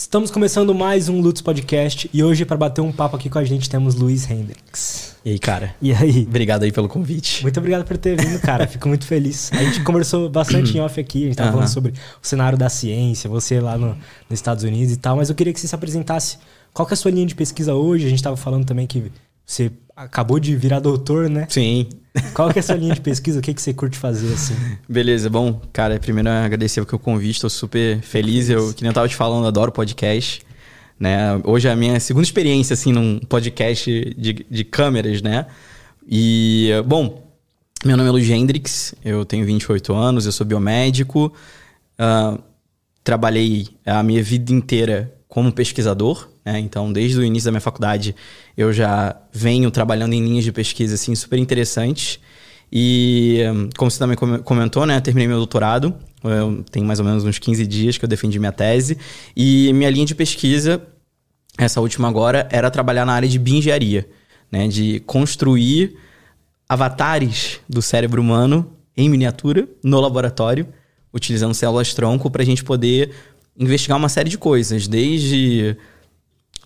[0.00, 3.44] Estamos começando mais um Lutz Podcast e hoje para bater um papo aqui com a
[3.44, 5.14] gente temos Luiz Hendrix.
[5.22, 5.74] E aí, cara?
[5.80, 6.22] E aí?
[6.26, 7.42] Obrigado aí pelo convite.
[7.42, 8.66] Muito obrigado por ter vindo, cara.
[8.66, 9.52] Fico muito feliz.
[9.52, 12.70] A gente conversou bastante em off aqui, a gente tava falando sobre o cenário da
[12.70, 13.98] ciência, você lá no, nos
[14.30, 16.38] Estados Unidos e tal, mas eu queria que você se apresentasse.
[16.72, 18.06] Qual que é a sua linha de pesquisa hoje?
[18.06, 19.12] A gente tava falando também que
[19.50, 21.44] você acabou de virar doutor, né?
[21.50, 21.88] Sim.
[22.34, 23.40] Qual que é a sua linha de pesquisa?
[23.40, 24.54] O que, que você curte fazer, assim?
[24.88, 28.48] Beleza, bom, cara, primeiro agradecer o convite, estou super feliz.
[28.48, 30.42] Eu, que nem eu tava te falando, adoro podcast.
[30.98, 31.18] Né?
[31.42, 35.46] Hoje é a minha segunda experiência, assim, num podcast de, de câmeras, né?
[36.08, 37.28] E, bom,
[37.84, 41.32] meu nome é Luiz Hendrix, eu tenho 28 anos, eu sou biomédico.
[41.98, 42.40] Uh,
[43.02, 46.58] trabalhei a minha vida inteira como pesquisador, né?
[46.58, 48.14] Então, desde o início da minha faculdade,
[48.56, 52.18] eu já venho trabalhando em linhas de pesquisa assim super interessantes.
[52.72, 53.40] E,
[53.76, 55.94] como você também comentou, né, terminei meu doutorado.
[56.22, 58.96] Eu tenho mais ou menos uns 15 dias que eu defendi minha tese.
[59.36, 60.80] E minha linha de pesquisa,
[61.58, 64.08] essa última agora, era trabalhar na área de bioengenharia,
[64.50, 65.96] né, de construir
[66.68, 70.68] avatares do cérebro humano em miniatura no laboratório,
[71.12, 73.10] utilizando células-tronco para a gente poder
[73.58, 75.76] investigar uma série de coisas, desde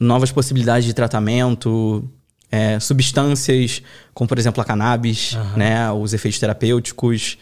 [0.01, 2.09] novas possibilidades de tratamento,
[2.51, 5.57] é, substâncias, como por exemplo a cannabis, uhum.
[5.57, 7.39] né, os efeitos terapêuticos,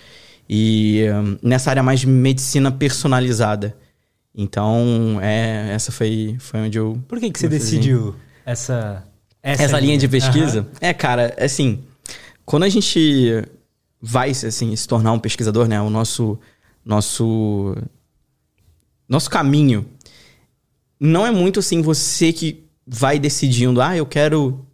[0.48, 3.77] e um, nessa área mais de medicina personalizada.
[4.34, 6.98] Então, é, essa foi, foi onde eu.
[7.06, 9.05] Por que, que você decidiu essa,
[9.42, 10.61] essa, essa linha de pesquisa?
[10.61, 10.67] Uhum.
[10.80, 11.84] É, cara, assim,
[12.45, 13.47] quando a gente
[14.00, 16.39] vai assim, se tornar um pesquisador, né, o nosso,
[16.84, 17.77] nosso,
[19.06, 19.86] nosso caminho
[21.05, 24.64] não é muito assim você que vai decidindo, ah, eu quero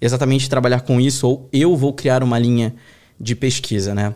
[0.00, 2.74] exatamente trabalhar com isso, ou eu vou criar uma linha
[3.20, 4.12] de pesquisa, né?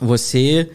[0.00, 0.68] Você,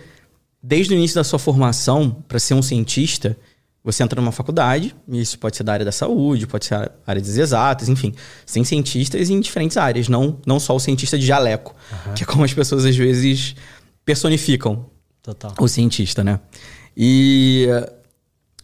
[0.63, 3.37] desde o início da sua formação, para ser um cientista,
[3.83, 7.21] você entra numa faculdade, e isso pode ser da área da saúde, pode ser área
[7.21, 8.15] das exatas, enfim.
[8.51, 12.13] Tem cientistas em diferentes áreas, não, não só o cientista de jaleco, uhum.
[12.13, 13.53] que é como as pessoas às vezes
[14.05, 14.85] personificam
[15.21, 15.53] Total.
[15.59, 16.39] o cientista, né?
[16.95, 17.67] E,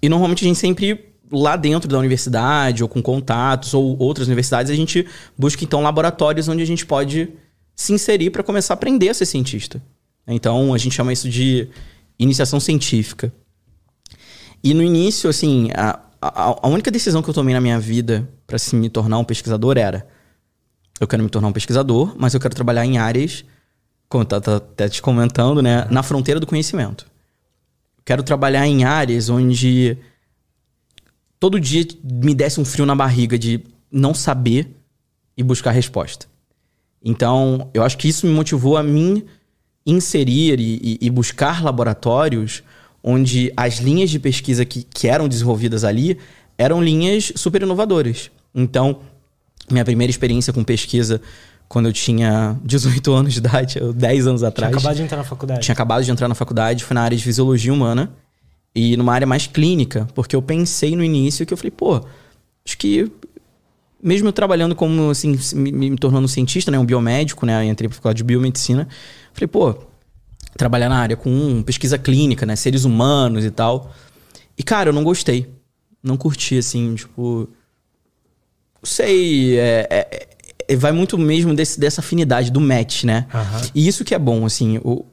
[0.02, 4.72] e normalmente a gente sempre lá dentro da universidade, ou com contatos, ou outras universidades,
[4.72, 7.30] a gente busca então laboratórios onde a gente pode
[7.76, 9.82] se inserir para começar a aprender a ser cientista.
[10.28, 11.68] Então a gente chama isso de
[12.20, 13.34] iniciação científica.
[14.64, 18.30] E no início, assim, a, a, a única decisão que eu tomei na minha vida
[18.46, 20.08] para se me tornar um pesquisador era:
[21.00, 23.44] eu quero me tornar um pesquisador, mas eu quero trabalhar em áreas,
[24.08, 27.08] como tá, tá até te comentando, né, na fronteira do conhecimento.
[28.06, 29.98] Quero trabalhar em áreas onde
[31.42, 34.70] todo dia me desse um frio na barriga de não saber
[35.36, 36.28] e buscar resposta.
[37.04, 39.26] Então, eu acho que isso me motivou a mim
[39.84, 42.62] inserir e, e, buscar laboratórios
[43.04, 46.20] onde as linhas de pesquisa que, que eram desenvolvidas ali
[46.60, 48.30] eram linhas super inovadoras.
[48.54, 49.00] Então,
[49.68, 51.20] minha primeira experiência com pesquisa
[51.68, 54.70] quando eu tinha 18 anos de idade, 10 anos atrás.
[54.70, 55.62] Tinha acabado de entrar na faculdade.
[55.62, 58.12] Tinha acabado de entrar na faculdade, foi na área de fisiologia humana
[58.74, 62.02] e numa área mais clínica, porque eu pensei no início que eu falei, pô,
[62.66, 63.12] acho que
[64.02, 67.96] mesmo eu trabalhando como assim, me, me tornando cientista, né, um biomédico, né, entrei para
[67.96, 68.88] faculdade de biomedicina,
[69.34, 69.76] falei, pô,
[70.58, 73.94] trabalhar na área com pesquisa clínica, né, seres humanos e tal.
[74.58, 75.48] E cara, eu não gostei.
[76.04, 77.48] Não curti assim, tipo,
[78.82, 80.28] sei, é, é,
[80.68, 83.28] é, vai muito mesmo desse, dessa afinidade do match, né?
[83.32, 83.70] Uhum.
[83.76, 85.06] E isso que é bom, assim, eu, eu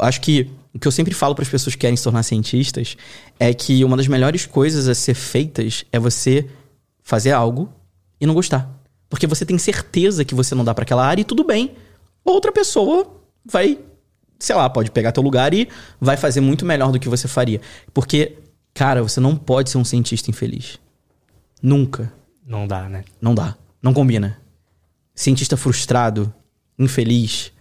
[0.00, 2.96] acho que o que eu sempre falo para as pessoas que querem se tornar cientistas
[3.38, 6.48] é que uma das melhores coisas a ser feitas é você
[7.02, 7.70] fazer algo
[8.20, 8.70] e não gostar.
[9.08, 11.74] Porque você tem certeza que você não dá para aquela área e tudo bem.
[12.24, 13.78] Outra pessoa vai,
[14.38, 15.68] sei lá, pode pegar teu lugar e
[16.00, 17.60] vai fazer muito melhor do que você faria.
[17.92, 18.38] Porque,
[18.72, 20.78] cara, você não pode ser um cientista infeliz.
[21.60, 22.10] Nunca.
[22.46, 23.04] Não dá, né?
[23.20, 23.56] Não dá.
[23.82, 24.40] Não combina.
[25.14, 26.32] Cientista frustrado,
[26.78, 27.52] infeliz,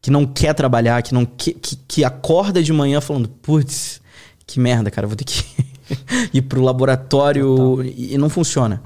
[0.00, 4.00] que não quer trabalhar, que não que, que, que acorda de manhã falando, putz,
[4.46, 5.44] que merda, cara, vou ter que
[6.32, 8.82] ir pro laboratório e não funciona.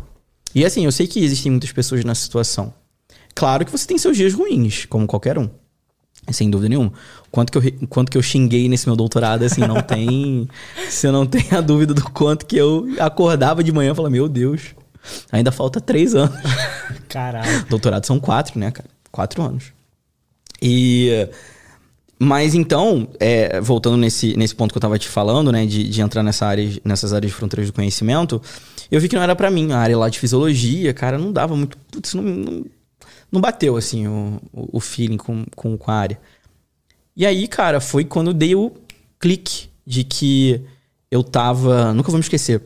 [0.54, 2.74] E assim, eu sei que existem muitas pessoas nessa situação.
[3.34, 5.48] Claro que você tem seus dias ruins, como qualquer um.
[6.30, 6.92] Sem dúvida nenhuma.
[7.30, 10.48] Quanto que eu, quanto que eu xinguei nesse meu doutorado, assim, não tem.
[10.88, 14.28] você não tem a dúvida do quanto que eu acordava de manhã e falava, meu
[14.28, 14.74] Deus,
[15.32, 16.36] ainda falta três anos.
[17.08, 17.66] Caralho.
[17.68, 18.88] Doutorado são quatro, né, cara?
[19.10, 19.72] Quatro anos.
[20.62, 21.28] E.
[22.18, 26.00] Mas então, é, voltando nesse, nesse ponto que eu tava te falando, né, de, de
[26.00, 28.40] entrar nessa área, nessas áreas de fronteiras do conhecimento,
[28.88, 29.72] eu vi que não era para mim.
[29.72, 31.76] A área lá de fisiologia, cara, não dava muito.
[31.90, 32.64] Putz, não, não,
[33.30, 36.20] não bateu, assim, o, o feeling com, com, com a área.
[37.16, 38.72] E aí, cara, foi quando dei o
[39.18, 40.62] clique de que
[41.10, 41.92] eu tava.
[41.92, 42.62] Nunca vou me esquecer.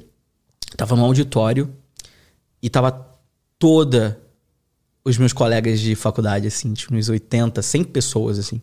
[0.76, 1.72] Tava no auditório
[2.60, 3.08] e tava
[3.58, 4.20] toda
[5.06, 8.60] os meus colegas de faculdade, assim, tipo, uns 80, 100 pessoas, assim.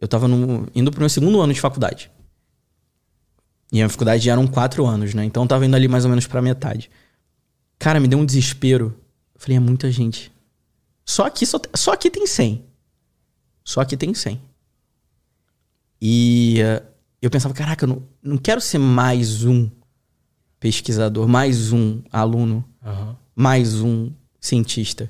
[0.00, 2.10] Eu tava no, indo pro meu segundo ano de faculdade.
[3.70, 5.24] E a faculdade eram quatro anos, né?
[5.24, 6.90] Então eu tava indo ali mais ou menos pra metade.
[7.78, 9.00] Cara, me deu um desespero.
[9.32, 10.32] Eu falei, é muita gente.
[11.04, 12.64] Só aqui, só, só aqui tem 100.
[13.64, 14.40] Só aqui tem 100.
[16.02, 16.84] E uh,
[17.22, 19.70] eu pensava, caraca, eu não, não quero ser mais um
[20.58, 23.14] pesquisador, mais um aluno, uhum.
[23.36, 24.10] mais um
[24.40, 25.08] cientista.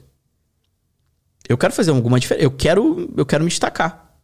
[1.49, 2.45] Eu quero fazer alguma diferença.
[2.45, 4.17] Eu quero, eu quero me destacar.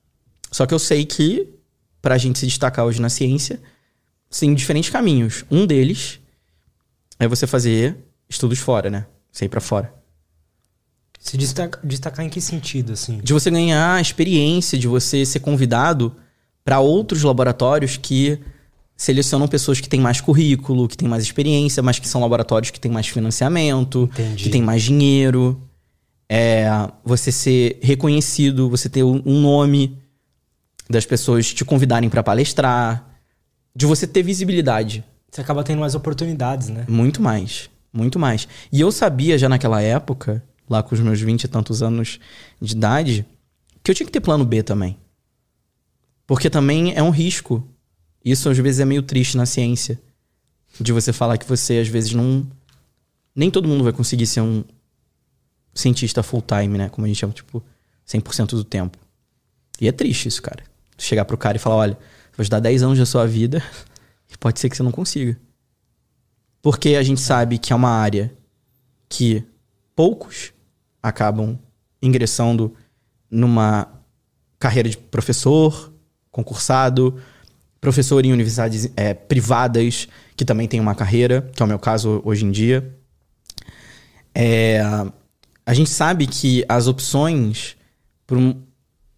[0.51, 1.49] Só que eu sei que
[2.01, 3.61] para a gente se destacar hoje na ciência,
[4.39, 5.45] tem diferentes caminhos.
[5.51, 6.19] Um deles
[7.19, 7.97] é você fazer
[8.29, 9.07] estudos fora, né?
[9.31, 9.93] Você ir para fora.
[11.19, 13.19] Se destacar, destacar em que sentido, assim?
[13.19, 16.17] De você ganhar experiência, de você ser convidado
[16.65, 18.39] para outros laboratórios que
[18.97, 22.81] selecionam pessoas que têm mais currículo, que têm mais experiência, mas que são laboratórios que
[22.81, 24.45] têm mais financiamento, Entendi.
[24.45, 25.61] que têm mais dinheiro.
[26.32, 26.69] É,
[27.05, 29.99] você ser reconhecido, você ter um nome
[30.88, 33.19] das pessoas te convidarem para palestrar,
[33.75, 35.03] de você ter visibilidade.
[35.29, 36.85] Você acaba tendo mais oportunidades, né?
[36.88, 38.47] Muito mais, muito mais.
[38.71, 42.21] E eu sabia já naquela época, lá com os meus 20 e tantos anos
[42.61, 43.26] de idade,
[43.83, 44.97] que eu tinha que ter plano B também.
[46.29, 47.67] Porque também é um risco.
[48.25, 50.00] Isso às vezes é meio triste na ciência.
[50.81, 52.47] De você falar que você às vezes não.
[53.35, 54.62] Nem todo mundo vai conseguir ser um
[55.75, 56.89] cientista full time, né?
[56.89, 57.63] Como a gente chama, tipo,
[58.07, 58.99] 100% do tempo.
[59.81, 60.63] E é triste isso, cara.
[60.99, 61.99] Chegar pro cara e falar: olha,
[62.37, 63.63] vou te dar 10 anos da sua vida
[64.31, 65.39] e pode ser que você não consiga.
[66.63, 68.33] Porque a gente sabe que é uma área
[69.09, 69.43] que
[69.97, 70.53] poucos
[71.03, 71.59] acabam
[72.03, 72.75] ingressando
[73.31, 73.89] numa
[74.59, 75.93] carreira de professor,
[76.31, 77.21] concursado,
[77.81, 80.07] professor em universidades é, privadas
[80.37, 82.95] que também tem uma carreira, que é o meu caso hoje em dia.
[84.35, 84.83] É,
[85.71, 87.77] a gente sabe que as opções,
[88.27, 88.61] por um,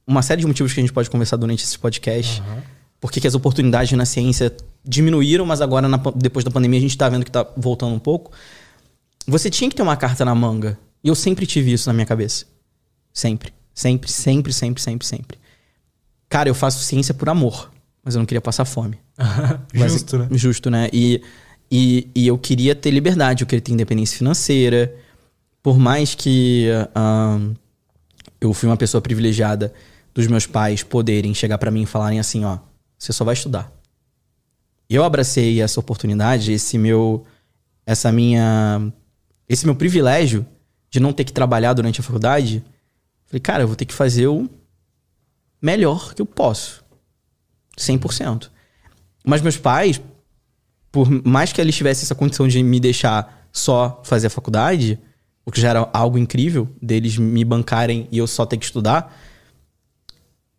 [0.07, 2.61] uma série de motivos que a gente pode conversar durante esse podcast, uhum.
[3.01, 4.55] porque que as oportunidades na ciência
[4.85, 7.99] diminuíram, mas agora, na, depois da pandemia, a gente está vendo que está voltando um
[7.99, 8.33] pouco.
[9.27, 10.79] Você tinha que ter uma carta na manga.
[11.03, 12.45] E eu sempre tive isso na minha cabeça.
[13.15, 13.51] Sempre.
[13.75, 15.39] Sempre, sempre, sempre, sempre, sempre.
[16.29, 17.71] Cara, eu faço ciência por amor,
[18.05, 18.99] mas eu não queria passar fome.
[19.73, 20.39] justo, mas, né?
[20.39, 20.91] Justo, né?
[20.93, 21.23] E,
[21.71, 24.95] e, e, eu queria ter liberdade, eu queria ter independência financeira.
[25.63, 27.55] Por mais que uh,
[28.41, 29.73] eu fui uma pessoa privilegiada
[30.13, 32.59] dos meus pais poderem chegar para mim e falarem assim, ó,
[32.99, 33.73] você só vai estudar.
[34.91, 37.25] Eu abracei essa oportunidade, esse meu
[37.87, 38.93] essa minha
[39.49, 40.47] esse meu privilégio
[40.91, 42.63] de não ter que trabalhar durante a faculdade.
[43.27, 44.49] Falei, cara, eu vou ter que fazer o
[45.61, 46.85] melhor que eu posso.
[47.79, 48.51] 100%.
[49.25, 50.01] Mas meus pais,
[50.91, 54.99] por mais que eles tivessem essa condição de me deixar só fazer a faculdade,
[55.45, 59.17] o que já era algo incrível, deles me bancarem e eu só ter que estudar,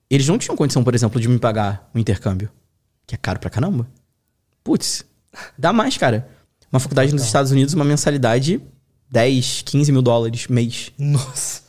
[0.09, 2.50] eles não tinham condição, por exemplo, de me pagar o um intercâmbio,
[3.07, 3.88] que é caro pra caramba.
[4.63, 5.06] Putz,
[5.57, 6.30] dá mais, cara.
[6.71, 8.62] Uma faculdade nos Estados Unidos, uma mensalidade
[9.09, 10.91] 10, 15 mil dólares mês.
[10.97, 11.62] Nossa.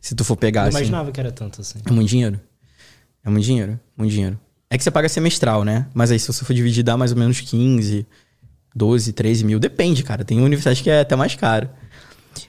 [0.00, 0.78] Se tu for pegar, Eu assim.
[0.78, 1.78] imaginava que era tanto assim.
[1.84, 2.40] É muito dinheiro.
[3.24, 3.78] É muito dinheiro.
[3.96, 4.38] Muito dinheiro.
[4.68, 5.86] É que você paga semestral, né?
[5.94, 8.06] Mas aí se você for dividir, dá mais ou menos 15,
[8.74, 9.60] 12, 13 mil.
[9.60, 10.24] Depende, cara.
[10.24, 11.68] Tem universidade que é até mais caro.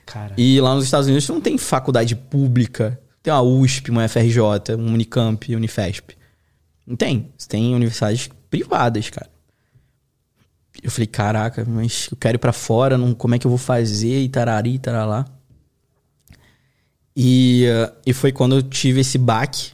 [0.05, 0.33] Cara.
[0.37, 2.99] E lá nos Estados Unidos não tem faculdade pública.
[3.23, 6.15] Tem uma USP, uma FRJ, um Unicamp, Unifesp.
[6.85, 7.31] Não tem.
[7.37, 9.29] Você tem universidades privadas, cara.
[10.81, 13.57] Eu falei, caraca, mas eu quero ir pra fora, não, como é que eu vou
[13.57, 14.21] fazer?
[14.21, 15.25] E tarari, tarará.
[17.15, 19.73] E, uh, e foi quando eu tive esse baque.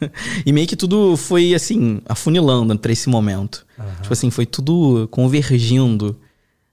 [0.44, 3.66] e meio que tudo foi, assim, afunilando para esse momento.
[3.78, 3.84] Uhum.
[4.02, 6.18] Tipo assim, foi tudo convergindo.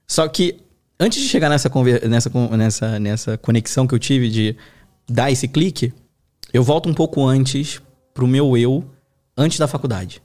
[0.06, 0.58] Só que
[0.98, 1.70] antes de chegar nessa,
[2.08, 4.56] nessa, nessa, nessa conexão que eu tive de
[5.08, 5.92] dar esse clique,
[6.52, 7.80] eu volto um pouco antes
[8.14, 8.84] pro meu eu
[9.36, 10.22] antes da faculdade.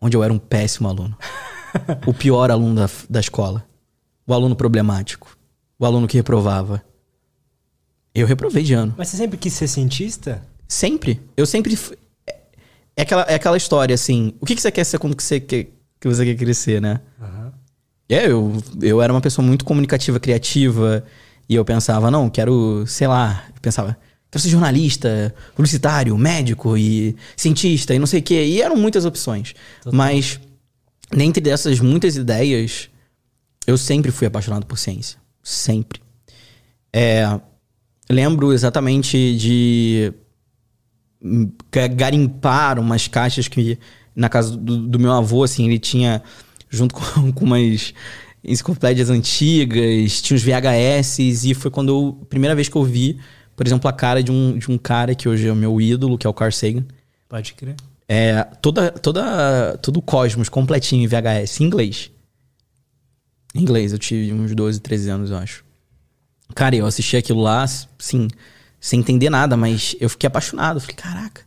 [0.00, 1.16] Onde eu era um péssimo aluno.
[2.06, 3.66] o pior aluno da, da escola.
[4.26, 5.36] O aluno problemático.
[5.78, 6.82] O aluno que reprovava.
[8.14, 8.94] Eu reprovei de ano.
[8.96, 10.42] Mas você sempre quis ser cientista?
[10.68, 11.20] Sempre.
[11.36, 11.74] Eu sempre.
[11.76, 11.96] Fui...
[12.26, 12.36] É,
[12.96, 14.34] é, aquela, é aquela história assim.
[14.40, 15.68] O que, que você quer ser quando que você quer,
[16.00, 17.00] que você quer crescer, né?
[17.20, 17.41] Uhum.
[18.08, 21.04] É, eu, eu era uma pessoa muito comunicativa, criativa.
[21.48, 23.44] E eu pensava, não, quero, sei lá.
[23.60, 23.96] Pensava,
[24.30, 28.44] quero ser jornalista, publicitário, médico e cientista e não sei o quê.
[28.44, 29.54] E eram muitas opções.
[29.82, 29.96] Total.
[29.96, 30.40] Mas,
[31.10, 32.88] dentre dessas muitas ideias,
[33.66, 35.18] eu sempre fui apaixonado por ciência.
[35.42, 36.00] Sempre.
[36.92, 37.40] É,
[38.08, 40.12] lembro exatamente de
[41.96, 43.78] garimpar umas caixas que
[44.14, 46.22] na casa do, do meu avô, assim, ele tinha
[46.72, 47.94] junto com, com umas
[48.42, 53.20] enciclopédias antigas, tinha os VHS, e foi quando eu, primeira vez que eu vi,
[53.54, 56.18] por exemplo, a cara de um, de um cara que hoje é o meu ídolo,
[56.18, 56.84] que é o Carl Sagan.
[57.28, 57.76] Pode crer.
[58.08, 62.10] É, toda, toda, todo o Cosmos completinho em VHS, em inglês.
[63.54, 65.64] Em inglês, eu tive uns 12, 13 anos, eu acho.
[66.54, 67.64] Cara, eu assisti aquilo lá,
[67.98, 68.28] sim,
[68.80, 70.80] sem entender nada, mas eu fiquei apaixonado.
[70.80, 71.42] Falei, caraca.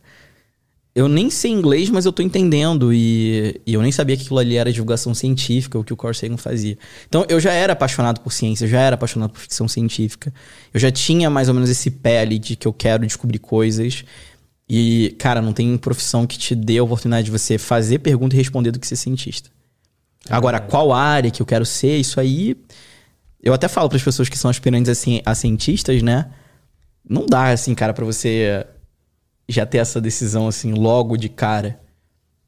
[0.96, 2.90] Eu nem sei inglês, mas eu tô entendendo.
[2.90, 6.14] E, e eu nem sabia que aquilo ali era divulgação científica, o que o Carl
[6.14, 6.78] Sagan fazia.
[7.06, 10.32] Então eu já era apaixonado por ciência, eu já era apaixonado por ficção científica.
[10.72, 14.04] Eu já tinha mais ou menos esse pé ali de que eu quero descobrir coisas.
[14.66, 18.38] E, cara, não tem profissão que te dê a oportunidade de você fazer pergunta e
[18.38, 19.50] responder do que ser cientista.
[20.30, 22.56] Agora, qual área que eu quero ser, isso aí.
[23.42, 26.30] Eu até falo para as pessoas que são aspirantes assim, a cientistas, né?
[27.06, 28.66] Não dá, assim, cara, para você
[29.48, 31.80] já ter essa decisão, assim, logo de cara.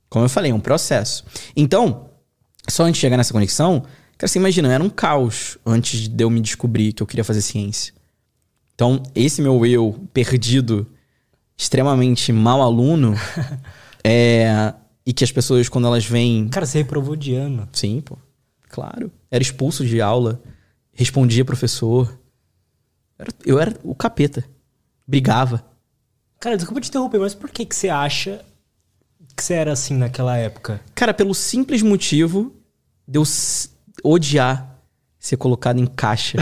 [0.09, 1.25] Como eu falei, é um processo.
[1.57, 2.11] Então,
[2.69, 3.83] só antes de chegar nessa conexão,
[4.17, 7.43] cara, você imagina, era um caos antes de eu me descobrir que eu queria fazer
[7.43, 7.93] ciência.
[8.75, 10.87] Então, esse meu eu perdido,
[11.57, 13.15] extremamente mau aluno,
[14.05, 14.75] é
[15.09, 16.49] e que as pessoas, quando elas vêm.
[16.51, 17.67] Cara, você reprovou de ano.
[17.73, 18.19] Sim, pô.
[18.69, 19.11] Claro.
[19.31, 20.39] Era expulso de aula.
[20.93, 22.21] Respondia professor.
[23.43, 24.45] Eu era o capeta.
[25.07, 25.65] Brigava.
[26.41, 28.45] Cara, desculpa te interromper, mas por que, que você acha
[29.37, 30.81] que você era assim naquela época?
[30.95, 32.55] Cara, pelo simples motivo
[33.07, 33.25] de eu
[34.05, 34.79] odiar
[35.19, 36.39] ser colocado em caixa.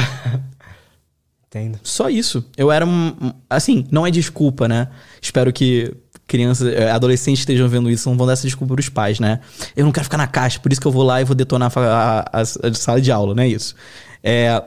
[1.47, 1.79] Entendo.
[1.83, 2.45] Só isso.
[2.57, 3.33] Eu era um.
[3.49, 4.89] Assim, não é desculpa, né?
[5.23, 5.95] Espero que
[6.27, 9.41] crianças, eh, adolescentes estejam vendo isso, não vão dar essa desculpa pros pais, né?
[9.77, 11.73] Eu não quero ficar na caixa, por isso que eu vou lá e vou detonar
[11.77, 13.77] a, a, a sala de aula, não é isso?
[14.23, 14.63] É,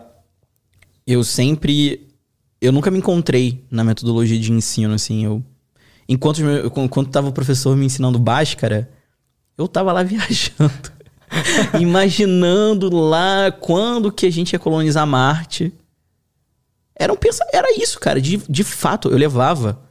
[1.05, 2.07] eu sempre.
[2.61, 5.23] Eu nunca me encontrei na metodologia de ensino, assim.
[5.23, 5.43] Eu,
[6.07, 8.89] enquanto, enquanto tava o professor me ensinando Bhaskara,
[9.57, 10.99] eu tava lá viajando.
[11.79, 15.73] imaginando lá quando que a gente ia colonizar Marte.
[16.95, 17.17] Era, um,
[17.53, 18.19] era isso, cara.
[18.19, 19.81] De, de fato, eu levava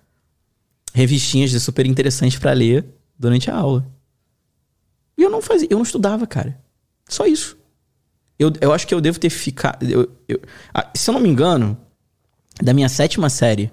[0.92, 2.84] revistinhas de super interessantes para ler
[3.18, 3.86] durante a aula.
[5.16, 6.58] E eu não fazia, eu não estudava, cara.
[7.08, 7.56] Só isso.
[8.38, 9.82] Eu, eu acho que eu devo ter ficado.
[9.84, 10.40] Eu, eu,
[10.72, 11.76] ah, se eu não me engano,
[12.62, 13.70] da minha sétima série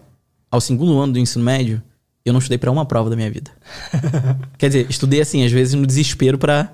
[0.50, 1.82] ao segundo ano do ensino médio,
[2.24, 3.52] eu não estudei para uma prova da minha vida.
[4.58, 6.74] Quer dizer, estudei assim, às vezes no desespero para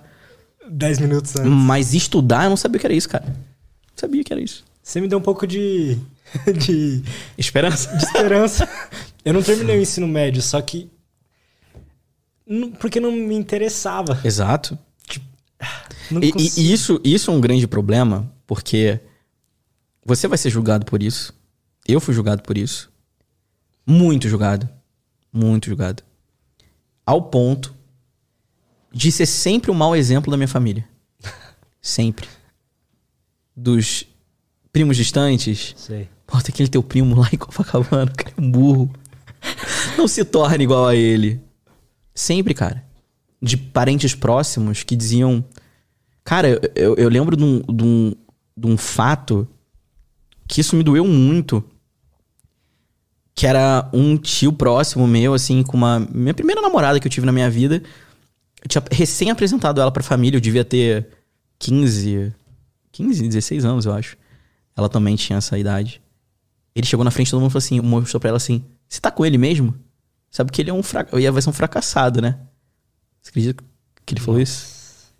[0.73, 1.51] Dez minutos antes.
[1.51, 3.25] Mas estudar, eu não sabia o que era isso, cara.
[3.25, 4.63] Não sabia que era isso.
[4.81, 5.97] Você me deu um pouco de.
[6.57, 7.03] de.
[7.37, 7.93] Esperança?
[7.95, 8.69] De esperança.
[9.23, 10.89] Eu não terminei o ensino médio, só que.
[12.79, 14.19] Porque não me interessava.
[14.23, 14.79] Exato.
[15.07, 15.25] Tipo,
[16.19, 18.99] e, e, isso, isso é um grande problema, porque
[20.03, 21.33] você vai ser julgado por isso.
[21.87, 22.91] Eu fui julgado por isso.
[23.85, 24.69] Muito julgado.
[25.31, 26.03] Muito julgado.
[27.05, 27.75] Ao ponto
[28.91, 30.87] de ser sempre o um mau exemplo da minha família.
[31.81, 32.27] Sempre.
[33.55, 34.05] Dos
[34.71, 35.73] primos distantes.
[35.77, 36.09] Sei.
[36.27, 38.93] Pô, tem aquele teu primo lá em Copacabana, o cara é um burro.
[39.97, 41.41] Não se torne igual a ele.
[42.13, 42.83] Sempre, cara.
[43.41, 45.43] De parentes próximos que diziam.
[46.23, 48.15] Cara, eu, eu lembro de um, de, um,
[48.55, 49.47] de um fato
[50.51, 51.63] que isso me doeu muito.
[53.33, 56.05] Que era um tio próximo meu, assim, com uma.
[56.11, 57.81] Minha primeira namorada que eu tive na minha vida.
[58.61, 61.07] Eu tinha recém apresentado ela pra família, eu devia ter
[61.57, 62.33] 15.
[62.91, 64.17] 15, 16 anos, eu acho.
[64.75, 66.01] Ela também tinha essa idade.
[66.75, 68.99] Ele chegou na frente de todo mundo e falou assim, mostrou pra ela assim: Você
[68.99, 69.73] tá com ele mesmo?
[70.29, 71.31] Sabe que ele é um fracassado.
[71.31, 72.37] Vai ser um fracassado, né?
[73.21, 73.63] Você acredita
[74.05, 74.51] que ele falou Nossa.
[74.51, 75.13] isso?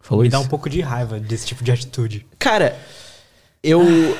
[0.00, 0.36] Falou Me isso?
[0.36, 2.26] dá um pouco de raiva desse tipo de atitude.
[2.40, 2.76] Cara,
[3.66, 4.16] eu.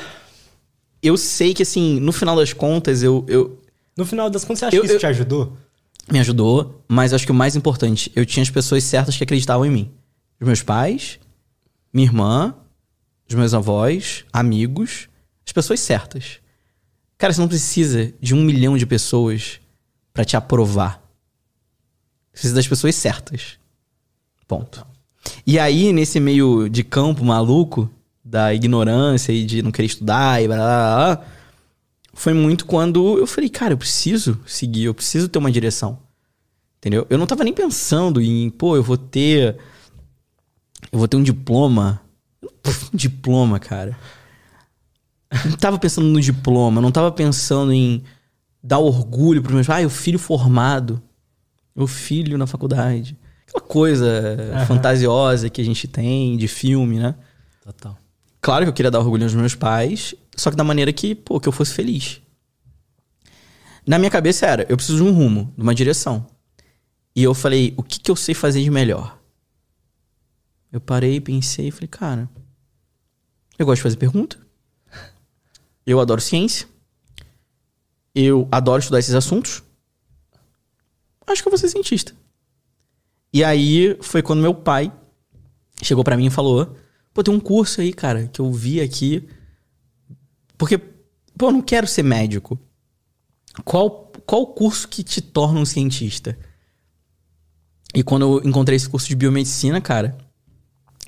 [1.01, 3.25] eu sei que, assim, no final das contas, eu.
[3.27, 3.61] eu
[3.95, 5.57] no final das contas, você acha eu, que isso eu, te ajudou?
[6.11, 9.65] Me ajudou, mas acho que o mais importante, eu tinha as pessoas certas que acreditavam
[9.65, 9.91] em mim.
[10.39, 11.19] Os meus pais,
[11.91, 12.55] minha irmã,
[13.27, 15.09] os meus avós, amigos,
[15.45, 16.39] as pessoas certas.
[17.17, 19.59] Cara, você não precisa de um milhão de pessoas
[20.13, 21.01] para te aprovar.
[22.27, 23.57] Você precisa das pessoas certas.
[24.47, 24.85] Ponto.
[25.45, 27.89] E aí, nesse meio de campo maluco,
[28.29, 31.25] da ignorância e de não querer estudar e blá blá blá,
[32.13, 35.99] foi muito quando eu falei, cara, eu preciso seguir, eu preciso ter uma direção.
[36.77, 37.07] Entendeu?
[37.09, 39.57] Eu não tava nem pensando em, pô, eu vou ter.
[40.91, 42.01] Eu vou ter um diploma
[42.93, 43.97] diploma, cara.
[45.45, 48.03] Não tava pensando no diploma, não tava pensando em
[48.63, 49.69] dar orgulho pro meus.
[49.69, 51.01] Ah, o filho formado.
[51.75, 53.17] O filho na faculdade.
[53.47, 54.65] Aquela coisa uhum.
[54.65, 57.15] fantasiosa que a gente tem de filme, né?
[57.63, 57.97] Total.
[58.47, 61.37] Claro que eu queria dar orgulho aos meus pais, só que da maneira que, pô,
[61.37, 62.21] que eu fosse feliz.
[63.85, 66.25] Na minha cabeça era, eu preciso de um rumo, de uma direção.
[67.13, 69.19] E eu falei, o que, que eu sei fazer de melhor?
[70.71, 72.29] Eu parei, pensei e falei, cara,
[73.59, 74.39] Eu gosto de fazer pergunta.
[75.85, 76.69] Eu adoro ciência.
[78.15, 79.61] Eu adoro estudar esses assuntos.
[81.27, 82.15] Acho que eu vou ser cientista.
[83.33, 84.89] E aí foi quando meu pai
[85.83, 86.77] chegou para mim e falou:
[87.17, 89.27] Pô, tem um curso aí, cara, que eu vi aqui.
[90.55, 92.59] Porque, pô, eu não quero ser médico.
[93.65, 96.37] Qual, qual curso que te torna um cientista?
[97.91, 100.15] E quando eu encontrei esse curso de biomedicina, cara,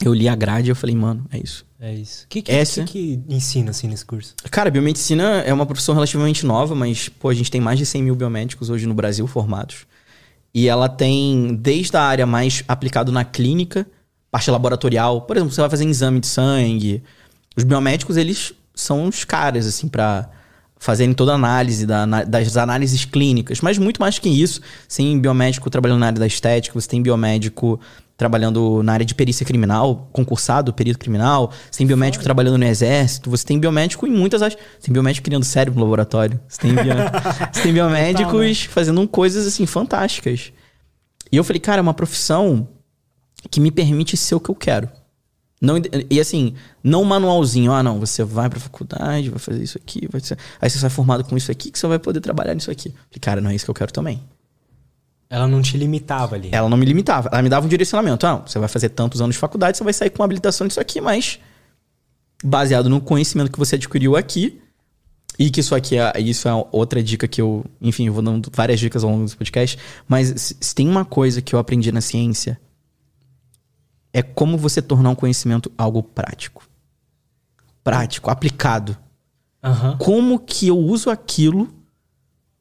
[0.03, 1.63] eu li a grade e eu falei, mano, é isso.
[1.79, 2.25] É isso.
[2.25, 4.33] O que, que, Essa- que, que ensina assim nesse curso?
[4.49, 8.01] Cara, biomedicina é uma profissão relativamente nova, mas, pô, a gente tem mais de 100
[8.01, 9.85] mil biomédicos hoje no Brasil formados.
[10.55, 13.85] E ela tem desde a área mais aplicada na clínica,
[14.31, 15.21] parte laboratorial.
[15.21, 17.03] Por exemplo, você vai fazer exame de sangue.
[17.55, 20.29] Os biomédicos, eles são os caras, assim, pra
[20.81, 23.59] fazerem toda a análise da- das análises clínicas.
[23.59, 24.61] Mas muito mais que isso.
[24.87, 27.79] Você tem biomédico trabalhando na área da estética, você tem biomédico
[28.15, 31.51] trabalhando na área de perícia criminal, concursado, perito criminal.
[31.71, 33.29] Você tem biomédico trabalhando no exército.
[33.29, 34.59] Você tem biomédico em muitas áreas.
[34.77, 36.39] Você tem biomédico criando cérebro no laboratório.
[36.47, 36.83] Você tem, bio-
[37.51, 40.51] você tem biomédicos fazendo coisas, assim, fantásticas.
[41.31, 42.67] E eu falei, cara, é uma profissão
[43.49, 44.89] que me permite ser o que eu quero.
[45.61, 45.75] Não,
[46.09, 50.07] e assim, não um manualzinho, ah, não, você vai pra faculdade, vai fazer isso aqui,
[50.09, 52.71] vai ser, aí você sai formado com isso aqui, que você vai poder trabalhar nisso
[52.71, 52.89] aqui.
[52.89, 54.23] Falei, cara, não é isso que eu quero também.
[55.29, 56.49] Ela não te limitava ali.
[56.51, 58.25] Ela não me limitava, ela me dava um direcionamento.
[58.25, 60.79] Ah, você vai fazer tantos anos de faculdade, você vai sair com uma habilitação nisso
[60.79, 61.39] aqui, mas
[62.41, 64.61] baseado no conhecimento que você adquiriu aqui,
[65.37, 68.51] e que isso aqui é, isso é outra dica que eu, enfim, eu vou dando
[68.53, 72.01] várias dicas ao longo desse podcast, mas se tem uma coisa que eu aprendi na
[72.01, 72.59] ciência,
[74.13, 76.67] é como você tornar um conhecimento algo prático.
[77.83, 78.97] Prático, aplicado.
[79.63, 79.97] Aham.
[79.97, 81.73] Como que eu uso aquilo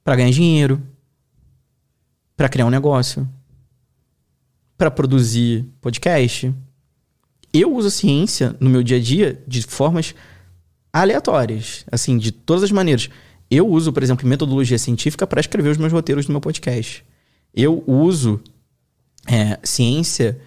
[0.04, 0.82] pra ganhar dinheiro,
[2.36, 3.28] pra criar um negócio,
[4.76, 6.54] pra produzir podcast.
[7.52, 10.14] Eu uso a ciência no meu dia a dia de formas
[10.92, 13.10] aleatórias, assim, de todas as maneiras.
[13.50, 17.04] Eu uso, por exemplo, metodologia científica para escrever os meus roteiros do meu podcast.
[17.54, 18.40] Eu uso
[19.26, 20.40] é, ciência,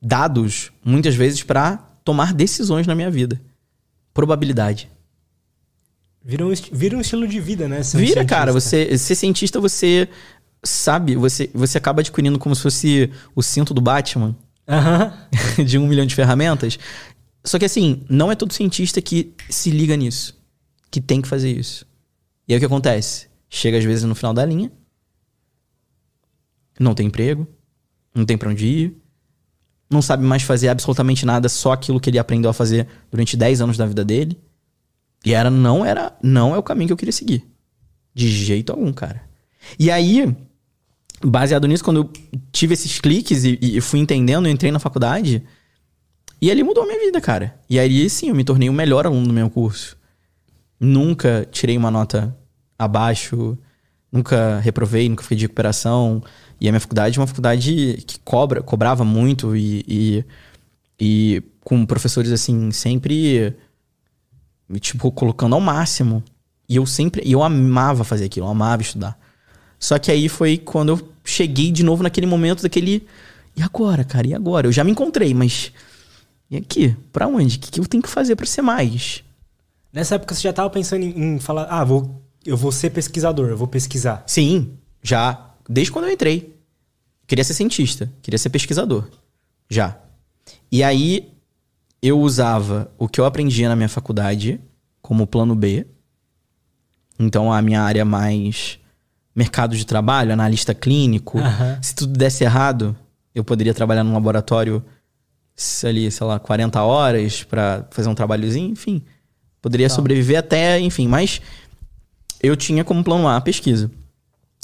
[0.00, 3.40] dados, muitas vezes para tomar decisões na minha vida.
[4.14, 4.88] Probabilidade.
[6.24, 7.82] Vira um, vira um estilo de vida, né?
[7.82, 8.52] ser Vira, cara.
[8.52, 10.08] Você ser cientista, você
[10.64, 14.36] sabe, você, você acaba adquirindo como se fosse o cinto do Batman
[15.64, 16.78] de um milhão de ferramentas.
[17.44, 20.36] Só que assim, não é todo cientista que se liga nisso,
[20.90, 21.86] que tem que fazer isso.
[22.48, 23.28] E aí o que acontece?
[23.48, 24.72] Chega às vezes no final da linha,
[26.78, 27.46] não tem emprego,
[28.12, 28.96] não tem pra onde ir,
[29.88, 33.60] não sabe mais fazer absolutamente nada, só aquilo que ele aprendeu a fazer durante 10
[33.60, 34.38] anos da vida dele.
[35.24, 37.44] E era não era não é o caminho que eu queria seguir.
[38.14, 39.22] De jeito algum, cara.
[39.78, 40.34] E aí,
[41.24, 42.10] baseado nisso, quando eu
[42.52, 45.42] tive esses cliques e, e fui entendendo, eu entrei na faculdade,
[46.40, 47.58] e ali mudou a minha vida, cara.
[47.68, 49.96] E aí, sim, eu me tornei o melhor aluno do meu curso.
[50.78, 52.36] Nunca tirei uma nota
[52.78, 53.56] abaixo,
[54.12, 56.22] nunca reprovei, nunca fiquei de recuperação.
[56.60, 60.24] E a minha faculdade é uma faculdade que cobra, cobrava muito e, e,
[60.98, 63.54] e com professores, assim, sempre,
[64.80, 66.22] tipo, colocando ao máximo.
[66.68, 69.18] E eu sempre, e eu amava fazer aquilo, eu amava estudar.
[69.78, 73.06] Só que aí foi quando eu cheguei de novo naquele momento daquele.
[73.54, 74.26] E agora, cara?
[74.26, 74.66] E agora?
[74.66, 75.72] Eu já me encontrei, mas.
[76.50, 76.96] E aqui?
[77.12, 77.56] Pra onde?
[77.56, 79.22] O que, que eu tenho que fazer pra ser mais?
[79.92, 83.48] Nessa época você já tava pensando em, em falar, ah, vou, eu vou ser pesquisador,
[83.48, 84.22] eu vou pesquisar.
[84.26, 85.45] Sim, já.
[85.68, 86.54] Desde quando eu entrei.
[87.26, 89.08] Queria ser cientista, queria ser pesquisador.
[89.68, 89.98] Já.
[90.70, 91.32] E aí
[92.00, 94.60] eu usava o que eu aprendia na minha faculdade
[95.02, 95.86] como plano B.
[97.18, 98.78] Então a minha área mais
[99.34, 101.38] mercado de trabalho, analista clínico.
[101.38, 101.78] Aham.
[101.82, 102.96] Se tudo desse errado,
[103.34, 104.82] eu poderia trabalhar num laboratório
[105.84, 109.02] ali, sei lá, 40 horas pra fazer um trabalhozinho, enfim.
[109.60, 111.40] Poderia sobreviver até, enfim, mas
[112.42, 113.90] eu tinha como plano A a pesquisa.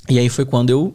[0.09, 0.95] E aí foi quando eu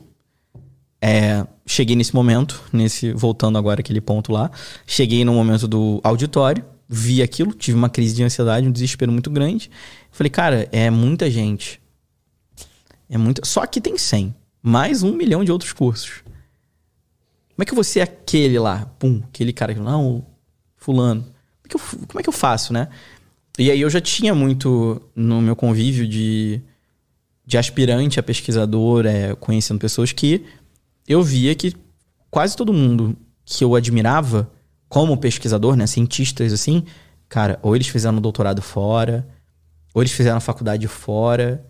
[1.02, 4.52] é, cheguei nesse momento, nesse voltando agora aquele ponto lá,
[4.86, 9.30] cheguei no momento do auditório, vi aquilo, tive uma crise de ansiedade, um desespero muito
[9.30, 9.70] grande.
[10.12, 11.82] Falei, cara, é muita gente.
[13.10, 13.46] É muita.
[13.46, 16.24] Só que tem 100, mais um milhão de outros cursos.
[17.56, 18.86] Como é que você é aquele lá?
[19.00, 20.26] Pum, aquele cara que não,
[20.76, 21.24] fulano.
[21.24, 21.34] Como
[21.66, 22.88] é que eu, como é que eu faço, né?
[23.58, 26.62] E aí eu já tinha muito no meu convívio de,
[27.48, 30.46] de aspirante a pesquisador, é, conhecendo pessoas que
[31.08, 31.74] eu via que
[32.30, 34.52] quase todo mundo que eu admirava
[34.90, 36.84] como pesquisador, né, cientistas assim,
[37.30, 39.26] cara, ou eles fizeram doutorado fora,
[39.94, 41.66] ou eles fizeram faculdade fora,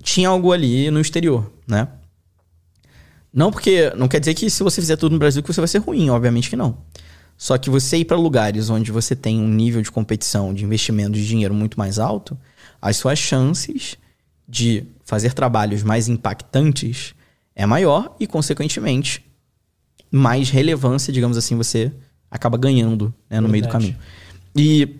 [0.00, 1.88] tinha algo ali no exterior, né?
[3.32, 5.68] Não porque não quer dizer que se você fizer tudo no Brasil que você vai
[5.68, 6.78] ser ruim, obviamente que não.
[7.36, 11.12] Só que você ir para lugares onde você tem um nível de competição, de investimento
[11.12, 12.38] de dinheiro muito mais alto,
[12.80, 13.98] as suas chances
[14.50, 17.14] de fazer trabalhos mais impactantes
[17.54, 19.24] é maior e, consequentemente,
[20.10, 21.92] mais relevância, digamos assim, você
[22.28, 23.52] acaba ganhando né, no Verdade.
[23.52, 23.96] meio do caminho.
[24.56, 24.96] E,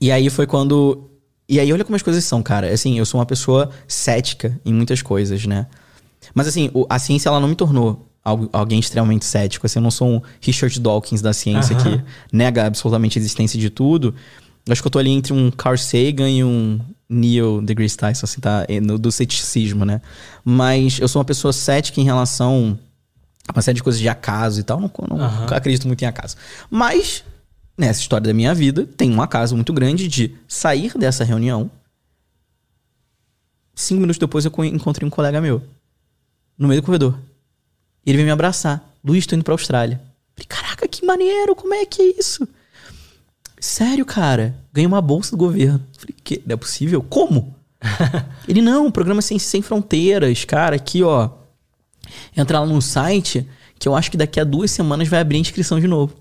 [0.00, 1.10] e aí foi quando.
[1.48, 2.72] E aí, olha como as coisas são, cara.
[2.72, 5.66] Assim, eu sou uma pessoa cética em muitas coisas, né?
[6.32, 8.08] Mas assim, a ciência ela não me tornou
[8.52, 9.66] alguém extremamente cético.
[9.66, 12.00] Assim, eu não sou um Richard Dawkins da ciência que
[12.32, 14.14] nega absolutamente a existência de tudo.
[14.64, 16.80] Eu acho que eu tô ali entre um Carl Sagan e um
[17.12, 18.66] Neil deGrasse Tyson, assim, tá?
[18.82, 20.00] No, do ceticismo, né?
[20.44, 22.78] Mas eu sou uma pessoa cética em relação
[23.46, 24.80] a uma série de coisas de acaso e tal.
[24.80, 25.46] Não, não uhum.
[25.50, 26.36] acredito muito em acaso.
[26.70, 27.22] Mas,
[27.76, 31.70] nessa história da minha vida, tem um acaso muito grande de sair dessa reunião.
[33.74, 35.62] Cinco minutos depois eu encontrei um colega meu.
[36.56, 37.18] No meio do corredor.
[38.04, 38.82] E ele veio me abraçar.
[39.04, 40.00] Luiz, tô indo pra Austrália.
[40.34, 42.46] Falei, caraca, que maneiro, como é que é isso?
[43.58, 45.84] Sério, cara, ganhei uma bolsa do governo.
[45.96, 46.42] Falei, que?
[46.46, 47.02] Não é possível?
[47.02, 47.54] Como?
[48.48, 51.30] ele, não, programa sem, sem fronteiras, cara, aqui, ó.
[52.36, 53.46] Entra lá no site,
[53.78, 56.14] que eu acho que daqui a duas semanas vai abrir a inscrição de novo.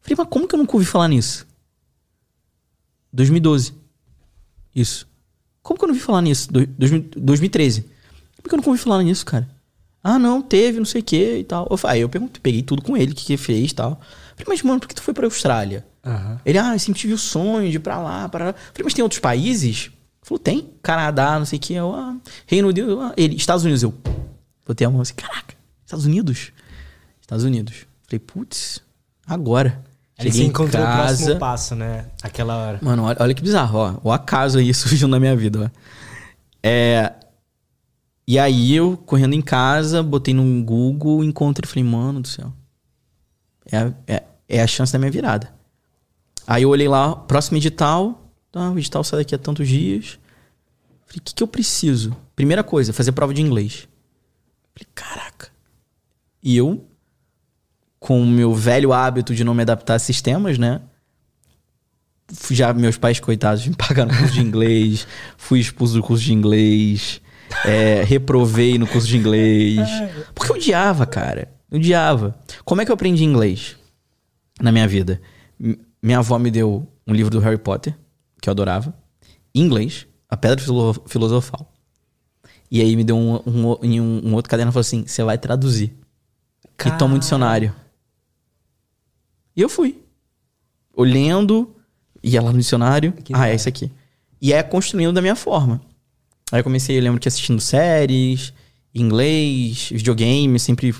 [0.00, 1.46] Falei, mas como que eu nunca ouvi falar nisso?
[3.12, 3.74] 2012.
[4.74, 5.06] Isso.
[5.62, 6.52] Como que eu não ouvi falar nisso?
[6.52, 7.82] Do, 2013.
[7.82, 9.48] Como que eu nunca ouvi falar nisso, cara?
[10.02, 11.68] Ah, não, teve, não sei o que e tal.
[11.84, 14.00] Aí eu perguntei, peguei tudo com ele, o que, que fez e tal.
[14.36, 15.86] Falei, mas, mano, por que tu foi pra Austrália?
[16.04, 16.38] Uhum.
[16.44, 18.52] Ele, ah, eu sempre tive o sonho de ir pra lá, para lá.
[18.52, 19.86] Falei, mas tem outros países?
[19.86, 20.70] Ele falou, tem.
[20.82, 21.74] Canadá, não sei o que.
[21.74, 22.16] Eu, ah,
[22.46, 23.00] Reino Unido.
[23.00, 23.12] Ah.
[23.16, 23.82] Ele, Estados Unidos.
[23.82, 23.94] Eu,
[24.66, 26.52] botei a mão assim, caraca, Estados Unidos?
[27.20, 27.86] Estados Unidos.
[28.06, 28.82] Falei, putz,
[29.26, 29.82] agora.
[30.18, 31.02] Aí você encontrou casa.
[31.02, 32.06] o próximo passo, né?
[32.22, 32.78] Aquela hora.
[32.82, 33.94] Mano, olha, olha que bizarro, ó.
[34.04, 35.82] O acaso aí surgiu na minha vida, ó.
[36.62, 37.12] É,
[38.26, 42.52] e aí eu, correndo em casa, botei no Google, encontrei falei, mano do céu.
[43.70, 45.52] É, é, é a chance da minha virada.
[46.46, 48.30] Aí eu olhei lá, próximo edital.
[48.50, 50.18] Tá, o edital sai daqui a tantos dias.
[51.06, 52.16] Falei, o que, que eu preciso?
[52.34, 53.88] Primeira coisa, fazer prova de inglês.
[54.74, 55.48] Falei, caraca.
[56.42, 56.84] E eu,
[57.98, 60.80] com o meu velho hábito de não me adaptar a sistemas, né?
[62.50, 67.20] Já meus pais, coitados, me pagaram curso de inglês, fui expulso do curso de inglês.
[67.64, 69.86] É, reprovei no curso de inglês.
[70.34, 71.52] Porque eu odiava, cara.
[71.72, 72.38] Eu odiava.
[72.66, 73.76] Como é que eu aprendi inglês
[74.60, 75.22] na minha vida?
[76.02, 77.96] Minha avó me deu um livro do Harry Potter,
[78.42, 78.94] que eu adorava,
[79.54, 80.62] em inglês, A Pedra
[81.06, 81.72] Filosofal.
[82.70, 85.38] E aí me deu um, um, um, um outro caderno e falou assim: você vai
[85.38, 85.94] traduzir.
[86.76, 86.94] Cara...
[86.94, 87.74] E toma um dicionário.
[89.56, 90.02] E eu fui.
[90.94, 91.74] Olhando,
[92.22, 93.12] ia lá no dicionário.
[93.12, 93.90] Que ah, é isso aqui.
[94.40, 95.80] E é construindo da minha forma.
[96.50, 98.52] Aí eu comecei, eu lembro que assistindo séries,
[98.94, 100.94] inglês, videogame, sempre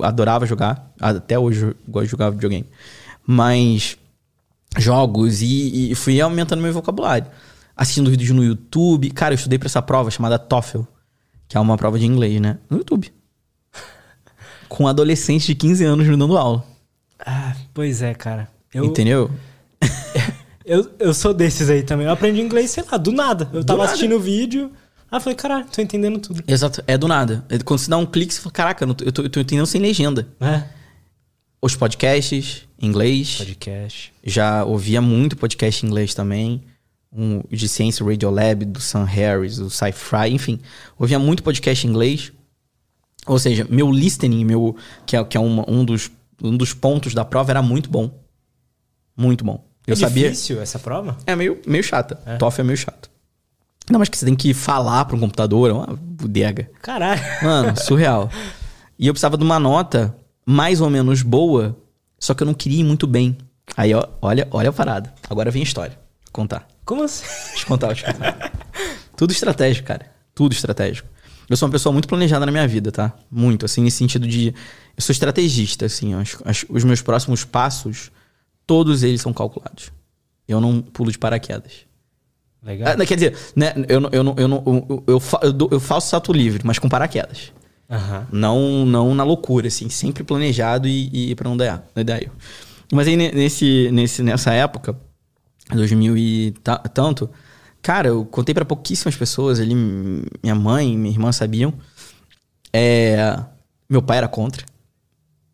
[0.00, 0.92] adorava jogar.
[1.00, 2.66] Até hoje gosto de jogar videogame.
[3.26, 3.96] Mas
[4.76, 7.26] jogos e, e fui aumentando meu vocabulário.
[7.76, 9.10] Assistindo vídeos no YouTube.
[9.10, 10.82] Cara, eu estudei para essa prova chamada TOEFL,
[11.48, 12.58] que é uma prova de inglês, né?
[12.68, 13.12] No YouTube.
[14.68, 16.64] Com adolescentes de 15 anos me dando aula.
[17.18, 18.48] Ah, pois é, cara.
[18.72, 18.84] Eu...
[18.86, 19.30] Entendeu?
[20.64, 22.06] eu, eu sou desses aí também.
[22.06, 23.48] Eu aprendi inglês, sei lá, do nada.
[23.52, 23.90] Eu do tava nada.
[23.90, 24.70] assistindo o vídeo.
[25.10, 26.42] Ah, falei, caralho, tô entendendo tudo.
[26.46, 27.44] Exato, é do nada.
[27.48, 29.80] É quando você dá um clique, você fala, caraca, eu tô, eu tô entendendo sem
[29.80, 30.28] legenda.
[30.40, 30.64] É.
[31.62, 33.36] Os podcasts, inglês.
[33.38, 34.12] Podcast.
[34.22, 36.62] Já ouvia muito podcast em inglês também.
[37.12, 40.60] Um de ciência, Radio Lab, do Sam Harris, do Sci-Fi, enfim.
[40.98, 42.32] Ouvia muito podcast em inglês.
[43.26, 46.10] Ou seja, meu listening, meu, que é, que é uma, um, dos,
[46.42, 48.10] um dos pontos da prova, era muito bom.
[49.16, 49.64] Muito bom.
[49.86, 50.28] Eu é sabia...
[50.28, 51.16] difícil essa prova?
[51.26, 52.20] É meio, meio chata.
[52.26, 52.36] É.
[52.36, 53.10] TOEFL é meio chato.
[53.90, 56.70] Não, mas que você tem que falar para um computador, é uma bodega.
[56.82, 57.20] Caralho.
[57.42, 58.30] Mano, surreal.
[58.98, 61.76] E eu precisava de uma nota mais ou menos boa,
[62.18, 63.36] só que eu não queria ir muito bem.
[63.76, 65.12] Aí, ó, olha, olha a parada.
[65.28, 65.98] Agora vem a história.
[66.24, 66.66] Vou contar.
[66.84, 67.24] Como assim?
[67.50, 68.52] Deixa eu contar, deixa eu contar.
[69.16, 70.10] Tudo estratégico, cara.
[70.34, 71.08] Tudo estratégico.
[71.48, 73.12] Eu sou uma pessoa muito planejada na minha vida, tá?
[73.30, 74.48] Muito, assim, nesse sentido de.
[74.96, 76.14] Eu sou estrategista, assim.
[76.14, 78.10] As, as, os meus próximos passos,
[78.66, 79.92] todos eles são calculados.
[80.48, 81.86] Eu não pulo de paraquedas.
[82.66, 82.94] Legal.
[83.00, 86.80] Ah, quer dizer, né, eu, eu, eu, eu, eu, eu, eu faço salto livre, mas
[86.80, 87.52] com paraquedas.
[87.88, 88.26] Uhum.
[88.32, 92.32] Não, não na loucura, assim, sempre planejado e, e para não dar, não dar erro.
[92.92, 94.96] Mas aí nesse, nesse, nessa época,
[95.72, 96.54] 2000 e
[96.92, 97.30] tanto,
[97.80, 101.72] cara, eu contei para pouquíssimas pessoas ali, minha mãe, minha irmã sabiam.
[102.72, 103.38] É,
[103.88, 104.64] meu pai era contra.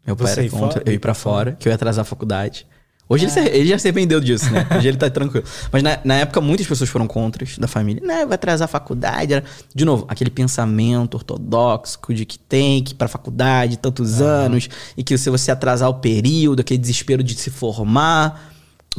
[0.07, 0.83] Meu Você pai era contra, fora?
[0.87, 2.67] eu ir para fora, que eu ia atrasar a faculdade.
[3.13, 4.67] Hoje ele, se, ele já se arrependeu disso, né?
[4.75, 5.45] Hoje ele tá tranquilo.
[5.71, 8.03] Mas na, na época, muitas pessoas foram contras da família.
[8.03, 9.35] Né, vai atrasar a faculdade.
[9.35, 9.45] Era...
[9.75, 14.27] De novo, aquele pensamento ortodoxo de que tem que ir pra faculdade tantos uhum.
[14.27, 14.71] anos.
[14.97, 18.51] E que se você atrasar o período, aquele desespero de se formar.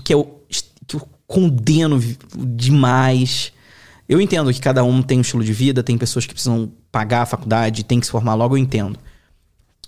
[0.04, 0.44] Que eu,
[0.86, 2.00] que eu condeno
[2.38, 3.52] demais.
[4.08, 7.24] Eu entendo que cada um tem um estilo de vida, tem pessoas que precisam pagar
[7.24, 9.00] a faculdade, tem que se formar logo, eu entendo.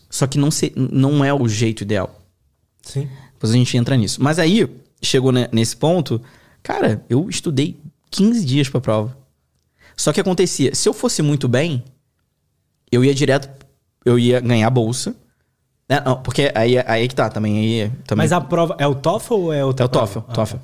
[0.10, 2.24] Só que não, se, não é o jeito ideal.
[2.82, 3.08] Sim.
[3.36, 4.22] Depois a gente entra nisso.
[4.22, 4.68] Mas aí,
[5.02, 6.22] chegou nesse ponto,
[6.64, 7.78] cara, eu estudei
[8.10, 9.16] 15 dias pra prova.
[9.96, 11.84] Só que acontecia, se eu fosse muito bem,
[12.92, 13.50] eu ia direto,
[14.04, 15.16] eu ia ganhar bolsa.
[15.88, 18.24] É, não, porque aí, aí que tá, também, aí, também.
[18.24, 20.58] Mas a prova é o TOEFL ou é o É o TOEFL, ah, TOEFL.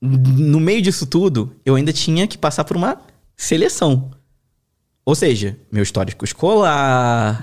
[0.00, 3.00] No meio disso tudo, eu ainda tinha que passar por uma
[3.36, 4.10] seleção.
[5.04, 7.42] Ou seja, meu histórico escolar,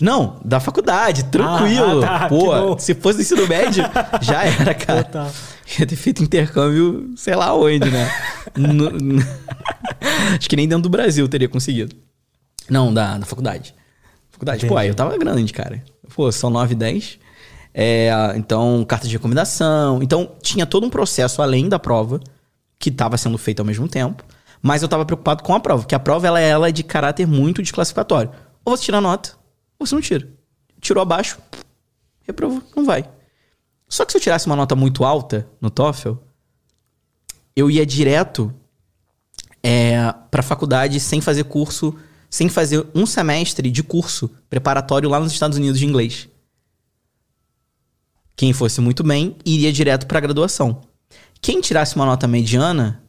[0.00, 2.04] não, da faculdade, tranquilo.
[2.04, 3.84] Ah, tá, Pô, se fosse ensino médio,
[4.20, 5.04] já era, cara.
[5.04, 5.30] Total.
[5.78, 8.10] Ia ter feito intercâmbio, sei lá onde, né?
[8.56, 9.22] no, no...
[10.36, 11.94] Acho que nem dentro do Brasil teria conseguido.
[12.68, 13.74] Não, da, da faculdade.
[14.30, 14.58] Faculdade.
[14.58, 14.72] Entendi.
[14.72, 15.82] Pô, aí eu tava grande, cara.
[16.14, 17.18] Pô, são 9 e 10.
[17.72, 20.02] É, então, carta de recomendação.
[20.02, 22.20] Então, tinha todo um processo além da prova,
[22.78, 24.24] que estava sendo feito ao mesmo tempo.
[24.60, 27.26] Mas eu estava preocupado com a prova, porque a prova ela, ela é de caráter
[27.26, 28.30] muito desclassificatório.
[28.64, 29.32] Ou você tira nota,
[29.78, 30.28] você não tira.
[30.80, 31.38] Tirou abaixo,
[32.22, 33.08] reprovou, não vai.
[33.88, 36.14] Só que se eu tirasse uma nota muito alta no TOEFL,
[37.54, 38.52] eu ia direto
[39.62, 41.96] é, para faculdade sem fazer curso,
[42.28, 46.28] sem fazer um semestre de curso preparatório lá nos Estados Unidos de inglês.
[48.36, 50.82] Quem fosse muito bem iria direto para graduação.
[51.40, 53.02] Quem tirasse uma nota mediana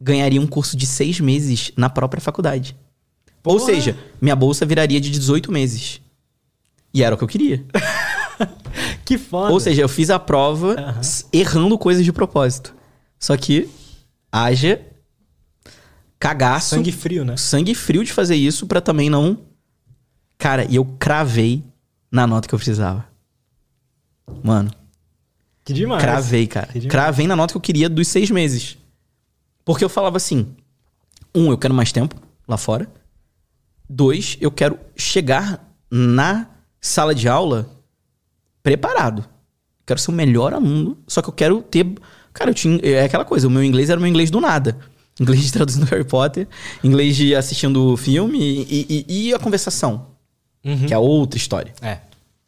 [0.00, 2.76] ganharia um curso de seis meses na própria faculdade.
[3.46, 3.60] Porra.
[3.60, 6.00] Ou seja, minha bolsa viraria de 18 meses.
[6.92, 7.64] E era o que eu queria.
[9.06, 9.52] que foda.
[9.52, 11.28] Ou seja, eu fiz a prova uhum.
[11.32, 12.74] errando coisas de propósito.
[13.20, 13.70] Só que
[14.32, 14.84] haja
[16.18, 16.74] cagaço.
[16.74, 17.36] Sangue frio, né?
[17.36, 19.38] Sangue frio de fazer isso para também não.
[20.36, 21.62] Cara, e eu cravei
[22.10, 23.06] na nota que eu precisava.
[24.42, 24.72] Mano.
[25.64, 26.02] Que demais.
[26.02, 26.68] Cravei, cara.
[26.88, 28.76] Cravei na nota que eu queria dos seis meses.
[29.64, 30.48] Porque eu falava assim:
[31.32, 32.16] um, eu quero mais tempo
[32.48, 32.90] lá fora.
[33.88, 36.48] Dois, eu quero chegar na
[36.80, 37.70] sala de aula
[38.62, 39.24] preparado.
[39.86, 41.86] Quero ser o melhor aluno, só que eu quero ter.
[42.32, 42.80] Cara, eu tinha.
[42.82, 44.76] É aquela coisa, o meu inglês era o meu inglês do nada.
[45.18, 46.46] Inglês de traduzindo Harry Potter,
[46.84, 50.08] inglês de assistindo filme e, e, e a conversação.
[50.62, 50.84] Uhum.
[50.84, 51.72] Que é outra história.
[51.80, 52.00] É.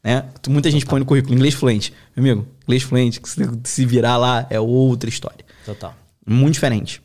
[0.05, 0.22] Né?
[0.46, 1.94] Muita gente põe no currículo inglês fluente.
[2.14, 3.22] Meu amigo, inglês fluente,
[3.64, 5.46] se virar lá é outra história.
[5.64, 5.94] Total.
[6.27, 7.01] Muito diferente.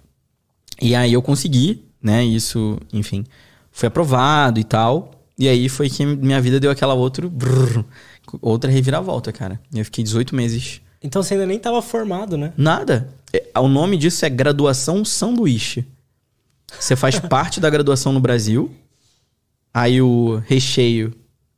[0.82, 2.26] E aí eu consegui, né?
[2.26, 3.24] Isso, enfim
[3.74, 5.12] foi aprovado e tal.
[5.38, 7.84] E aí foi que minha vida deu aquela outro, brrr,
[8.40, 9.60] outra reviravolta, cara.
[9.74, 10.80] Eu fiquei 18 meses.
[11.02, 12.54] Então você ainda nem estava formado, né?
[12.56, 13.10] Nada.
[13.34, 15.86] É, o nome disso é graduação sanduíche.
[16.80, 18.72] Você faz parte da graduação no Brasil.
[19.74, 21.14] Aí o recheio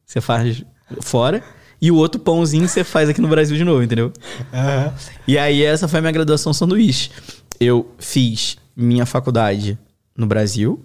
[0.06, 0.63] você faz
[1.01, 1.43] fora.
[1.82, 4.08] E o outro pãozinho você faz aqui no Brasil de novo, entendeu?
[4.54, 4.93] Uhum.
[5.28, 7.12] E aí essa foi a minha graduação sanduíche.
[7.60, 9.78] Eu fiz minha faculdade
[10.17, 10.84] no Brasil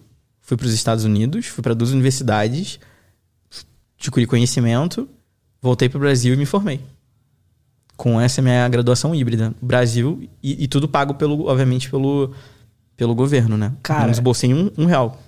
[0.50, 2.80] fui para os Estados Unidos, fui para duas universidades,
[3.96, 5.08] adquiri conhecimento,
[5.62, 6.80] voltei para o Brasil e me formei.
[7.96, 9.54] Com essa minha graduação híbrida.
[9.62, 12.34] Brasil e, e, tudo pago, pelo, obviamente, pelo,
[12.96, 13.72] pelo governo, né?
[13.80, 14.06] Cara.
[14.06, 15.22] Não esbocei um, um real.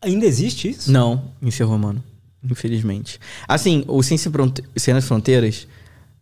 [0.00, 0.90] Ainda existe isso?
[0.90, 2.02] Não, encerrou, mano.
[2.42, 3.20] Infelizmente.
[3.46, 4.16] Assim, o Sem
[5.02, 5.68] Fronteiras,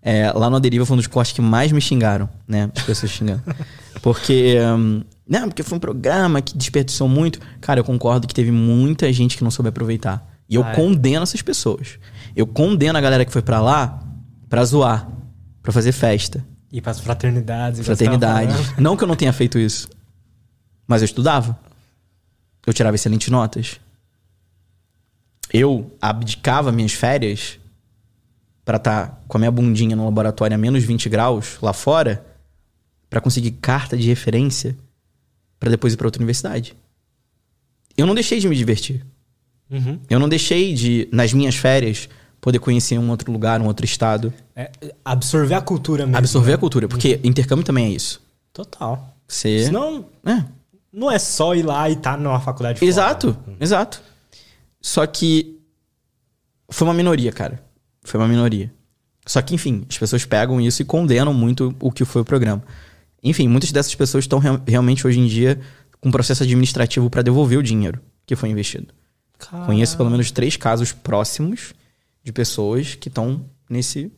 [0.02, 2.72] é, lá no Deriva foi um dos cortes que mais me xingaram, né?
[2.74, 3.42] As pessoas xingando.
[4.02, 7.40] Porque um, não, porque foi um programa que desperdiçou muito.
[7.60, 10.26] Cara, eu concordo que teve muita gente que não soube aproveitar.
[10.48, 10.74] E eu ah, é?
[10.74, 11.98] condeno essas pessoas.
[12.36, 14.02] Eu condeno a galera que foi para lá
[14.48, 15.08] pra zoar,
[15.62, 16.44] pra fazer festa.
[16.70, 17.84] E pras fraternidades.
[17.84, 18.76] Fraternidades.
[18.76, 19.88] Não que eu não tenha feito isso.
[20.86, 21.58] Mas eu estudava.
[22.66, 23.80] Eu tirava excelentes notas.
[25.52, 27.58] Eu abdicava minhas férias
[28.64, 32.26] para estar tá com a minha bundinha no laboratório a menos 20 graus lá fora
[33.08, 34.76] para conseguir carta de referência
[35.64, 36.76] para depois ir para outra universidade.
[37.96, 39.04] Eu não deixei de me divertir.
[39.70, 39.98] Uhum.
[40.10, 42.06] Eu não deixei de, nas minhas férias,
[42.38, 44.30] poder conhecer um outro lugar, um outro estado.
[44.54, 44.70] É,
[45.02, 46.18] absorver a cultura mesmo.
[46.18, 46.54] Absorver né?
[46.56, 47.30] a cultura, porque uhum.
[47.30, 48.20] intercâmbio também é isso.
[48.52, 49.16] Total.
[49.26, 49.64] Você...
[49.64, 50.44] Senão, é.
[50.92, 53.56] não é só ir lá e estar tá numa faculdade Exato, fora, né?
[53.58, 54.02] exato.
[54.82, 55.58] Só que
[56.68, 57.64] foi uma minoria, cara.
[58.02, 58.70] Foi uma minoria.
[59.24, 62.62] Só que, enfim, as pessoas pegam isso e condenam muito o que foi o programa.
[63.24, 65.58] Enfim, muitas dessas pessoas estão realmente hoje em dia
[66.00, 68.92] com processo administrativo para devolver o dinheiro que foi investido.
[69.38, 69.66] Caramba.
[69.66, 71.72] Conheço pelo menos três casos próximos
[72.22, 74.12] de pessoas que estão nesse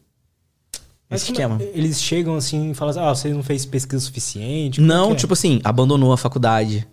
[1.08, 1.70] Mas esse como é- esquema.
[1.72, 4.80] Eles chegam assim e falam assim, ah, você não fez pesquisa suficiente?
[4.80, 5.14] Não, é?
[5.14, 6.86] tipo assim, abandonou a faculdade.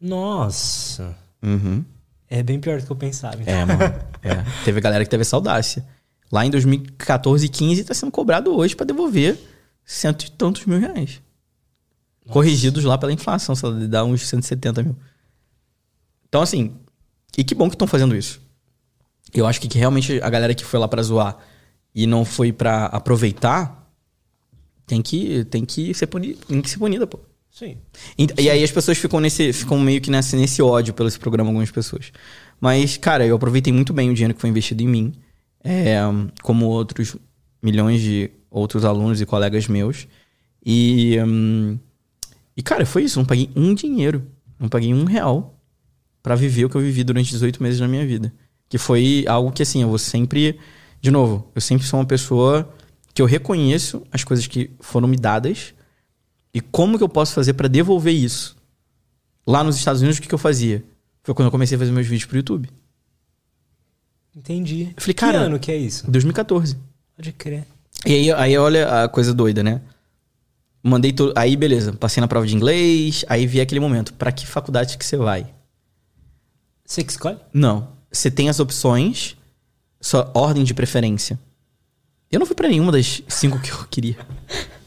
[0.00, 1.84] Nossa, Uhum.
[2.30, 3.40] é bem pior do que eu pensava.
[3.42, 3.52] então.
[3.54, 3.80] É, mano.
[4.22, 4.44] É.
[4.64, 5.84] Teve galera que teve essa audácia.
[6.30, 9.38] Lá em 2014 e 15 tá sendo cobrado hoje pra devolver
[9.84, 11.20] cento e tantos mil reais.
[12.32, 14.96] Corrigidos lá pela inflação, sei lá, dá uns 170 mil.
[16.28, 16.74] Então, assim,
[17.36, 18.40] e que bom que estão fazendo isso.
[19.32, 21.38] Eu acho que, que realmente a galera que foi lá pra zoar
[21.94, 23.78] e não foi pra aproveitar
[24.86, 27.20] tem que, tem que ser punida, tem que ser punida, pô.
[27.50, 27.76] Sim.
[28.16, 31.18] E, e aí as pessoas ficam nesse ficam meio que nesse, nesse ódio pelo esse
[31.18, 32.12] programa, algumas pessoas.
[32.60, 35.14] Mas, cara, eu aproveitei muito bem o dinheiro que foi investido em mim.
[35.62, 35.98] É,
[36.42, 37.16] como outros
[37.62, 40.06] milhões de outros alunos e colegas meus.
[40.64, 41.78] E, hum,
[42.58, 43.18] e cara, foi isso.
[43.18, 44.26] Não paguei um dinheiro.
[44.58, 45.54] Não paguei um real
[46.22, 48.32] pra viver o que eu vivi durante 18 meses da minha vida.
[48.68, 50.58] Que foi algo que, assim, eu vou sempre...
[51.00, 52.68] De novo, eu sempre sou uma pessoa
[53.14, 55.72] que eu reconheço as coisas que foram me dadas
[56.52, 58.56] e como que eu posso fazer pra devolver isso?
[59.46, 60.84] Lá nos Estados Unidos, o que, que eu fazia?
[61.22, 62.68] Foi quando eu comecei a fazer meus vídeos pro YouTube.
[64.36, 64.92] Entendi.
[64.96, 66.10] Eu falei, que cara- ano que é isso?
[66.10, 66.76] 2014.
[67.16, 67.64] Pode crer.
[68.06, 69.80] E aí, aí olha a coisa doida, né?
[70.88, 71.32] Mandei tudo.
[71.36, 71.92] Aí, beleza.
[71.92, 73.24] Passei na prova de inglês.
[73.28, 74.12] Aí vi aquele momento.
[74.14, 75.46] Pra que faculdade que você vai?
[76.84, 77.38] Você que escolhe?
[77.52, 77.88] Não.
[78.10, 79.36] Você tem as opções.
[80.00, 81.38] Sua ordem de preferência.
[82.30, 84.16] Eu não fui pra nenhuma das cinco que eu queria.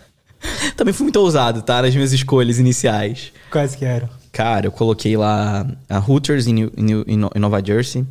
[0.76, 1.82] Também fui muito ousado, tá?
[1.82, 3.32] Nas minhas escolhas iniciais.
[3.52, 4.10] Quais que eram?
[4.32, 8.06] Cara, eu coloquei lá a Hooters em, New- em em Nova Jersey.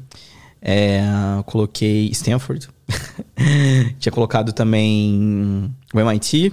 [0.61, 1.01] É,
[1.47, 2.69] coloquei Stanford.
[3.99, 6.53] Tinha colocado também o MIT.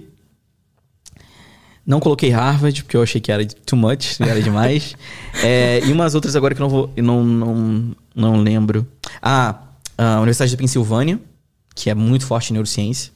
[1.88, 4.94] Não coloquei Harvard, porque eu achei que era too much, era demais.
[5.44, 6.90] É, e umas outras agora que eu não vou.
[6.98, 8.88] não, não, não lembro.
[9.22, 9.62] Ah,
[9.96, 11.20] a Universidade da Pensilvânia,
[11.76, 13.12] que é muito forte em neurociência.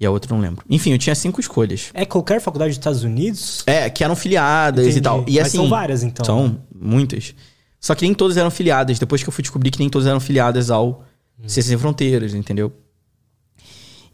[0.00, 0.64] E a outra eu não lembro.
[0.68, 1.90] Enfim, eu tinha cinco escolhas.
[1.94, 3.62] É qualquer faculdade dos Estados Unidos?
[3.66, 4.98] É, que eram filiadas Entendi.
[4.98, 5.24] e tal.
[5.28, 6.26] E Mas assim, são várias, então.
[6.26, 7.34] São muitas.
[7.80, 8.98] Só que nem todas eram filiadas.
[8.98, 11.04] Depois que eu fui descobrir que nem todas eram filiadas ao
[11.38, 11.42] Hum.
[11.42, 12.72] Ciências Sem Fronteiras, entendeu?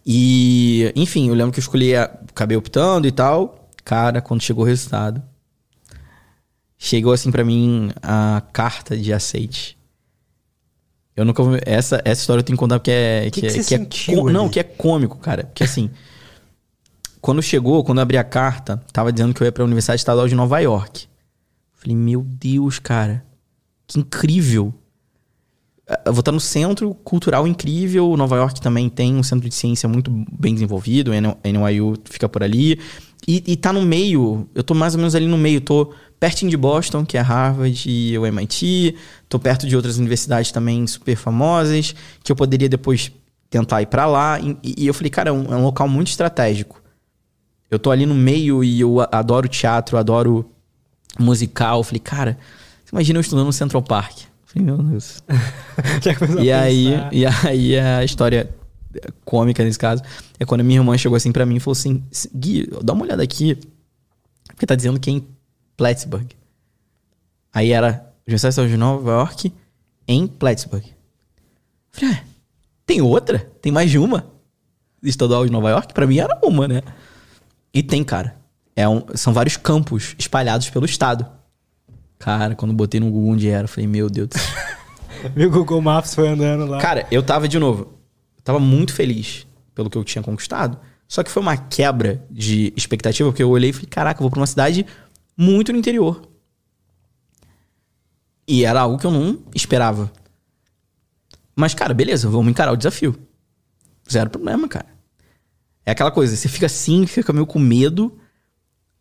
[0.04, 3.68] E, enfim, eu lembro que eu escolhi, acabei optando e tal.
[3.84, 5.22] Cara, quando chegou o resultado,
[6.78, 9.78] chegou assim pra mim a carta de aceite.
[11.14, 11.56] Eu nunca vou.
[11.66, 13.30] Essa, essa história eu tenho que contar porque é.
[13.30, 15.44] Que que, que é, que é sentiu co- Não, que é cômico, cara.
[15.44, 15.90] Porque assim.
[17.20, 20.26] quando chegou, quando eu abri a carta, tava dizendo que eu ia pra Universidade Estadual
[20.26, 21.06] de Nova York.
[21.74, 23.24] Falei, meu Deus, cara.
[23.86, 24.72] Que incrível.
[26.04, 28.16] Eu vou estar no centro cultural incrível.
[28.16, 31.10] Nova York também tem um centro de ciência muito bem desenvolvido.
[31.12, 32.80] NYU fica por ali.
[33.26, 34.48] E, e tá no meio.
[34.54, 35.60] Eu tô mais ou menos ali no meio.
[35.60, 38.96] Tô pertinho de Boston, que é Harvard e o MIT.
[39.28, 41.94] Tô perto de outras universidades também super famosas.
[42.22, 43.12] Que eu poderia depois
[43.50, 44.40] tentar ir pra lá.
[44.40, 46.82] E, e eu falei, cara, é um, é um local muito estratégico.
[47.70, 50.50] Eu tô ali no meio e eu adoro teatro, adoro
[51.18, 51.78] musical.
[51.80, 52.38] Eu falei, cara,
[52.84, 54.31] você imagina eu estudando no Central Park.
[54.54, 55.22] Meu Deus.
[56.42, 58.50] E aí, e aí a história
[59.24, 60.02] cômica nesse caso
[60.38, 62.02] é quando a minha irmã chegou assim pra mim e falou assim:
[62.34, 63.56] Gui, dá uma olhada aqui.
[64.48, 65.26] Porque tá dizendo que é em
[65.76, 66.28] Plattsburgh.
[67.52, 69.52] Aí era Universidade de Nova York
[70.06, 70.84] em Plattsburgh.
[70.84, 70.92] Eu
[71.92, 72.22] Falei, ah,
[72.86, 73.38] tem outra?
[73.60, 74.26] Tem mais de uma?
[75.02, 75.92] Estadual de Nova York?
[75.94, 76.82] Pra mim era uma, né?
[77.74, 78.36] E tem, cara.
[78.76, 81.26] É um- são vários campos espalhados pelo estado.
[82.22, 84.52] Cara, quando botei no Google onde era, eu falei, meu Deus do céu.
[85.34, 86.80] Meu Google Maps foi andando lá.
[86.80, 87.98] Cara, eu tava de novo.
[88.36, 90.78] Eu tava muito feliz pelo que eu tinha conquistado.
[91.06, 94.30] Só que foi uma quebra de expectativa, porque eu olhei e falei, caraca, eu vou
[94.30, 94.86] pra uma cidade
[95.36, 96.22] muito no interior.
[98.46, 100.10] E era algo que eu não esperava.
[101.56, 103.16] Mas, cara, beleza, vamos encarar o desafio.
[104.10, 104.86] Zero problema, cara.
[105.84, 108.16] É aquela coisa, você fica assim, fica meio com medo.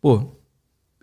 [0.00, 0.36] Pô,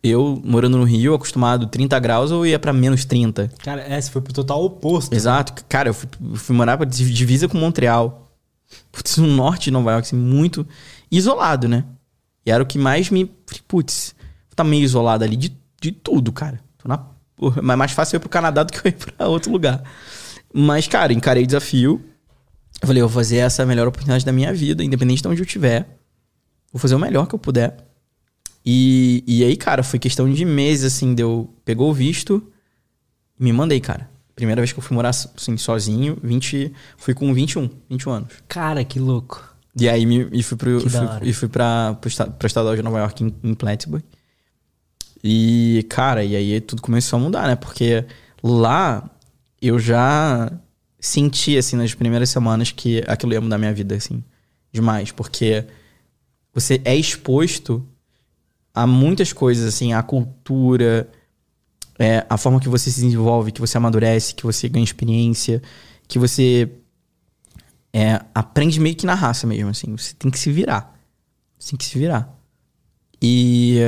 [0.03, 3.51] eu morando no Rio, acostumado 30 graus, eu ia pra menos 30.
[3.63, 5.13] Cara, é, você foi pro total oposto.
[5.13, 5.53] Exato.
[5.67, 8.31] Cara, eu fui, fui morar pra div- divisa com Montreal.
[8.91, 10.65] Putz, no norte de Nova York, assim, muito
[11.11, 11.83] isolado, né?
[12.45, 13.25] E era o que mais me.
[13.67, 14.15] Putz,
[14.55, 16.59] tá meio isolado ali de, de tudo, cara.
[16.77, 17.03] Tô na.
[17.63, 19.81] Mas mais fácil eu ir pro Canadá do que eu ir pra outro lugar.
[20.53, 22.01] Mas, cara, encarei o desafio.
[22.81, 25.45] Eu falei, eu vou fazer essa melhor oportunidade da minha vida, independente de onde eu
[25.45, 25.99] estiver.
[26.71, 27.75] Vou fazer o melhor que eu puder.
[28.71, 31.51] E, e aí, cara, foi questão de meses, assim, deu.
[31.65, 32.45] Pegou o visto
[33.39, 34.09] me mandei, cara.
[34.35, 38.33] Primeira vez que eu fui morar assim, sozinho, 20, fui com 21, 21 anos.
[38.49, 39.41] Cara, que louco.
[39.79, 42.81] E aí me, e fui, pro, fui, e fui pra, pro, esta- pra estadual de
[42.81, 44.03] Nova York em, em Plattsburgh.
[45.23, 47.55] E, cara, e aí tudo começou a mudar, né?
[47.55, 48.05] Porque
[48.43, 49.09] lá
[49.61, 50.51] eu já
[50.99, 54.23] senti, assim, nas primeiras semanas que aquilo ia mudar minha vida, assim.
[54.71, 55.65] demais, porque
[56.53, 57.85] você é exposto
[58.73, 61.09] a muitas coisas, assim, a cultura,
[61.97, 65.61] é, a forma que você se desenvolve, que você amadurece, que você ganha experiência,
[66.07, 66.69] que você
[67.93, 69.95] é, aprende meio que na raça mesmo, assim.
[69.95, 70.97] Você tem que se virar.
[71.57, 72.33] Você tem que se virar.
[73.21, 73.79] E,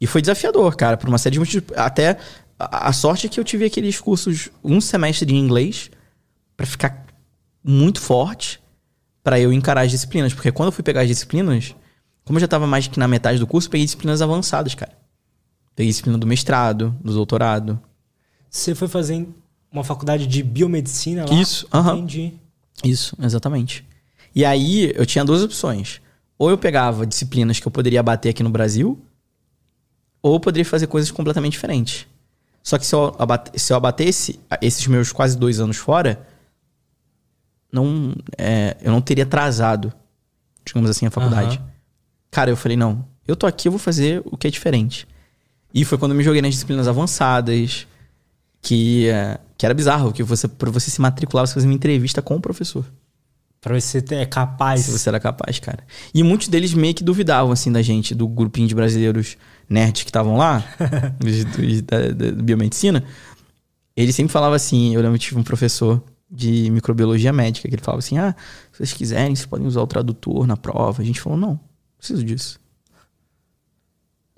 [0.00, 1.68] e foi desafiador, cara, por uma série de motivos.
[1.76, 2.18] Até
[2.58, 5.90] a, a sorte é que eu tive aqueles cursos, um semestre de inglês,
[6.56, 7.06] para ficar
[7.62, 8.60] muito forte,
[9.22, 10.34] para eu encarar as disciplinas.
[10.34, 11.74] Porque quando eu fui pegar as disciplinas,
[12.24, 14.92] como eu já tava mais que na metade do curso, peguei disciplinas avançadas, cara.
[15.74, 17.80] Peguei disciplina do mestrado, do doutorado.
[18.48, 19.28] Você foi fazer
[19.72, 21.34] uma faculdade de biomedicina lá?
[21.34, 21.98] Isso, aham.
[21.98, 22.34] Entendi.
[22.84, 23.84] Isso, exatamente.
[24.34, 26.00] E aí eu tinha duas opções.
[26.38, 28.98] Ou eu pegava disciplinas que eu poderia bater aqui no Brasil,
[30.22, 32.06] ou eu poderia fazer coisas completamente diferentes.
[32.62, 36.26] Só que se eu, abate, se eu abatesse esses meus quase dois anos fora,
[37.72, 39.92] não, é, eu não teria atrasado,
[40.64, 41.58] digamos assim, a faculdade.
[41.58, 41.69] Uhum.
[42.30, 45.06] Cara, eu falei, não, eu tô aqui, eu vou fazer o que é diferente.
[45.72, 47.86] E foi quando eu me joguei nas disciplinas avançadas,
[48.60, 52.20] que, é, que era bizarro, que você, pra você se matricular, você fazia uma entrevista
[52.20, 52.84] com o professor.
[53.60, 54.80] Pra ver se você é capaz.
[54.80, 55.84] Se você era capaz, cara.
[56.14, 59.36] E muitos deles meio que duvidavam, assim, da gente, do grupinho de brasileiros
[59.68, 60.64] nerds que estavam lá,
[61.86, 63.04] da, da, da, biomedicina.
[63.94, 67.82] Ele sempre falava assim, eu lembro que tive um professor de microbiologia médica, que ele
[67.82, 68.34] falava assim, ah,
[68.72, 71.02] se vocês quiserem, vocês podem usar o tradutor na prova.
[71.02, 71.60] A gente falou, não,
[72.00, 72.58] preciso disso.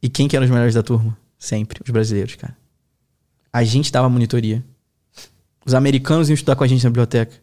[0.02, 1.16] E quem que eram os melhores da turma?
[1.38, 2.56] Sempre, os brasileiros, cara.
[3.52, 4.64] A gente dava monitoria.
[5.64, 7.40] Os americanos iam estudar com a gente na biblioteca.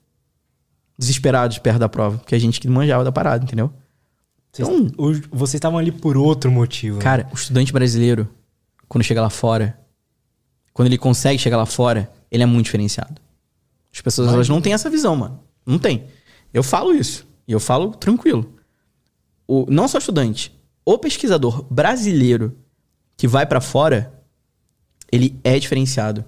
[0.97, 2.17] Desesperados perto da prova.
[2.17, 3.71] Porque a gente que manjava da parada, entendeu?
[4.51, 4.87] Então,
[5.31, 6.99] vocês estavam ali por outro motivo.
[6.99, 8.27] Cara, o estudante brasileiro,
[8.87, 9.79] quando chega lá fora,
[10.73, 13.21] quando ele consegue chegar lá fora, ele é muito diferenciado.
[13.93, 15.39] As pessoas elas não têm essa visão, mano.
[15.65, 16.05] Não tem.
[16.53, 17.27] Eu falo isso.
[17.47, 18.58] E eu falo tranquilo.
[19.51, 22.55] O, não só estudante, o pesquisador brasileiro
[23.17, 24.13] que vai para fora,
[25.11, 26.23] ele é diferenciado.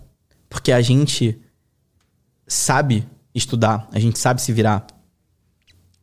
[0.49, 1.39] Porque a gente
[2.47, 4.87] sabe estudar, a gente sabe se virar.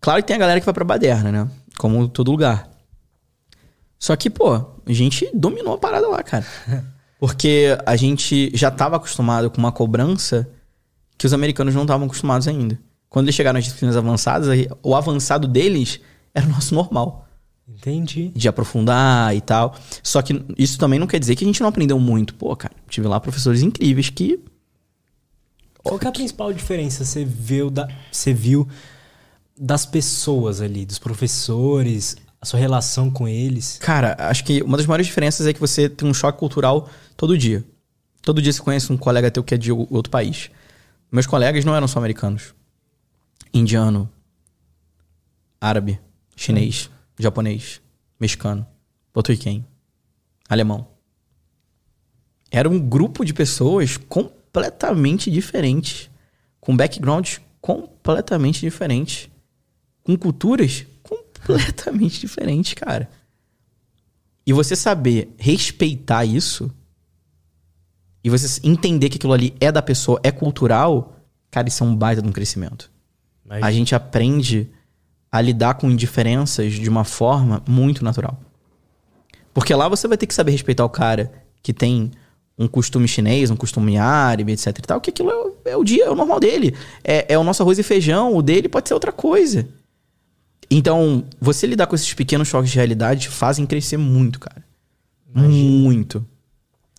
[0.01, 1.51] Claro que tem a galera que vai pra baderna, né?
[1.77, 2.71] Como todo lugar.
[3.99, 6.47] Só que, pô, a gente dominou a parada lá, cara.
[7.19, 10.49] Porque a gente já estava acostumado com uma cobrança
[11.19, 12.79] que os americanos não estavam acostumados ainda.
[13.09, 14.49] Quando eles chegaram às disciplinas avançadas,
[14.85, 16.01] o avançado deles
[16.39, 17.27] era o nosso normal.
[17.69, 18.33] Entendi.
[18.35, 19.75] De aprofundar e tal.
[20.03, 22.35] Só que isso também não quer dizer que a gente não aprendeu muito.
[22.35, 24.41] Pô, cara, tive lá professores incríveis que.
[25.83, 28.67] Qual que é a principal diferença você viu, da, você viu
[29.57, 33.79] das pessoas ali, dos professores, a sua relação com eles?
[33.79, 37.37] Cara, acho que uma das maiores diferenças é que você tem um choque cultural todo
[37.39, 37.65] dia.
[38.23, 40.51] Todo dia você conhece um colega teu que é de outro país.
[41.11, 42.55] Meus colegas não eram só americanos.
[43.53, 44.11] Indiano,
[45.61, 45.99] árabe,
[46.39, 47.81] chinês japonês,
[48.19, 48.67] mexicano,
[49.13, 49.67] porto-riquenho,
[50.49, 50.87] alemão.
[52.51, 56.09] Era um grupo de pessoas completamente diferentes,
[56.61, 59.29] com backgrounds completamente diferentes,
[60.03, 63.11] com culturas completamente diferentes, cara.
[64.47, 66.73] E você saber respeitar isso
[68.23, 71.17] e você entender que aquilo ali é da pessoa, é cultural,
[71.51, 72.91] cara, isso é um baita de um crescimento.
[73.45, 73.63] Mas...
[73.63, 74.71] A gente aprende
[75.31, 78.39] a lidar com indiferenças de uma forma muito natural.
[79.53, 82.11] Porque lá você vai ter que saber respeitar o cara que tem
[82.59, 85.31] um costume chinês, um costume árabe, etc e tal, que aquilo
[85.65, 86.75] é, é o dia, é o normal dele.
[87.05, 89.69] É, é, o nosso arroz e feijão, o dele pode ser outra coisa.
[90.71, 94.65] Então, você lidar com esses pequenos choques de realidade fazem crescer muito, cara.
[95.35, 95.53] Imagina.
[95.53, 96.27] Muito.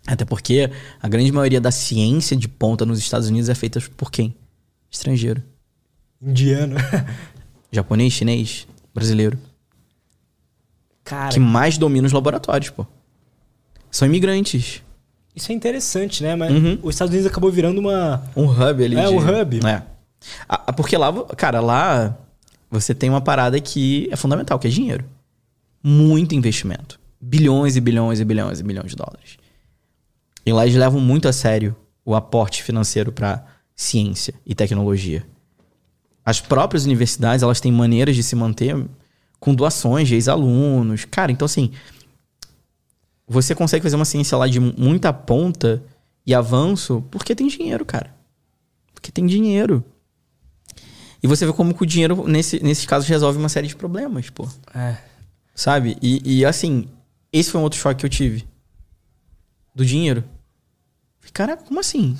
[0.07, 0.71] Até porque
[1.01, 4.35] a grande maioria da ciência de ponta nos Estados Unidos é feita por quem?
[4.89, 5.43] Estrangeiro.
[6.21, 6.75] Indiano.
[7.71, 9.37] Japonês, chinês, brasileiro.
[11.03, 11.31] Cara.
[11.31, 12.85] Que mais domina os laboratórios, pô.
[13.89, 14.83] São imigrantes.
[15.35, 16.35] Isso é interessante, né?
[16.35, 16.79] Mas uhum.
[16.83, 18.23] os Estados Unidos acabou virando uma.
[18.35, 18.95] Um hub ali.
[18.95, 19.13] É, de...
[19.13, 19.59] um hub.
[19.65, 19.83] É.
[20.73, 22.17] Porque lá, cara, lá
[22.69, 25.05] você tem uma parada que é fundamental, que é dinheiro.
[25.81, 26.99] Muito investimento.
[27.19, 29.37] Bilhões e bilhões e bilhões e bilhões de dólares.
[30.45, 33.45] E lá eles levam muito a sério o aporte financeiro para
[33.75, 35.25] ciência e tecnologia.
[36.25, 38.75] As próprias universidades, elas têm maneiras de se manter
[39.39, 41.05] com doações de ex-alunos.
[41.05, 41.71] Cara, então assim,
[43.27, 45.81] você consegue fazer uma ciência lá de muita ponta
[46.25, 48.13] e avanço porque tem dinheiro, cara.
[48.93, 49.83] Porque tem dinheiro.
[51.21, 54.29] E você vê como que o dinheiro, nesse, nesses casos, resolve uma série de problemas,
[54.29, 54.47] pô.
[54.73, 54.97] É.
[55.53, 55.97] Sabe?
[56.01, 56.87] E, e assim,
[57.31, 58.47] esse foi um outro choque que eu tive.
[59.75, 60.23] Do dinheiro.
[61.33, 62.17] Caraca, como assim?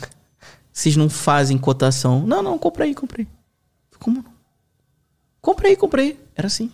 [0.71, 2.25] Vocês não fazem cotação?
[2.25, 3.27] Não, não, comprei, comprei.
[3.99, 4.23] Como?
[5.41, 6.19] Comprei, comprei.
[6.35, 6.71] Era assim.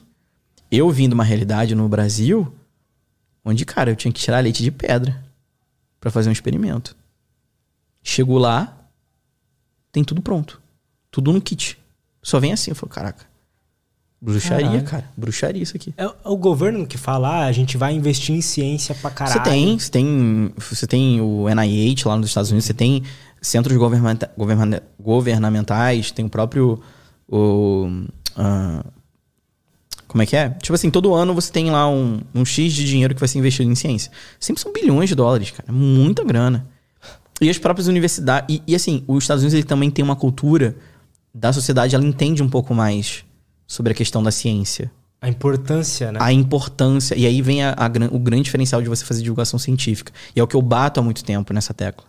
[0.71, 2.53] eu vim de uma realidade no Brasil
[3.43, 5.23] onde, cara, eu tinha que tirar leite de pedra
[5.99, 6.95] para fazer um experimento.
[8.03, 8.75] Chego lá,
[9.91, 10.61] tem tudo pronto.
[11.11, 11.77] Tudo no kit.
[12.21, 12.71] Só vem assim.
[12.71, 13.25] Eu falo, caraca.
[14.19, 14.83] Bruxaria, caralho.
[14.83, 15.11] cara.
[15.15, 15.93] Bruxaria isso aqui.
[15.95, 19.37] É o governo que fala, ah, a gente vai investir em ciência pra caralho.
[19.37, 23.03] Você tem, você tem, você tem o NIH lá nos Estados Unidos, você tem
[23.41, 24.31] centros governamenta,
[24.99, 26.81] governamentais, tem o próprio.
[27.27, 27.87] O,
[28.37, 28.91] uh,
[30.07, 30.49] como é que é?
[30.49, 33.39] Tipo assim, todo ano você tem lá um, um X de dinheiro que vai ser
[33.39, 34.11] investido em ciência.
[34.39, 35.71] Sempre são bilhões de dólares, cara.
[35.71, 36.67] Muita grana.
[37.41, 38.55] E as próprias universidades.
[38.55, 40.77] E, e assim, os Estados Unidos ele também tem uma cultura
[41.33, 43.25] da sociedade, ela entende um pouco mais
[43.67, 44.89] sobre a questão da ciência.
[45.21, 46.19] A importância, né?
[46.21, 47.15] A importância.
[47.15, 50.13] E aí vem a, a, o grande diferencial de você fazer divulgação científica.
[50.35, 52.05] E é o que eu bato há muito tempo nessa tecla.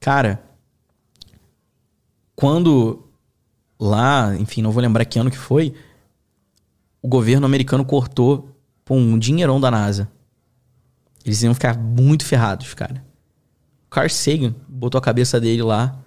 [0.00, 0.42] Cara,
[2.34, 3.07] quando
[3.78, 5.74] lá, enfim, não vou lembrar que ano que foi,
[7.00, 8.54] o governo americano cortou
[8.90, 10.10] um dinheirão da NASA.
[11.24, 13.04] Eles iam ficar muito ferrados, cara.
[13.90, 15.98] Carl Sagan botou a cabeça dele lá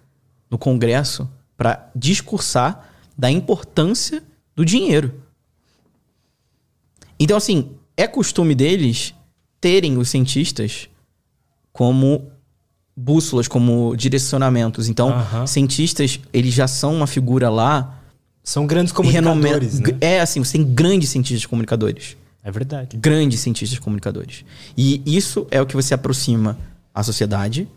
[0.49, 4.23] no Congresso para discursar da importância
[4.55, 5.21] do dinheiro.
[7.19, 9.13] Então, assim, é costume deles
[9.59, 10.89] terem os cientistas
[11.71, 12.31] como
[13.01, 14.87] bússolas, como direcionamentos.
[14.87, 15.47] Então, uh -huh.
[15.47, 17.99] cientistas, eles já são uma figura lá.
[18.43, 19.97] São grandes comunicadores, né?
[20.01, 22.17] É, assim, você tem grandes cientistas comunicadores.
[22.43, 22.97] É verdade.
[22.97, 24.43] Grandes cientistas comunicadores.
[24.75, 26.57] E isso é o que você aproxima
[26.93, 27.67] a sociedade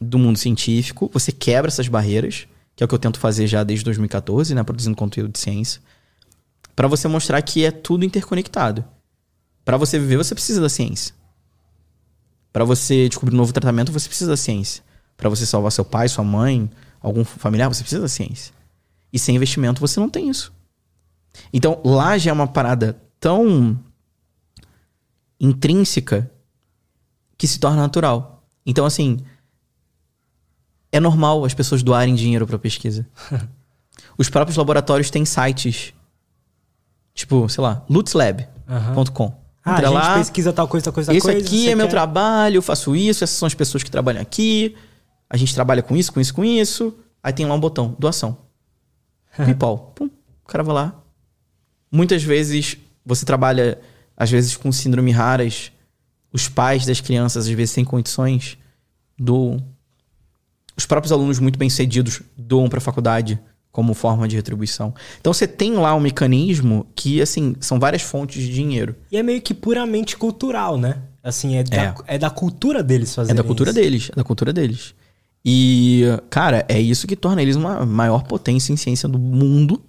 [0.00, 1.10] do mundo científico.
[1.12, 2.46] Você quebra essas barreiras,
[2.76, 4.62] que é o que eu tento fazer já desde 2014, né?
[4.62, 5.80] Produzindo conteúdo de ciência
[6.80, 8.82] para você mostrar que é tudo interconectado.
[9.66, 11.14] Para você viver, você precisa da ciência.
[12.52, 14.82] Para você descobrir um novo tratamento, você precisa da ciência.
[15.16, 16.70] Para você salvar seu pai, sua mãe,
[17.00, 18.52] algum familiar, você precisa da ciência.
[19.12, 20.52] E sem investimento você não tem isso.
[21.52, 23.78] Então, lá já é uma parada tão
[25.38, 26.30] intrínseca
[27.38, 28.44] que se torna natural.
[28.66, 29.18] Então, assim,
[30.90, 33.06] é normal as pessoas doarem dinheiro para pesquisa.
[34.18, 35.94] Os próprios laboratórios têm sites
[37.14, 39.24] Tipo, sei lá, lutzlab.com.
[39.24, 39.34] Uhum.
[39.64, 41.74] Ah, Entra a gente lá, pesquisa tal coisa, tal coisa, tal Isso coisa, aqui é
[41.74, 44.74] meu trabalho, eu faço isso, essas são as pessoas que trabalham aqui.
[45.28, 46.94] A gente trabalha com isso, com isso, com isso.
[47.22, 48.38] Aí tem lá um botão, doação.
[49.36, 49.92] PayPal.
[49.94, 50.06] Pum,
[50.44, 51.02] o cara vai lá.
[51.92, 53.80] Muitas vezes você trabalha,
[54.16, 55.70] às vezes, com síndrome raras.
[56.32, 58.56] Os pais das crianças, às vezes, têm condições,
[59.18, 59.64] doam.
[60.76, 63.38] Os próprios alunos muito bem cedidos doam para a faculdade
[63.72, 64.94] como forma de retribuição.
[65.20, 68.96] Então você tem lá um mecanismo que, assim, são várias fontes de dinheiro.
[69.10, 70.98] E é meio que puramente cultural, né?
[71.22, 71.62] Assim, é, é.
[71.62, 73.78] Da, é da cultura deles fazer É da cultura isso.
[73.80, 74.94] deles, é da cultura deles.
[75.44, 79.82] E, cara, é isso que torna eles uma maior potência em ciência do mundo.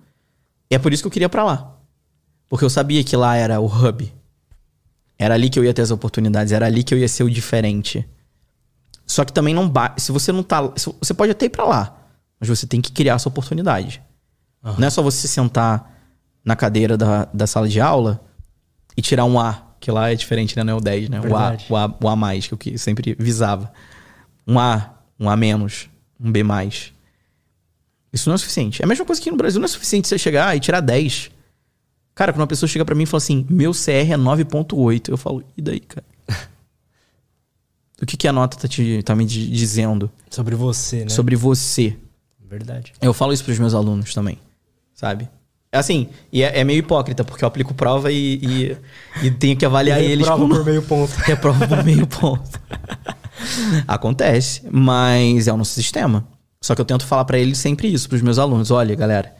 [0.70, 1.76] E é por isso que eu queria para lá.
[2.48, 4.12] Porque eu sabia que lá era o hub.
[5.18, 7.30] Era ali que eu ia ter as oportunidades, era ali que eu ia ser o
[7.30, 8.08] diferente.
[9.06, 10.02] Só que também não bate.
[10.02, 10.62] Se você não tá.
[11.00, 12.01] Você pode até ir pra lá.
[12.42, 14.02] Mas você tem que criar essa oportunidade.
[14.64, 14.74] Uhum.
[14.80, 15.96] Não é só você sentar
[16.44, 18.20] na cadeira da, da sala de aula
[18.98, 20.64] e tirar um A, que lá é diferente, né?
[20.64, 21.22] Não é o 10, né?
[21.22, 23.72] O a, o a, o a mais, que eu sempre visava.
[24.48, 25.88] Um A, um A menos,
[26.20, 26.92] um B mais.
[28.12, 28.82] Isso não é suficiente.
[28.82, 31.30] É a mesma coisa que no Brasil não é suficiente você chegar e tirar 10.
[32.16, 35.18] Cara, quando uma pessoa chega para mim e fala assim, meu CR é 9.8, eu
[35.18, 36.06] falo, e daí, cara?
[38.02, 40.12] o que, que a nota tá, te, tá me dizendo?
[40.30, 41.10] Sobre você, né?
[41.10, 41.96] Sobre você.
[42.52, 42.92] Verdade.
[43.02, 44.38] Eu falo isso pros meus alunos também,
[44.94, 45.30] sabe?
[45.72, 48.78] Assim, e é, é meio hipócrita, porque eu aplico prova e, e,
[49.24, 50.56] e tenho que avaliar eles prova como...
[50.56, 51.14] por meio ponto.
[51.32, 52.60] É prova por meio ponto.
[53.88, 56.28] Acontece, mas é o nosso sistema.
[56.62, 58.70] Só que eu tento falar para eles sempre isso, pros meus alunos.
[58.70, 59.34] Olha, galera,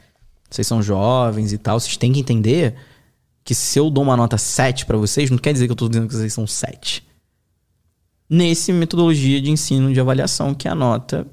[0.50, 2.76] vocês são jovens e tal, vocês têm que entender
[3.44, 5.90] que se eu dou uma nota 7 para vocês, não quer dizer que eu tô
[5.90, 7.06] dizendo que vocês são 7.
[8.30, 11.28] Nesse metodologia de ensino de avaliação, que é a nota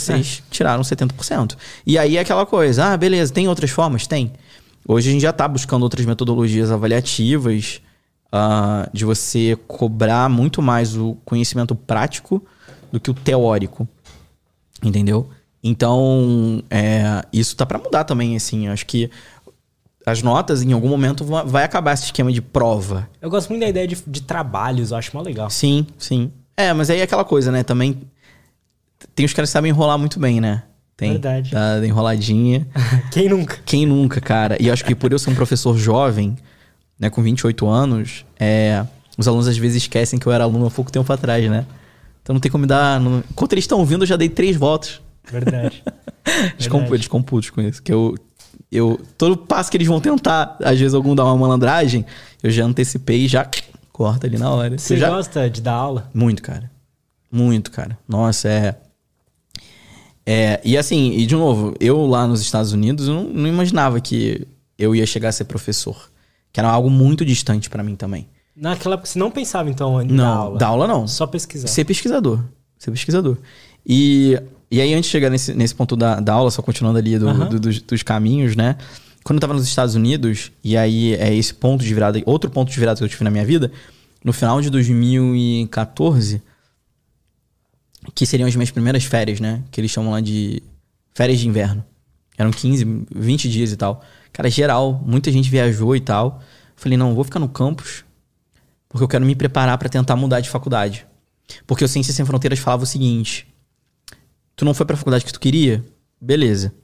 [0.00, 0.50] vocês é.
[0.50, 1.56] tiraram 70%.
[1.86, 4.06] E aí é aquela coisa, ah, beleza, tem outras formas?
[4.06, 4.32] Tem.
[4.86, 7.80] Hoje a gente já está buscando outras metodologias avaliativas
[8.26, 12.44] uh, de você cobrar muito mais o conhecimento prático
[12.92, 13.88] do que o teórico.
[14.82, 15.30] Entendeu?
[15.62, 18.68] Então, é, isso tá para mudar também, assim.
[18.68, 19.10] Acho que
[20.04, 23.08] as notas, em algum momento, vai acabar esse esquema de prova.
[23.22, 25.48] Eu gosto muito da ideia de, de trabalhos, eu acho mais legal.
[25.48, 26.30] Sim, sim.
[26.54, 27.62] É, mas aí é aquela coisa, né?
[27.62, 28.02] Também
[29.14, 30.62] tem os caras que sabem enrolar muito bem, né?
[30.96, 31.12] Tem.
[31.12, 31.50] Verdade.
[31.50, 32.66] Tá enroladinha.
[33.10, 33.58] Quem nunca?
[33.64, 34.56] Quem nunca, cara.
[34.60, 36.36] E eu acho que por eu ser um professor jovem,
[36.98, 38.84] né, com 28 anos, é,
[39.18, 41.66] os alunos às vezes esquecem que eu era aluno há pouco tempo atrás, né?
[42.22, 43.00] Então não tem como me dar.
[43.00, 43.22] Não...
[43.30, 45.02] Enquanto eles estão ouvindo, eu já dei três votos.
[45.30, 45.82] Verdade.
[46.56, 47.82] Descomputos, com isso.
[47.82, 48.14] Que eu,
[48.70, 52.04] eu todo passo que eles vão tentar, às vezes algum dá uma malandragem,
[52.42, 53.46] eu já antecipei e já
[53.92, 54.78] corta ali na hora.
[54.78, 55.08] Você já...
[55.10, 56.10] gosta de dar aula?
[56.14, 56.70] Muito, cara.
[57.30, 57.98] Muito, cara.
[58.08, 58.76] Nossa, é.
[60.26, 64.00] É, e assim, e de novo, eu lá nos Estados Unidos, eu não, não imaginava
[64.00, 64.46] que
[64.78, 66.10] eu ia chegar a ser professor.
[66.52, 68.28] Que era algo muito distante para mim também.
[68.56, 70.58] Naquela época você não pensava, então, em não, aula?
[70.58, 71.08] dar aula não.
[71.08, 71.66] Só pesquisar.
[71.66, 72.40] Ser pesquisador.
[72.78, 73.36] Ser pesquisador.
[73.84, 77.18] E, e aí, antes de chegar nesse, nesse ponto da, da aula, só continuando ali
[77.18, 78.76] do, do, dos, dos, caminhos, né?
[79.24, 82.70] Quando eu tava nos Estados Unidos, e aí é esse ponto de virada, outro ponto
[82.70, 83.72] de virada que eu tive na minha vida,
[84.22, 86.40] no final de 2014,
[88.12, 89.62] que seriam as minhas primeiras férias, né?
[89.70, 90.62] Que eles chamam lá de
[91.14, 91.84] férias de inverno.
[92.36, 94.02] Eram 15, 20 dias e tal.
[94.32, 96.42] Cara, geral, muita gente viajou e tal.
[96.74, 98.04] Falei, não, vou ficar no campus,
[98.88, 101.06] porque eu quero me preparar para tentar mudar de faculdade.
[101.66, 103.46] Porque o Ciências Sem Fronteiras falava o seguinte:
[104.56, 105.84] tu não foi pra faculdade que tu queria?
[106.20, 106.74] Beleza.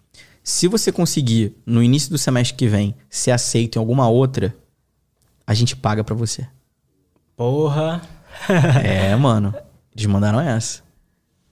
[0.43, 4.55] Se você conseguir, no início do semestre que vem, ser aceito em alguma outra,
[5.47, 6.47] a gente paga para você.
[7.37, 8.03] Porra!
[8.85, 9.55] é, mano.
[9.95, 10.83] Eles mandaram essa.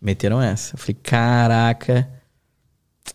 [0.00, 0.74] Meteram essa.
[0.74, 2.08] Eu falei, caraca.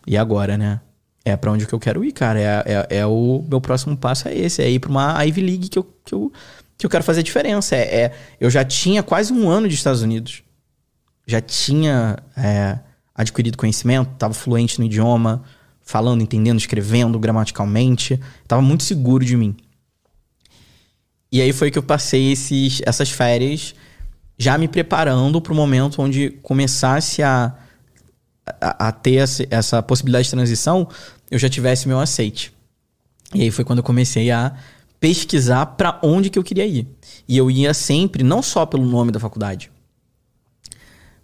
[0.06, 0.80] E agora, né?
[1.24, 2.38] É para onde que eu quero ir, cara.
[2.38, 4.62] É, é, é, o meu próximo passo é esse.
[4.62, 6.32] É ir pra uma Ivy League que eu, que eu,
[6.76, 7.74] que eu quero fazer diferença.
[7.74, 10.42] É, é eu já tinha quase um ano de Estados Unidos.
[11.26, 12.78] Já tinha é,
[13.14, 15.42] adquirido conhecimento, tava fluente no idioma,
[15.80, 18.20] falando, entendendo, escrevendo gramaticalmente.
[18.46, 19.56] Tava muito seguro de mim.
[21.32, 23.74] E aí foi que eu passei esses, essas férias
[24.38, 27.54] já me preparando para o momento onde começasse a,
[28.60, 30.88] a, a ter essa, essa, possibilidade de transição,
[31.30, 32.52] eu já tivesse meu aceite.
[33.34, 34.52] E aí foi quando eu comecei a
[35.00, 36.86] pesquisar para onde que eu queria ir.
[37.28, 39.70] E eu ia sempre, não só pelo nome da faculdade.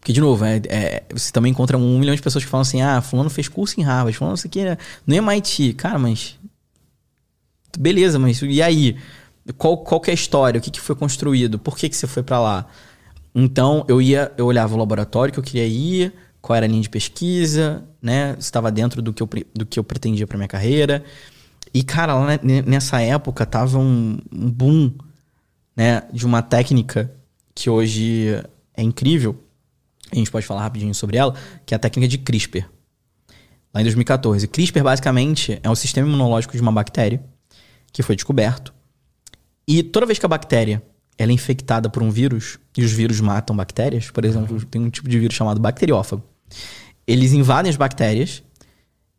[0.01, 2.81] Porque, de novo, é, é, você também encontra um milhão de pessoas que falam assim:
[2.81, 4.61] ah, fulano fez curso em Harvard, fulano isso aqui
[5.07, 5.75] no MIT.
[5.75, 6.39] Cara, mas.
[7.79, 8.97] Beleza, mas e aí?
[9.59, 10.59] Qual, qual é a história?
[10.59, 11.59] O que, que foi construído?
[11.59, 12.67] Por que, que você foi para lá?
[13.35, 16.83] Então eu ia, eu olhava o laboratório que eu queria ir, qual era a linha
[16.83, 18.37] de pesquisa, né?
[18.39, 21.05] Estava dentro do que eu, do que eu pretendia para minha carreira.
[21.73, 24.93] E, cara, lá nessa época tava um, um boom,
[25.77, 26.03] né?
[26.13, 27.13] De uma técnica
[27.55, 28.43] que hoje
[28.75, 29.37] é incrível.
[30.11, 32.69] A gente pode falar rapidinho sobre ela, que é a técnica de CRISPR.
[33.73, 34.49] Lá em 2014.
[34.49, 37.23] CRISPR, basicamente, é o sistema imunológico de uma bactéria
[37.93, 38.75] que foi descoberto.
[39.69, 40.83] E toda vez que a bactéria
[41.21, 44.63] ela é infectada por um vírus e os vírus matam bactérias, por exemplo, uhum.
[44.63, 46.23] tem um tipo de vírus chamado bacteriófago.
[47.07, 48.43] Eles invadem as bactérias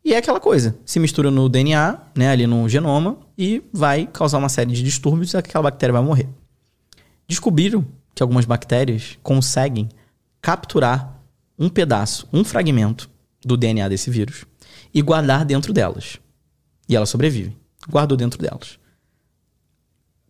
[0.04, 4.38] e é aquela coisa, se mistura no DNA, né, ali no genoma e vai causar
[4.38, 6.28] uma série de distúrbios e aquela bactéria vai morrer.
[7.28, 7.86] Descobriram
[8.16, 9.88] que algumas bactérias conseguem
[10.40, 11.22] capturar
[11.56, 13.08] um pedaço, um fragmento
[13.44, 14.44] do DNA desse vírus
[14.92, 16.18] e guardar dentro delas.
[16.88, 17.56] E elas sobrevivem.
[17.88, 18.81] Guardou dentro delas.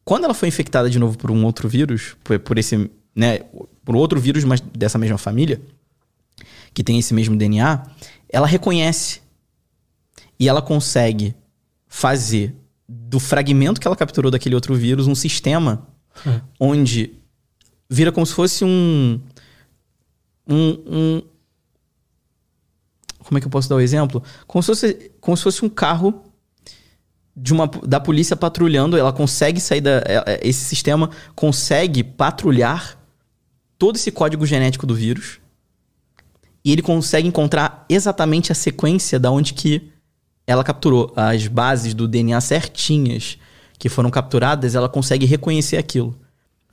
[0.05, 3.40] Quando ela foi infectada de novo por um outro vírus, por, por esse, né,
[3.84, 5.61] por outro vírus, mas dessa mesma família,
[6.74, 7.82] que tem esse mesmo DNA,
[8.28, 9.20] ela reconhece
[10.38, 11.34] e ela consegue
[11.86, 12.55] fazer
[12.88, 15.86] do fragmento que ela capturou daquele outro vírus um sistema
[16.26, 16.40] hum.
[16.59, 17.12] onde
[17.88, 19.20] vira como se fosse um,
[20.48, 21.22] um, um
[23.18, 24.22] como é que eu posso dar o um exemplo?
[24.46, 26.22] Como se fosse, como se fosse um carro
[27.37, 30.03] de uma, da polícia patrulhando, ela consegue sair da.
[30.07, 32.99] É, é, esse sistema consegue patrulhar
[33.78, 35.41] todo esse código genético do vírus.
[36.64, 39.91] E ele consegue encontrar exatamente a sequência da onde que
[40.47, 41.12] ela capturou.
[41.16, 43.39] As bases do DNA certinhas
[43.78, 46.16] que foram capturadas, ela consegue reconhecer aquilo.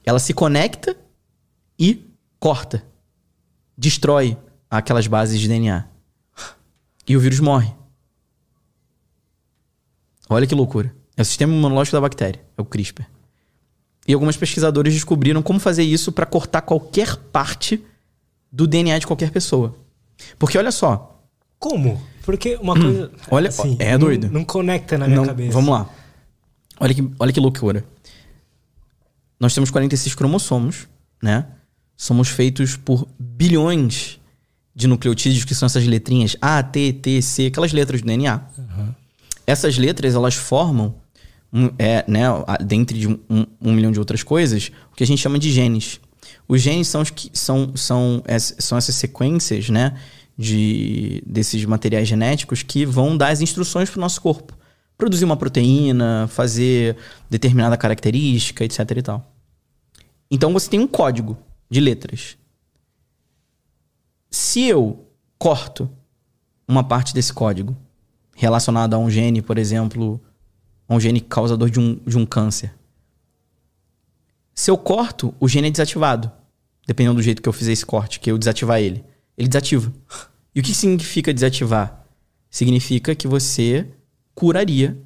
[0.05, 0.95] Ela se conecta
[1.79, 2.05] e
[2.39, 2.83] corta.
[3.75, 4.37] Destrói
[4.69, 5.85] aquelas bases de DNA.
[7.07, 7.78] E o vírus morre.
[10.29, 10.93] Olha que loucura.
[11.17, 13.05] É o sistema imunológico da bactéria, é o CRISPR.
[14.07, 17.83] E alguns pesquisadores descobriram como fazer isso para cortar qualquer parte
[18.51, 19.75] do DNA de qualquer pessoa.
[20.37, 21.21] Porque olha só.
[21.57, 22.01] Como?
[22.23, 23.11] Porque uma hum, coisa.
[23.29, 24.27] Olha, assim, é doido.
[24.27, 25.51] Não, não conecta na minha não, cabeça.
[25.51, 25.89] Vamos lá.
[26.79, 27.83] Olha que, olha que loucura.
[29.39, 30.87] Nós temos 46 cromossomos,
[31.21, 31.45] né?
[31.97, 34.19] Somos feitos por bilhões
[34.73, 38.41] de nucleotídeos, que são essas letrinhas A, T, T, C, aquelas letras do DNA.
[38.57, 38.95] Uhum.
[39.49, 40.93] Essas letras, elas formam,
[41.51, 42.21] um, é, né,
[42.63, 43.17] dentre de um,
[43.59, 45.99] um, milhão de outras coisas, o que a gente chama de genes.
[46.47, 48.23] Os genes são, os que, são, são,
[48.59, 49.97] são essas sequências, né,
[50.37, 54.55] de, desses materiais genéticos que vão dar as instruções para o nosso corpo.
[54.95, 56.95] Produzir uma proteína, fazer
[57.27, 59.33] determinada característica, etc e tal.
[60.29, 61.35] Então você tem um código
[61.67, 62.37] de letras.
[64.29, 65.07] Se eu
[65.39, 65.89] corto
[66.67, 67.75] uma parte desse código
[68.39, 70.19] relacionado a um gene, por exemplo,
[70.87, 72.73] a um gene causador de um, de um câncer.
[74.55, 76.31] Se eu corto, o gene é desativado.
[76.87, 79.03] Dependendo do jeito que eu fizer esse corte, que eu desativar ele.
[79.37, 79.93] Ele desativa.
[80.55, 82.03] E o que significa desativar?
[82.49, 83.85] Significa que você
[84.33, 84.97] curaria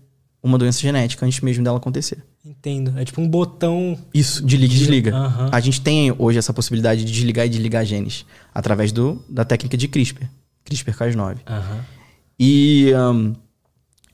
[0.42, 2.24] uma doença genética antes mesmo dela acontecer.
[2.46, 2.98] Entendo.
[2.98, 4.00] É tipo um botão.
[4.14, 5.14] Isso, de liga e desliga.
[5.14, 5.50] Aham.
[5.52, 9.76] A gente tem hoje essa possibilidade de desligar e desligar genes através do, da técnica
[9.76, 10.24] de CRISPR.
[10.66, 11.40] CRISPR-Cas9.
[11.46, 11.86] Aham.
[12.40, 13.34] E, ahn,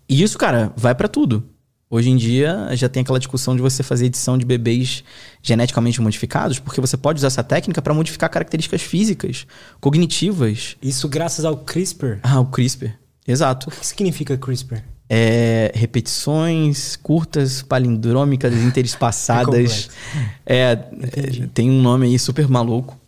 [0.08, 1.44] e isso, cara, vai pra tudo.
[1.92, 5.04] Hoje em dia já tem aquela discussão de você fazer edição de bebês
[5.42, 9.48] geneticamente modificados, porque você pode usar essa técnica para modificar características físicas,
[9.80, 10.78] cognitivas.
[10.84, 12.20] Isso graças ao CRISPR.
[12.22, 12.92] Ah, o CRISPR.
[13.28, 13.70] Exato.
[13.70, 14.84] O que significa CRISPR?
[15.10, 19.90] É, repetições curtas, palindrômicas, interespaçadas.
[20.46, 23.00] É, é, tem um nome aí super maluco.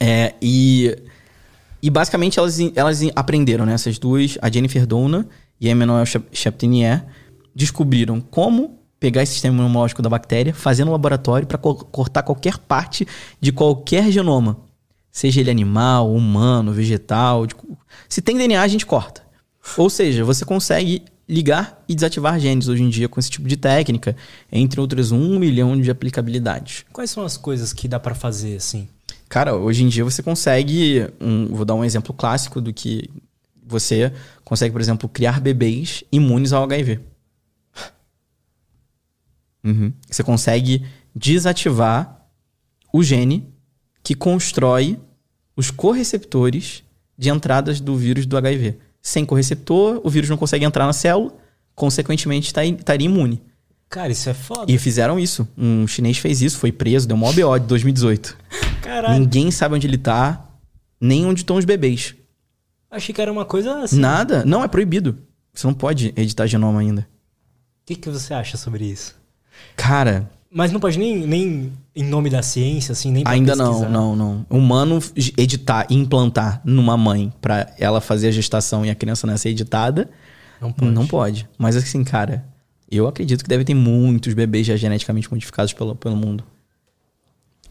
[0.00, 0.96] É, e,
[1.82, 3.72] e basicamente elas, elas aprenderam, né?
[3.74, 5.26] Essas duas, a Jennifer Doudna
[5.60, 7.04] e a Emmanuel Chap- Chaptinier,
[7.54, 13.06] descobriram como pegar esse sistema imunológico da bactéria, fazer no laboratório para cortar qualquer parte
[13.40, 14.58] de qualquer genoma.
[15.10, 17.46] Seja ele animal, humano, vegetal.
[17.46, 17.54] de-
[18.08, 19.22] se tem DNA, a gente corta.
[19.76, 23.56] Ou seja, você consegue ligar e desativar genes hoje em dia com esse tipo de
[23.56, 24.16] técnica,
[24.50, 26.84] entre outras um milhão de aplicabilidades.
[26.92, 28.88] Quais são as coisas que dá pra fazer assim?
[29.30, 31.06] Cara, hoje em dia você consegue.
[31.20, 33.08] um- vou dar um exemplo clássico do que
[33.64, 34.12] você
[34.44, 37.00] consegue, por exemplo, criar bebês imunes ao HIV.
[39.62, 39.92] Uhum.
[40.10, 42.26] Você consegue desativar
[42.92, 43.48] o gene
[44.02, 44.98] que constrói
[45.56, 46.82] os correceptores
[47.16, 48.78] de entradas do vírus do HIV.
[49.02, 51.32] Sem correceptor, o vírus não consegue entrar na célula,
[51.74, 53.40] consequentemente está- estaria imune.
[53.88, 54.70] Cara, isso é foda.
[54.70, 55.46] E fizeram isso.
[55.56, 58.36] Um chinês fez isso, foi preso, deu mó BO de 2018.
[58.82, 59.20] Caralho.
[59.20, 60.46] Ninguém sabe onde ele tá,
[61.00, 62.14] nem onde estão os bebês.
[62.90, 63.98] Achei que era uma coisa assim.
[64.00, 64.44] Nada.
[64.44, 65.18] Não, é proibido.
[65.54, 67.02] Você não pode editar genoma ainda.
[67.02, 69.14] O que, que você acha sobre isso?
[69.76, 73.88] Cara, Mas não pode nem, nem em nome da ciência, assim, nem pra ainda pesquisar.
[73.88, 74.58] não, não, não.
[74.58, 74.98] Humano
[75.36, 80.08] editar e implantar numa mãe pra ela fazer a gestação e a criança nascer editada,
[80.60, 80.90] Não pode.
[80.92, 81.48] não pode.
[81.58, 82.44] Mas assim, cara,
[82.90, 86.42] eu acredito que deve ter muitos bebês já geneticamente modificados pelo, pelo mundo.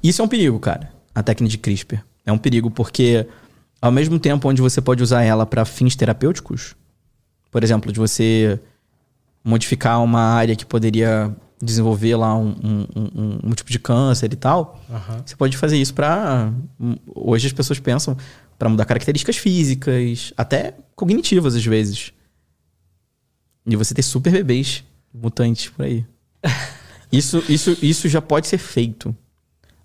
[0.01, 0.91] Isso é um perigo, cara.
[1.19, 1.99] A técnica de CRISPR.
[2.25, 3.27] É um perigo porque,
[3.81, 6.75] ao mesmo tempo onde você pode usar ela para fins terapêuticos,
[7.51, 8.57] por exemplo, de você
[9.43, 14.35] modificar uma área que poderia desenvolver lá um, um- um- um tipo de câncer e
[14.37, 15.21] tal, Aham.
[15.25, 16.53] você pode fazer isso para
[17.13, 18.15] hoje as pessoas pensam
[18.57, 22.13] para mudar características físicas, até cognitivas às vezes.
[23.65, 26.05] E você ter super bebês mutantes por aí.
[27.11, 29.13] Isso, isso, isso já pode ser feito.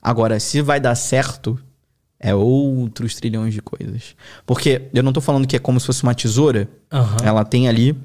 [0.04, 1.58] Agora, se vai dar certo,
[2.20, 4.14] é outros trilhões de coisas.
[4.44, 6.68] Porque eu não tô falando que é como se fosse uma tesoura.
[6.92, 7.16] Aham.
[7.24, 7.96] Ela tem ali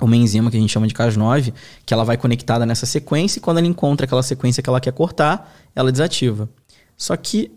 [0.00, 1.54] uma enzima que a gente chama de Cas9,
[1.86, 4.92] que ela vai conectada nessa sequência e quando ela encontra aquela sequência que ela quer
[4.92, 6.48] cortar, ela desativa.
[6.96, 7.52] Só que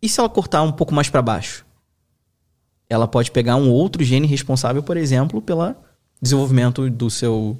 [0.00, 1.64] e se ela cortar um pouco mais para baixo?
[2.88, 5.74] Ela pode pegar um outro gene responsável, por exemplo, pelo
[6.20, 7.56] desenvolvimento do seu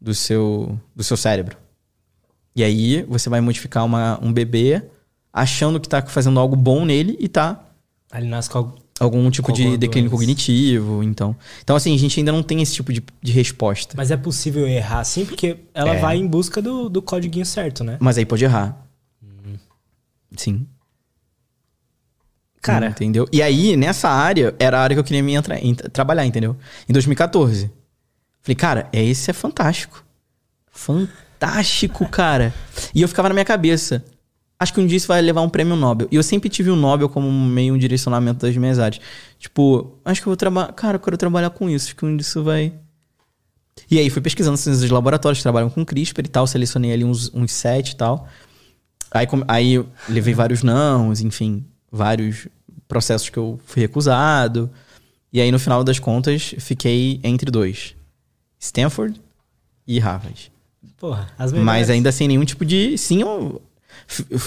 [0.00, 1.63] do seu do seu cérebro.
[2.56, 4.82] E aí você vai modificar uma, um bebê
[5.32, 7.60] achando que tá fazendo algo bom nele e tá
[8.14, 8.78] ele nasce com algo.
[9.00, 11.34] algum tipo Com de declínio cognitivo, então.
[11.62, 13.94] Então assim, a gente ainda não tem esse tipo de, de resposta.
[13.96, 15.98] Mas é possível errar sim, porque ela É.
[16.00, 17.96] vai em busca do, do códiguinho certo, né?
[18.00, 18.86] Mas aí pode errar.
[20.36, 20.66] Sim.
[22.62, 23.28] Cara, entendeu?
[23.32, 26.56] E aí, nessa área, era a área que eu queria me entrar, em- trabalhar, entendeu?
[26.88, 27.70] Em 2014.
[28.40, 30.02] Falei, cara, é, esse é fantástico.
[30.70, 31.18] Fantástico,
[32.10, 32.52] cara.
[32.94, 34.04] E eu ficava na minha cabeça.
[34.58, 36.08] Acho que um dia isso vai levar um prêmio Nobel.
[36.10, 39.02] E eu sempre tive o Nobel como meio um direcionamento das minhas áreas.
[39.38, 40.72] Tipo, acho que eu vou trabalhar.
[40.72, 41.86] Cara, eu quero trabalhar com isso.
[41.86, 42.72] Acho que um dia isso vai.
[43.90, 46.46] E aí fui pesquisando assim, os laboratórios que trabalham com CRISPR e tal.
[46.46, 48.28] Selecionei ali uns, uns sete e tal.
[49.10, 52.48] Aí, come- aí levei vários nãos, enfim, vários
[52.88, 54.70] processos que eu fui recusado.
[55.32, 57.94] E aí, no final das contas, fiquei entre dois:
[58.58, 59.20] Stanford
[59.86, 60.50] e Harvard.
[61.06, 61.66] Porra, as melhores.
[61.66, 62.96] Mas ainda sem nenhum tipo de.
[62.96, 63.22] Sim,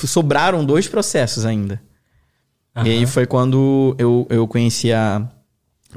[0.06, 1.82] sobraram dois processos ainda.
[2.76, 5.28] E aí foi quando eu, eu conheci a,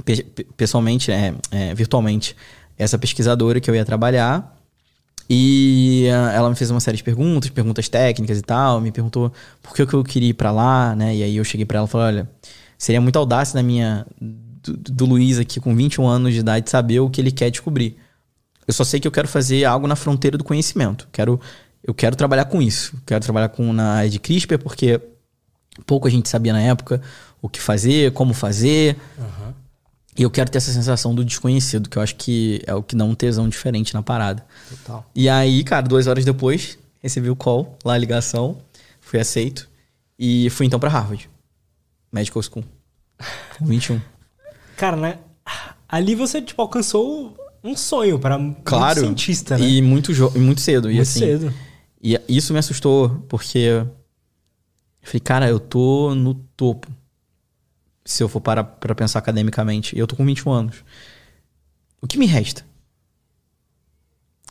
[0.04, 2.34] pe- pe- pessoalmente, é, é, virtualmente,
[2.78, 4.56] essa pesquisadora que eu ia trabalhar.
[5.28, 8.80] E ah, ela me fez uma série de perguntas, perguntas técnicas e tal.
[8.80, 9.32] Me perguntou
[9.62, 11.14] por que, eu queria ir pra lá, né?
[11.14, 12.30] E aí eu cheguei pra ela e falei: olha,
[12.78, 14.06] seria muita audácia da minha.
[14.20, 17.96] Do, do Luiz aqui com 21 anos de idade saber o que ele quer descobrir.
[18.66, 21.08] Eu só sei que eu quero fazer algo na fronteira do conhecimento.
[21.12, 21.40] Quero,
[21.82, 22.94] eu quero trabalhar com isso.
[23.06, 25.00] Quero trabalhar com na área de CRISPR, porque
[25.86, 27.00] pouco a gente sabia na época
[27.40, 28.96] o que fazer, como fazer.
[29.18, 29.54] Aham.
[30.18, 32.96] E eu quero ter essa sensação do desconhecido, que eu acho que é o que
[32.96, 34.44] dá um tesão diferente na parada.
[34.68, 35.10] Total.
[35.14, 38.58] E aí, cara, duas horas depois, recebi o call, lá a ligação,
[39.00, 39.68] fui aceito
[40.18, 41.30] e fui então para Harvard.
[42.12, 42.64] Medical School.
[43.56, 44.00] Com 21.
[44.76, 45.18] Cara, né?
[45.88, 49.66] Ali você, tipo, alcançou um sonho para claro, um cientista, né?
[49.68, 50.84] E muito, jo- e muito cedo.
[50.86, 51.54] Muito e assim, cedo.
[52.02, 53.88] E isso me assustou, porque eu
[55.02, 56.88] falei, cara, eu tô no topo.
[58.04, 59.94] Se eu for parar pra pensar academicamente.
[59.94, 60.84] E eu tô com 21 anos.
[62.00, 62.64] O que me resta?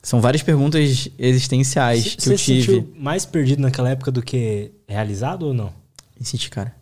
[0.01, 2.61] São várias perguntas existenciais Você que você eu tive.
[2.75, 5.73] sentiu mais perdido naquela época do que realizado ou não?
[6.17, 6.73] Me senti, cara.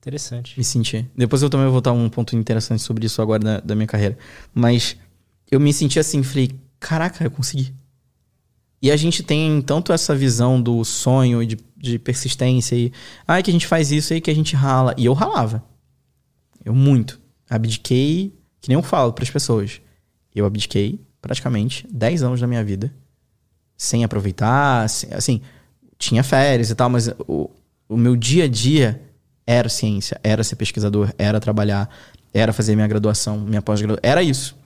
[0.00, 0.56] Interessante.
[0.58, 1.06] Me senti.
[1.16, 4.16] Depois eu também vou botar um ponto interessante sobre isso agora da, da minha carreira.
[4.54, 4.96] Mas
[5.52, 6.50] eu me senti assim, falei,
[6.80, 7.74] caraca, eu consegui.
[8.80, 12.90] E a gente tem tanto essa visão do sonho, de, de persistência e.
[13.28, 14.94] Ai, que a gente faz isso aí, que a gente rala.
[14.96, 15.62] E eu ralava.
[16.64, 17.20] Eu muito.
[17.48, 19.80] Abdiquei, que nem eu falo pras pessoas.
[20.34, 22.92] Eu abdiquei praticamente 10 anos da minha vida
[23.76, 24.88] sem aproveitar.
[24.88, 25.40] sem- assim,
[25.98, 27.50] tinha férias e tal, mas o,
[27.88, 29.00] o meu dia a dia
[29.46, 31.88] era ciência, era ser pesquisador, era trabalhar,
[32.32, 34.00] era fazer minha graduação, minha pós-graduação.
[34.10, 34.56] Era isso.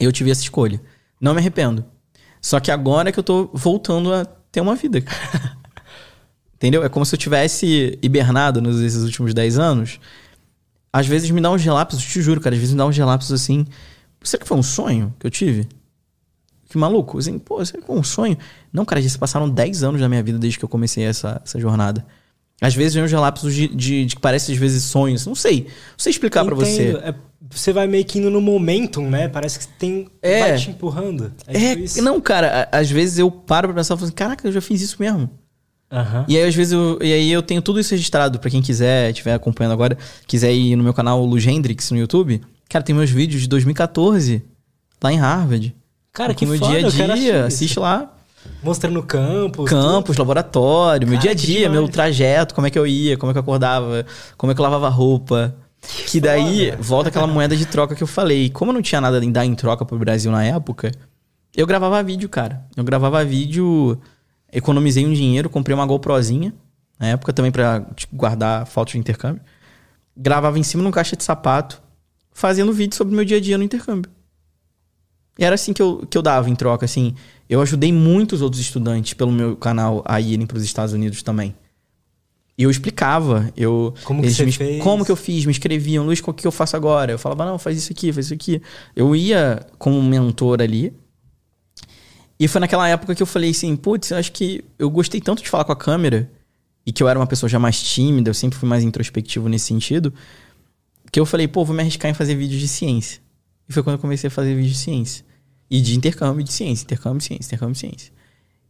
[0.00, 0.80] Eu tive essa escolha.
[1.20, 1.84] Não me arrependo.
[2.40, 5.02] Só que agora que eu tô voltando a ter uma vida.
[6.54, 6.84] Entendeu?
[6.84, 10.00] É como se eu tivesse hibernado nos esses últimos 10 anos.
[10.92, 12.54] Às vezes me dá uns relapsos, te juro, cara.
[12.54, 13.66] Às vezes me dá uns relapsos assim.
[14.22, 15.68] Será que foi um sonho que eu tive?
[16.68, 17.18] Que maluco.
[17.18, 18.36] Assim, pô, será que foi um sonho?
[18.72, 21.40] Não, cara, já se passaram 10 anos da minha vida desde que eu comecei essa,
[21.44, 22.06] essa jornada.
[22.60, 25.26] Às vezes vem uns relapsos de, de, de que parece às vezes sonhos.
[25.26, 25.62] Não sei.
[25.64, 26.98] Não sei explicar pra você.
[27.02, 27.14] É,
[27.50, 29.28] você vai meio que indo no momentum, né?
[29.28, 30.08] Parece que tem.
[30.22, 30.40] É.
[30.40, 31.32] Vai te empurrando.
[31.46, 32.02] É, É, tipo isso.
[32.02, 34.80] não, cara, às vezes eu paro pra pensar e falo assim, caraca, eu já fiz
[34.80, 35.28] isso mesmo.
[35.92, 36.24] Aham.
[36.26, 39.10] E aí, às vezes, eu, e aí eu tenho tudo isso registrado pra quem quiser,
[39.10, 39.96] estiver acompanhando agora,
[40.26, 42.40] quiser ir no meu canal Luz Hendrix no YouTube.
[42.68, 44.42] Cara, tem meus vídeos de 2014,
[45.02, 45.74] lá em Harvard.
[46.12, 47.46] Cara, que meu foda, dia a dia, isso.
[47.46, 48.12] assiste lá.
[48.62, 49.70] Mostrando campos.
[49.70, 53.30] Campus, laboratório, meu Cara, dia a dia, meu trajeto, como é que eu ia, como
[53.30, 54.06] é que eu acordava,
[54.36, 55.54] como é que eu lavava roupa.
[56.06, 56.82] Que daí foda.
[56.82, 58.50] volta aquela moeda de troca que eu falei.
[58.50, 60.90] Como eu não tinha nada em dar em troca pro Brasil na época,
[61.56, 62.64] eu gravava vídeo, cara.
[62.76, 63.98] Eu gravava vídeo,
[64.52, 66.52] economizei um dinheiro, comprei uma GoProzinha,
[66.98, 69.42] na época também pra tipo, guardar fotos de intercâmbio.
[70.16, 71.80] Gravava em cima num caixa de sapato,
[72.32, 74.10] fazendo vídeo sobre o meu dia a dia no intercâmbio.
[75.38, 77.14] E era assim que eu, que eu dava em troca, assim.
[77.48, 81.54] Eu ajudei muitos outros estudantes pelo meu canal a irem para os Estados Unidos também.
[82.58, 84.82] E eu explicava, eu Como que me- fez?
[84.82, 87.12] como que eu fiz, me escreviam, Luiz, o que eu faço agora?
[87.12, 88.62] Eu falava, não, faz isso aqui, faz isso aqui.
[88.96, 90.92] Eu ia como mentor ali.
[92.38, 95.42] E foi naquela época que eu falei assim, putz, eu acho que eu gostei tanto
[95.42, 96.30] de falar com a câmera
[96.86, 99.66] e que eu era uma pessoa já mais tímida, eu sempre fui mais introspectivo nesse
[99.66, 100.12] sentido,
[101.10, 103.20] que eu falei, pô, vou me arriscar em fazer vídeos de ciência.
[103.68, 105.24] E foi quando eu comecei a fazer vídeos de ciência.
[105.70, 108.12] E de intercâmbio de ciência, intercâmbio de ciência, intercâmbio de ciência.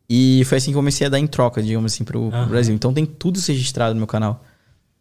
[0.09, 2.49] E foi assim que eu comecei a dar em troca, digamos assim, pro, pro Aham.
[2.49, 2.75] Brasil.
[2.75, 4.45] Então tem tudo isso registrado no meu canal.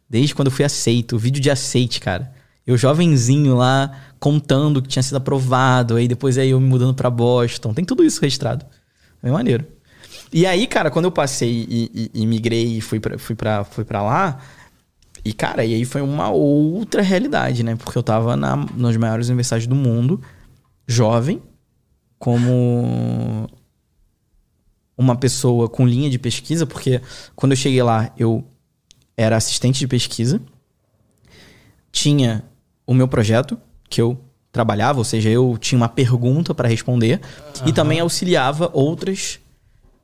[0.09, 2.33] Desde quando eu fui aceito, vídeo de aceite, cara.
[2.65, 7.09] Eu jovenzinho lá, contando que tinha sido aprovado, aí depois aí eu me mudando pra
[7.09, 7.73] Boston.
[7.73, 8.65] Tem tudo isso registrado.
[9.21, 9.65] É maneiro.
[10.33, 13.63] E aí, cara, quando eu passei e, e, e migrei e fui pra, fui, pra,
[13.63, 14.41] fui pra lá,
[15.25, 17.75] e cara, e aí foi uma outra realidade, né?
[17.75, 20.21] Porque eu tava na, nas maiores universidades do mundo,
[20.87, 21.41] jovem,
[22.19, 23.49] como
[24.95, 27.01] uma pessoa com linha de pesquisa, porque
[27.35, 28.45] quando eu cheguei lá, eu
[29.17, 30.39] era assistente de pesquisa,
[31.91, 32.43] tinha
[32.85, 33.57] o meu projeto,
[33.89, 34.19] que eu
[34.51, 37.19] trabalhava, ou seja, eu tinha uma pergunta para responder,
[37.65, 39.39] e também auxiliava outras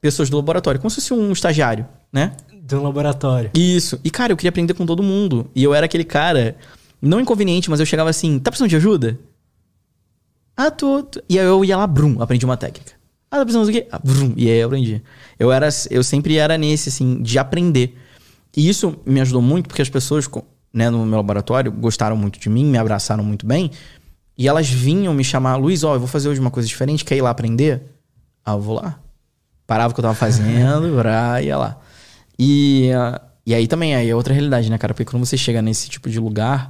[0.01, 2.35] pessoas do laboratório, como se fosse um estagiário, né?
[2.63, 3.49] De um laboratório.
[3.55, 3.99] Isso.
[4.03, 5.49] E, cara, eu queria aprender com todo mundo.
[5.55, 6.55] E eu era aquele cara,
[7.01, 9.19] não inconveniente, mas eu chegava assim, tá precisando de ajuda?
[10.55, 11.01] Ah, tô.
[11.01, 11.23] tô.
[11.27, 12.91] E aí eu ia lá, brum, aprendi uma técnica.
[13.31, 13.87] Ah, tá precisando do quê?
[13.91, 14.33] Ah, brum.
[14.37, 15.01] E aí eu aprendi.
[15.39, 17.97] Eu, era, eu sempre era nesse, assim, de aprender.
[18.55, 20.29] E isso me ajudou muito, porque as pessoas,
[20.71, 23.71] né, no meu laboratório, gostaram muito de mim, me abraçaram muito bem.
[24.37, 27.15] E elas vinham me chamar, Luiz, ó, eu vou fazer hoje uma coisa diferente, quer
[27.15, 27.81] ir lá aprender?
[28.45, 28.99] Ah, eu vou lá.
[29.65, 30.87] Parava o que eu tava fazendo,
[31.41, 31.81] ia lá.
[32.43, 34.95] E, ah, e aí também, aí é outra realidade, né, cara?
[34.95, 36.69] Porque quando você chega nesse tipo de lugar.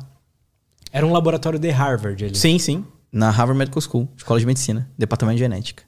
[0.92, 2.36] Era um laboratório de Harvard ali.
[2.38, 2.86] Sim, sim.
[3.10, 5.84] Na Harvard Medical School, Escola de Medicina, Departamento de Genética.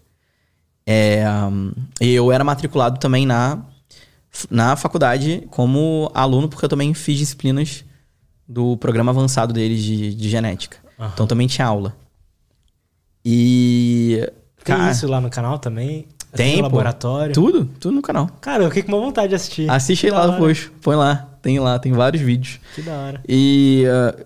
[0.85, 3.61] É, um, eu era matriculado também na,
[4.49, 7.83] na faculdade como aluno, porque eu também fiz disciplinas
[8.47, 10.77] do programa avançado deles de, de genética.
[11.13, 11.93] Então também tinha aula.
[13.25, 14.31] E.
[14.63, 16.07] Tem cara, isso lá no canal também?
[16.35, 16.77] Tem, no pô.
[16.77, 17.33] laboratório?
[17.33, 18.27] Tudo, tudo no canal.
[18.41, 19.69] Cara, eu fiquei com uma vontade de assistir.
[19.69, 20.71] Assiste Que lá depois.
[20.81, 21.29] Põe lá.
[21.41, 22.59] Tem lá, tem vários vídeos.
[22.73, 23.21] Que da hora.
[23.27, 24.25] E, ah,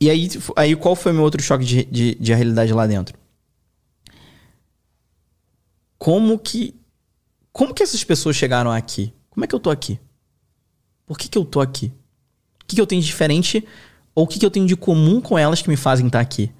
[0.00, 3.16] E aí, aí qual foi meu outro choque de, de, de realidade lá dentro?
[5.98, 6.74] Como que.
[7.52, 9.12] Como que essas pessoas chegaram aqui?
[9.28, 9.98] Como é que eu tô aqui?
[11.06, 11.92] Por que, que eu tô aqui?
[12.62, 13.66] O que, que eu tenho de diferente?
[14.14, 16.52] Ou o que, que eu tenho de comum com elas que me fazem estar aqui?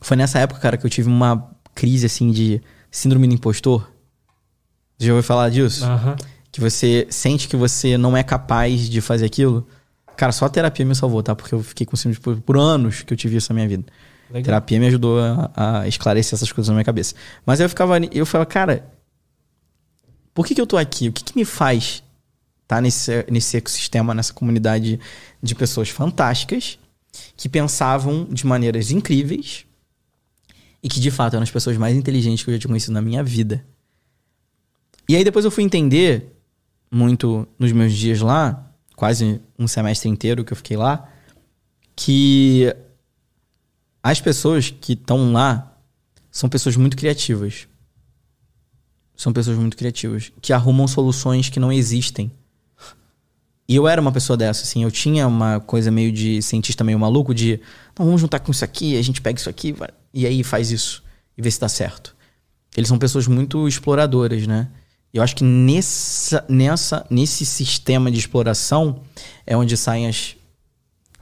[0.00, 2.60] Foi nessa época, cara, que eu tive uma crise assim de
[2.90, 3.90] síndrome do impostor.
[5.00, 5.82] Você já ouviu falar disso?
[5.82, 6.14] Aham.
[6.52, 9.66] Que você sente que você não é capaz de fazer aquilo.
[10.14, 11.34] Cara, só a terapia me salvou, tá?
[11.34, 13.84] Porque eu fiquei com síndrome por, por anos que eu tive isso na minha vida.
[14.28, 14.42] Legal.
[14.44, 17.14] terapia me ajudou a, a esclarecer essas coisas na minha cabeça.
[17.46, 18.92] Mas aí eu ficava, eu falava, cara,
[20.34, 21.08] por que, que eu tô aqui?
[21.08, 22.02] O que, que me faz
[22.62, 25.00] estar nesse, nesse ecossistema, nessa comunidade
[25.42, 26.78] de pessoas fantásticas
[27.36, 29.64] que pensavam de maneiras incríveis
[30.82, 33.00] e que de fato eram as pessoas mais inteligentes que eu já tinha conhecido na
[33.00, 33.64] minha vida.
[35.10, 36.40] E aí depois eu fui entender
[36.88, 41.10] muito nos meus dias lá, quase um semestre inteiro que eu fiquei lá,
[41.96, 42.72] que
[44.00, 45.76] as pessoas que estão lá
[46.30, 47.66] são pessoas muito criativas.
[49.16, 52.30] São pessoas muito criativas, que arrumam soluções que não existem.
[53.66, 57.00] E eu era uma pessoa dessa, assim, eu tinha uma coisa meio de cientista meio
[57.00, 57.58] maluco de,
[57.96, 59.74] vamos juntar com isso aqui, a gente pega isso aqui,
[60.14, 61.02] e aí faz isso
[61.36, 62.14] e vê se dá certo.
[62.76, 64.70] Eles são pessoas muito exploradoras, né?
[65.12, 69.02] Eu acho que nessa, nessa, nesse sistema de exploração
[69.46, 70.36] é onde saem as,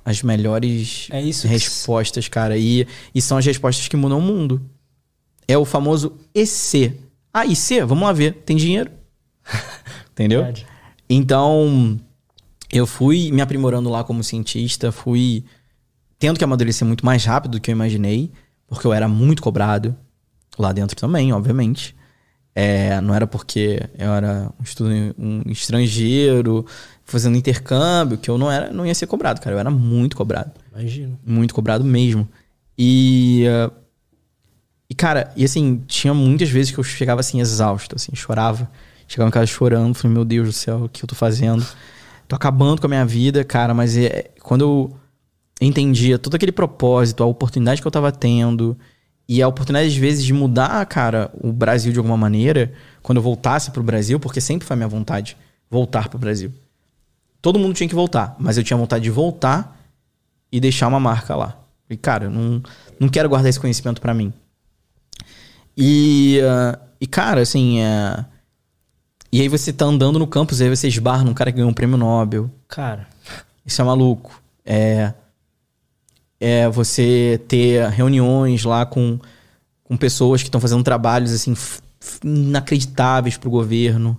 [0.05, 2.57] as melhores É isso que- respostas, cara.
[2.59, 4.61] E, e são as respostas que mudam o mundo.
[5.47, 6.93] É o famoso EC.
[7.32, 8.34] Ah, IC, vamos lá ver.
[8.45, 8.91] Tem dinheiro?
[10.12, 10.43] Entendeu?
[10.45, 10.66] Verdade.
[11.09, 11.99] Então,
[12.70, 15.45] eu fui me aprimorando lá como cientista, fui
[16.18, 18.30] tendo que amadurecer muito mais rápido do que eu imaginei,
[18.66, 19.97] porque eu era muito cobrado
[20.59, 21.97] lá dentro também, obviamente.
[22.61, 26.67] É, não era porque eu era um, estudo, um estrangeiro
[27.05, 29.55] fazendo intercâmbio que eu não era, não ia ser cobrado, cara.
[29.55, 31.17] Eu era muito cobrado, Imagino.
[31.25, 32.29] muito cobrado mesmo.
[32.77, 33.45] E
[34.91, 38.69] e cara, e assim, tinha muitas vezes que eu chegava assim exausto, assim, chorava,
[39.07, 41.65] chegava em casa chorando, falei, meu Deus do céu, o que eu tô fazendo?
[42.27, 44.97] Tô acabando com a minha vida, cara, mas é, quando eu
[45.61, 48.77] entendia todo aquele propósito, a oportunidade que eu tava tendo
[49.29, 52.72] e a oportunidade às vezes de mudar, cara, o Brasil de alguma maneira,
[53.03, 55.37] quando eu voltasse pro Brasil, porque sempre foi a minha vontade
[55.70, 56.51] voltar pro Brasil.
[57.43, 59.79] Todo mundo tinha que voltar, mas eu tinha vontade de voltar
[60.51, 61.59] e deixar uma marca lá.
[61.91, 62.62] E cara, eu não,
[62.99, 64.33] não quero guardar esse conhecimento pra mim.
[65.76, 68.24] E, ah, e cara, assim, é...
[69.31, 71.74] e aí você tá andando no campus, aí você esbarra num cara que ganhou um
[71.74, 72.51] prêmio Nobel.
[72.66, 73.07] Cara,
[73.64, 74.43] Isso é maluco.
[74.64, 75.12] É,
[76.41, 79.18] é você ter reuniões lá com,
[79.84, 81.55] com pessoas que estão fazendo trabalhos assim
[82.24, 84.18] inacreditáveis pro governo.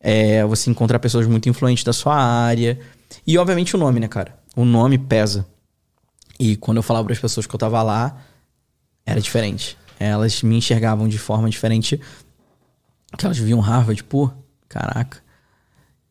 [0.00, 2.78] É, você encontrar pessoas muito influentes da sua área.
[3.26, 4.36] E obviamente o nome, né, cara?
[4.56, 5.46] O nome pesa.
[6.40, 8.16] E quando eu falava para as pessoas que eu tava lá,
[9.06, 9.78] era diferente.
[10.00, 12.00] Elas me enxergavam de forma diferente.
[13.16, 14.30] Que elas viam Harvard, pô,
[14.68, 15.18] caraca.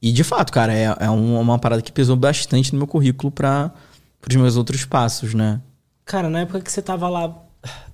[0.01, 3.29] E de fato, cara, é, é um- uma parada que pesou bastante no meu currículo
[3.31, 3.71] para
[4.29, 5.61] os meus outros passos, né?
[6.05, 7.33] cara, na época que você tava lá,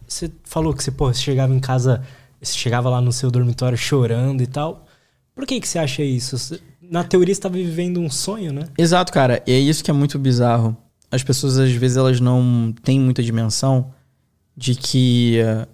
[0.08, 2.02] você falou que você, pô, você chegava em casa,
[2.42, 4.88] você chegava lá no seu dormitório chorando e tal.
[5.36, 6.38] Por que que você acha isso?
[6.38, 8.70] Você- Na teoria você tava vivendo um sonho, né?
[8.78, 9.44] Exato, cara.
[9.46, 10.76] E é isso que é muito bizarro.
[11.12, 13.94] As pessoas, às vezes, elas não têm muita dimensão
[14.56, 15.68] de que eh,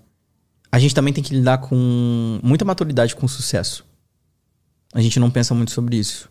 [0.71, 3.85] a gente também tem que lidar com muita maturidade com o sucesso.
[4.93, 6.29] A gente não pensa muito sobre isso.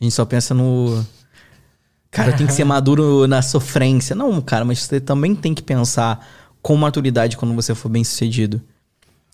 [0.00, 1.06] A gente só pensa no.
[2.12, 4.14] Cara, tenho que ser maduro na sofrência.
[4.14, 6.24] Não, cara, mas você também tem que pensar
[6.60, 8.60] com maturidade quando você for bem sucedido.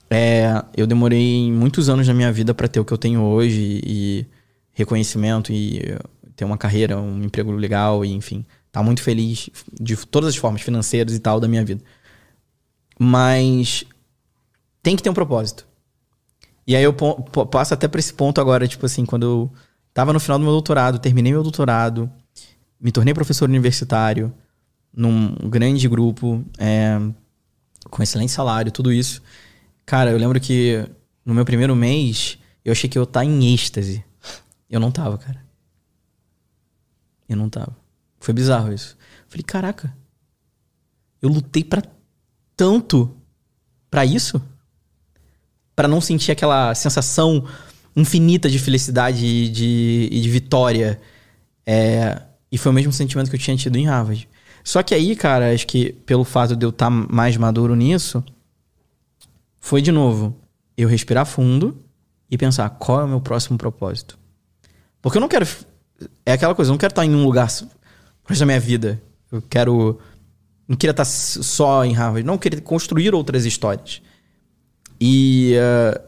[0.09, 3.83] É, eu demorei muitos anos na minha vida para ter o que eu tenho hoje
[3.85, 4.27] e
[4.73, 5.99] reconhecimento e
[6.37, 10.63] ter uma carreira, um emprego legal e enfim, tá muito feliz de todas as formas
[10.63, 11.83] financeiras e tal da minha vida.
[12.97, 13.85] Mas
[14.85, 15.67] tem que ter um propósito.
[16.65, 16.95] E aí eu
[17.51, 19.53] passo até pra esse ponto agora, tipo assim, quando eu
[19.93, 22.09] tava no final do meu doutorado, terminei meu doutorado,
[22.81, 24.33] me tornei professor universitário
[24.93, 26.99] num grande grupo, é,
[27.91, 29.23] com excelente salário, tudo isso.
[29.85, 30.85] Cara, eu lembro que
[31.25, 34.05] no meu primeiro mês eu achei que eu tá em êxtase.
[34.69, 35.43] Eu não tava, cara.
[37.29, 37.77] Eu não tava.
[38.21, 38.97] Foi bizarro isso.
[39.29, 39.97] Falei, caraca.
[41.21, 41.83] Eu lutei pra
[42.57, 43.17] tanto
[43.91, 44.43] pra isso?
[45.75, 47.47] Pra não sentir aquela sensação
[47.95, 51.01] infinita de felicidade e de, e de vitória.
[51.65, 54.29] É, e foi o mesmo sentimento que eu tinha tido em Harvard.
[54.65, 58.23] Só que aí, cara, acho que pelo fato de eu estar mais maduro nisso,
[59.61, 60.37] foi de novo
[60.77, 61.77] eu respirar fundo
[62.31, 64.19] e pensar qual é o meu próximo propósito.
[65.01, 65.47] Porque eu não quero.
[66.25, 69.01] É aquela coisa, eu não quero estar em um lugar pro resto da minha vida.
[69.31, 69.99] Eu quero
[70.69, 74.03] não queria estar só em Harvard, não, queria construir outras histórias.
[75.01, 75.99] E, uh,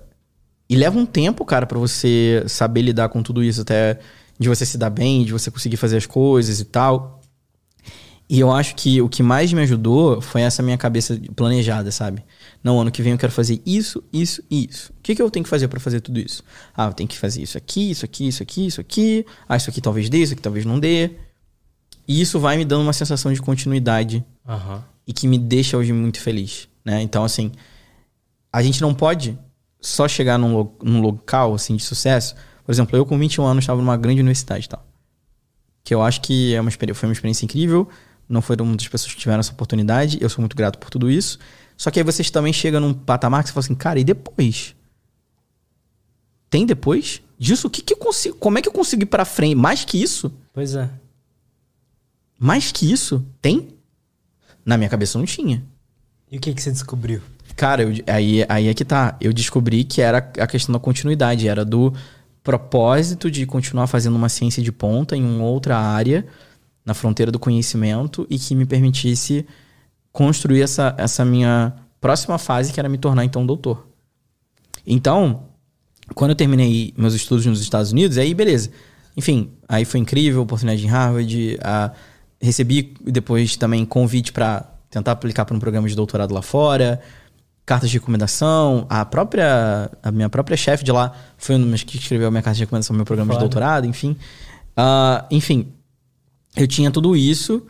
[0.68, 3.98] e leva um tempo, cara, para você saber lidar com tudo isso, até
[4.40, 7.20] de você se dar bem, de você conseguir fazer as coisas e tal.
[8.26, 12.24] E eu acho que o que mais me ajudou foi essa minha cabeça planejada, sabe?
[12.62, 14.92] Não, ano que vem eu quero fazer isso, isso e isso.
[14.92, 16.42] O que, que eu tenho que fazer para fazer tudo isso?
[16.74, 19.26] Ah, eu tenho que fazer isso aqui, isso aqui, isso aqui, isso aqui.
[19.48, 21.10] Ah, isso aqui talvez dê, isso aqui talvez não dê.
[22.06, 24.80] E isso vai me dando uma sensação de continuidade uhum.
[25.06, 27.02] e que me deixa hoje muito feliz, né?
[27.02, 27.50] Então, assim,
[28.52, 29.36] a gente não pode
[29.80, 32.36] só chegar num, num local, assim, de sucesso.
[32.64, 34.84] Por exemplo, eu com 21 anos estava numa grande universidade e tal.
[35.82, 37.88] Que eu acho que é uma, foi uma experiência incrível.
[38.28, 40.18] Não foram muitas pessoas que tiveram essa oportunidade.
[40.20, 41.38] Eu sou muito grato por tudo isso.
[41.76, 44.74] Só que aí vocês também chegam num patamar que você fala assim, cara, e depois?
[46.50, 47.22] Tem depois?
[47.38, 48.36] Disso, o que, que eu consigo?
[48.36, 49.54] Como é que eu consigo ir pra frente?
[49.54, 50.30] Mais que isso?
[50.52, 50.90] Pois é.
[52.38, 53.24] Mais que isso?
[53.40, 53.68] Tem?
[54.64, 55.64] Na minha cabeça não tinha.
[56.30, 57.22] E o que, que você descobriu?
[57.56, 59.16] Cara, eu, aí, aí é que tá.
[59.20, 61.92] Eu descobri que era a questão da continuidade, era do
[62.42, 66.26] propósito de continuar fazendo uma ciência de ponta em uma outra área,
[66.84, 69.46] na fronteira do conhecimento, e que me permitisse
[70.12, 73.86] construir essa, essa minha próxima fase, que era me tornar então doutor.
[74.86, 75.44] Então,
[76.14, 78.70] quando eu terminei meus estudos nos Estados Unidos, aí beleza.
[79.16, 81.92] Enfim, aí foi incrível, oportunidade em Harvard, a
[82.42, 87.00] Recebi depois também convite para tentar aplicar para um programa de doutorado lá fora,
[87.70, 88.84] cartas de recomendação.
[88.88, 92.56] A própria, a minha própria chefe de lá foi uma que escreveu a minha carta
[92.56, 93.38] de recomendação meu programa Foda.
[93.38, 94.16] de doutorado, enfim.
[94.76, 95.68] Uh, enfim,
[96.56, 97.64] eu tinha tudo isso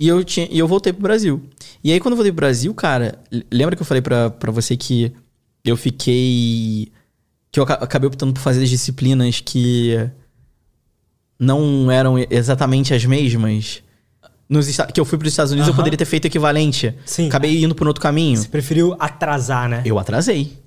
[0.00, 1.42] e eu, tinha, e eu voltei pro Brasil.
[1.82, 3.18] E aí, quando eu voltei pro Brasil, cara,
[3.52, 5.12] lembra que eu falei para você que
[5.62, 6.90] eu fiquei.
[7.52, 10.08] que eu acabei optando por fazer as disciplinas que
[11.38, 13.82] não eram exatamente as mesmas?
[14.48, 16.94] Nos que eu fui para os Estados Unidos, eu poderia ter feito equivalente.
[17.04, 17.28] Sim.
[17.28, 18.36] Acabei indo por outro caminho.
[18.36, 19.82] Você preferiu atrasar, né?
[19.84, 20.58] Eu atrasei.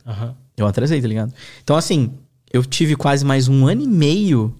[0.56, 1.34] Eu atrasei, tá ligado?
[1.64, 2.12] Então, assim,
[2.52, 4.54] eu tive quase mais um ano e meio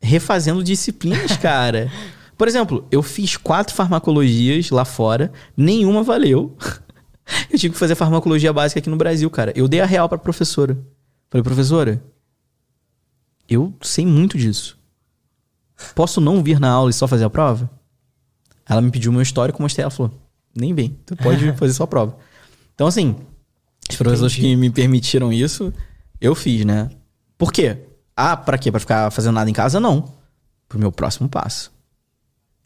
[0.00, 1.90] refazendo disciplinas, cara.
[2.36, 6.56] Por exemplo, eu fiz quatro farmacologias lá fora, nenhuma valeu.
[7.50, 9.52] eu tive que fazer farmacologia básica aqui no Brasil, cara.
[9.56, 10.78] Eu dei a real pra professora.
[11.30, 12.02] Falei, professora,
[13.48, 14.78] eu sei muito disso.
[15.94, 17.70] Posso não vir na aula e só fazer a prova?
[18.68, 20.12] Ela me pediu o meu histórico, mostrei, ela falou,
[20.54, 22.16] nem vem, tu pode fazer sua prova.
[22.74, 23.16] Então, assim,
[23.88, 25.72] os professores que me permitiram isso,
[26.20, 26.90] eu fiz, né?
[27.36, 27.78] Por quê?
[28.16, 28.70] Ah, pra quê?
[28.70, 29.80] Pra ficar fazendo nada em casa?
[29.80, 30.12] Não.
[30.68, 31.72] Pro meu próximo passo.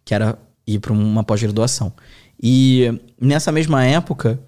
[0.04, 1.92] Que era ir pra uma pós-graduação.
[2.40, 4.38] E nessa mesma época,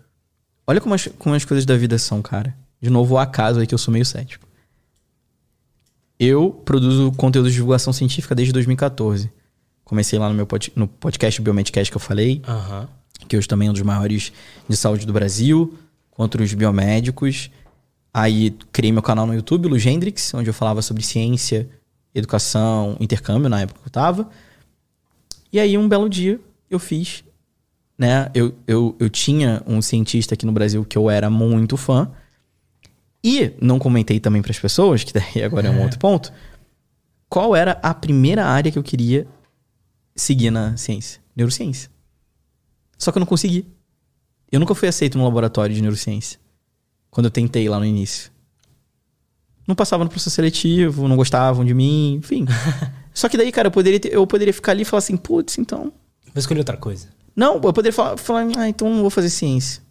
[0.66, 2.54] olha como as, como as coisas da vida são, cara.
[2.80, 4.46] De novo, o acaso aí que eu sou meio cético.
[6.18, 9.30] Eu produzo conteúdo de divulgação científica desde 2014.
[9.84, 12.86] Comecei lá no meu pod, no podcast Biomedcast que eu falei, uhum.
[13.26, 14.32] que hoje também é um dos maiores
[14.68, 15.78] de saúde do Brasil,
[16.10, 17.50] contra os biomédicos.
[18.12, 21.68] Aí criei meu canal no YouTube, Luz Hendrix, onde eu falava sobre ciência,
[22.12, 24.28] educação, intercâmbio, na época que eu tava.
[25.52, 27.24] E aí, um belo dia, eu fiz.
[27.96, 28.30] Né?
[28.34, 32.10] Eu, eu, eu tinha um cientista aqui no Brasil que eu era muito fã,
[33.22, 36.32] e não comentei também para as pessoas, que daí agora é um outro ponto,
[37.28, 39.26] qual era a primeira área que eu queria
[40.14, 41.20] seguir na ciência?
[41.36, 41.90] Neurociência.
[42.96, 43.66] Só que eu não consegui.
[44.50, 46.40] Eu nunca fui aceito no laboratório de neurociência.
[47.10, 48.30] Quando eu tentei lá no início.
[49.66, 52.46] Não passava no processo seletivo, não gostavam de mim, enfim.
[53.12, 55.58] Só que daí, cara, eu poderia, ter, eu poderia ficar ali e falar assim, putz,
[55.58, 55.92] então.
[56.24, 57.08] Vou escolher outra coisa.
[57.36, 59.82] Não, eu poderia falar, falar ah, então não vou fazer ciência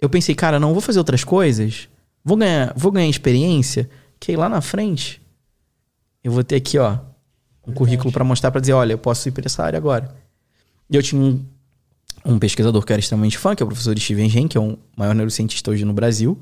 [0.00, 1.88] eu pensei, cara, não, vou fazer outras coisas,
[2.24, 5.20] vou ganhar, vou ganhar experiência, que aí lá na frente
[6.22, 6.98] eu vou ter aqui, ó,
[7.66, 10.14] um currículo para mostrar para dizer, olha, eu posso ir para essa área agora.
[10.88, 11.44] E eu tinha um,
[12.24, 14.78] um pesquisador que era extremamente fã, que é o professor Steven Gen, que é o
[14.96, 16.38] maior neurocientista hoje no Brasil,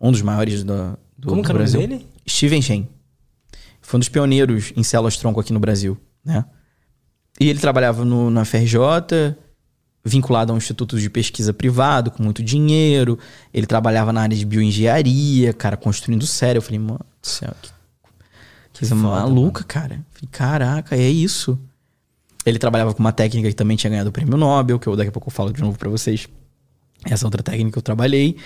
[0.00, 1.80] um dos maiores do, do, Como do Brasil.
[1.80, 2.06] Como é o nome dele?
[2.26, 2.88] Steven Gen.
[3.80, 6.44] Foi um dos pioneiros em células tronco aqui no Brasil, né?
[7.40, 8.78] E ele trabalhava no, na FRJ,
[10.04, 13.18] vinculado a um instituto de pesquisa privado, com muito dinheiro.
[13.52, 16.58] Ele trabalhava na área de bioengenharia, cara, construindo sério.
[16.58, 17.54] Eu falei, mano do céu,
[18.72, 19.66] que coisa maluca, mano.
[19.68, 20.06] cara.
[20.12, 21.58] falei, caraca, é isso.
[22.46, 25.08] Ele trabalhava com uma técnica que também tinha ganhado o prêmio Nobel, que eu daqui
[25.08, 26.28] a pouco eu falo de novo para vocês.
[27.04, 28.36] Essa outra técnica que eu trabalhei.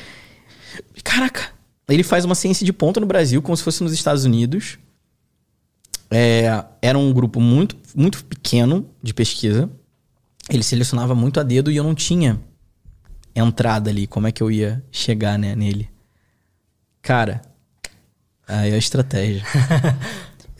[1.05, 1.51] Caraca,
[1.89, 4.79] ele faz uma ciência de ponta no Brasil, como se fosse nos Estados Unidos.
[6.11, 9.71] É, era um grupo muito, muito pequeno de pesquisa
[10.49, 12.41] ele selecionava muito a dedo e eu não tinha
[13.35, 14.07] entrada ali.
[14.07, 15.89] Como é que eu ia chegar né, nele?
[17.01, 17.43] Cara,
[18.47, 19.43] aí é a estratégia.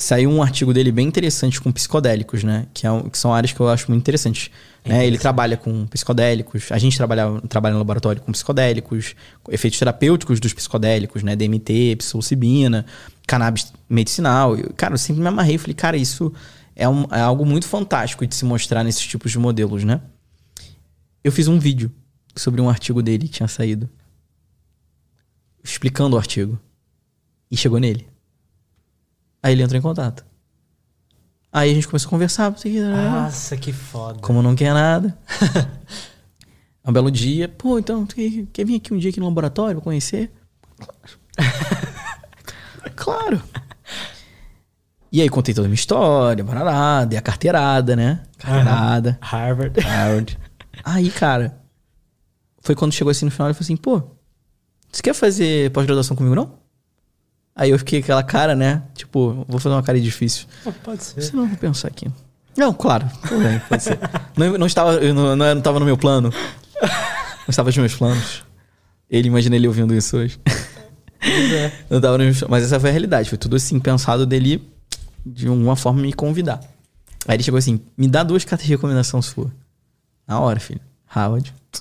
[0.03, 2.67] saiu um artigo dele bem interessante com psicodélicos, né?
[2.75, 4.51] Que, é, que são áreas que eu acho muito interessantes.
[4.85, 5.07] Né?
[5.07, 9.15] Ele trabalha com psicodélicos, a gente trabalha, trabalha no laboratório com psicodélicos,
[9.49, 11.37] efeitos terapêuticos dos psicodélicos, né?
[11.37, 12.85] DMT, psilocibina,
[13.27, 14.57] cannabis medicinal.
[14.57, 16.33] Eu, cara, eu sempre me amarrei e falei, cara, isso
[16.83, 20.01] é, um, é algo muito fantástico de se mostrar nesses tipos de modelos, né?
[21.23, 21.93] Eu fiz um vídeo
[22.35, 23.89] sobre um artigo dele que tinha saído.
[25.63, 26.59] Explicando o artigo.
[27.49, 28.09] E chegou nele.
[29.41, 30.25] Aí ele entrou em contato.
[31.53, 32.51] Aí a gente começou a conversar.
[32.51, 34.19] Nossa, que foda.
[34.19, 35.17] Como não quer nada.
[36.85, 37.49] um belo dia.
[37.49, 40.33] Pô, então, quer, quer vir aqui um dia aqui no laboratório pra conhecer?
[42.97, 43.41] claro.
[45.13, 48.23] E aí contei toda a minha história, barará, dei a carteirada, né?
[48.39, 49.11] Carteirada.
[49.11, 49.29] Uhum.
[49.29, 49.81] Harvard.
[49.81, 50.39] Harvard.
[50.83, 51.61] Aí, cara,
[52.63, 54.03] foi quando chegou assim no final, ele falou assim, pô,
[54.91, 56.55] você quer fazer pós-graduação comigo, não?
[57.55, 58.85] Aí eu fiquei aquela cara, né?
[58.95, 60.47] Tipo, vou fazer uma cara difícil.
[60.65, 61.21] Oh, pode ser.
[61.21, 62.11] Você não vou pensar aqui.
[62.57, 63.07] Não, claro.
[63.29, 63.99] Bem, pode ser.
[64.35, 66.33] Não, não estava, não, não estava no meu plano.
[66.81, 68.43] Não estava nos meus planos.
[69.11, 70.41] Ele, imagina ele ouvindo isso hoje.
[71.21, 71.71] É.
[71.91, 73.29] Não estava nos meus, mas essa foi a realidade.
[73.29, 74.72] Foi tudo assim, pensado dele
[75.25, 76.61] de alguma forma me convidar.
[77.27, 79.53] Aí ele chegou assim, me dá duas cartas de recomendação sua.
[80.27, 80.81] Na hora, filho.
[81.15, 81.55] Howard.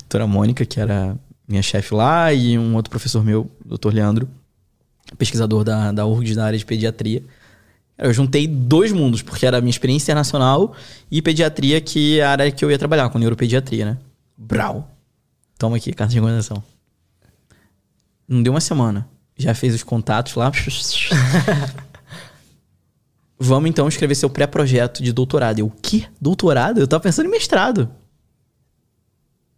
[0.00, 4.28] Doutora Mônica, que era minha chefe lá, e um outro professor meu, doutor Leandro
[5.16, 7.22] pesquisador da, da URGS da área de pediatria.
[7.96, 10.74] Eu juntei dois mundos, porque era a minha experiência internacional
[11.10, 13.98] e pediatria, que é a área que eu ia trabalhar, com neuropediatria, né?
[14.36, 14.90] Brau.
[15.56, 16.62] Toma aqui, carta de recomendação.
[18.26, 19.08] Não deu uma semana.
[19.36, 20.50] Já fez os contatos lá.
[23.38, 25.58] Vamos então escrever seu pré-projeto de doutorado.
[25.58, 26.06] Eu, o quê?
[26.20, 26.80] Doutorado?
[26.80, 27.90] Eu tava pensando em mestrado.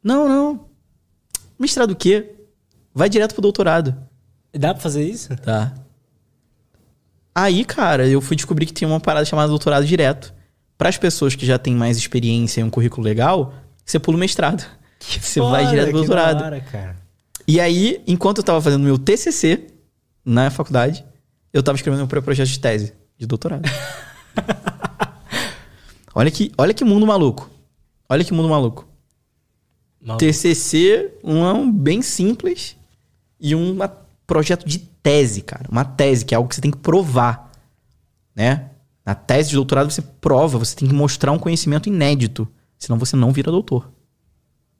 [0.02, 0.66] Não, não.
[1.58, 2.34] Mestrado o quê?
[2.94, 3.96] Vai direto pro doutorado.
[4.52, 5.36] Dá pra fazer isso?
[5.36, 5.74] Tá.
[7.34, 10.34] Aí, cara, eu fui descobrir que tinha uma parada chamada doutorado direto.
[10.78, 13.52] Para as pessoas que já têm mais experiência e um currículo legal,
[13.84, 14.64] você pula o mestrado.
[14.98, 16.42] Que você foda, vai direto pro doutorado.
[16.42, 16.96] Hora, cara.
[17.46, 19.66] E aí, enquanto eu tava fazendo meu TCC
[20.24, 21.04] na faculdade,
[21.52, 23.68] eu tava escrevendo meu pré-projeto de tese de doutorado.
[26.14, 27.50] olha que, olha que mundo maluco.
[28.08, 28.86] Olha que mundo maluco.
[30.00, 30.24] maluco.
[30.24, 32.76] TCC, um bem simples
[33.40, 33.88] e uma
[34.26, 35.68] projeto de tese, cara.
[35.70, 37.50] Uma tese, que é algo que você tem que provar,
[38.34, 38.70] né?
[39.04, 43.14] Na tese de doutorado você prova, você tem que mostrar um conhecimento inédito, senão você
[43.14, 43.90] não vira doutor.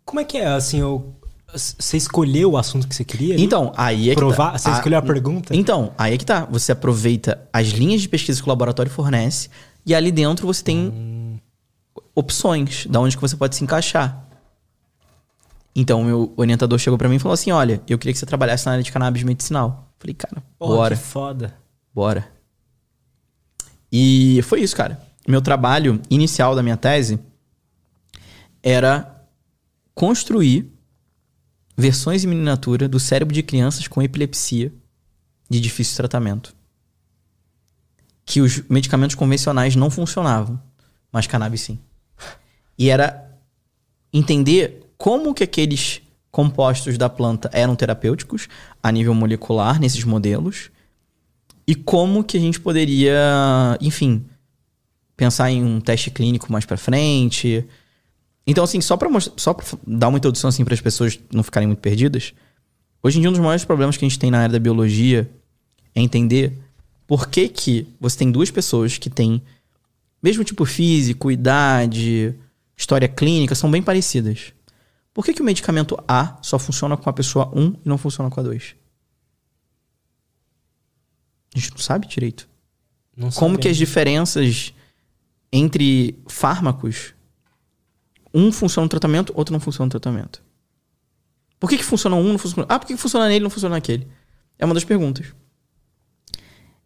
[0.04, 1.14] Como é que é, assim, eu,
[1.54, 3.40] você escolheu o assunto que você queria?
[3.40, 4.58] Então, aí é que Provar, tá.
[4.58, 5.54] Você escolheu a, pergunta?
[5.54, 6.44] Então, aí é que tá.
[6.46, 9.48] Você aproveita as linhas de pesquisa que o laboratório fornece
[9.84, 11.38] e ali dentro você tem hum.
[12.14, 14.24] opções da onde que você pode se encaixar.
[15.74, 18.66] Então, meu orientador chegou para mim e falou assim: Olha, eu queria que você trabalhasse
[18.66, 19.92] na área de cannabis medicinal.
[19.98, 20.96] Falei, cara, bora.
[20.96, 21.54] Que foda.
[21.94, 22.26] Bora.
[23.90, 25.00] E foi isso, cara.
[25.28, 27.18] Meu trabalho inicial da minha tese
[28.62, 29.24] era
[29.94, 30.75] construir
[31.76, 34.72] versões em miniatura do cérebro de crianças com epilepsia
[35.48, 36.54] de difícil tratamento.
[38.24, 40.60] Que os medicamentos convencionais não funcionavam,
[41.12, 41.78] mas cannabis sim.
[42.78, 43.38] E era
[44.12, 46.00] entender como que aqueles
[46.30, 48.48] compostos da planta eram terapêuticos
[48.82, 50.70] a nível molecular nesses modelos
[51.66, 53.16] e como que a gente poderia,
[53.80, 54.24] enfim,
[55.16, 57.66] pensar em um teste clínico mais para frente.
[58.46, 61.66] Então assim, só para só pra dar uma introdução assim para as pessoas não ficarem
[61.66, 62.32] muito perdidas,
[63.02, 65.30] hoje em dia um dos maiores problemas que a gente tem na área da biologia
[65.94, 66.52] é entender
[67.06, 69.42] por que que você tem duas pessoas que têm
[70.22, 72.34] mesmo tipo físico, idade,
[72.76, 74.52] história clínica, são bem parecidas.
[75.14, 78.28] Por que, que o medicamento A só funciona com a pessoa 1 e não funciona
[78.28, 78.76] com a 2?
[81.54, 82.46] A gente não sabe direito.
[83.16, 84.74] Não Como que as diferenças
[85.50, 87.14] entre fármacos,
[88.36, 90.42] um funciona no tratamento, outro não funciona no tratamento?
[91.58, 92.66] Por que, que funciona um, não funciona...
[92.68, 94.06] Ah, por que, que funciona nele não funciona naquele?
[94.58, 95.26] É uma das perguntas.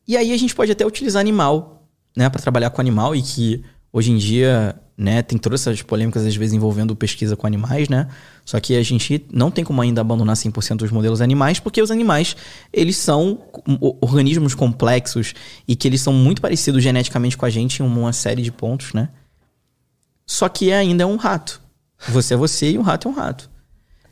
[0.07, 3.65] E aí a gente pode até utilizar animal, né, para trabalhar com animal e que
[3.93, 5.23] hoje em dia né?
[5.23, 8.07] Tem todas essas polêmicas, às vezes, envolvendo pesquisa com animais, né?
[8.45, 11.91] Só que a gente não tem como ainda abandonar 100% dos modelos animais, porque os
[11.91, 12.37] animais,
[12.71, 13.41] eles são
[13.99, 15.33] organismos complexos
[15.67, 18.93] e que eles são muito parecidos geneticamente com a gente em uma série de pontos,
[18.93, 19.09] né?
[20.31, 21.61] Só que ainda é um rato.
[22.09, 23.51] Você é você e um rato é um rato.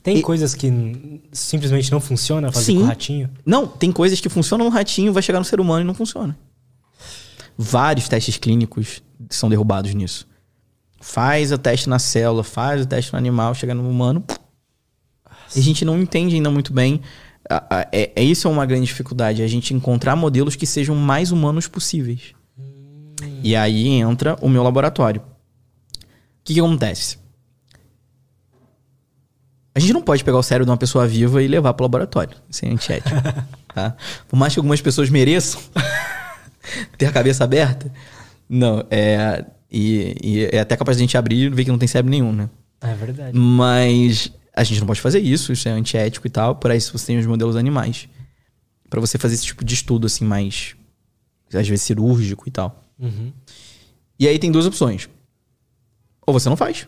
[0.02, 0.22] Tem e...
[0.22, 2.78] coisas que simplesmente não funcionam fazer Sim.
[2.78, 3.30] com o ratinho?
[3.46, 6.36] Não, tem coisas que funcionam no ratinho, vai chegar no ser humano e não funciona.
[7.56, 9.00] Vários testes clínicos
[9.30, 10.26] são derrubados nisso.
[11.00, 14.24] Faz o teste na célula, faz o teste no animal, chega no humano.
[15.54, 17.00] E a gente não entende ainda muito bem
[17.90, 21.32] é, é, isso é uma grande dificuldade, é a gente encontrar modelos que sejam mais
[21.32, 22.34] humanos possíveis.
[22.58, 23.14] Hum.
[23.42, 25.22] E aí entra o meu laboratório.
[26.48, 27.18] O que, que acontece?
[29.74, 31.86] A gente não pode pegar o cérebro de uma pessoa viva e levar para o
[31.86, 32.34] laboratório.
[32.48, 33.14] Isso é antiético.
[33.74, 33.94] tá?
[34.26, 35.60] Por mais que algumas pessoas mereçam
[36.96, 37.92] ter a cabeça aberta,
[38.48, 39.44] não, é.
[39.70, 42.10] E, e, é até capaz de a gente abrir e ver que não tem cérebro
[42.10, 42.48] nenhum, né?
[42.80, 43.38] É verdade.
[43.38, 46.56] Mas a gente não pode fazer isso, isso é antiético e tal.
[46.56, 48.08] Por aí você tem os modelos animais.
[48.88, 50.74] para você fazer esse tipo de estudo, assim, mais.
[51.52, 52.90] Às vezes cirúrgico e tal.
[52.98, 53.34] Uhum.
[54.18, 55.10] E aí tem duas opções.
[56.28, 56.86] Ou você não faz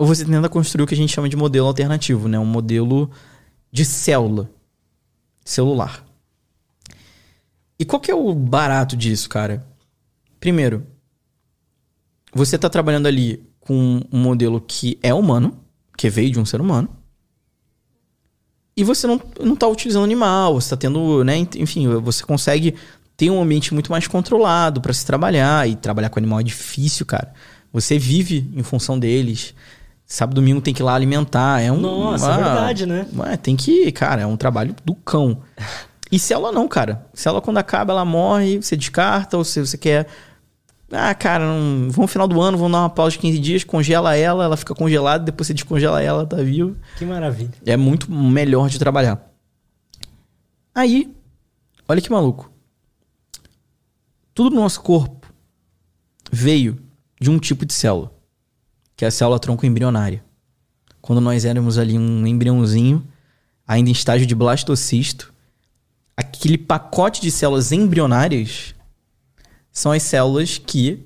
[0.00, 2.38] ou você tenta construir o que a gente chama de modelo alternativo, né?
[2.38, 3.10] Um modelo
[3.70, 4.50] de célula
[5.44, 6.02] celular.
[7.78, 9.62] E qual que é o barato disso, cara?
[10.40, 10.86] Primeiro,
[12.32, 15.62] você está trabalhando ali com um modelo que é humano,
[15.98, 16.88] que veio de um ser humano,
[18.74, 21.36] e você não, não tá utilizando animal, você está tendo, né?
[21.56, 22.74] Enfim, você consegue
[23.18, 27.04] ter um ambiente muito mais controlado para se trabalhar, e trabalhar com animal é difícil,
[27.04, 27.34] cara.
[27.72, 29.54] Você vive em função deles.
[30.04, 31.60] Sábado domingo tem que ir lá alimentar.
[31.60, 31.78] É um.
[31.78, 33.06] Nossa, uma, é verdade, né?
[33.16, 33.92] Ué, tem que.
[33.92, 35.40] Cara, é um trabalho do cão.
[36.10, 37.06] E célula não, cara.
[37.14, 40.08] Célula, quando acaba, ela morre, você descarta, ou se você quer.
[40.90, 41.82] Ah, cara, não...
[41.82, 44.56] vamos no final do ano, vamos dar uma pausa de 15 dias, congela ela, ela
[44.56, 46.76] fica congelada, depois você descongela ela, tá vivo.
[46.98, 47.52] Que maravilha.
[47.64, 49.24] É muito melhor de trabalhar.
[50.74, 51.14] Aí,
[51.88, 52.50] olha que maluco.
[54.34, 55.28] Tudo no nosso corpo
[56.32, 56.89] veio
[57.20, 58.10] de um tipo de célula
[59.00, 60.22] que é a célula tronco embrionária.
[61.00, 63.02] Quando nós éramos ali um embriãozinho,
[63.66, 65.32] ainda em estágio de blastocisto,
[66.14, 68.74] aquele pacote de células embrionárias
[69.72, 71.02] são as células que,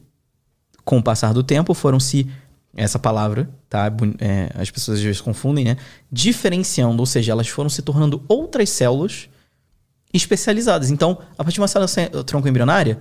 [0.85, 2.29] com o passar do tempo, foram se
[2.75, 3.87] essa palavra, tá?
[4.19, 5.77] É, as pessoas às vezes confundem, né?
[6.11, 9.29] Diferenciando, ou seja, elas foram se tornando outras células
[10.13, 10.91] especializadas.
[10.91, 12.99] Então, a partir de uma célula tronco embrionária,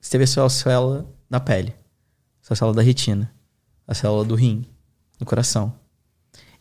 [0.00, 1.74] você teve a sua célula da pele,
[2.52, 3.32] a célula da retina,
[3.86, 4.64] a célula do rim,
[5.18, 5.72] do coração.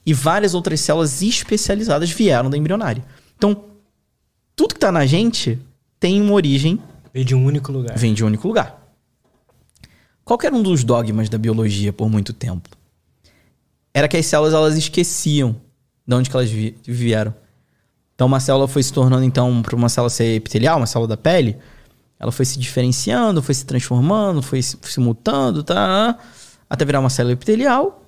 [0.06, 3.04] E várias outras células especializadas vieram da embrionária.
[3.38, 3.66] Então,
[4.56, 5.60] tudo que está na gente
[6.00, 6.82] tem uma origem.
[7.14, 7.98] Vem de um único lugar.
[7.98, 8.80] Vem de um único lugar.
[10.24, 12.70] Qual era um dos dogmas da biologia por muito tempo?
[13.94, 15.56] Era que as células elas esqueciam
[16.06, 17.34] de onde que elas vieram.
[18.14, 21.18] Então, uma célula foi se tornando, então, para uma célula ser epitelial, uma célula da
[21.18, 21.58] pele,
[22.20, 26.20] ela foi se diferenciando, foi se transformando, foi se, se mutando, tá?
[26.70, 28.06] até virar uma célula epitelial.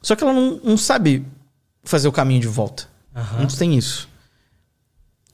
[0.00, 1.26] Só que ela não, não sabe
[1.84, 2.88] fazer o caminho de volta.
[3.14, 3.40] Uhum.
[3.40, 4.08] Não tem isso.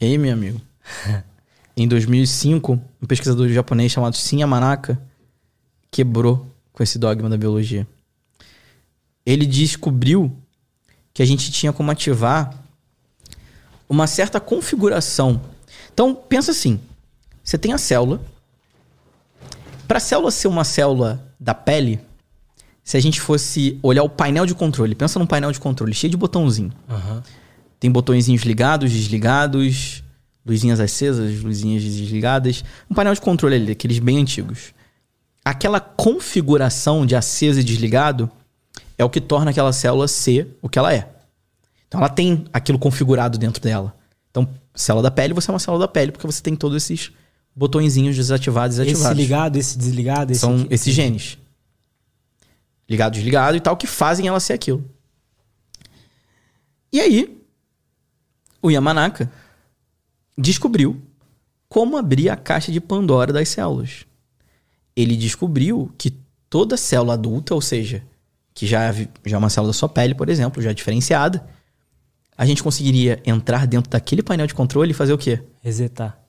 [0.00, 0.60] E aí, meu amigo?
[1.76, 5.00] em 2005, um pesquisador japonês chamado Shin Yamanaka
[5.90, 7.86] quebrou com esse dogma da biologia.
[9.24, 10.36] Ele descobriu
[11.14, 12.58] que a gente tinha como ativar
[13.88, 15.40] uma certa configuração.
[15.92, 16.80] Então, pensa assim:
[17.42, 18.20] você tem a célula.
[19.86, 22.00] Para a célula ser uma célula da pele,
[22.84, 26.10] se a gente fosse olhar o painel de controle, pensa num painel de controle cheio
[26.10, 26.72] de botãozinho.
[26.88, 27.22] Uhum.
[27.78, 30.02] Tem botõezinhos ligados, desligados,
[30.46, 32.64] luzinhas acesas, luzinhas desligadas.
[32.90, 34.72] Um painel de controle ali, aqueles bem antigos.
[35.44, 38.30] Aquela configuração de aceso e desligado
[38.96, 41.08] é o que torna aquela célula ser o que ela é.
[41.88, 43.94] Então ela tem aquilo configurado dentro dela.
[44.30, 47.12] Então, célula da pele, você é uma célula da pele, porque você tem todos esses
[47.54, 49.06] botõezinhos desativados e ativados.
[49.06, 50.68] Esse ligado, esse desligado, esse São aqui.
[50.70, 51.38] esses genes
[52.92, 54.84] ligado, desligado e tal, que fazem ela ser aquilo.
[56.92, 57.42] E aí,
[58.60, 59.32] o Yamanaka
[60.36, 61.00] descobriu
[61.68, 64.04] como abrir a caixa de Pandora das células.
[64.94, 66.14] Ele descobriu que
[66.50, 68.04] toda célula adulta, ou seja,
[68.54, 71.48] que já, já é uma célula da sua pele, por exemplo, já diferenciada,
[72.36, 75.42] a gente conseguiria entrar dentro daquele painel de controle e fazer o quê?
[75.62, 76.21] Resetar.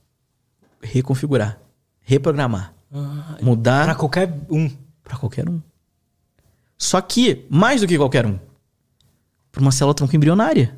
[0.83, 1.59] Reconfigurar.
[2.01, 2.73] Reprogramar.
[2.91, 3.85] Ah, mudar.
[3.85, 4.69] Para qualquer um.
[5.03, 5.61] Para qualquer um.
[6.77, 8.37] Só que, mais do que qualquer um,
[9.51, 10.73] para uma célula tronco embrionária.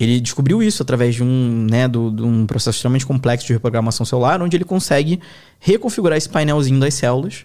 [0.00, 4.06] Ele descobriu isso através de um, né, do, de um processo extremamente complexo de reprogramação
[4.06, 5.20] celular, onde ele consegue
[5.58, 7.44] reconfigurar esse painelzinho das células.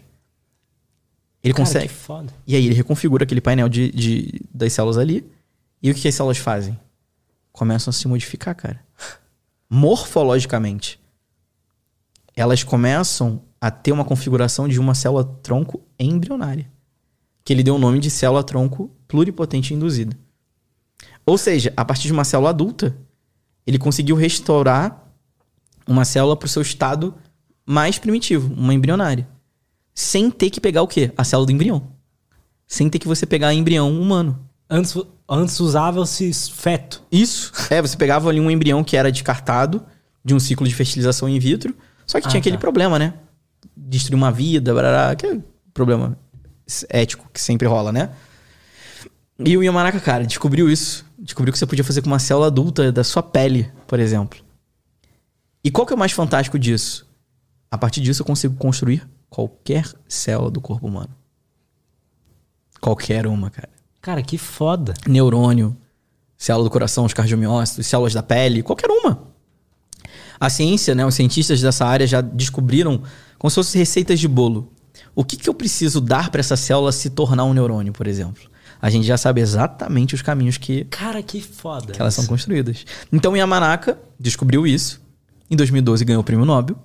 [1.43, 1.91] Ele Cara, consegue.
[2.47, 5.29] E aí ele reconfigura aquele painel de, de, das células ali.
[5.81, 6.79] E o que as células fazem?
[7.51, 8.79] Começam a se modificar, cara.
[9.69, 10.99] Morfologicamente.
[12.35, 16.69] Elas começam a ter uma configuração de uma célula tronco embrionária,
[17.43, 20.17] que ele deu o nome de célula tronco pluripotente induzida.
[21.25, 22.97] Ou seja, a partir de uma célula adulta,
[23.65, 25.07] ele conseguiu restaurar
[25.87, 27.15] uma célula para o seu estado
[27.65, 29.27] mais primitivo, uma embrionária,
[29.93, 31.11] sem ter que pegar o quê?
[31.15, 31.87] A célula do embrião.
[32.67, 34.39] Sem ter que você pegar embrião humano.
[34.69, 34.95] Antes,
[35.27, 37.01] antes usava-se feto.
[37.11, 37.51] Isso.
[37.69, 39.83] É, você pegava ali um embrião que era descartado
[40.23, 41.75] de um ciclo de fertilização in vitro,
[42.05, 42.61] só que ah, tinha aquele tá.
[42.61, 43.13] problema, né?
[43.75, 45.39] Destruir uma vida, blá, que é
[45.73, 46.17] problema
[46.89, 48.09] ético que sempre rola, né?
[49.39, 51.05] E o Yamanaka, cara, descobriu isso.
[51.17, 54.39] Descobriu que você podia fazer com uma célula adulta da sua pele, por exemplo.
[55.63, 57.07] E qual que é o mais fantástico disso?
[57.71, 61.09] A partir disso eu consigo construir qualquer célula do corpo humano.
[62.79, 63.69] Qualquer uma, cara.
[64.03, 64.93] Cara, que foda.
[65.07, 65.77] Neurônio,
[66.37, 69.29] célula do coração, os cardiomiócitos, células da pele, qualquer uma.
[70.37, 73.01] A ciência, né, os cientistas dessa área já descobriram
[73.39, 74.73] como se fossem receitas de bolo.
[75.15, 78.43] O que, que eu preciso dar para essa célula se tornar um neurônio, por exemplo?
[78.81, 80.83] A gente já sabe exatamente os caminhos que.
[80.85, 81.93] Cara, que foda.
[81.93, 82.85] Que elas são construídas.
[83.09, 85.01] Então, Yamanaka descobriu isso.
[85.49, 86.75] Em 2012 ganhou o prêmio Nobel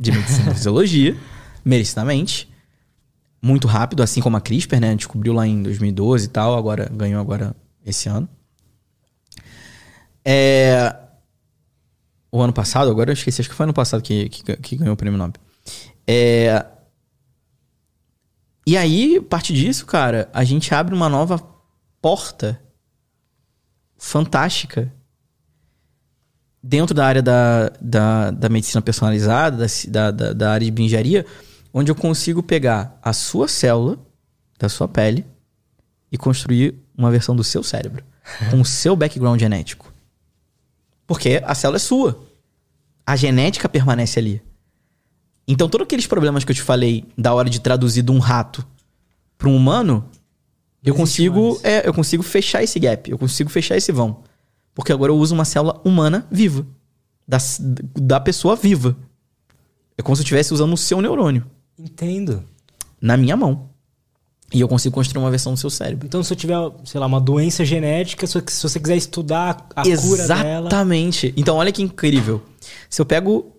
[0.00, 1.14] de Medicina e Fisiologia,
[1.62, 2.48] merecidamente.
[3.46, 4.96] Muito rápido, assim como a CRISPR, né?
[4.96, 7.54] Descobriu lá em 2012 e tal, agora ganhou agora
[7.84, 8.28] esse ano.
[10.24, 10.96] É...
[12.32, 14.94] O ano passado, agora eu esqueci, acho que foi ano passado que, que, que ganhou
[14.94, 15.40] o prêmio Nobel.
[16.04, 16.66] É...
[18.66, 21.38] E aí, parte disso, cara, a gente abre uma nova
[22.02, 22.60] porta
[23.96, 24.92] fantástica
[26.60, 31.24] dentro da área da, da, da medicina personalizada, da, da, da área de bioengenharia,
[31.72, 33.98] onde eu consigo pegar a sua célula
[34.58, 35.24] da sua pele
[36.10, 38.04] e construir uma versão do seu cérebro
[38.50, 39.92] com o seu background genético.
[41.06, 42.24] Porque a célula é sua.
[43.06, 44.42] A genética permanece ali.
[45.46, 48.66] Então, todos aqueles problemas que eu te falei da hora de traduzir de um rato
[49.38, 50.08] para um humano,
[50.82, 54.24] eu consigo, é, eu consigo fechar esse gap, eu consigo fechar esse vão.
[54.74, 56.66] Porque agora eu uso uma célula humana viva.
[57.26, 57.38] Da,
[57.94, 58.96] da pessoa viva.
[59.96, 61.46] É como se eu estivesse usando o seu neurônio.
[61.78, 62.44] Entendo.
[63.00, 63.68] Na minha mão.
[64.52, 66.06] E eu consigo construir uma versão do seu cérebro.
[66.06, 70.08] Então, se eu tiver, sei lá, uma doença genética, se você quiser estudar a Exatamente.
[70.08, 70.68] cura dela...
[70.68, 71.34] Exatamente.
[71.36, 72.40] Então, olha que incrível.
[72.88, 73.52] Se eu pego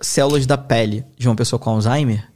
[0.00, 2.28] células da pele de uma pessoa com Alzheimer,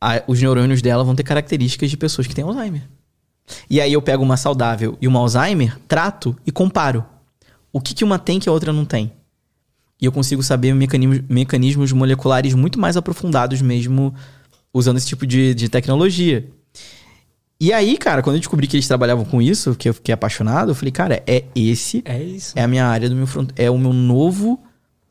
[0.00, 2.88] a, os neurônios dela vão ter características de pessoas que têm Alzheimer.
[3.68, 7.04] E aí eu pego uma saudável e uma Alzheimer, trato e comparo.
[7.72, 9.12] O que, que uma tem que a outra não tem?
[10.02, 14.12] E eu consigo saber mecanismos, mecanismos moleculares muito mais aprofundados mesmo
[14.74, 16.44] usando esse tipo de, de tecnologia.
[17.60, 20.72] E aí, cara, quando eu descobri que eles trabalhavam com isso, que eu fiquei apaixonado,
[20.72, 22.02] eu falei, cara, é esse.
[22.04, 22.52] É isso.
[22.56, 24.60] É a minha área do meu front, é o meu novo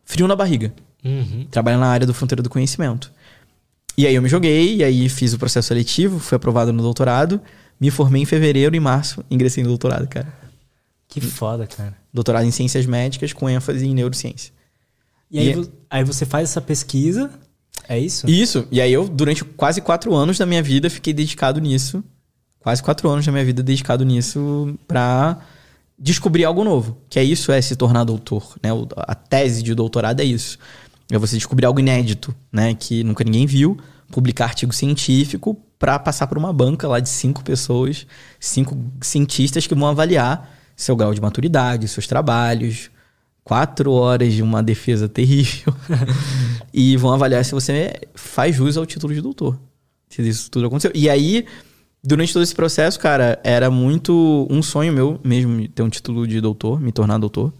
[0.04, 0.74] frio na barriga.
[1.06, 1.48] Uhum.
[1.50, 3.10] Trabalhar na área do fronteira do conhecimento.
[3.98, 7.40] E aí eu me joguei, e aí fiz o processo seletivo, fui aprovado no doutorado.
[7.80, 10.28] Me formei em fevereiro e março, ingressei no doutorado, cara.
[11.08, 11.96] Que foda, cara.
[12.14, 14.52] Doutorado em ciências médicas com ênfase em neurociência.
[15.32, 15.70] E, aí, e...
[15.90, 17.30] aí você faz essa pesquisa,
[17.88, 18.30] é isso?
[18.30, 18.68] Isso.
[18.72, 22.03] E aí eu, durante quase quatro anos da minha vida, fiquei dedicado nisso.
[22.60, 25.40] Quase quatro anos da minha vida dedicado nisso pra
[25.98, 26.98] descobrir algo novo.
[27.10, 28.70] Que é isso, é se tornar doutor, né?
[28.98, 30.58] A tese de doutorado é isso.
[31.12, 32.74] É você descobrir algo inédito, né?
[32.74, 33.78] Que nunca ninguém viu,
[34.12, 38.06] publicar artigo científico para passar por uma banca lá de cinco pessoas,
[38.40, 42.90] cinco cientistas que vão avaliar seu grau de maturidade, seus trabalhos,
[43.44, 45.74] quatro horas de uma defesa terrível
[46.74, 49.60] e vão avaliar se você faz jus ao título de doutor.
[50.10, 50.92] Se isso tudo aconteceu.
[50.94, 51.46] E aí,
[52.04, 56.40] durante todo esse processo, cara, era muito um sonho meu mesmo ter um título de
[56.42, 57.54] doutor, me tornar doutor.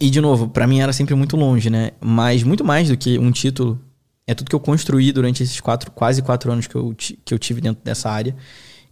[0.00, 1.90] E, de novo, para mim era sempre muito longe, né?
[2.00, 3.80] Mas muito mais do que um título,
[4.26, 7.38] é tudo que eu construí durante esses quatro, quase quatro anos que eu, que eu
[7.38, 8.36] tive dentro dessa área,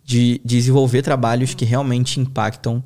[0.05, 2.83] de, de desenvolver trabalhos que realmente impactam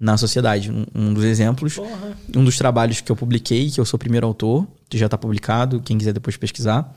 [0.00, 0.70] na sociedade.
[0.72, 2.16] Um, um dos exemplos, Porra.
[2.34, 5.18] um dos trabalhos que eu publiquei, que eu sou o primeiro autor, que já está
[5.18, 6.92] publicado, quem quiser depois pesquisar,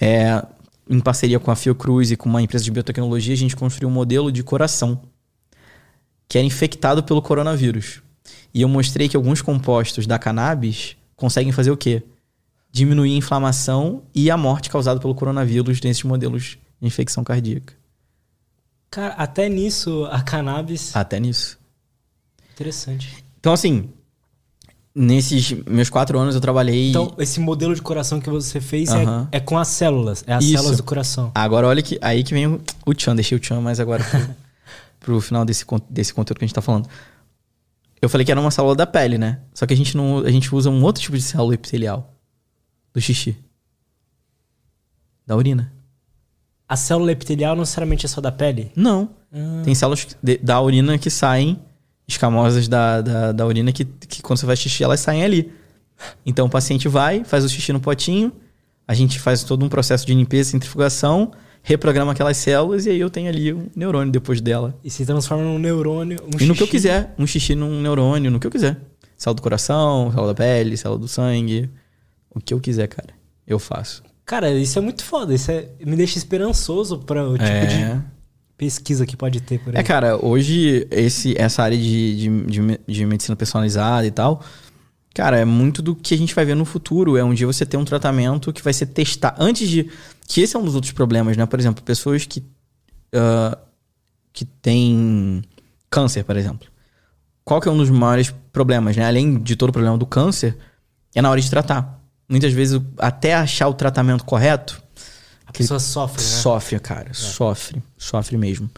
[0.00, 0.42] é,
[0.88, 3.92] em parceria com a Fiocruz e com uma empresa de biotecnologia, a gente construiu um
[3.92, 5.02] modelo de coração
[6.28, 8.00] que era infectado pelo coronavírus.
[8.54, 12.02] E eu mostrei que alguns compostos da cannabis conseguem fazer o quê?
[12.70, 17.74] diminuir a inflamação e a morte causada pelo coronavírus nesses modelos de infecção cardíaca.
[18.90, 20.94] Cara, até nisso a cannabis.
[20.94, 21.57] Até nisso.
[22.58, 23.24] Interessante.
[23.38, 23.88] Então, assim,
[24.92, 26.90] nesses meus quatro anos eu trabalhei.
[26.90, 30.42] Então, esse modelo de coração que você fez é, é, com as células, é as
[30.42, 30.54] Isso.
[30.54, 31.30] células do coração.
[31.36, 34.34] Agora, olha que aí que vem o, o Tchan, deixei o Tchan, mas agora pro,
[34.98, 36.88] pro final desse, desse conteúdo que a gente tá falando.
[38.02, 39.38] Eu falei que era uma célula da pele, né?
[39.54, 40.18] Só que a gente não.
[40.18, 42.12] A gente usa um outro tipo de célula epitelial
[42.92, 43.36] do xixi?
[45.24, 45.72] Da urina.
[46.68, 48.72] A célula epitelial não necessariamente é só da pele?
[48.74, 49.10] Não.
[49.32, 49.62] Ah.
[49.64, 51.60] Tem células da urina que saem,
[52.08, 55.52] escamosas da, da, da, urina, que, que quando você faz xixi, elas saem ali.
[56.24, 58.32] Então o paciente vai, faz o xixi no potinho,
[58.86, 61.32] a gente faz todo um processo de limpeza, centrifugação,
[61.62, 64.74] reprograma aquelas células e aí eu tenho ali um neurônio depois dela.
[64.82, 68.30] E se transforma num neurônio, um e no que eu quiser, um xixi num neurônio,
[68.30, 68.80] no que eu quiser.
[69.16, 71.68] Célula do coração, célula da pele, célula do sangue.
[72.30, 73.08] O que eu quiser, cara.
[73.46, 74.02] Eu faço.
[74.24, 75.34] Cara, isso é muito foda.
[75.34, 77.66] Isso é, me deixa esperançoso para o tipo é.
[77.66, 78.17] de
[78.58, 79.80] pesquisa que pode ter por aí.
[79.80, 84.42] É, cara, hoje esse, essa área de, de, de, de medicina personalizada e tal,
[85.14, 87.16] cara, é muito do que a gente vai ver no futuro.
[87.16, 89.40] É um dia você ter um tratamento que vai ser testado.
[89.40, 89.88] Antes de.
[90.26, 91.46] Que esse é um dos outros problemas, né?
[91.46, 92.40] Por exemplo, pessoas que.
[93.14, 93.56] Uh,
[94.32, 95.42] que têm
[95.88, 96.68] câncer, por exemplo.
[97.44, 99.06] Qual que é um dos maiores problemas, né?
[99.06, 100.56] Além de todo o problema do câncer,
[101.14, 101.98] é na hora de tratar.
[102.28, 104.82] Muitas vezes, até achar o tratamento correto,
[105.48, 106.28] a pessoa sofre, né?
[106.28, 107.10] Sofre, cara.
[107.10, 107.14] É.
[107.14, 107.82] Sofre.
[107.96, 108.70] Sofre mesmo.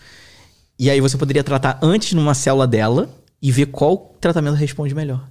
[0.78, 3.10] E aí você poderia tratar antes numa célula dela
[3.42, 5.28] e ver qual tratamento responde melhor.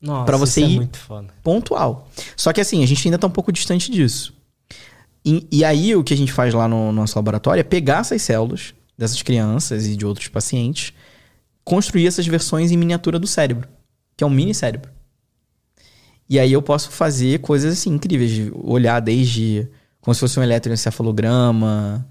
[0.00, 2.08] Nossa, pra você é ir é pontual.
[2.36, 4.32] Só que assim, a gente ainda tá um pouco distante disso.
[5.24, 8.22] E, e, aí o que a gente faz lá no nosso laboratório é pegar essas
[8.22, 10.92] células dessas crianças e de outros pacientes,
[11.64, 13.68] construir essas versões em miniatura do cérebro,
[14.16, 14.90] que é um mini cérebro.
[16.28, 19.68] E aí eu posso fazer coisas assim incríveis, de olhar desde
[20.02, 22.06] como se fosse um eletroencefalograma,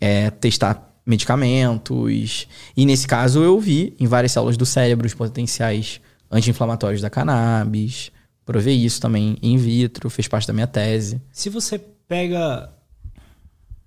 [0.00, 2.46] é, testar medicamentos.
[2.76, 8.12] E nesse caso eu vi em várias células do cérebro os potenciais anti-inflamatórios da cannabis.
[8.44, 11.20] Provei isso também in vitro, fez parte da minha tese.
[11.32, 12.70] Se você pega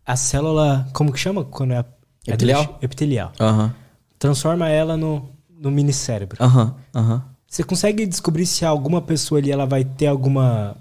[0.04, 1.86] a célula, como que chama quando é
[2.26, 2.80] epitelial?
[2.82, 3.32] Epitelial.
[3.40, 3.72] Uhum.
[4.18, 6.44] Transforma ela no, no mini cérebro.
[6.44, 7.02] Aham, uhum.
[7.02, 7.16] aham.
[7.16, 7.22] Uhum.
[7.50, 10.76] Você consegue descobrir se alguma pessoa ali ela vai ter alguma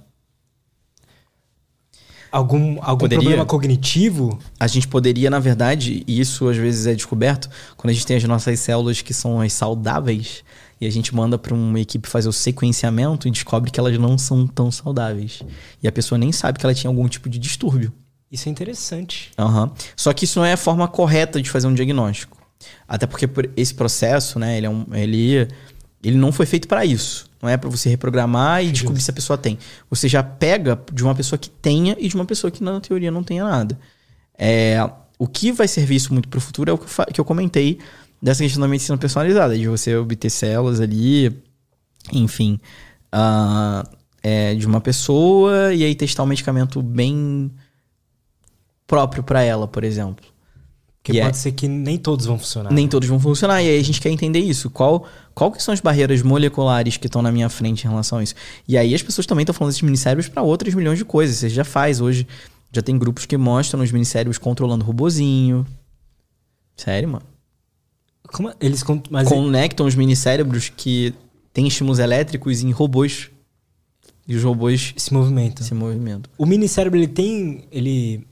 [2.30, 4.38] algum, algum poderia, problema cognitivo?
[4.58, 8.16] A gente poderia, na verdade, e isso às vezes é descoberto, quando a gente tem
[8.16, 10.44] as nossas células que são as saudáveis,
[10.80, 14.18] e a gente manda para uma equipe fazer o sequenciamento e descobre que elas não
[14.18, 15.42] são tão saudáveis.
[15.82, 17.92] E a pessoa nem sabe que ela tinha algum tipo de distúrbio.
[18.30, 19.30] Isso é interessante.
[19.38, 19.70] Uhum.
[19.96, 22.36] Só que isso não é a forma correta de fazer um diagnóstico.
[22.86, 25.48] Até porque esse processo, né, ele, é um, ele,
[26.06, 27.28] ele não foi feito para isso.
[27.42, 29.58] Não é para você reprogramar e descobrir se a pessoa tem.
[29.90, 33.10] Você já pega de uma pessoa que tenha e de uma pessoa que na teoria
[33.10, 33.78] não tenha nada.
[34.38, 34.78] É,
[35.18, 37.24] o que vai servir isso muito para o futuro é o que eu, que eu
[37.24, 37.78] comentei
[38.22, 41.42] dessa questão da medicina personalizada, de você obter células ali,
[42.12, 42.60] enfim,
[43.14, 43.88] uh,
[44.22, 47.50] é, de uma pessoa e aí testar um medicamento bem
[48.86, 50.24] próprio para ela, por exemplo.
[51.12, 52.72] Que pode é, ser que nem todos vão funcionar.
[52.72, 53.62] Nem todos vão funcionar.
[53.62, 54.68] E aí a gente quer entender isso.
[54.68, 58.24] Qual, qual que são as barreiras moleculares que estão na minha frente em relação a
[58.24, 58.34] isso?
[58.66, 61.36] E aí as pessoas também estão falando desses minicérebros para outras milhões de coisas.
[61.36, 62.26] Você já faz hoje.
[62.72, 65.64] Já tem grupos que mostram os minicérebros controlando robozinho.
[66.74, 67.24] Sério, mano.
[68.26, 71.14] Como eles mas conectam os minicérebros que
[71.52, 73.30] têm estímulos elétricos em robôs.
[74.26, 75.64] E os robôs se movimentam.
[75.64, 76.28] Se movimentam.
[76.36, 78.26] O minicérebro ele tem ele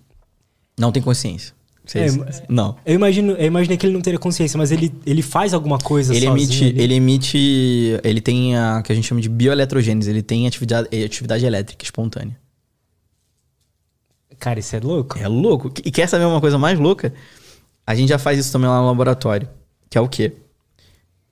[0.77, 1.54] não tem consciência.
[1.93, 2.07] É,
[2.49, 2.77] não.
[2.87, 6.15] Eu imagino, eu imaginei que ele não teria consciência, mas ele, ele faz alguma coisa
[6.15, 6.81] ele emite, ali.
[6.81, 11.45] ele emite, ele tem a que a gente chama de bioeletrogênese, ele tem atividade, atividade
[11.45, 12.39] elétrica espontânea.
[14.39, 15.19] Cara, isso é louco?
[15.19, 15.73] É louco.
[15.85, 17.13] E quer saber uma coisa mais louca?
[17.87, 19.49] A gente já faz isso também lá no laboratório,
[19.91, 20.33] que é o quê?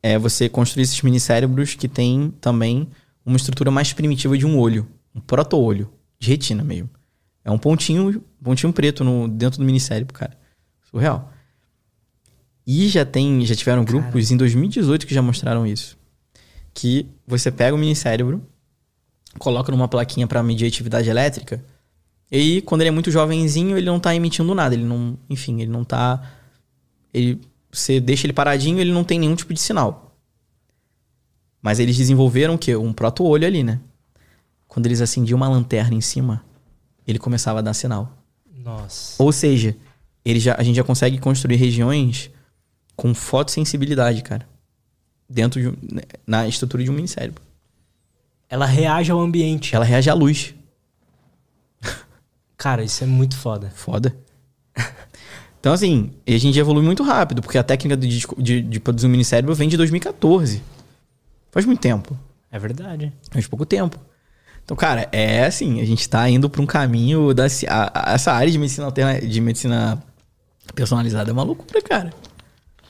[0.03, 2.89] É você construir esses mini cérebros que tem também
[3.25, 6.91] uma estrutura mais primitiva de um olho, um proto-olho, de retina mesmo.
[7.45, 10.42] É um pontinho, pontinho preto no, dentro do mini cérebro, cara.
[10.93, 11.33] Surreal.
[12.65, 13.99] E já tem, já tiveram Cara.
[13.99, 15.99] grupos em 2018 que já mostraram isso.
[16.73, 18.47] Que você pega o mini cérebro,
[19.39, 21.65] coloca numa plaquinha para medir a atividade elétrica,
[22.31, 25.71] e quando ele é muito jovenzinho, ele não tá emitindo nada, ele não, enfim, ele
[25.71, 26.23] não tá
[27.13, 27.41] ele
[27.71, 30.15] você deixa ele paradinho, ele não tem nenhum tipo de sinal.
[31.61, 32.77] Mas eles desenvolveram o quê?
[32.77, 33.81] Um proto-olho ali, né?
[34.69, 36.45] Quando eles acendiam uma lanterna em cima,
[37.07, 38.13] ele começava a dar sinal.
[38.55, 39.23] Nossa.
[39.23, 39.75] Ou seja,
[40.25, 42.31] ele já, a gente já consegue construir regiões
[42.97, 44.47] com fotossensibilidade, cara.
[45.29, 45.79] Dentro de,
[46.27, 47.43] na estrutura de um minicérebro.
[48.49, 49.75] Ela reage ao ambiente.
[49.75, 50.55] Ela reage à luz.
[52.57, 53.71] Cara, isso é muito foda.
[53.75, 54.15] Foda.
[55.59, 59.11] Então, assim, a gente evolui muito rápido, porque a técnica de, de, de produzir um
[59.11, 60.61] minicérebro vem de 2014.
[61.53, 62.19] Faz muito tempo.
[62.51, 63.13] É verdade.
[63.31, 63.97] Faz pouco tempo.
[64.65, 68.33] Então, cara, é assim, a gente tá indo para um caminho da a, a, essa
[68.33, 70.03] área de medicina alterna, de medicina
[70.75, 72.13] Personalizada é uma loucura, cara.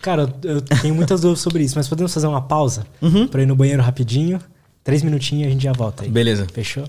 [0.00, 3.28] Cara, eu tenho muitas dúvidas sobre isso, mas podemos fazer uma pausa uhum.
[3.28, 4.40] pra ir no banheiro rapidinho?
[4.82, 6.10] Três minutinhos e a gente já volta aí.
[6.10, 6.44] Beleza.
[6.52, 6.84] Fechou?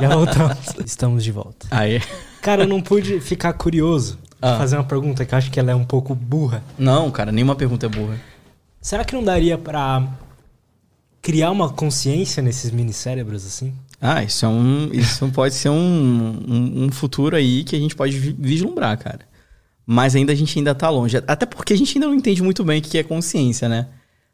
[0.00, 0.58] já voltamos.
[0.84, 1.68] Estamos de volta.
[1.70, 2.02] Aí.
[2.42, 4.58] Cara, eu não pude ficar curioso ah.
[4.58, 6.62] fazer uma pergunta que eu acho que ela é um pouco burra.
[6.76, 8.18] Não, cara, nenhuma pergunta é burra.
[8.80, 10.04] Será que não daria pra
[11.22, 13.72] criar uma consciência nesses mini cérebros assim?
[14.00, 14.90] Ah, isso é um.
[14.92, 19.20] Isso pode ser um, um, um, futuro aí que a gente pode vislumbrar, cara.
[19.90, 21.16] Mas ainda a gente ainda tá longe.
[21.16, 23.88] Até porque a gente ainda não entende muito bem o que é consciência, né?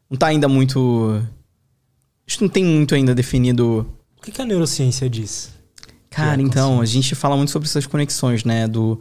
[0.09, 1.23] Não tá ainda muito.
[2.27, 3.89] Isso não tem muito ainda definido.
[4.17, 5.53] O que, que a neurociência diz?
[6.09, 8.67] Cara, é então, a gente fala muito sobre essas conexões, né?
[8.67, 8.99] Do.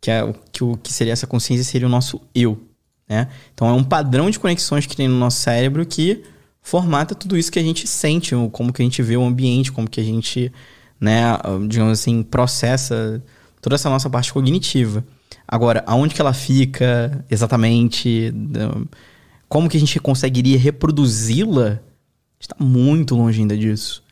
[0.00, 2.60] Que, é, que o que seria essa consciência seria o nosso eu.
[3.08, 3.28] Né?
[3.54, 6.24] Então é um padrão de conexões que tem no nosso cérebro que
[6.60, 9.88] formata tudo isso que a gente sente, como que a gente vê o ambiente, como
[9.88, 10.52] que a gente,
[11.00, 11.20] né,
[11.68, 13.22] digamos assim, processa
[13.60, 15.04] toda essa nossa parte cognitiva.
[15.52, 18.32] Agora, aonde que ela fica exatamente,
[19.50, 21.78] como que a gente conseguiria reproduzi-la,
[22.40, 24.02] está muito longe ainda disso.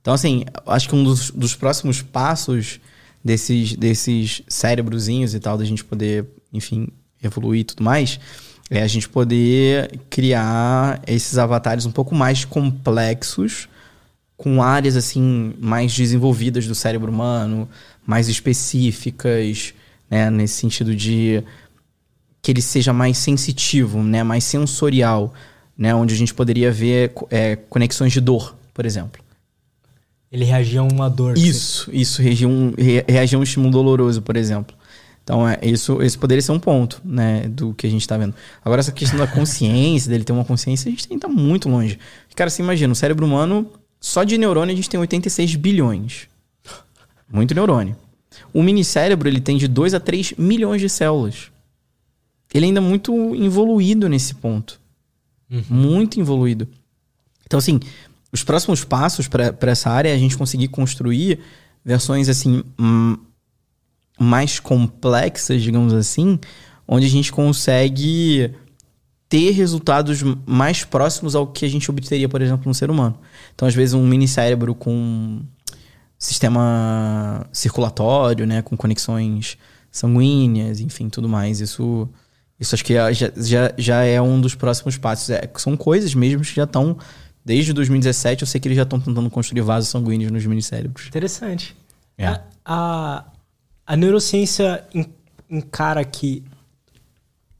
[0.00, 2.78] Então, assim, acho que um dos, dos próximos passos
[3.24, 6.86] desses, desses cérebrozinhos e tal, da gente poder, enfim,
[7.20, 8.20] evoluir e tudo mais,
[8.70, 13.68] é a gente poder criar esses avatares um pouco mais complexos,
[14.36, 17.68] com áreas assim mais desenvolvidas do cérebro humano,
[18.06, 19.74] mais específicas,
[20.10, 21.42] né, nesse sentido de
[22.40, 25.32] que ele seja mais sensitivo, né, mais sensorial,
[25.76, 29.22] né, onde a gente poderia ver é, conexões de dor, por exemplo.
[30.30, 31.38] Ele reagia a uma dor.
[31.38, 32.74] Isso, isso, reagia, um,
[33.08, 34.76] reagia a um estímulo doloroso, por exemplo.
[35.22, 38.34] Então, é, isso, isso poderia ser um ponto, né, do que a gente está vendo.
[38.62, 41.98] Agora, essa questão da consciência, dele ter uma consciência, a gente ainda tá muito longe.
[42.36, 46.28] Cara, você imagina, o cérebro humano, só de neurônio a gente tem 86 bilhões.
[47.32, 47.96] Muito neurônio.
[48.52, 51.50] O minicérebro, ele tem de 2 a 3 milhões de células.
[52.52, 54.80] Ele ainda é muito evoluído nesse ponto.
[55.50, 55.64] Uhum.
[55.68, 56.68] Muito evoluído.
[57.46, 57.80] Então, assim,
[58.32, 61.40] os próximos passos para essa área é a gente conseguir construir
[61.84, 63.16] versões, assim, hum,
[64.18, 66.38] mais complexas, digamos assim,
[66.86, 68.52] onde a gente consegue
[69.28, 73.18] ter resultados mais próximos ao que a gente obteria, por exemplo, no ser humano.
[73.54, 75.40] Então, às vezes, um mini cérebro com
[76.24, 79.58] sistema circulatório, né, com conexões
[79.90, 81.60] sanguíneas, enfim, tudo mais.
[81.60, 82.08] Isso,
[82.58, 85.30] isso acho que é, já, já, já é um dos próximos passos.
[85.30, 86.96] É, são coisas mesmo que já estão.
[87.44, 91.08] Desde 2017, eu sei que eles já estão tentando construir vasos sanguíneos nos minicérebros.
[91.08, 91.76] Interessante.
[92.16, 92.26] É.
[92.26, 93.24] A, a,
[93.86, 94.82] a neurociência
[95.50, 96.42] encara que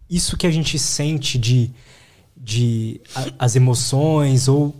[0.08, 1.70] isso que a gente sente de,
[2.34, 4.74] de a, as emoções ou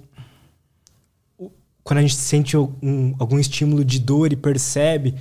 [1.85, 5.15] quando a gente sente um, algum estímulo de dor e percebe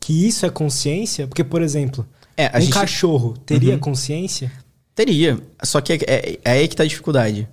[0.00, 2.72] que isso é consciência, porque, por exemplo, é, um gente...
[2.72, 3.80] cachorro teria uhum.
[3.80, 4.52] consciência?
[4.94, 7.48] Teria, só que é, é, é aí que tá a dificuldade.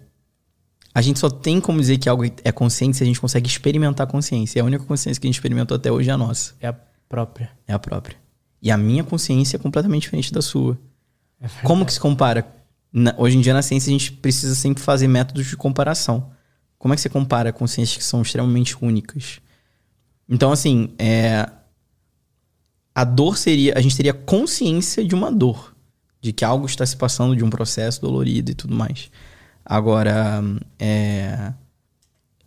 [0.94, 4.08] A gente só tem como dizer que algo é consciente se a gente consegue experimentar
[4.08, 4.60] a consciência.
[4.60, 6.54] E a única consciência que a gente experimentou até hoje é a nossa.
[6.60, 6.74] É a
[7.08, 7.52] própria.
[7.68, 8.16] É a própria.
[8.62, 10.80] E a minha consciência é completamente diferente da sua.
[11.40, 12.48] É Como que se compara?
[12.92, 16.32] Na, hoje em dia na ciência a gente precisa sempre fazer métodos de comparação.
[16.86, 19.40] Como é que você compara consciências que são extremamente únicas?
[20.30, 21.49] Então, assim, é,
[22.94, 23.76] a dor seria.
[23.76, 25.76] A gente teria consciência de uma dor.
[26.22, 29.10] De que algo está se passando de um processo dolorido e tudo mais.
[29.66, 30.44] Agora,
[30.78, 31.53] é.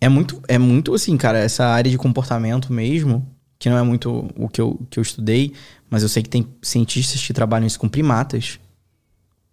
[0.00, 3.26] É muito, é muito assim, cara, essa área de comportamento mesmo
[3.58, 5.52] que não é muito o que eu, que eu estudei,
[5.90, 8.60] mas eu sei que tem cientistas que trabalham isso com primatas,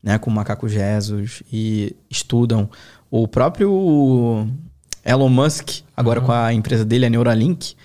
[0.04, 2.70] né, com macacos Jesus e estudam.
[3.10, 4.48] O próprio
[5.06, 6.26] Elon Musk, agora uhum.
[6.26, 7.76] com a empresa dele, a Neuralink,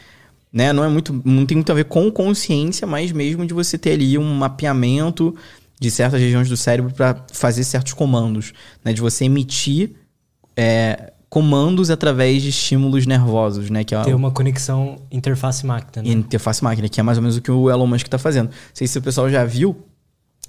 [0.53, 3.79] né, não é muito, não tem muito a ver com consciência, mas mesmo de você
[3.79, 5.35] ter ali um mapeamento
[5.79, 8.53] de certas regiões do cérebro para fazer certos comandos,
[8.85, 9.93] né, de você emitir
[10.57, 13.85] é, comandos através de estímulos nervosos, né?
[13.85, 16.03] Que é Ter uma conexão interface-máquina.
[16.03, 16.11] Né?
[16.11, 18.49] Interface-máquina, que é mais ou menos o que o Elon Musk está fazendo.
[18.49, 19.77] Não sei se o pessoal já viu,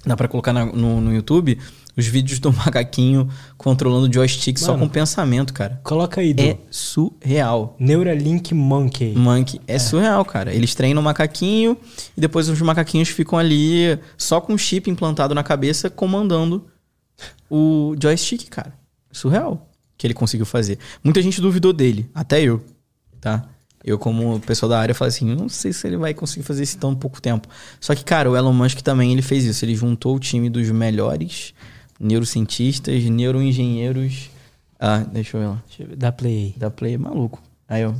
[0.04, 1.56] dá para colocar na, no, no YouTube,
[1.96, 5.80] os vídeos do macaquinho controlando o joystick Mano, só com pensamento, cara.
[5.82, 6.42] Coloca aí, do...
[6.42, 7.76] É surreal.
[7.78, 9.14] Neuralink Monkey.
[9.14, 9.60] Monkey.
[9.66, 10.54] É, é, surreal, cara.
[10.54, 11.76] Eles treinam o macaquinho
[12.16, 16.66] e depois os macaquinhos ficam ali só com um chip implantado na cabeça comandando
[17.50, 18.72] o joystick, cara.
[19.10, 19.68] Surreal
[20.02, 20.78] que ele conseguiu fazer.
[21.04, 22.60] Muita gente duvidou dele, até eu,
[23.20, 23.48] tá?
[23.84, 26.76] Eu, como pessoal da área, falei assim, não sei se ele vai conseguir fazer isso
[26.76, 27.48] em tão pouco tempo.
[27.80, 29.64] Só que, cara, o Elon Musk também ele fez isso.
[29.64, 31.54] Ele juntou o time dos melhores
[32.02, 34.28] neurocientistas, neuroengenheiros.
[34.78, 35.62] Ah, deixa eu ver lá.
[35.66, 35.96] Deixa eu ver.
[35.96, 36.54] Da Play.
[36.56, 37.40] Da Play, maluco.
[37.68, 37.94] Aí, ó.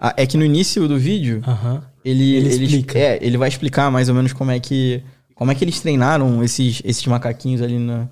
[0.00, 1.82] Ah, é que no início do vídeo, uh -huh.
[2.04, 2.98] ele, ele, ele, explica.
[2.98, 5.02] É, ele vai explicar mais ou menos como é que,
[5.34, 8.08] como é que eles treinaram esses, esses macaquinhos ali na,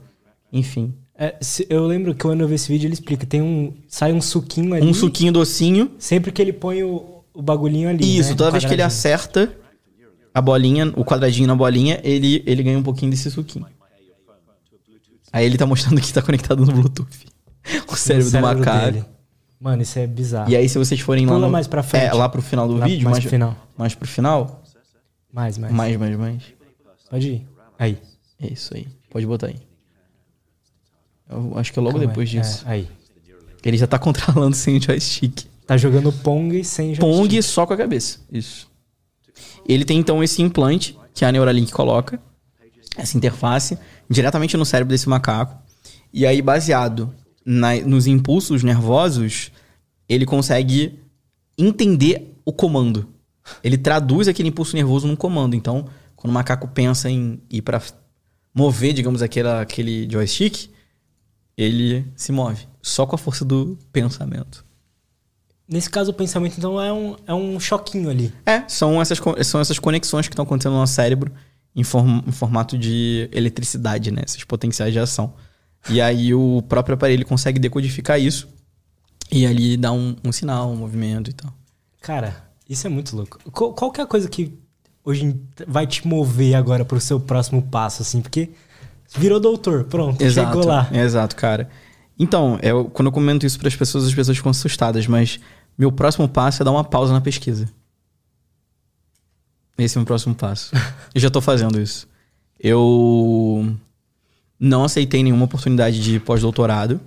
[0.53, 0.93] enfim.
[1.17, 1.37] É,
[1.71, 3.25] eu lembro que quando eu vi esse vídeo, ele explica.
[3.25, 3.73] Tem um.
[3.89, 4.87] Sai um suquinho ali.
[4.87, 5.93] Um suquinho docinho.
[5.99, 8.19] Sempre que ele põe o, o bagulhinho ali.
[8.19, 9.53] Isso, né, toda vez que ele acerta
[10.37, 13.65] a bolinha, o quadradinho na bolinha, ele, ele ganha um pouquinho desse suquinho.
[15.33, 17.09] Aí ele tá mostrando que tá conectado no Bluetooth.
[17.91, 18.93] O cérebro, cérebro do macaco.
[18.93, 19.05] Dele.
[19.59, 20.51] Mano, isso é bizarro.
[20.51, 21.47] E aí, se vocês forem Pula lá.
[21.47, 22.05] No, mais pra frente.
[22.05, 23.57] É, lá pro final do Lá- vídeo, mais mais, pro final.
[23.77, 24.63] mais pro final.
[25.33, 25.73] Mais, mais.
[25.73, 26.43] Mais, mais, mais.
[27.11, 27.47] Pode ir.
[27.79, 27.99] Aí.
[28.39, 28.87] É isso aí.
[29.11, 29.57] Pode botar aí.
[31.29, 32.41] Eu acho que é logo Calma depois aí.
[32.41, 32.65] disso.
[32.67, 32.89] É, aí.
[33.65, 35.45] Ele já tá controlando sem o joystick.
[35.67, 37.01] Tá jogando Pong sem joystick.
[37.01, 38.21] Pong só com a cabeça.
[38.31, 38.71] Isso.
[39.69, 42.21] Ele tem então esse implante que a Neuralink coloca,
[42.97, 45.57] essa interface, diretamente no cérebro desse macaco.
[46.13, 47.15] E aí, baseado
[47.45, 49.51] na- nos impulsos nervosos,
[50.09, 50.99] ele consegue
[51.59, 53.09] entender o comando.
[53.63, 55.55] Ele traduz aquele impulso nervoso num comando.
[55.55, 55.87] Então,
[56.17, 57.81] quando o macaco pensa em ir para
[58.55, 60.69] mover, digamos, aquela, aquele joystick,
[61.57, 62.67] ele se move.
[62.83, 64.65] Só com a força do pensamento.
[65.69, 68.33] Nesse caso, o pensamento, então, é um, é um choquinho ali.
[68.45, 71.33] É, são essas, são essas conexões que estão acontecendo no nosso cérebro
[71.75, 74.23] em, form- em formato de eletricidade, né?
[74.25, 75.35] Esses potenciais de ação.
[75.91, 78.49] E aí o próprio aparelho consegue decodificar isso
[79.31, 81.53] e ali dá um, um sinal, um movimento e tal.
[82.01, 83.39] Cara, isso é muito louco.
[83.51, 84.57] Qual, qual que é a coisa que
[85.05, 85.35] hoje
[85.67, 88.21] vai te mover agora pro seu próximo passo, assim?
[88.21, 88.51] Porque
[89.17, 90.89] virou doutor, pronto, Exato, chegou lá.
[90.93, 91.69] Exato, cara.
[92.19, 95.39] Então, eu, quando eu comento isso para as pessoas, as pessoas ficam assustadas, mas
[95.77, 97.69] meu próximo passo é dar uma pausa na pesquisa.
[99.79, 100.75] Esse é o meu próximo passo.
[101.15, 102.09] eu já tô fazendo isso.
[102.59, 103.77] Eu
[104.59, 107.01] não aceitei nenhuma oportunidade de pós-doutorado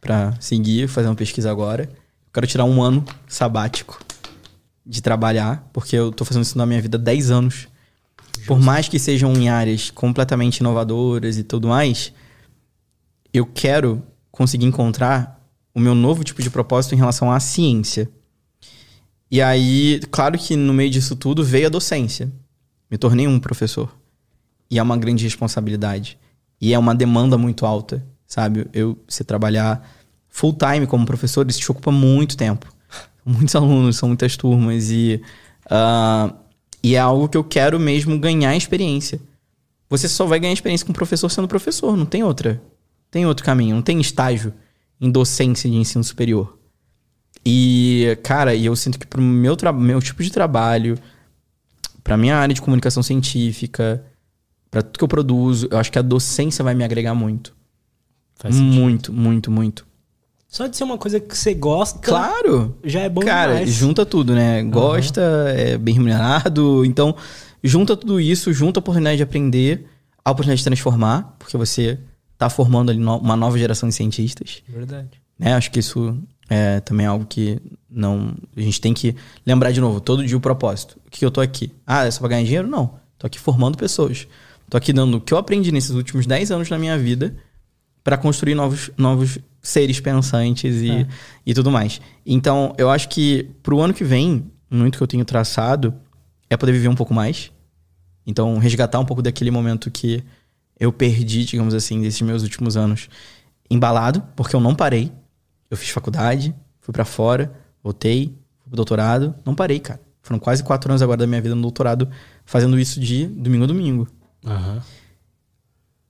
[0.00, 1.84] para seguir fazendo pesquisa agora.
[1.84, 4.00] Eu quero tirar um ano sabático
[4.86, 7.68] de trabalhar, porque eu tô fazendo isso na minha vida há 10 anos.
[8.46, 12.12] Por mais que sejam em áreas completamente inovadoras e tudo mais,
[13.32, 15.41] eu quero conseguir encontrar
[15.74, 18.08] o meu novo tipo de propósito em relação à ciência.
[19.30, 22.30] E aí, claro que no meio disso tudo veio a docência.
[22.90, 23.94] Me tornei um professor.
[24.70, 26.18] E é uma grande responsabilidade.
[26.60, 28.66] E é uma demanda muito alta, sabe?
[28.72, 29.86] Eu, você trabalhar
[30.28, 32.72] full time como professor, isso te ocupa muito tempo.
[33.24, 35.22] Muitos alunos, são muitas turmas e,
[35.70, 36.34] ah,
[36.82, 39.20] e é algo que eu quero mesmo ganhar experiência.
[39.88, 42.60] Você só vai ganhar experiência com professor sendo professor, não tem outra.
[43.10, 44.52] Tem outro caminho, não tem estágio
[45.02, 46.56] em docência de ensino superior.
[47.44, 50.96] E, cara, e eu sinto que pro meu, meu tipo de trabalho,
[52.04, 54.04] pra minha área de comunicação científica,
[54.70, 57.52] pra tudo que eu produzo, eu acho que a docência vai me agregar muito.
[58.36, 58.72] Faz sentido.
[58.80, 59.84] muito, muito, muito.
[60.46, 62.76] Só de ser uma coisa que você gosta, Claro!
[62.84, 63.70] já é bom Cara, demais.
[63.70, 64.62] junta tudo, né?
[64.62, 65.20] Gosta,
[65.56, 66.84] é bem remunerado.
[66.84, 67.16] Então,
[67.64, 69.86] junta tudo isso, junta a oportunidade de aprender,
[70.24, 71.98] a oportunidade de transformar, porque você
[72.42, 74.62] tá formando ali uma nova geração de cientistas.
[74.68, 75.08] Verdade.
[75.38, 75.54] né?
[75.54, 76.18] Acho que isso
[76.50, 77.58] é também algo que
[77.88, 78.34] não.
[78.56, 79.14] A gente tem que
[79.46, 80.98] lembrar de novo, todo dia o propósito.
[81.06, 81.72] O que eu tô aqui?
[81.86, 82.66] Ah, é só pra ganhar dinheiro?
[82.68, 82.94] Não.
[83.18, 84.26] Tô aqui formando pessoas.
[84.68, 87.36] Tô aqui dando o que eu aprendi nesses últimos 10 anos na minha vida
[88.02, 91.06] para construir novos, novos seres pensantes e, É.
[91.46, 92.00] e tudo mais.
[92.26, 95.94] Então, eu acho que pro ano que vem, muito que eu tenho traçado
[96.50, 97.52] é poder viver um pouco mais.
[98.26, 100.22] Então, resgatar um pouco daquele momento que
[100.82, 103.08] eu perdi, digamos assim, desses meus últimos anos
[103.70, 105.12] embalado, porque eu não parei.
[105.70, 110.00] Eu fiz faculdade, fui pra fora, voltei, fui pro doutorado, não parei, cara.
[110.20, 112.08] Foram quase quatro anos agora da minha vida no doutorado,
[112.44, 114.08] fazendo isso de domingo a domingo.
[114.44, 114.82] Aham.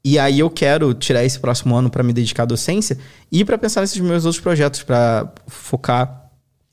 [0.03, 2.97] E aí eu quero tirar esse próximo ano para me dedicar à docência
[3.31, 6.31] e para pensar nesses meus outros projetos, para focar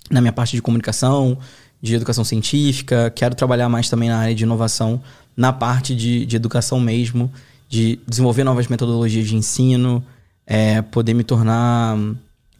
[0.09, 1.37] na minha parte de comunicação,
[1.81, 3.11] de educação científica.
[3.13, 5.03] Quero trabalhar mais também na área de inovação,
[5.35, 7.29] na parte de, de educação mesmo,
[7.69, 10.03] de desenvolver novas metodologias de ensino,
[10.45, 11.95] é, poder me tornar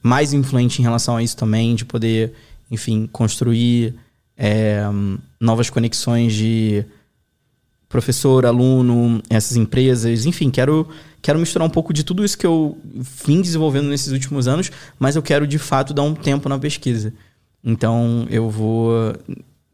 [0.04, 2.32] mais influente em relação a isso também, de poder,
[2.70, 3.96] enfim, construir
[4.38, 4.84] é,
[5.40, 6.86] novas conexões de
[7.90, 10.88] professor, aluno, essas empresas, enfim, quero,
[11.24, 12.78] quero misturar um pouco de tudo isso que eu
[13.26, 17.12] vim desenvolvendo nesses últimos anos, mas eu quero de fato dar um tempo na pesquisa.
[17.64, 19.16] Então eu vou,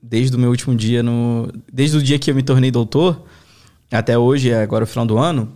[0.02, 3.22] desde o meu último dia, no, desde o dia que eu me tornei doutor,
[3.92, 5.52] até hoje, agora o final do ano,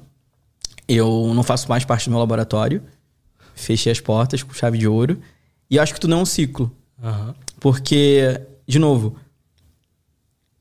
[0.88, 2.82] eu não faço mais parte do meu laboratório,
[3.56, 5.20] fechei as portas com chave de ouro,
[5.70, 6.76] e acho que tudo não é um ciclo.
[7.02, 7.36] Aham.
[7.60, 9.16] Porque, de novo,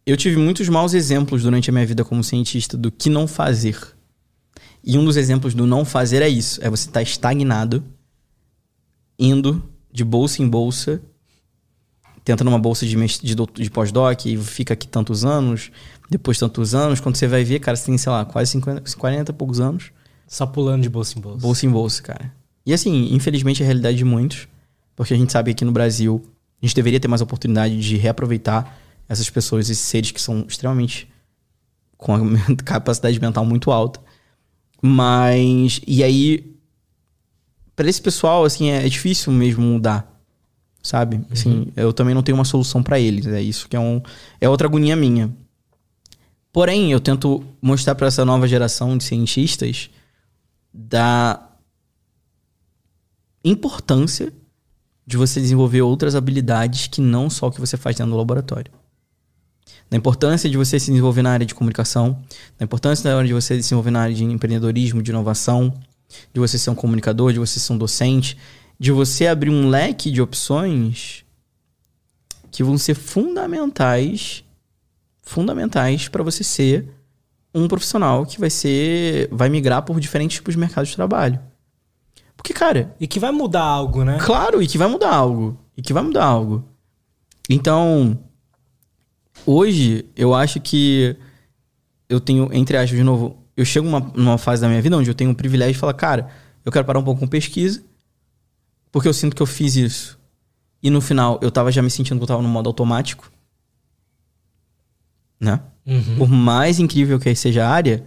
[0.04, 3.78] eu tive muitos maus exemplos durante a minha vida como cientista do que não fazer.
[4.82, 7.84] E um dos exemplos do não fazer é isso: é você estar estagnado,
[9.18, 9.62] indo
[9.92, 11.00] de bolsa em bolsa,
[12.24, 15.70] tentando uma bolsa de, de, de pós-doc e fica aqui tantos anos,
[16.09, 17.01] depois tantos anos.
[17.01, 19.90] Quando você vai ver, cara, você tem, sei lá, quase 50, 40 e poucos anos.
[20.26, 21.39] Só pulando de bolsa em bolsa.
[21.40, 22.32] Bolsa em bolsa, cara.
[22.68, 24.47] E assim, infelizmente é a realidade de muitos,
[24.94, 26.22] porque a gente sabe que aqui no Brasil
[26.60, 28.78] a gente deveria ter mais oportunidade de reaproveitar
[29.09, 31.09] essas pessoas, esses seres que são extremamente
[31.97, 32.20] com a
[32.62, 34.01] capacidade mental muito alta.
[34.82, 36.55] Mas e aí
[37.74, 40.20] para esse pessoal assim é, é difícil mesmo mudar,
[40.82, 41.16] sabe?
[41.16, 41.24] Uhum.
[41.30, 43.26] Assim, eu também não tenho uma solução para eles.
[43.26, 44.02] É isso que é um
[44.39, 45.35] é outra agonia minha.
[46.52, 49.90] Porém, eu tento mostrar para essa nova geração de cientistas
[50.72, 51.48] da
[53.44, 54.32] importância
[55.06, 58.70] de você desenvolver outras habilidades que não só o que você faz dentro do laboratório.
[59.90, 62.22] Da importância de você se desenvolver na área de comunicação,
[62.58, 65.72] da importância da hora de você se desenvolver na área de empreendedorismo, de inovação,
[66.32, 68.36] de você ser um comunicador, de você ser um docente,
[68.78, 71.24] de você abrir um leque de opções
[72.50, 74.44] que vão ser fundamentais
[75.28, 76.88] fundamentais para você ser
[77.55, 81.38] um profissional que vai ser vai migrar por diferentes tipos de mercados de trabalho.
[82.36, 84.18] Porque, cara, e que vai mudar algo, né?
[84.20, 85.59] Claro, e que vai mudar algo.
[85.76, 86.64] E que vai mudar algo.
[87.50, 88.18] Então,
[89.44, 91.16] hoje eu acho que
[92.09, 95.10] eu tenho, entre aspas, de novo, eu chego numa, numa fase da minha vida onde
[95.10, 96.30] eu tenho o privilégio de falar, cara,
[96.64, 97.82] eu quero parar um pouco com pesquisa,
[98.90, 100.18] porque eu sinto que eu fiz isso.
[100.82, 103.30] E no final eu tava já me sentindo que eu tava no modo automático.
[105.40, 105.60] Né?
[105.86, 106.16] Uhum.
[106.19, 108.05] Por mais incrível que seja a área,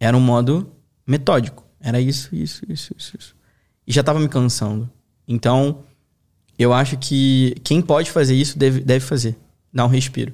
[0.00, 0.70] era um modo
[1.06, 1.64] metódico.
[1.80, 3.36] Era isso, isso, isso, isso, isso.
[3.86, 4.90] E já tava me cansando.
[5.26, 5.80] Então,
[6.58, 9.36] eu acho que quem pode fazer isso deve, deve fazer.
[9.72, 10.32] Dar um respiro.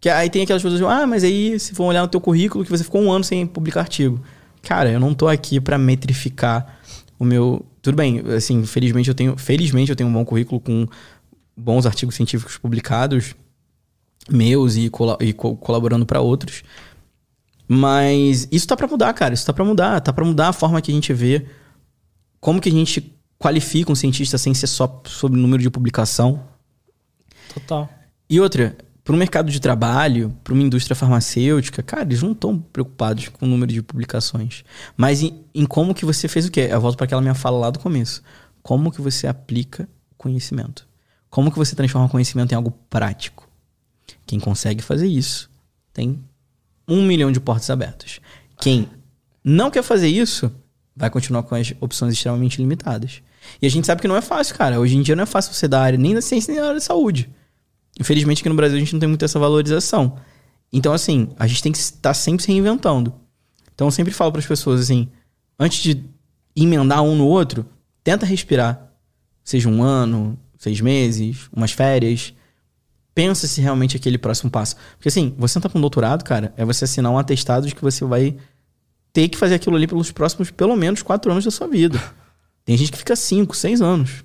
[0.00, 2.70] Que aí tem aquelas pessoas, ah, mas aí se for olhar no teu currículo que
[2.70, 4.22] você ficou um ano sem publicar artigo.
[4.62, 6.78] Cara, eu não tô aqui para metrificar
[7.18, 7.64] o meu.
[7.82, 10.86] Tudo bem, assim, felizmente eu tenho, felizmente eu tenho um bom currículo com
[11.56, 13.34] bons artigos científicos publicados
[14.30, 16.62] meus e, col e co colaborando para outros.
[17.66, 19.34] Mas isso tá para mudar, cara.
[19.34, 21.46] Isso tá para mudar, tá para mudar a forma que a gente vê
[22.40, 26.42] como que a gente qualifica um cientista sem ser só sobre o número de publicação.
[27.52, 27.88] Total.
[28.28, 32.58] E outra, para o mercado de trabalho, para uma indústria farmacêutica, cara, eles não estão
[32.58, 34.64] preocupados com o número de publicações,
[34.96, 36.68] mas em, em como que você fez o quê?
[36.70, 38.22] Eu volto para aquela minha fala lá do começo.
[38.62, 40.86] Como que você aplica conhecimento?
[41.30, 43.47] Como que você transforma o conhecimento em algo prático?
[44.28, 45.50] Quem consegue fazer isso
[45.90, 46.22] tem
[46.86, 48.20] um milhão de portas abertas.
[48.60, 48.86] Quem
[49.42, 50.52] não quer fazer isso
[50.94, 53.22] vai continuar com as opções extremamente limitadas.
[53.62, 54.78] E a gente sabe que não é fácil, cara.
[54.78, 56.78] Hoje em dia não é fácil você dar área nem da ciência nem da área
[56.78, 57.30] da saúde.
[57.98, 60.18] Infelizmente aqui no Brasil a gente não tem muito essa valorização.
[60.70, 63.14] Então, assim, a gente tem que estar sempre se reinventando.
[63.74, 65.08] Então, eu sempre falo para as pessoas assim:
[65.58, 66.04] antes de
[66.54, 67.64] emendar um no outro,
[68.04, 68.92] tenta respirar.
[69.42, 72.34] Seja um ano, seis meses, umas férias.
[73.18, 74.76] Pensa se realmente é aquele próximo passo.
[74.96, 77.82] Porque, assim, você tá com um doutorado, cara, é você assinar um atestado de que
[77.82, 78.36] você vai
[79.12, 82.00] ter que fazer aquilo ali pelos próximos, pelo menos, quatro anos da sua vida.
[82.64, 84.22] Tem gente que fica cinco, seis anos,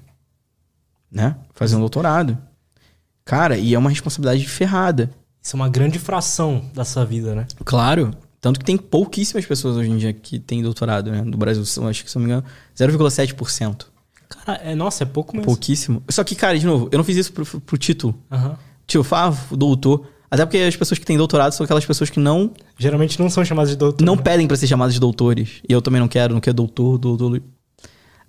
[1.12, 1.36] né?
[1.56, 2.38] Fazendo doutorado.
[3.26, 5.10] Cara, e é uma responsabilidade ferrada.
[5.42, 7.48] Isso é uma grande fração da sua vida, né?
[7.66, 8.16] Claro.
[8.40, 11.24] Tanto que tem pouquíssimas pessoas hoje em dia que têm doutorado, né?
[11.24, 12.46] No Brasil, acho que, se não me engano,
[12.78, 13.88] 0,7%.
[14.30, 15.48] Cara, é, nossa, é pouco mesmo.
[15.48, 16.04] Pouquíssimo.
[16.10, 18.14] Só que, cara, de novo, eu não fiz isso pro, pro título.
[18.30, 18.56] Uhum.
[19.02, 20.06] Tipo, ah, doutor.
[20.30, 22.52] Até porque as pessoas que têm doutorado são aquelas pessoas que não.
[22.78, 24.04] Geralmente não são chamadas de doutor.
[24.04, 24.22] Não né?
[24.22, 25.62] pedem para ser chamadas de doutores.
[25.68, 27.42] E eu também não quero, não quero doutor, doutor.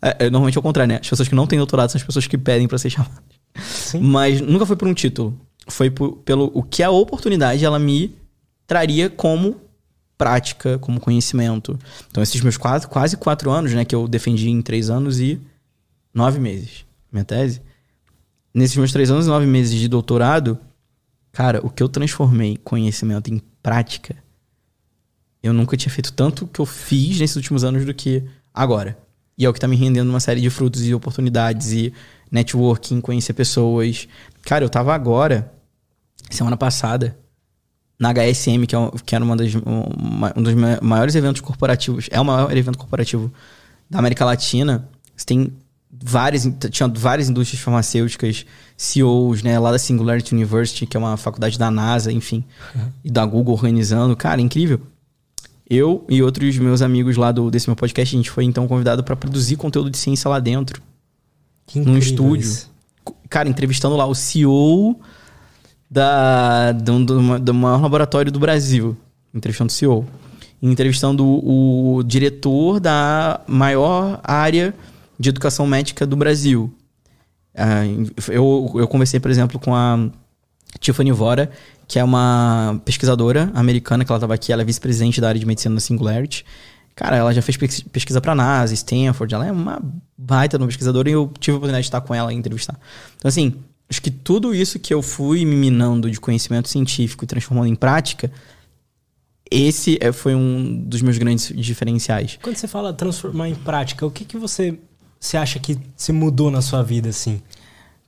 [0.02, 1.00] É, é, normalmente é o contrário, né?
[1.00, 3.18] As pessoas que não têm doutorado são as pessoas que pedem para ser chamadas.
[3.62, 4.00] Sim.
[4.00, 5.38] Mas nunca foi por um título.
[5.68, 8.14] Foi por, pelo o que a oportunidade ela me
[8.66, 9.56] traria como
[10.16, 11.78] prática, como conhecimento.
[12.10, 15.40] Então, esses meus quase, quase quatro anos, né, que eu defendi em três anos e
[16.12, 17.60] nove meses, minha tese.
[18.54, 20.58] Nesses meus três anos e nove meses de doutorado,
[21.32, 24.14] cara, o que eu transformei conhecimento em prática,
[25.42, 28.22] eu nunca tinha feito tanto que eu fiz nesses últimos anos do que
[28.52, 28.96] agora.
[29.36, 31.92] E é o que tá me rendendo uma série de frutos e oportunidades e
[32.30, 34.08] networking, conhecer pessoas.
[34.42, 35.52] Cara, eu tava agora,
[36.30, 37.18] semana passada,
[37.98, 42.24] na HSM, que, é, que era uma das, um dos maiores eventos corporativos, é o
[42.24, 43.32] maior evento corporativo
[43.88, 44.88] da América Latina.
[45.16, 45.52] Você tem
[46.02, 48.44] várias, tinha várias indústrias farmacêuticas,
[48.76, 52.44] CEOs, né, lá da Singularity University, que é uma faculdade da NASA, enfim,
[52.74, 52.88] uhum.
[53.04, 54.16] e da Google organizando.
[54.16, 54.80] Cara, incrível.
[55.68, 59.02] Eu e outros meus amigos lá do, desse meu podcast, a gente foi então convidado
[59.02, 60.82] para produzir conteúdo de ciência lá dentro.
[61.66, 62.46] Que num estúdio.
[62.46, 62.70] Isso.
[63.30, 65.00] Cara, entrevistando lá o CEO
[65.90, 68.96] da, do, do, do maior laboratório do Brasil.
[69.32, 70.06] Entrevistando o CEO.
[70.62, 74.74] Entrevistando o, o diretor da maior área
[75.18, 76.72] de educação médica do Brasil.
[77.54, 80.10] Uh, eu, eu conversei, por exemplo, com a
[80.80, 81.50] Tiffany Vora,
[81.86, 85.46] que é uma pesquisadora americana que ela estava aqui, ela é vice-presidente da área de
[85.46, 86.44] medicina da Singularity.
[86.94, 89.82] Cara, ela já fez pesquisa para NASA, Stanford, ela é uma
[90.16, 92.78] baita de pesquisadora e eu tive a oportunidade de estar com ela e entrevistar.
[93.16, 93.54] Então, assim,
[93.90, 97.74] acho que tudo isso que eu fui me minando de conhecimento científico e transformando em
[97.74, 98.30] prática,
[99.50, 102.38] esse é, foi um dos meus grandes diferenciais.
[102.40, 104.78] Quando você fala transformar em prática, o que, que você,
[105.24, 107.40] você acha que se mudou na sua vida, assim?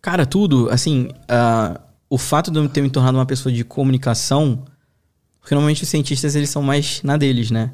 [0.03, 0.69] Cara, tudo.
[0.71, 1.81] Assim, uh,
[2.11, 4.63] o fato de eu ter me tornado uma pessoa de comunicação.
[5.41, 7.73] Porque normalmente os cientistas eles são mais na deles, né?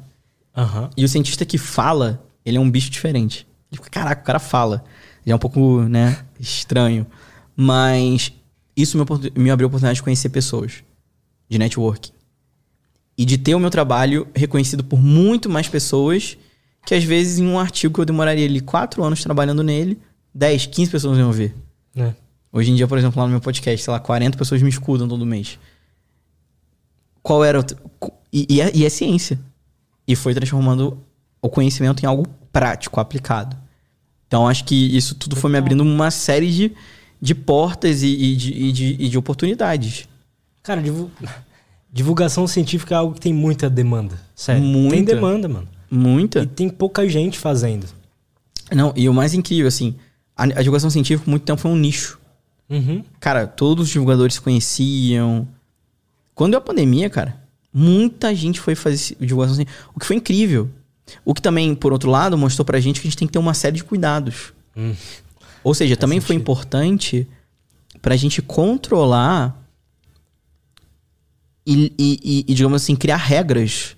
[0.55, 0.89] Uhum.
[0.95, 3.45] E o cientista que fala, ele é um bicho diferente.
[3.91, 4.81] Caraca, o cara fala.
[5.25, 7.05] Ele é um pouco, né, estranho.
[7.53, 8.31] Mas
[8.77, 9.03] isso me,
[9.35, 10.83] me abriu a oportunidade de conhecer pessoas.
[11.49, 12.13] De networking.
[13.17, 16.37] E de ter o meu trabalho reconhecido por muito mais pessoas
[16.85, 19.99] que às vezes em um artigo que eu demoraria ali quatro anos trabalhando nele,
[20.33, 21.55] 10, 15 pessoas iam ver.
[21.95, 22.13] É.
[22.51, 25.07] Hoje em dia, por exemplo, lá no meu podcast, sei lá, 40 pessoas me escutam
[25.07, 25.57] todo mês.
[27.21, 27.63] Qual era o.
[28.31, 29.39] E, e, é, e é ciência.
[30.07, 30.97] E foi transformando
[31.41, 33.55] o conhecimento em algo prático, aplicado.
[34.27, 36.71] Então, acho que isso tudo foi me abrindo uma série de,
[37.21, 40.07] de portas e, e, de, e, de, e de oportunidades.
[40.61, 40.81] Cara,
[41.91, 44.19] divulgação científica é algo que tem muita demanda.
[44.35, 44.63] Sério.
[44.63, 44.95] Muita.
[44.95, 45.67] Tem demanda, mano.
[45.95, 46.41] Muita.
[46.41, 47.85] E tem pouca gente fazendo.
[48.71, 49.95] Não, e o mais incrível, assim,
[50.35, 52.19] a, a divulgação científica por muito tempo foi um nicho.
[52.67, 53.03] Uhum.
[53.19, 55.47] Cara, todos os divulgadores se conheciam.
[56.33, 57.39] Quando deu a pandemia, cara,
[57.71, 59.87] muita gente foi fazer divulgação científica.
[59.93, 60.67] O que foi incrível.
[61.23, 63.39] O que também, por outro lado, mostrou pra gente que a gente tem que ter
[63.39, 64.51] uma série de cuidados.
[64.75, 64.95] Hum.
[65.63, 66.27] Ou seja, Faz também sentido.
[66.27, 67.27] foi importante
[68.01, 69.61] pra gente controlar
[71.67, 73.95] e, e, e, digamos assim, criar regras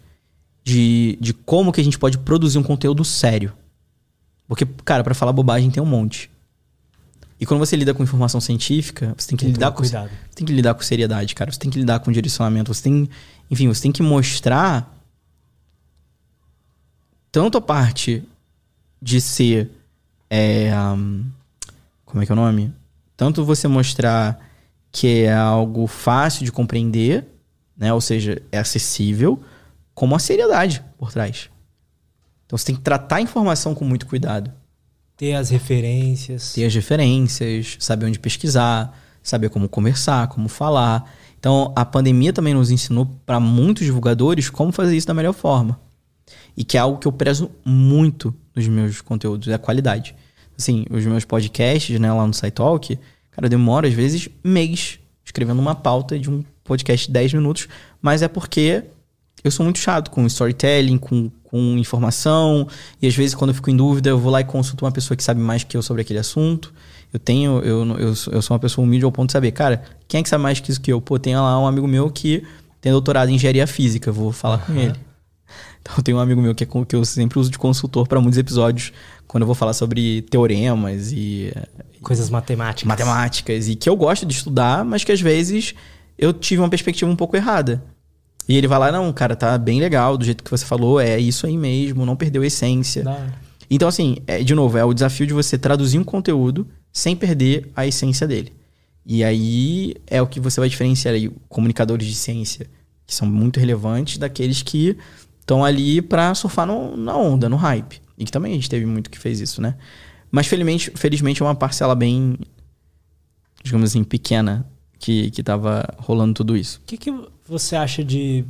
[0.66, 3.54] de, de como que a gente pode produzir um conteúdo sério.
[4.48, 6.32] Porque, cara, para falar bobagem tem um monte.
[7.40, 10.10] E quando você lida com informação científica, você tem que tem lidar com cuidado.
[10.10, 11.52] Você tem que lidar com seriedade, cara.
[11.52, 12.74] Você tem que lidar com direcionamento.
[12.74, 13.08] Você tem,
[13.52, 14.92] enfim, você tem que mostrar
[17.32, 18.24] tanto a parte
[19.00, 19.70] de ser
[20.30, 21.26] é, um,
[22.06, 22.74] como é que é o nome?
[23.16, 24.40] Tanto você mostrar
[24.92, 27.26] que é algo fácil de compreender,
[27.78, 27.94] né?
[27.94, 29.44] Ou seja, é acessível,
[29.96, 31.50] como a seriedade por trás.
[32.46, 34.52] Então você tem que tratar a informação com muito cuidado.
[35.18, 36.54] Ter as referências.
[36.54, 41.10] Ter as referências, saber onde pesquisar, saber como conversar, como falar.
[41.40, 45.80] Então, a pandemia também nos ensinou para muitos divulgadores como fazer isso da melhor forma.
[46.56, 50.16] E que é algo que eu prezo muito nos meus conteúdos, é a qualidade.
[50.58, 52.98] Assim, os meus podcasts, né, lá no SciTalk,
[53.32, 57.68] cara, eu demoro às vezes mês escrevendo uma pauta de um podcast de 10 minutos,
[58.02, 58.84] mas é porque
[59.46, 62.68] eu sou muito chato com storytelling, com com informação.
[63.02, 65.16] E às vezes, quando eu fico em dúvida, eu vou lá e consulto uma pessoa
[65.16, 66.74] que sabe mais que eu sobre aquele assunto.
[67.14, 70.20] Eu tenho, eu, eu, eu sou uma pessoa humilde ao ponto de saber, cara, quem
[70.20, 71.00] é que sabe mais que isso que eu?
[71.00, 72.44] Pô, tem lá um amigo meu que
[72.82, 74.76] tem doutorado em engenharia física, vou falar uhum.
[74.76, 74.96] com ele.
[75.82, 78.40] Então, tem um amigo meu que, é, que eu sempre uso de consultor para muitos
[78.40, 78.92] episódios,
[79.28, 81.54] quando eu vou falar sobre teoremas e.
[82.02, 82.88] Coisas matemáticas.
[82.88, 83.68] Matemáticas.
[83.68, 85.76] E que eu gosto de estudar, mas que às vezes
[86.18, 87.84] eu tive uma perspectiva um pouco errada.
[88.48, 91.20] E ele vai lá, não, cara, tá bem legal, do jeito que você falou, é
[91.20, 93.04] isso aí mesmo, não perdeu a essência.
[93.70, 97.72] Então, assim, é, de novo, é o desafio de você traduzir um conteúdo sem perder
[97.76, 98.54] a essência dele.
[99.06, 102.68] E aí é o que você vai diferenciar aí, comunicadores de ciência,
[103.06, 104.98] que são muito relevantes, daqueles que
[105.40, 108.02] estão ali para surfar no, na onda, no hype.
[108.18, 109.76] E que também a gente teve muito que fez isso, né?
[110.32, 112.38] Mas felizmente, felizmente é uma parcela bem,
[113.64, 114.66] digamos assim, pequena
[114.98, 116.80] que, que tava rolando tudo isso.
[116.84, 117.12] O que, que
[117.48, 118.44] você acha de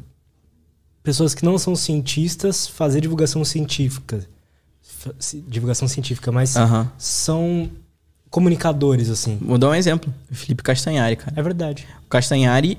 [1.04, 4.26] pessoas que não são cientistas fazer divulgação científica?
[5.48, 6.88] Divulgação científica, mas uhum.
[6.98, 7.70] são
[8.30, 9.38] comunicadores, assim.
[9.42, 10.14] Vou dar um exemplo.
[10.32, 11.34] Felipe Castanhari, cara.
[11.36, 11.88] É verdade.
[12.06, 12.78] O Castanhari,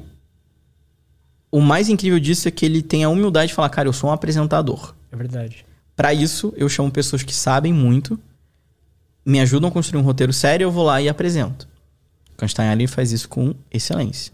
[1.51, 4.11] o mais incrível disso é que ele tem a humildade de falar, cara, eu sou
[4.11, 4.95] um apresentador.
[5.13, 5.65] É verdade.
[5.95, 8.19] Para isso, eu chamo pessoas que sabem muito,
[9.25, 11.67] me ajudam a construir um roteiro sério, eu vou lá e apresento.
[12.35, 14.33] O Castanhari faz isso com excelência.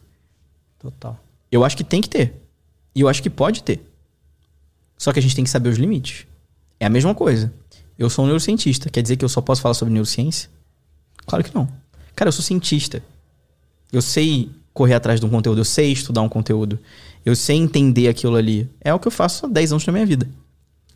[0.79, 1.19] Total.
[1.53, 2.35] Eu acho que tem que ter.
[2.95, 3.87] E eu acho que pode ter.
[4.97, 6.27] Só que a gente tem que saber os limites.
[6.81, 7.53] É a mesma coisa.
[7.99, 8.89] Eu sou um neurocientista.
[8.89, 10.49] Quer dizer que eu só posso falar sobre neurociência?
[11.27, 11.69] Claro que não.
[12.17, 13.03] Cara, eu sou cientista.
[13.93, 15.61] Eu sei correr atrás de um conteúdo.
[15.61, 16.79] Eu sei estudar um conteúdo.
[17.25, 18.69] Eu sei entender aquilo ali.
[18.81, 20.27] É o que eu faço há 10 anos da minha vida.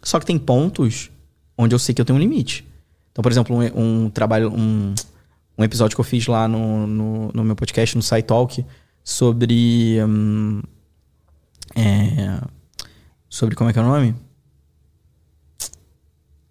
[0.03, 1.11] Só que tem pontos
[1.59, 2.67] onde eu sei que eu tenho um limite.
[3.13, 4.95] Então, por exemplo, um, um trabalho, um,
[5.59, 8.65] um episódio que eu fiz lá no, no, no meu podcast, no SciTalk, Talk
[9.07, 10.03] sobre.
[10.03, 10.61] Hum,
[11.77, 12.41] é,
[13.29, 14.17] sobre como é que é o nome?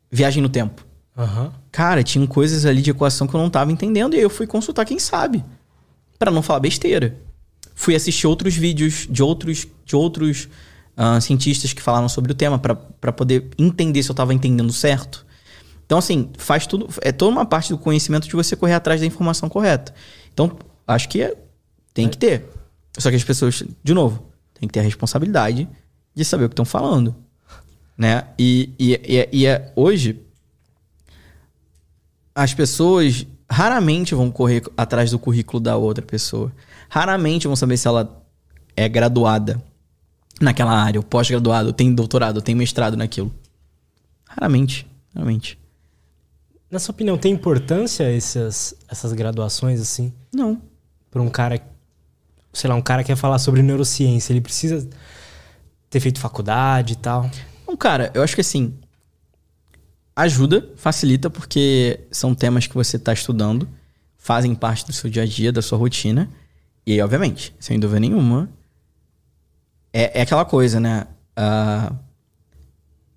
[0.10, 0.86] Viagem no tempo.
[1.18, 1.52] Uhum.
[1.72, 4.48] Cara, tinham coisas ali de equação que eu não tava entendendo e aí eu fui
[4.48, 5.44] consultar quem sabe.
[6.18, 7.20] para não falar besteira.
[7.74, 10.48] Fui assistir outros vídeos de outros, de outros
[10.96, 15.26] uh, cientistas que falaram sobre o tema para poder entender se eu tava entendendo certo.
[15.86, 16.88] Então, assim, faz tudo.
[17.02, 19.94] É toda uma parte do conhecimento de você correr atrás da informação correta.
[20.34, 20.58] Então,
[20.88, 21.36] acho que é
[21.96, 22.46] tem que ter.
[22.98, 24.24] Só que as pessoas, de novo,
[24.54, 25.68] tem que ter a responsabilidade
[26.14, 27.16] de saber o que estão falando.
[27.98, 28.28] Né?
[28.38, 30.22] E, e, e, e é, hoje,
[32.36, 36.52] as pessoas raramente vão correr atrás do currículo da outra pessoa.
[36.90, 38.22] Raramente vão saber se ela
[38.76, 39.64] é graduada
[40.42, 43.34] naquela área, ou pós-graduado, tem doutorado, tem mestrado naquilo.
[44.28, 45.58] Raramente, raramente.
[46.70, 50.12] Na sua opinião, tem importância essas, essas graduações assim?
[50.34, 50.62] Não.
[51.10, 51.62] Para um cara,
[52.56, 54.88] sei lá, um cara que quer falar sobre neurociência, ele precisa
[55.90, 57.30] ter feito faculdade e tal?
[57.68, 58.74] Não, cara, eu acho que assim,
[60.16, 63.68] ajuda, facilita, porque são temas que você está estudando,
[64.18, 66.30] fazem parte do seu dia a dia, da sua rotina.
[66.88, 68.50] E aí, obviamente, sem dúvida nenhuma,
[69.92, 71.08] é, é aquela coisa, né?
[71.38, 71.94] Uh,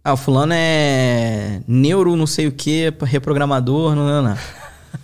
[0.03, 4.39] ah, o fulano é neuro não sei o que, reprogramador, não, não, não.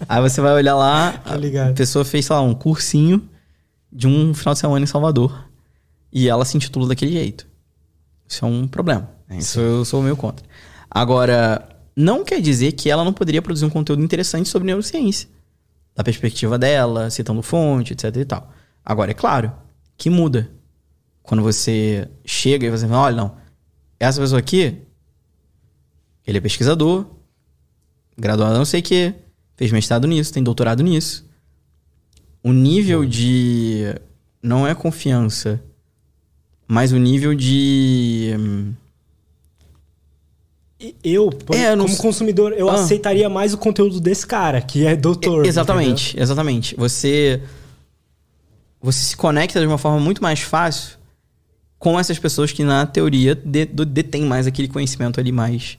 [0.09, 1.35] Aí você vai olhar lá, tá
[1.69, 3.29] a pessoa fez, sei lá, um cursinho
[3.95, 5.49] de um final de semana em Salvador.
[6.13, 7.47] E ela se intitula daquele jeito.
[8.29, 9.11] Isso é um problema.
[9.29, 9.39] Né?
[9.39, 10.45] Isso eu sou meio contra.
[10.91, 15.29] Agora, não quer dizer que ela não poderia produzir um conteúdo interessante sobre neurociência.
[15.95, 18.51] Da perspectiva dela, citando fonte, etc e tal.
[18.85, 19.53] Agora, é claro
[19.97, 20.51] que muda.
[21.23, 23.37] Quando você chega e você fala, olha, não,
[23.99, 24.83] essa pessoa aqui,
[26.27, 27.07] ele é pesquisador,
[28.17, 29.15] graduado não sei o quê,
[29.57, 31.25] fez mestrado nisso, tem doutorado nisso.
[32.45, 33.85] O nível de.
[34.43, 35.59] Não é confiança,
[36.69, 38.35] mas o nível de.
[41.03, 42.75] Eu, por, é, como consumidor, eu ah.
[42.75, 45.47] aceitaria mais o conteúdo desse cara, que é doutor.
[45.47, 46.23] Exatamente, entendeu?
[46.23, 46.77] exatamente.
[46.77, 47.41] Você.
[48.83, 50.99] Você se conecta de uma forma muito mais fácil
[51.79, 55.79] com essas pessoas que, na teoria, detêm mais aquele conhecimento ali mais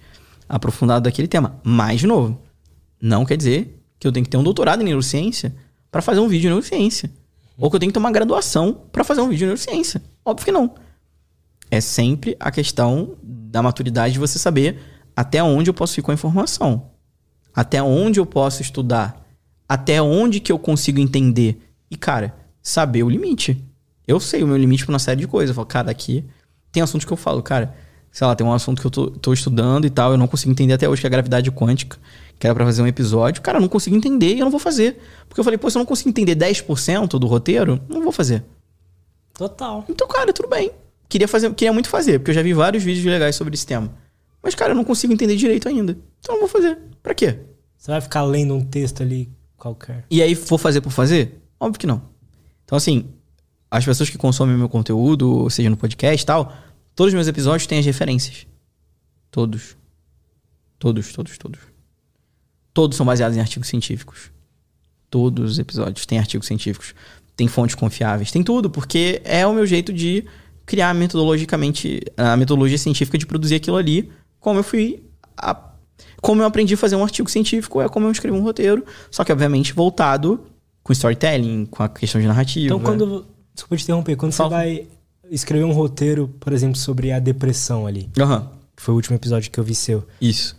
[0.49, 1.59] aprofundado daquele tema.
[1.63, 2.41] Mais de novo,
[2.99, 5.53] não quer dizer que eu tenho que ter um doutorado em neurociência
[5.95, 7.09] para fazer um vídeo de neurociência.
[7.57, 10.03] Ou que eu tenho que ter uma graduação para fazer um vídeo de neurociência.
[10.25, 10.75] Óbvio que não.
[11.71, 14.77] É sempre a questão da maturidade de você saber
[15.15, 16.91] até onde eu posso ir com a informação.
[17.55, 19.25] Até onde eu posso estudar.
[19.69, 21.61] Até onde que eu consigo entender.
[21.89, 23.63] E, cara, saber o limite.
[24.05, 25.51] Eu sei o meu limite para uma série de coisas.
[25.51, 26.25] Eu falo, cara, aqui
[26.73, 27.73] tem assuntos que eu falo, cara,
[28.11, 30.51] sei lá, tem um assunto que eu tô, tô estudando e tal, eu não consigo
[30.51, 31.97] entender até hoje, que é a gravidade quântica,
[32.39, 33.41] que era pra fazer um episódio.
[33.41, 34.99] Cara, eu não consigo entender e eu não vou fazer.
[35.27, 38.43] Porque eu falei, pô, se eu não consigo entender 10% do roteiro, não vou fazer.
[39.33, 39.83] Total.
[39.89, 40.71] Então, cara, tudo bem.
[41.07, 43.93] Queria, fazer, queria muito fazer, porque eu já vi vários vídeos legais sobre esse tema.
[44.41, 45.97] Mas, cara, eu não consigo entender direito ainda.
[46.19, 46.77] Então eu não vou fazer.
[47.01, 47.39] Pra quê?
[47.77, 50.05] Você vai ficar lendo um texto ali qualquer.
[50.09, 51.41] E aí, vou fazer por fazer?
[51.59, 52.01] Óbvio que não.
[52.63, 53.05] Então, assim,
[53.69, 56.53] as pessoas que consomem meu conteúdo, seja no podcast e tal,
[56.95, 58.47] todos os meus episódios têm as referências.
[59.29, 59.77] Todos.
[60.79, 61.74] Todos, todos, todos.
[62.75, 64.29] Todos são baseados em artigos científicos.
[65.09, 66.93] Todos os episódios têm artigos científicos.
[67.35, 70.23] Tem fontes confiáveis, tem tudo, porque é o meu jeito de
[70.63, 75.03] criar metodologicamente a metodologia científica de produzir aquilo ali, como eu fui
[75.35, 75.57] a,
[76.21, 79.23] como eu aprendi a fazer um artigo científico, é como eu escrevo um roteiro, só
[79.23, 80.45] que obviamente voltado
[80.83, 82.67] com storytelling, com a questão de narrativa.
[82.67, 83.25] Então quando
[83.55, 84.15] Desculpa te interromper.
[84.17, 84.49] Quando Fala.
[84.49, 84.87] você vai
[85.31, 88.09] escrever um roteiro, por exemplo, sobre a depressão ali.
[88.19, 88.39] Aham.
[88.39, 88.47] Uhum.
[88.75, 90.05] Que foi o último episódio que eu vi seu.
[90.19, 90.57] Isso.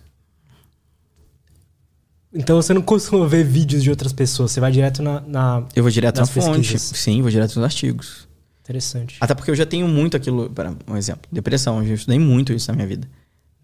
[2.37, 5.21] Então você não costuma ver vídeos de outras pessoas, você vai direto na.
[5.23, 6.79] na eu vou direto na fonte.
[6.79, 8.29] Sim, vou direto nos artigos.
[8.63, 9.17] Interessante.
[9.21, 10.51] Até porque eu já tenho muito aquilo.
[10.51, 11.81] Para um exemplo, depressão.
[11.81, 13.09] Eu já estudei muito isso na minha vida.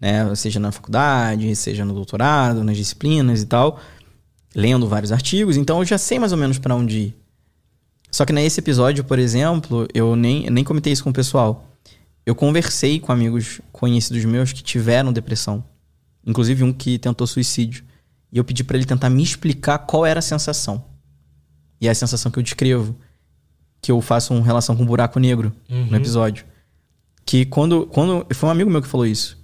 [0.01, 0.33] Né?
[0.35, 3.79] Seja na faculdade, seja no doutorado, nas disciplinas e tal.
[4.55, 5.55] Lendo vários artigos.
[5.55, 7.15] Então eu já sei mais ou menos para onde ir.
[8.09, 11.67] Só que nesse episódio, por exemplo, eu nem, nem comentei isso com o pessoal.
[12.25, 15.63] Eu conversei com amigos conhecidos meus que tiveram depressão.
[16.25, 17.83] Inclusive um que tentou suicídio.
[18.33, 20.83] E eu pedi para ele tentar me explicar qual era a sensação.
[21.79, 22.95] E é a sensação que eu descrevo.
[23.79, 25.85] Que eu faço uma relação com um buraco negro uhum.
[25.85, 26.43] no episódio.
[27.23, 28.25] Que quando, quando.
[28.33, 29.37] Foi um amigo meu que falou isso.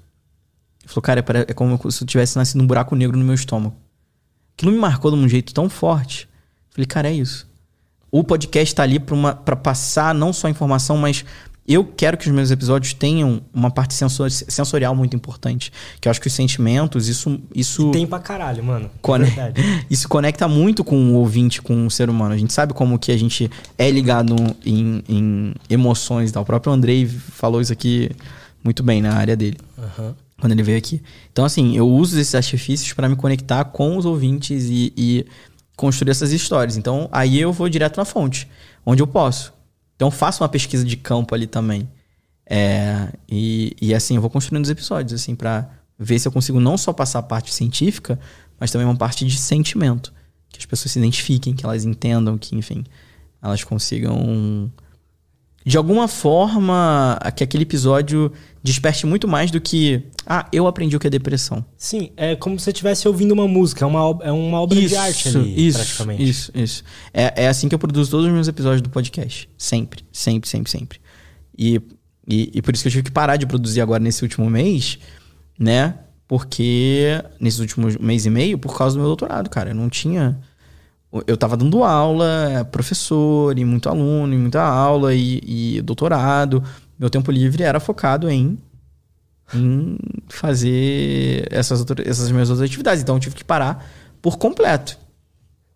[0.81, 3.75] Ele falou, cara, é como se eu tivesse nascido um buraco negro no meu estômago.
[4.57, 6.27] Aquilo me marcou de um jeito tão forte.
[6.69, 7.49] Eu falei, cara, é isso
[8.11, 11.23] o podcast está ali para passar não só informação, mas
[11.67, 15.71] eu quero que os meus episódios tenham uma parte sensor, sensorial muito importante.
[16.01, 17.39] Que eu acho que os sentimentos, isso.
[17.53, 18.89] isso e tem pra caralho, mano.
[19.01, 19.27] Cone...
[19.89, 22.33] isso conecta muito com o ouvinte, com o ser humano.
[22.33, 26.41] A gente sabe como que a gente é ligado em, em emoções e tal.
[26.41, 28.09] O próprio Andrei falou isso aqui
[28.63, 29.57] muito bem na área dele.
[29.77, 30.13] Uhum.
[30.39, 31.01] Quando ele veio aqui.
[31.31, 35.25] Então, assim, eu uso esses artifícios para me conectar com os ouvintes e, e
[35.75, 36.77] construir essas histórias.
[36.77, 38.47] Então, aí eu vou direto na fonte,
[38.85, 39.53] onde eu posso.
[39.99, 41.85] Então, faço uma pesquisa de campo ali também.
[42.45, 45.69] É, e, e assim, eu vou construindo os episódios, assim, para
[45.99, 48.17] ver se eu consigo não só passar a parte científica,
[48.57, 50.13] mas também uma parte de sentimento.
[50.47, 52.85] Que as pessoas se identifiquem, que elas entendam, que, enfim,
[53.41, 54.71] elas consigam
[55.65, 58.31] de alguma forma, que aquele episódio
[58.63, 60.03] desperte muito mais do que.
[60.25, 61.65] Ah, eu aprendi o que é depressão.
[61.77, 64.89] Sim, é como se você estivesse ouvindo uma música, é uma, é uma obra isso,
[64.89, 66.29] de arte ali, isso, praticamente.
[66.29, 66.83] Isso, isso.
[67.13, 69.49] É, é assim que eu produzo todos os meus episódios do podcast.
[69.57, 70.99] Sempre, sempre, sempre, sempre.
[71.57, 71.81] E,
[72.27, 74.99] e, e por isso que eu tive que parar de produzir agora nesse último mês,
[75.57, 75.95] né?
[76.27, 80.39] Porque nesses últimos mês e meio, por causa do meu doutorado, cara, eu não tinha.
[81.25, 85.41] Eu tava dando aula, professor, e muito aluno, e muita aula, e,
[85.77, 86.63] e doutorado.
[86.99, 88.59] Meu tempo livre era focado em,
[89.53, 93.01] em fazer essas, outras, essas minhas outras atividades.
[93.01, 93.89] Então eu tive que parar
[94.21, 94.97] por completo.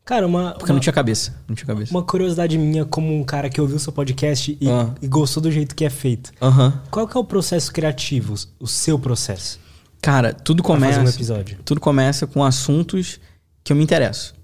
[0.05, 0.51] Cara, uma.
[0.51, 1.33] Porque uma, não tinha cabeça.
[1.47, 1.89] Não tinha cabeça.
[1.91, 4.93] Uma curiosidade minha, como um cara que ouviu seu podcast e, Ah.
[5.01, 6.31] e gostou do jeito que é feito.
[6.41, 6.79] Aham.
[6.91, 9.59] Qual que é o processo criativo, o seu processo?
[10.01, 10.99] Cara, tudo começa.
[10.99, 11.57] um episódio.
[11.63, 13.19] tudo começa com assuntos
[13.63, 14.35] que eu me interesso.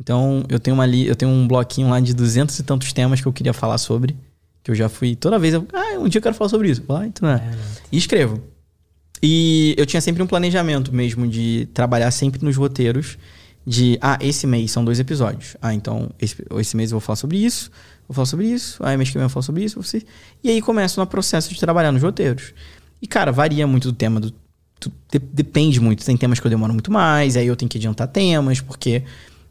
[0.00, 3.20] Então, eu tenho uma li, eu tenho um bloquinho lá de duzentos e tantos temas
[3.20, 4.16] que eu queria falar sobre,
[4.62, 6.82] que eu já fui toda vez, eu, ah, um dia eu quero falar sobre isso.
[6.86, 7.42] Vou lá, então, é.
[7.90, 8.42] E escrevo.
[9.22, 13.16] E eu tinha sempre um planejamento mesmo de trabalhar sempre nos roteiros
[13.66, 15.56] de, ah, esse mês são dois episódios.
[15.62, 17.70] Ah, então esse, esse mês eu vou falar sobre isso,
[18.06, 20.02] vou falar sobre isso, aí mês que vem eu vou falar sobre isso, você...
[20.44, 22.52] e aí começo no processo de trabalhar nos roteiros.
[23.00, 24.30] E cara, varia muito do tema do
[24.78, 26.04] tu- de- depende muito.
[26.04, 29.02] Tem temas que eu demoro muito mais, aí eu tenho que adiantar temas, porque,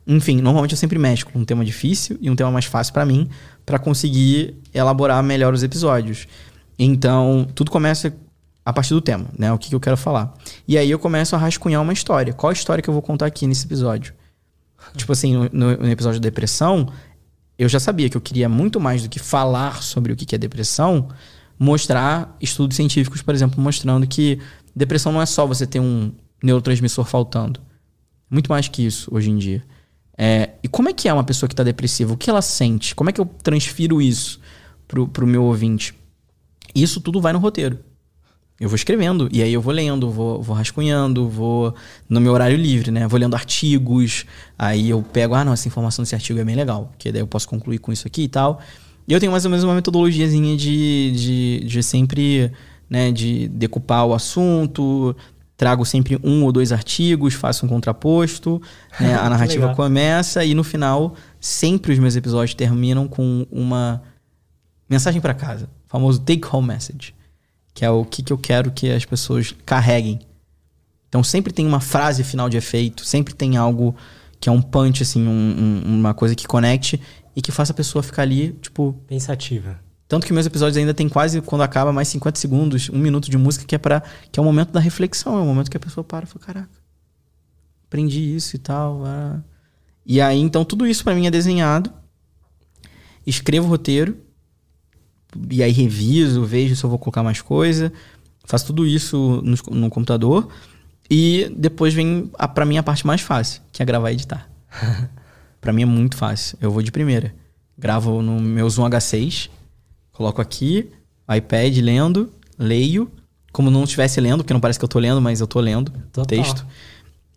[0.08, 3.28] enfim, normalmente eu sempre mesclo um tema difícil e um tema mais fácil pra mim,
[3.66, 6.28] pra conseguir elaborar melhor os episódios.
[6.78, 8.16] Então, tudo começa
[8.64, 9.52] a partir do tema, né?
[9.52, 10.34] O que, que eu quero falar.
[10.68, 12.34] E aí eu começo a rascunhar uma história.
[12.34, 14.14] Qual a história que eu vou contar aqui nesse episódio?
[14.96, 16.88] tipo assim, no, no- episódio da depressão,
[17.58, 20.36] eu já sabia que eu queria muito mais do que falar sobre o que que
[20.36, 21.10] é depressão,
[21.58, 24.40] mostrar estudos científicos, por exemplo, mostrando que
[24.76, 26.12] depressão não é só você ter um
[26.44, 27.60] neurotransmissor faltando.
[28.30, 29.64] Muito mais que isso hoje em dia.
[30.18, 32.14] É, e como é que é uma pessoa que está depressiva?
[32.14, 32.96] O que ela sente?
[32.96, 34.40] Como é que eu transfiro isso
[34.88, 35.94] pro, pro meu ouvinte?
[36.74, 37.80] Isso tudo vai no roteiro.
[38.58, 41.76] Eu vou escrevendo, e aí eu vou lendo, vou, vou rascunhando, vou
[42.08, 43.06] no meu horário livre, né?
[43.06, 44.26] Vou lendo artigos,
[44.58, 47.28] aí eu pego, ah, não, essa informação desse artigo é bem legal, que daí eu
[47.28, 48.62] posso concluir com isso aqui e tal.
[49.06, 52.50] E eu tenho mais ou menos uma metodologiazinha de, de, de sempre,
[52.90, 55.14] né, de decupar o assunto,
[55.58, 58.62] trago sempre um ou dois artigos, faço um contraposto,
[59.00, 59.16] né?
[59.16, 64.02] a narrativa começa e no final, sempre os meus episódios terminam com uma
[64.90, 67.16] mensagem para casa, o famoso take home message,
[67.74, 70.20] que é o que, que eu quero que as pessoas carreguem.
[71.10, 73.96] Então sempre tem uma frase final de efeito, sempre tem algo
[74.40, 77.00] que é um punch, assim, um- um- uma coisa que conecte
[77.36, 78.94] e que faça a pessoa ficar ali, tipo.
[79.08, 79.80] Pensativa.
[80.08, 83.38] Tanto que meus episódios ainda tem quase, quando acaba, mais 50 segundos, um minuto de
[83.38, 85.80] música, que é para que é o momento da reflexão, é o momento que a
[85.80, 86.70] pessoa para e fala, caraca,
[87.88, 89.04] aprendi isso e tal.
[89.06, 89.42] ah."
[90.06, 91.92] E aí, então, tudo isso para mim é desenhado.
[93.26, 94.18] Escrevo o roteiro.
[95.50, 97.92] E aí reviso, vejo se eu vou colocar mais coisa.
[98.46, 100.48] Faço tudo isso no, no computador.
[101.10, 104.48] E depois vem, a, pra mim, a parte mais fácil, que é gravar e editar.
[105.60, 106.58] pra mim é muito fácil.
[106.62, 107.34] Eu vou de primeira.
[107.76, 109.50] Gravo no meu Zoom H6.
[110.16, 110.90] Coloco aqui,
[111.30, 113.12] iPad lendo, leio.
[113.52, 115.92] Como não estivesse lendo, porque não parece que eu tô lendo, mas eu tô lendo
[116.12, 116.24] Total.
[116.24, 116.66] o texto.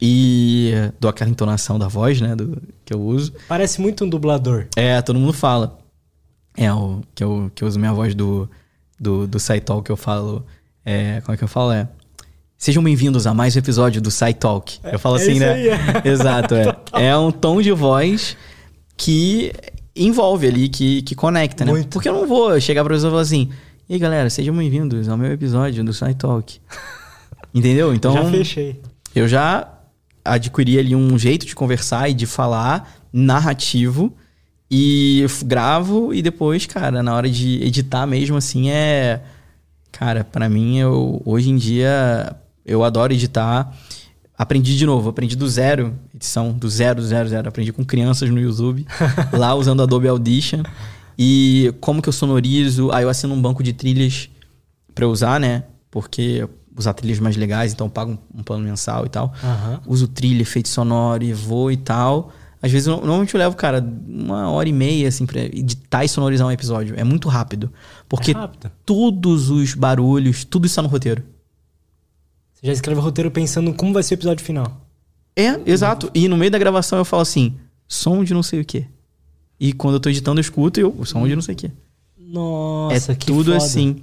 [0.00, 2.36] E dou aquela entonação da voz, né?
[2.36, 3.32] Do, que eu uso.
[3.48, 4.66] Parece muito um dublador.
[4.76, 5.78] É, todo mundo fala.
[6.56, 8.48] É, o que eu, que eu uso minha voz do,
[8.98, 10.46] do, do SciTalk, que eu falo.
[10.84, 11.72] É, como é que eu falo?
[11.72, 11.88] É.
[12.56, 14.78] Sejam bem-vindos a mais um episódio do SciTalk.
[14.84, 15.52] Eu falo é assim, né?
[15.52, 15.78] aí, é.
[16.06, 16.76] Exato, é.
[16.94, 18.36] É um tom de voz
[18.96, 19.52] que
[19.98, 21.72] envolve ali, que, que conecta, né?
[21.72, 21.88] Muito.
[21.88, 23.50] Porque eu não vou chegar pra pessoa e falar assim:
[23.88, 26.60] e aí, galera, sejam bem-vindos ao meu episódio do SciTalk.
[27.54, 27.94] Entendeu?
[27.94, 28.12] Então.
[28.12, 28.80] Já fechei.
[29.14, 29.66] Eu já
[30.24, 34.14] adquiri ali um jeito de conversar e de falar narrativo
[34.70, 39.22] e gravo e depois, cara, na hora de editar mesmo assim é
[39.90, 43.74] cara, pra mim eu hoje em dia eu adoro editar.
[44.36, 47.48] Aprendi de novo, aprendi do zero, edição do zero, zero, zero.
[47.48, 48.86] Aprendi com crianças no YouTube,
[49.32, 50.62] lá usando Adobe Audition.
[51.18, 54.28] E como que eu sonorizo, aí eu assino um banco de trilhas
[54.94, 55.64] pra eu usar, né?
[55.90, 56.46] Porque
[56.76, 59.32] usar trilhas mais legais, então eu pago um, um plano mensal e tal.
[59.42, 59.80] Aham.
[59.86, 62.30] Uso trilha, efeito sonoro e vou e tal.
[62.62, 66.08] Às vezes, eu- normalmente eu levo, cara, uma hora e meia, assim, pra editar e
[66.08, 66.94] sonorizar um episódio.
[66.96, 67.72] É muito rápido.
[68.08, 68.70] Porque É rápido.
[68.86, 71.22] todos os barulhos, tudo está no roteiro.
[72.54, 74.87] Você já escreve o roteiro pensando como vai ser o episódio final.
[75.40, 76.10] É, exato.
[76.12, 77.54] E no meio da gravação eu falo assim,
[77.86, 78.86] som de não sei o quê.
[79.60, 81.70] E quando eu tô editando, eu escuto e eu, som de não sei o quê.
[82.18, 83.56] Nossa, é que tudo foda.
[83.56, 84.02] assim.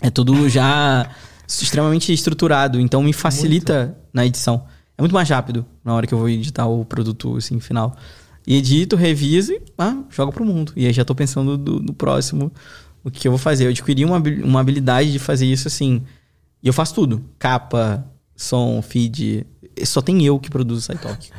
[0.00, 1.10] É tudo já
[1.48, 2.78] extremamente estruturado.
[2.78, 4.64] Então me facilita na edição.
[4.96, 7.96] É muito mais rápido na hora que eu vou editar o produto assim, final.
[8.46, 10.72] E edito, reviso e ah, jogo pro mundo.
[10.76, 12.52] E aí já tô pensando do, do próximo,
[13.02, 13.64] o que eu vou fazer.
[13.66, 16.02] Eu adquiri uma, uma habilidade de fazer isso assim.
[16.62, 18.04] E eu faço tudo: capa,
[18.36, 19.46] som, feed.
[19.84, 21.30] Só tem eu que produzo o SciTalk.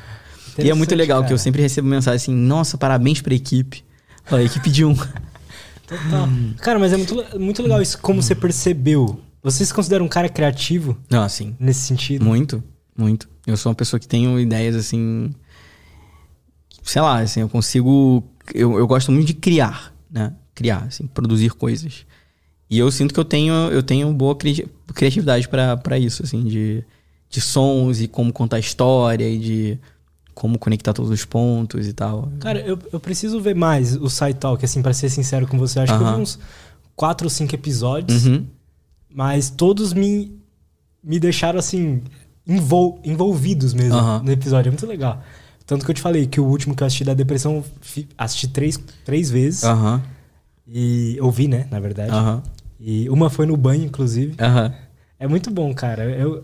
[0.58, 1.28] E é muito legal cara.
[1.28, 3.84] que eu sempre recebo mensagem assim: nossa, parabéns pra equipe.
[4.32, 4.96] Olha, equipe de um.
[4.96, 6.30] Total.
[6.60, 9.20] Cara, mas é muito, muito legal isso, como você percebeu.
[9.42, 10.98] Você se considera um cara criativo?
[11.12, 11.56] Ah, sim.
[11.60, 12.24] Nesse sentido?
[12.24, 12.64] Muito,
[12.98, 13.28] muito.
[13.46, 15.32] Eu sou uma pessoa que tenho ideias assim.
[16.82, 18.24] Sei lá, assim, eu consigo.
[18.54, 20.34] Eu, eu gosto muito de criar, né?
[20.56, 22.06] Criar, assim, produzir coisas.
[22.70, 26.84] E eu sinto que eu tenho, eu tenho boa cri criatividade para isso, assim, de,
[27.34, 29.80] de sons e como contar história e de
[30.36, 32.32] como conectar todos os pontos e tal.
[32.40, 35.80] Cara, eu, eu preciso ver mais o Side Talk, assim, para ser sincero com você.
[35.80, 36.00] Acho uh -huh.
[36.00, 36.40] que eu vi uns
[36.96, 38.38] quatro ou cinco episódios, uh uhum.
[38.38, 38.46] -huh.
[39.14, 40.40] mas todos me,
[41.04, 42.04] me deixaram, assim,
[42.48, 44.24] envol, envolvidos mesmo uh -huh.
[44.24, 44.70] no episódio.
[44.70, 45.24] É muito legal.
[45.66, 47.64] Tanto que eu te falei que o último que eu assisti da depressão,
[48.16, 49.64] assisti três, três vezes.
[50.68, 52.12] E ouvi, né, na verdade.
[52.80, 54.36] E uma foi no banho, inclusive.
[55.18, 56.04] É muito bom, cara.
[56.04, 56.44] Eu,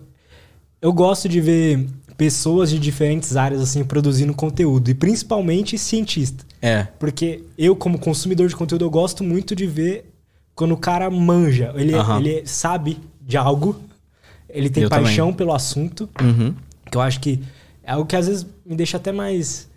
[0.82, 1.88] eu gosto de ver
[2.18, 6.46] pessoas de diferentes áreas assim produzindo conteúdo e principalmente cientista.
[6.62, 6.88] É.
[7.00, 10.12] Porque eu como consumidor de conteúdo eu gosto muito de ver
[10.54, 12.20] quando o cara manja, ele, uhum.
[12.20, 13.80] ele sabe de algo,
[14.50, 15.38] ele tem eu paixão também.
[15.38, 16.54] pelo assunto, uhum.
[16.92, 17.40] que eu acho que
[17.82, 19.70] é algo que às vezes me deixa até mais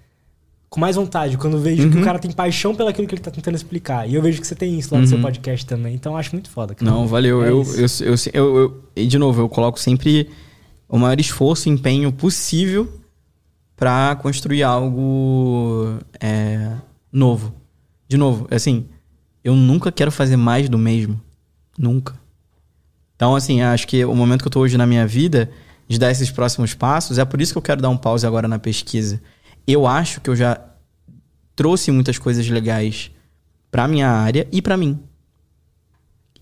[0.69, 1.91] com mais vontade quando vejo uhum.
[1.91, 4.09] que o cara tem paixão pelo aquilo que ele tá tentando explicar.
[4.09, 5.23] E eu vejo que você tem isso lá no seu uhum.
[5.23, 6.75] podcast também, então eu acho muito foda.
[6.75, 6.91] Cara.
[6.91, 7.45] Não, valeu.
[7.45, 10.29] É eu, eu, eu, eu, eu, e de novo, eu coloco sempre
[10.93, 13.01] o maior esforço e empenho possível
[13.75, 16.71] para construir algo é,
[17.11, 17.55] novo.
[18.07, 18.85] De novo, assim,
[19.43, 21.19] eu nunca quero fazer mais do mesmo.
[21.79, 22.15] Nunca.
[23.17, 25.51] Então, assim, acho que o momento que eu tô hoje na minha vida,
[25.89, 28.47] de dar esses próximos passos, é por isso que eu quero dar um pause agora
[28.47, 29.19] na pesquisa.
[29.67, 30.61] Eu acho que eu já
[31.57, 33.11] trouxe muitas coisas legais
[33.71, 35.01] para minha área e para mim.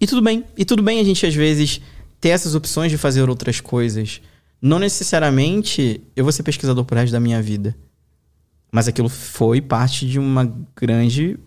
[0.01, 0.45] E tudo bem.
[0.57, 1.81] E tudo bem a gente, às vezes,
[2.21, 4.21] ter essas opções de fazer outras coisas
[4.61, 7.77] não necessariamente eu vou ser pesquisador por resto da minha vida.
[8.71, 11.39] Mas aquilo foi parte de uma grande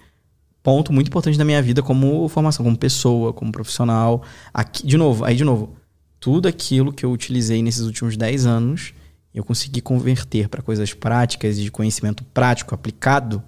[0.61, 4.23] ponto muito importante da minha vida como formação, como pessoa, como profissional.
[4.53, 5.76] Aqui, de novo, aí de novo,
[6.19, 8.94] tudo aquilo que eu utilizei nesses últimos 10 anos,
[9.34, 13.44] eu consegui converter para coisas práticas e de conhecimento prático aplicado,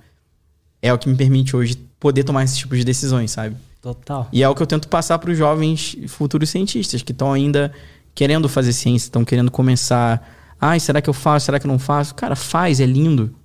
[0.81, 3.55] é o que me permite hoje poder tomar esse tipo de decisões, sabe?
[3.81, 4.27] Total.
[4.31, 7.71] E é o que eu tento passar para os jovens futuros cientistas que estão ainda
[8.15, 10.25] querendo fazer ciência, estão querendo começar.
[10.59, 11.47] Ai, será que eu faço?
[11.47, 12.15] Será que eu não faço?
[12.15, 13.35] Cara, faz, é lindo.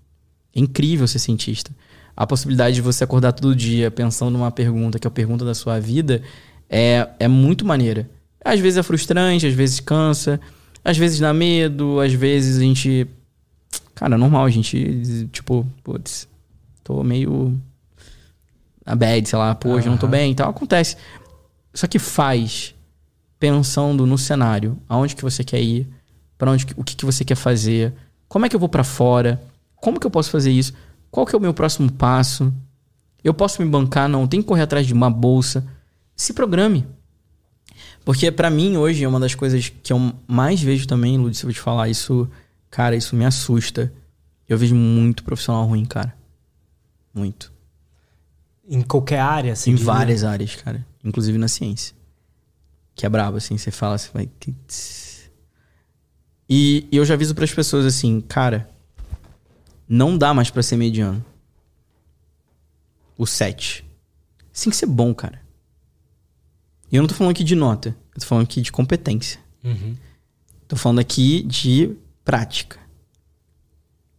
[0.55, 1.73] É incrível ser cientista.
[2.17, 5.55] A possibilidade de você acordar todo dia pensando numa pergunta, que é a pergunta da
[5.55, 6.23] sua vida,
[6.69, 8.09] é, é muito maneira.
[8.45, 10.41] Às vezes é frustrante, às vezes cansa,
[10.85, 13.07] às vezes dá medo, às vezes a gente.
[13.95, 16.29] Cara, é normal, a gente, tipo, putz,
[16.85, 17.59] tô meio.
[18.87, 19.93] A bad, sei lá, pô, hoje uhum.
[19.93, 20.49] não tô bem e tal.
[20.49, 20.97] Acontece.
[21.75, 22.75] Só que faz
[23.41, 25.89] pensando no cenário, aonde que você quer ir,
[26.37, 27.95] para onde o que, que você quer fazer,
[28.29, 29.43] como é que eu vou para fora,
[29.77, 30.75] como que eu posso fazer isso,
[31.11, 32.53] qual que é o meu próximo passo,
[33.25, 35.67] eu posso me bancar, não, tem que correr atrás de uma bolsa,
[36.15, 36.87] se programe.
[38.05, 41.43] Porque para mim hoje é uma das coisas que eu mais vejo também, Lud, se
[41.43, 42.29] eu vou te falar isso,
[42.71, 43.91] cara, isso me assusta.
[44.47, 46.15] Eu vejo muito profissional ruim, cara.
[47.15, 47.53] Muito.
[48.69, 49.73] Em qualquer área, assim?
[49.73, 50.85] Em várias áreas, cara.
[51.05, 52.00] Inclusive na ciência
[53.01, 53.57] que é brabo, assim.
[53.57, 54.29] Você fala, você vai.
[56.49, 58.69] E, e eu já aviso para as pessoas assim, cara,
[59.89, 61.25] não dá mais para ser mediano.
[63.17, 63.85] O 7.
[64.53, 65.41] Tem que ser bom, cara.
[66.93, 67.97] E eu não tô falando aqui de nota.
[68.15, 69.41] Eu tô falando aqui de competência.
[69.65, 69.97] Uhum.
[70.69, 72.79] Tô falando aqui de prática.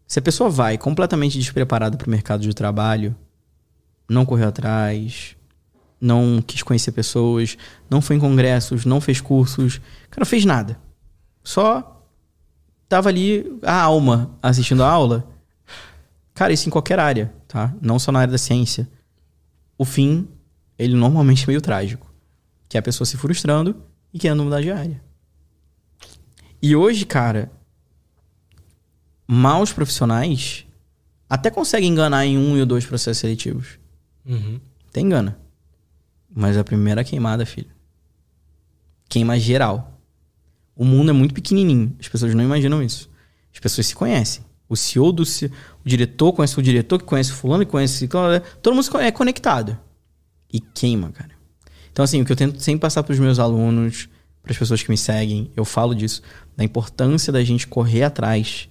[0.08, 3.16] Se a pessoa vai completamente despreparada para o mercado de trabalho,
[4.10, 5.36] não correu atrás,
[6.02, 7.56] não quis conhecer pessoas,
[7.88, 9.80] não foi em congressos, não fez cursos,
[10.10, 10.80] cara, não fez nada.
[11.44, 12.04] Só
[12.90, 15.28] tava ali a alma assistindo a aula.
[16.34, 17.74] Cara, isso em qualquer área, tá?
[17.80, 18.90] Não só na área da ciência.
[19.78, 20.28] O fim,
[20.78, 22.12] ele normalmente é meio trágico.
[22.68, 23.76] Que é a pessoa se frustrando
[24.14, 25.02] e querendo mudar de área.
[26.62, 27.52] E hoje, cara,
[29.28, 30.66] maus profissionais
[31.30, 33.80] até conseguem enganar em um ou dois processos seletivos.
[34.26, 34.60] Uhum.
[34.92, 35.40] Tem engana.
[36.34, 37.70] Mas a primeira queimada, filho.
[39.10, 40.00] Queima geral.
[40.76, 41.96] O mundo é muito pequenininho.
[42.00, 43.10] As pessoas não imaginam isso.
[43.54, 44.44] As pessoas se conhecem.
[44.70, 45.26] O CEO do o
[45.84, 48.08] diretor conhece o diretor que conhece o fulano que conhece
[48.62, 49.78] todo mundo é conectado.
[50.52, 51.32] E queima, cara.
[51.92, 54.08] Então assim, o que eu tento sempre passar para os meus alunos,
[54.42, 56.22] para as pessoas que me seguem, eu falo disso,
[56.56, 58.70] da importância da gente correr atrás,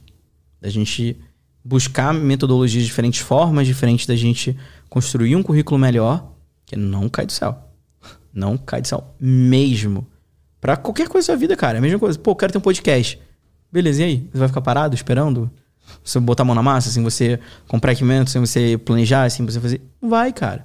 [0.59, 1.19] da gente
[1.63, 4.57] buscar metodologias diferentes, formas diferentes da gente
[4.89, 6.30] construir um currículo melhor
[6.71, 7.59] que não cai do céu.
[8.33, 10.07] Não cai do céu mesmo.
[10.61, 11.79] Pra qualquer coisa da sua vida, cara.
[11.79, 12.17] É a mesma coisa.
[12.17, 13.21] Pô, quero ter um podcast.
[13.73, 14.29] Beleza, e aí?
[14.33, 15.51] Você vai ficar parado esperando?
[16.05, 19.61] Você botar a mão na massa, sem você comprar equipamento, sem você planejar, sem você
[19.61, 19.81] fazer.
[20.01, 20.65] Não vai, cara.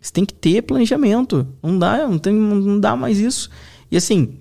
[0.00, 1.46] Você tem que ter planejamento.
[1.62, 3.50] Não dá, não, tem, não dá mais isso.
[3.90, 4.40] E assim,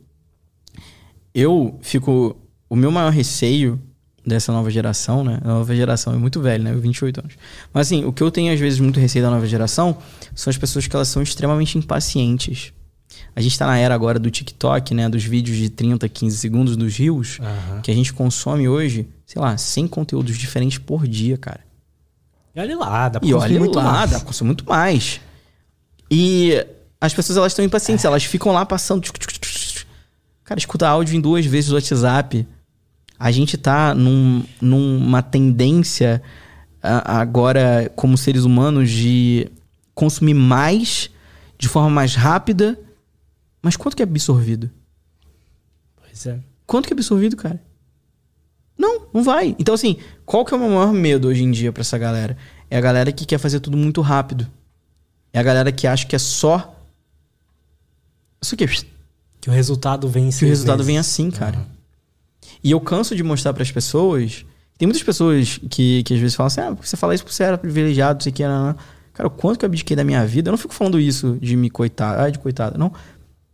[1.34, 2.38] eu fico.
[2.70, 3.82] O meu maior receio
[4.26, 5.40] dessa nova geração, né?
[5.44, 6.74] A nova geração é muito velha, né?
[6.74, 7.34] Eu 28 anos.
[7.74, 9.98] Mas assim, o que eu tenho às vezes muito receio da nova geração
[10.34, 12.74] são as pessoas que elas são extremamente impacientes.
[13.36, 15.08] A gente tá na era agora do TikTok, né?
[15.08, 17.82] Dos vídeos de 30, 15 segundos dos rios, uhum.
[17.82, 21.60] que a gente consome hoje, sei lá, 100 conteúdos diferentes por dia, cara.
[22.56, 24.12] E olha lá, dá pra e olha muito lá, mais.
[24.12, 25.20] dá pra consumir muito mais.
[26.10, 26.66] E
[27.00, 28.08] as pessoas elas estão impacientes, é.
[28.08, 29.06] elas ficam lá passando.
[30.44, 32.48] Cara, escuta áudio em duas vezes o WhatsApp
[33.18, 36.22] a gente tá num, numa tendência
[36.82, 39.50] agora, como seres humanos, de
[39.94, 41.10] consumir mais
[41.58, 42.78] de forma mais rápida.
[43.62, 44.70] Mas quanto que é absorvido?
[45.96, 46.40] Pois é.
[46.68, 47.62] Quanto que é absorvido, cara?
[48.78, 49.56] Não, não vai.
[49.58, 52.38] Então, assim, qual que é o meu maior medo hoje em dia para essa galera?
[52.70, 54.48] É a galera que quer fazer tudo muito rápido.
[55.32, 56.76] É a galera que acha que é só.
[58.42, 58.68] Isso aqui.
[59.40, 61.58] Que o resultado vem Que o resultado vem assim, cara.
[61.58, 61.75] Uhum.
[62.66, 64.44] E eu canso de mostrar para as pessoas.
[64.76, 67.44] Tem muitas pessoas que, que às vezes falam assim: ah, você fala isso porque você
[67.44, 68.76] era privilegiado, você que era.
[69.14, 70.50] Cara, o quanto que eu abdiquei da minha vida?
[70.50, 72.76] Eu não fico falando isso de me coitar, ah, de coitada.
[72.76, 72.92] Não.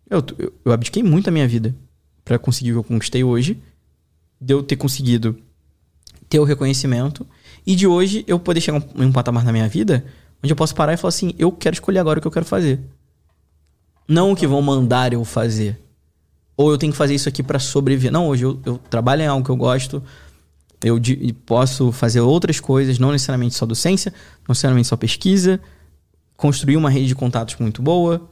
[0.09, 1.75] Eu, eu, eu abdiquei muito da minha vida
[2.23, 3.61] para conseguir o que eu conquistei hoje.
[4.39, 5.37] De eu ter conseguido
[6.29, 7.27] ter o reconhecimento.
[7.67, 10.05] E de hoje eu poder chegar em um patamar na minha vida
[10.41, 12.45] onde eu posso parar e falar assim: eu quero escolher agora o que eu quero
[12.45, 12.79] fazer.
[14.07, 15.80] Não o que vão mandar eu fazer.
[16.61, 18.11] Ou eu tenho que fazer isso aqui para sobreviver.
[18.11, 20.03] Não, hoje eu, eu, trabalho em algo que eu gosto.
[20.83, 25.59] Eu de, posso fazer outras coisas, não necessariamente só docência, não necessariamente só pesquisa.
[26.37, 28.29] Construir uma rede de contatos muito boa.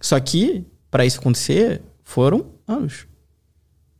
[0.00, 3.06] Só que, para isso acontecer, foram anos.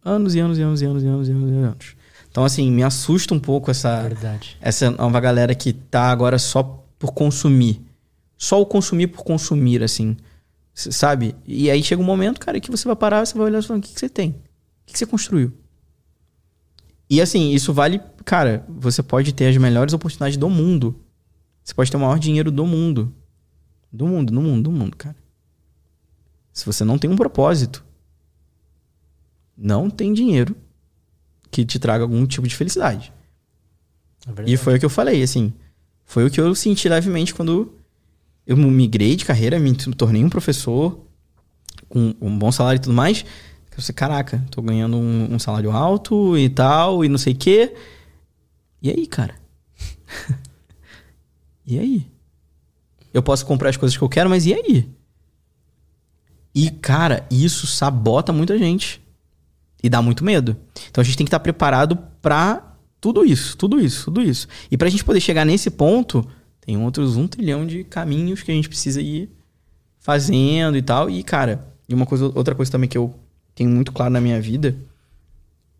[0.05, 1.97] Anos e anos e anos e anos e anos e anos e anos.
[2.31, 4.57] Então, assim, me assusta um pouco essa, Verdade.
[4.61, 6.63] essa nova galera que tá agora só
[6.99, 7.81] por consumir.
[8.39, 10.17] Só o consumir por consumir, assim.
[10.75, 11.35] Sabe?
[11.47, 13.79] E aí chega um momento, cara, que você vai parar, você vai olhar e falar,
[13.79, 14.31] o que, que você tem?
[14.31, 14.35] O
[14.87, 15.53] que, que você construiu?
[17.09, 20.99] E assim, isso vale, cara, você pode ter as melhores oportunidades do mundo.
[21.63, 23.15] Você pode ter o maior dinheiro do mundo.
[23.93, 25.17] Do mundo, no mundo, do mundo, cara.
[26.53, 27.85] Se você não tem um propósito,
[29.57, 30.57] não tem dinheiro
[31.51, 33.13] que te traga algum tipo de felicidade.
[34.27, 35.53] É e foi o que eu falei, assim.
[36.05, 37.75] Foi o que eu senti levemente quando
[38.47, 40.99] eu migrei de carreira, me tornei um professor
[41.89, 43.25] com um bom salário e tudo mais.
[43.71, 47.37] Eu falei, caraca, tô ganhando um, um, salário alto e tal, e não sei o
[47.37, 47.75] quê.
[48.83, 49.35] E aí, cara?
[51.67, 52.07] e aí?
[53.15, 54.89] Eu posso comprar as coisas que eu quero, mas e aí?
[56.55, 59.01] E, cara, isso sabota muita gente.
[59.83, 60.57] E dá muito medo.
[60.91, 64.47] Então a gente tem que estar preparado para tudo isso, tudo isso, tudo isso.
[64.71, 66.27] E pra gente poder chegar nesse ponto,
[66.65, 69.29] tem outros um trilhão de caminhos que a gente precisa ir
[69.99, 71.11] fazendo e tal.
[71.11, 73.13] E, cara, e uma coisa, outra coisa também que eu
[73.55, 74.77] tenho muito claro na minha vida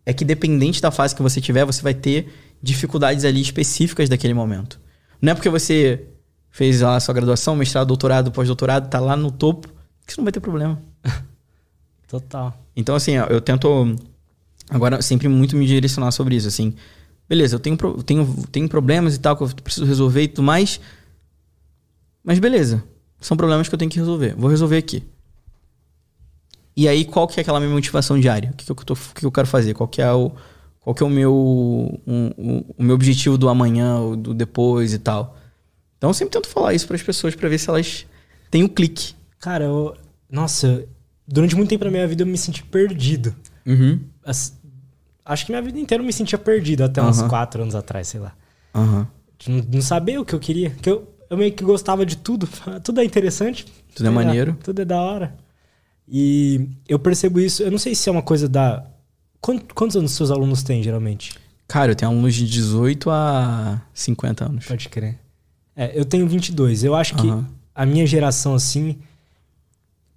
[0.05, 2.31] é que dependente da fase que você tiver, você vai ter
[2.61, 4.79] dificuldades ali específicas daquele momento.
[5.21, 6.05] Não é porque você
[6.51, 9.69] fez lá a sua graduação, mestrado, doutorado, pós-doutorado, tá lá no topo,
[10.05, 10.81] que você não vai ter problema.
[12.07, 12.53] Total.
[12.75, 13.95] Então, assim, eu tento
[14.69, 16.75] agora sempre muito me direcionar sobre isso, assim
[17.27, 20.79] beleza, eu tenho, tenho, tenho problemas e tal que eu preciso resolver e tudo mais.
[22.23, 22.83] Mas beleza,
[23.19, 24.35] são problemas que eu tenho que resolver.
[24.35, 25.03] Vou resolver aqui.
[26.75, 28.49] E aí, qual que é aquela minha motivação diária?
[28.51, 29.73] O que, que, eu, tô, o que eu quero fazer?
[29.73, 30.31] Qual que é o,
[30.79, 31.33] qual que é o meu,
[32.05, 35.37] um, um, o meu objetivo do amanhã, ou do depois e tal?
[35.97, 38.05] Então, eu sempre tento falar isso para as pessoas para ver se elas
[38.49, 39.13] têm o um clique.
[39.39, 39.95] Cara, eu,
[40.29, 40.83] nossa,
[41.27, 43.35] durante muito tempo na minha vida eu me senti perdido.
[43.65, 43.99] Uhum.
[44.25, 44.57] As,
[45.25, 48.19] Acho que minha vida inteira eu me sentia perdido até uns quatro anos atrás, sei
[48.19, 48.33] lá.
[48.75, 49.05] Uhum.
[49.47, 50.71] Não, não sabia o que eu queria.
[50.71, 52.47] Que eu, eu meio que gostava de tudo.
[52.83, 53.65] Tudo é interessante.
[53.95, 54.57] Tudo é maneiro.
[54.63, 55.35] tudo é da hora.
[56.07, 57.63] E eu percebo isso.
[57.63, 58.85] Eu não sei se é uma coisa da.
[59.39, 61.33] Quantos, anos seus alunos têm, geralmente?
[61.67, 64.65] Cara, eu tenho alunos de 18 a 50 anos.
[64.65, 65.19] Pode crer.
[65.75, 66.83] É, eu tenho 22.
[66.83, 67.27] Eu acho que
[67.75, 68.97] a minha geração, assim.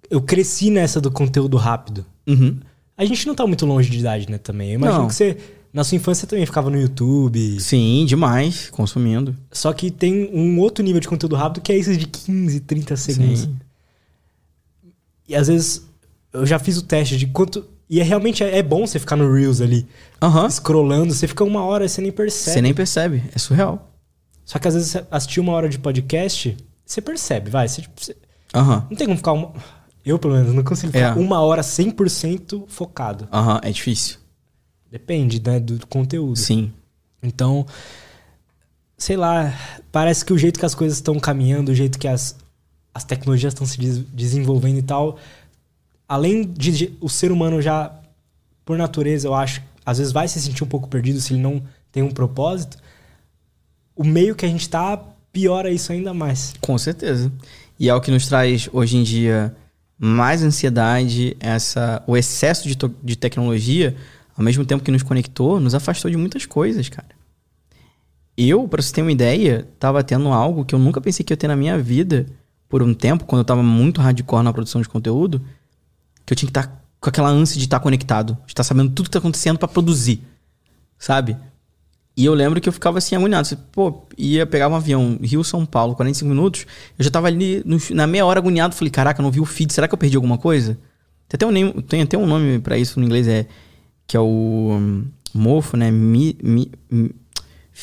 [0.09, 2.05] Eu cresci nessa do conteúdo rápido.
[2.25, 2.59] Uhum.
[2.97, 4.69] A gente não tá muito longe de idade, né, também.
[4.71, 5.07] Eu imagino não.
[5.07, 5.37] que você,
[5.71, 7.59] na sua infância, também ficava no YouTube.
[7.59, 9.35] Sim, demais, consumindo.
[9.51, 12.97] Só que tem um outro nível de conteúdo rápido que é esses de 15, 30
[12.97, 13.41] segundos.
[13.41, 13.55] Sim.
[15.27, 15.85] E às vezes
[16.33, 17.65] eu já fiz o teste de quanto.
[17.89, 19.85] E é realmente é, é bom você ficar no Reels ali.
[20.21, 20.49] Uhum.
[20.49, 22.53] Scrollando, você fica uma hora e você nem percebe.
[22.55, 23.91] Você nem percebe, é surreal.
[24.43, 27.67] Só que às vezes assistir uma hora de podcast você percebe, vai.
[27.67, 28.15] Você, tipo, você-
[28.55, 28.87] Aham.
[28.89, 29.51] não tem como ficar uma.
[30.07, 31.19] Eu, pelo menos, não consigo ficar É.
[31.19, 33.27] uma hora 100% focado.
[33.31, 34.17] Aham, é difícil.
[34.91, 36.35] Depende, né, do, do conteúdo.
[36.37, 36.71] Sim.
[37.21, 37.65] Então,
[38.97, 39.53] sei lá,
[39.91, 42.35] parece que o jeito que as coisas estão caminhando, o jeito que as,
[42.93, 45.17] as tecnologias estão se des- desenvolvendo e tal,
[46.07, 47.93] além de de- o ser humano já,
[48.65, 51.61] por natureza, eu acho, às vezes vai se sentir um pouco perdido se ele não
[51.91, 52.77] tem um propósito,
[53.95, 54.97] o meio que a gente tá
[55.31, 56.53] piora isso ainda mais.
[56.61, 57.31] Com certeza.
[57.79, 59.55] E é o que nos traz hoje em dia
[59.99, 63.95] mais ansiedade, essa, o excesso de, de tecnologia,
[64.37, 67.17] ao mesmo tempo que nos conectou, nos afastou de muitas coisas, cara.
[68.37, 71.37] Eu, pra você ter uma ideia, tava tendo algo que eu nunca pensei que ia
[71.37, 72.27] ter na minha vida
[72.69, 75.41] por um tempo, quando eu tava muito hardcore na produção de conteúdo,
[76.23, 79.05] que eu tinha que estar com aquela ânsia de estar conectado, de estar sabendo tudo
[79.05, 80.21] que tá acontecendo pra produzir,
[80.99, 81.35] sabe?
[82.17, 83.47] E eu lembro que eu ficava assim, agoniado.
[83.47, 86.65] Você, Pô, ia pegar um avião Rio-São Paulo, 45 minutos.
[86.97, 88.73] Eu já tava ali no- na meia hora agoniado.
[88.75, 89.71] Falei, caraca, não vi o feed.
[89.71, 90.79] Será que eu perdi alguma coisa?
[91.29, 93.45] Tem até um, tem até um nome pra isso no inglês, é...
[94.07, 95.91] Que é o hum, mofo, né?
[95.91, 97.11] Mi, mi, mi-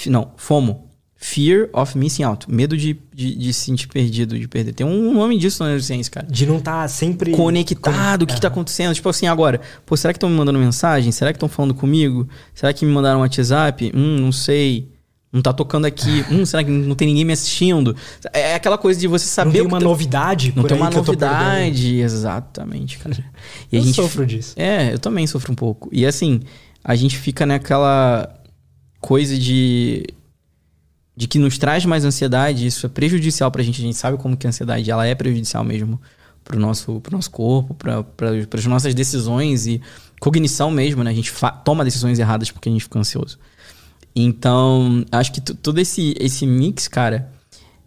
[0.06, 0.90] não, FOMO.
[1.26, 2.50] Fear of Missing Out.
[2.52, 4.74] Medo de, de, de se sentir perdido, de perder.
[4.74, 8.40] Tem um nome disso na neurociência, cara De não estar sempre conectado, o que, que
[8.42, 8.94] tá acontecendo.
[8.94, 11.10] Tipo assim, agora, pô, será que estão me mandando mensagem?
[11.12, 12.28] Será que estão falando comigo?
[12.54, 13.90] Será que me mandaram um WhatsApp?
[13.94, 14.92] Hum, não sei.
[15.32, 16.22] Não tá tocando aqui.
[16.30, 17.96] hum, será que não tem ninguém me assistindo?
[18.30, 20.76] É aquela coisa de você Não saber tem o que uma tá- novidade Não tem
[20.76, 22.00] uma novidade.
[22.00, 23.16] Exatamente, cara.
[23.72, 24.52] E a Eu gente sofro disso.
[24.58, 25.88] é, eu também sofro um pouco.
[25.90, 26.40] E assim,
[26.84, 28.28] a gente fica naquela
[29.00, 30.04] coisa de
[31.16, 34.36] de que nos traz mais ansiedade, isso é prejudicial pra gente, a gente sabe como
[34.36, 36.00] que a ansiedade ela é prejudicial mesmo
[36.42, 38.04] pro nosso, pro nosso corpo, para
[38.52, 39.80] as nossas decisões e
[40.20, 41.10] cognição mesmo, né?
[41.10, 41.32] A gente
[41.64, 43.38] toma decisões erradas porque a gente fica ansioso.
[44.14, 47.32] Então, acho que todo esse, esse mix, cara,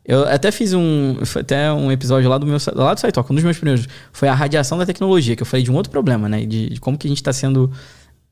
[0.04, 3.44] eu até fiz um, até um episódio lá do meu lá do SciTalk, um dos
[3.44, 6.45] meus primeiros, foi a radiação da tecnologia, que eu falei de um outro problema, né?
[6.45, 7.72] De, de como que a gente está sendo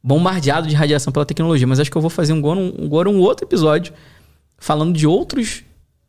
[0.02, 1.68] bombardeado de radiação pela tecnologia.
[1.68, 3.94] Mas acho que eu vou fazer um, agora um, um outro episódio
[4.58, 5.64] falando de outros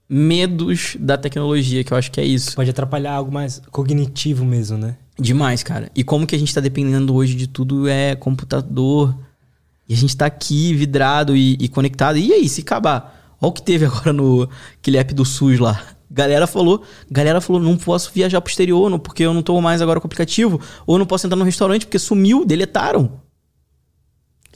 [0.09, 2.55] medos da tecnologia, que eu acho que é isso.
[2.55, 4.97] Pode atrapalhar algo mais cognitivo mesmo, né?
[5.19, 5.91] Demais, cara.
[5.95, 9.17] E como que a gente tá dependendo hoje de tudo é computador.
[9.89, 12.19] E a gente tá aqui vidrado e, e conectado.
[12.19, 13.37] E aí, se acabar?
[13.41, 14.49] Olha o que teve agora no
[14.79, 15.81] aquele app do SUS lá.
[16.09, 19.83] Galera falou, galera falou, não posso viajar pro exterior, não, porque eu não tô mais
[19.83, 23.21] agora com o aplicativo, ou não posso entrar no restaurante porque sumiu, deletaram.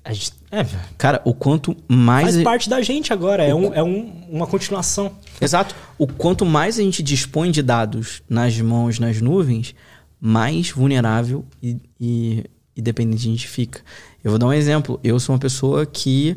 [0.09, 0.66] Gente, é,
[0.97, 3.44] Cara, o quanto mais faz parte da gente agora.
[3.44, 5.12] É, um, é um, uma continuação.
[5.40, 5.74] Exato.
[5.98, 9.74] O quanto mais a gente dispõe de dados nas mãos, nas nuvens,
[10.20, 12.44] mais vulnerável e, e,
[12.74, 13.82] e dependente a gente fica.
[14.24, 14.98] Eu vou dar um exemplo.
[15.05, 16.36] Eu sou uma pessoa que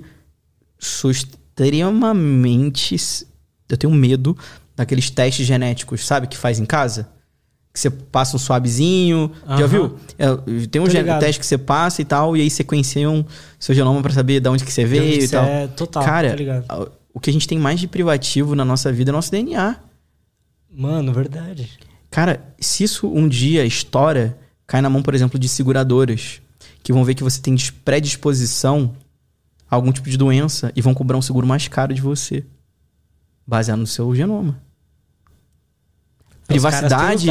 [0.77, 2.97] sou extremamente.
[3.69, 4.37] Eu tenho medo
[4.75, 6.27] daqueles testes genéticos, sabe?
[6.27, 7.09] Que faz em casa.
[7.73, 9.31] Que você passa um suavezinho.
[9.47, 9.67] Já Aham.
[9.67, 9.97] viu?
[10.19, 11.19] É, tem um ligado.
[11.19, 13.25] teste que você passa e tal, e aí sequenciam
[13.59, 15.43] seu genoma pra saber de onde que você veio que e tal.
[15.43, 16.35] é total, Cara,
[17.11, 19.77] o que a gente tem mais de privativo na nossa vida é nosso DNA.
[20.71, 21.71] Mano, verdade.
[22.11, 24.37] Cara, se isso um dia estoura,
[24.67, 26.41] cai na mão, por exemplo, de seguradoras,
[26.83, 28.93] que vão ver que você tem dis- predisposição
[29.69, 32.43] a algum tipo de doença e vão cobrar um seguro mais caro de você,
[33.47, 34.61] baseado no seu genoma.
[36.29, 37.29] Os caras têm os Privacidade.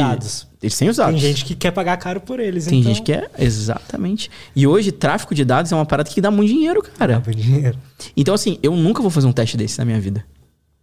[0.61, 1.21] Eles têm os dados.
[1.21, 2.93] Tem gente que quer pagar caro por eles, Tem então...
[2.93, 4.31] gente que é, exatamente.
[4.55, 7.19] E hoje, tráfico de dados é uma parada que dá muito dinheiro, cara.
[7.19, 7.77] Dá dinheiro.
[8.15, 10.25] Então, assim, eu nunca vou fazer um teste desse na minha vida.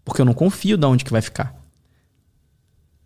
[0.05, 1.55] Porque eu não confio de onde que vai ficar.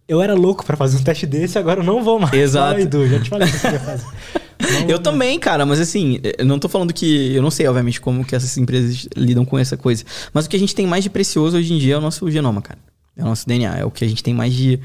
[0.07, 2.35] Eu era louco pra fazer um teste desse, agora eu não vou mais.
[2.35, 2.77] Exato.
[2.77, 4.07] Aí, Edu, já te falei que você ia fazer.
[4.61, 7.35] Não Eu também, cara, mas assim, eu não tô falando que.
[7.35, 10.05] Eu não sei, obviamente, como que essas empresas lidam com essa coisa.
[10.33, 12.31] Mas o que a gente tem mais de precioso hoje em dia é o nosso
[12.31, 12.79] genoma, cara.
[13.17, 13.79] É o nosso DNA.
[13.79, 14.81] É o que a gente tem mais de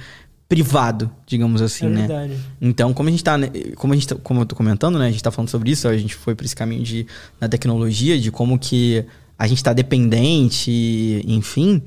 [0.50, 2.08] privado, digamos assim, É né?
[2.08, 2.34] verdade.
[2.60, 3.38] Então, como a gente tá.
[3.38, 5.08] né, Como a gente tá, como eu tô comentando, né?
[5.08, 7.06] A gente tá falando sobre isso, a gente foi por esse caminho de,
[7.40, 9.06] da tecnologia, de como que
[9.38, 11.84] a gente tá dependente, enfim.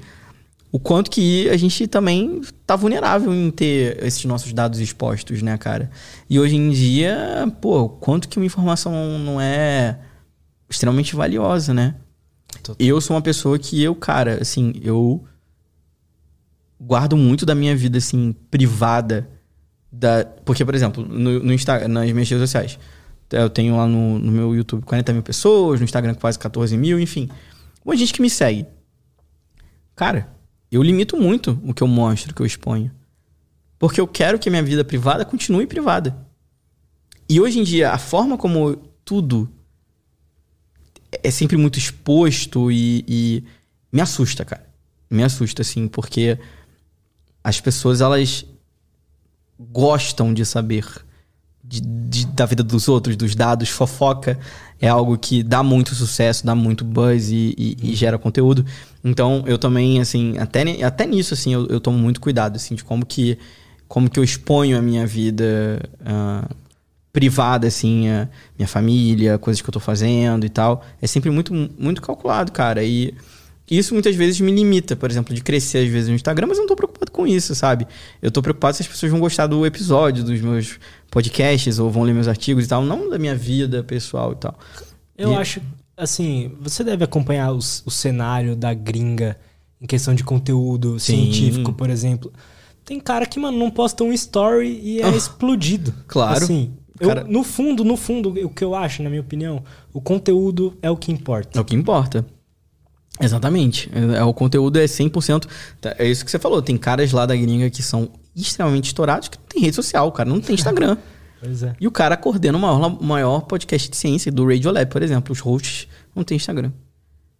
[0.70, 5.59] O quanto que a gente também tá vulnerável em ter esses nossos dados expostos, né,
[5.59, 5.90] cara?
[6.30, 9.98] E hoje em dia, pô, o quanto que uma informação não é
[10.70, 11.97] extremamente valiosa, né?
[12.62, 12.76] Total.
[12.78, 15.22] Eu sou uma pessoa que eu, cara, assim, eu
[16.84, 19.28] guardo muito da minha vida, assim, privada.
[19.90, 20.24] Da...
[20.44, 21.54] Porque, por exemplo, no, no
[21.88, 22.78] nas minhas redes sociais,
[23.30, 26.98] eu tenho lá no, no meu YouTube 40 mil pessoas, no Instagram quase 14 mil,
[26.98, 27.28] enfim.
[27.84, 28.66] Um de gente que me segue.
[29.94, 30.28] Cara,
[30.70, 32.90] eu limito muito o que eu mostro, o que eu exponho.
[33.78, 36.16] Porque eu quero que a minha vida privada continue privada.
[37.28, 39.48] E hoje em dia, a forma como tudo
[41.22, 43.44] é sempre muito exposto e, e
[43.92, 44.66] me assusta, cara.
[45.10, 46.38] Me assusta, assim, porque
[47.43, 48.44] as pessoas, elas
[49.59, 50.86] gostam de saber
[51.62, 53.69] de, de, da vida dos outros, dos dados.
[53.69, 54.39] Fofoca
[54.81, 58.64] é algo que dá muito sucesso, dá muito buzz e, e, e gera conteúdo.
[59.02, 62.85] Então, eu também, assim, até, até nisso, assim, eu, eu tomo muito cuidado, assim, de
[62.85, 63.39] como que,
[63.89, 66.55] como que eu exponho a minha vida uh,
[67.12, 68.28] privada, assim, a
[68.59, 70.85] minha família, coisas que eu tô fazendo e tal.
[71.01, 72.82] É sempre muito, muito calculado, cara.
[72.85, 73.14] E
[73.70, 76.62] isso muitas vezes me limita, por exemplo, de crescer às vezes no Instagram, mas eu
[76.62, 77.86] não tô preocupado com isso, sabe?
[78.20, 80.78] Eu tô preocupado se as pessoas vão gostar do episódio, dos meus
[81.10, 84.59] podcasts, ou vão ler meus artigos e tal, não da minha vida pessoal e tal.
[85.16, 85.36] Eu e...
[85.36, 85.60] acho,
[85.97, 89.39] assim, você deve acompanhar os, o cenário da gringa
[89.80, 91.16] em questão de conteúdo Sim.
[91.16, 92.32] científico, por exemplo.
[92.84, 95.94] Tem cara que, mano, não posta um story e é oh, explodido.
[96.06, 96.43] Claro.
[96.44, 99.62] Assim, eu, no fundo, no fundo, o que eu acho, na minha opinião,
[99.93, 101.59] o conteúdo é o que importa.
[101.59, 102.24] É o que importa.
[103.20, 103.90] Exatamente.
[103.94, 105.47] É, é o conteúdo é 100%.
[105.80, 106.62] Tá, é isso que você falou.
[106.62, 110.28] Tem caras lá da gringa que são extremamente estourados que não tem rede social, cara.
[110.28, 110.97] Não tem Instagram.
[111.40, 111.74] pois é.
[111.80, 115.32] E o cara coordena o maior, maior podcast de ciência do Radiolab, por exemplo.
[115.32, 116.72] Os hosts não tem Instagram.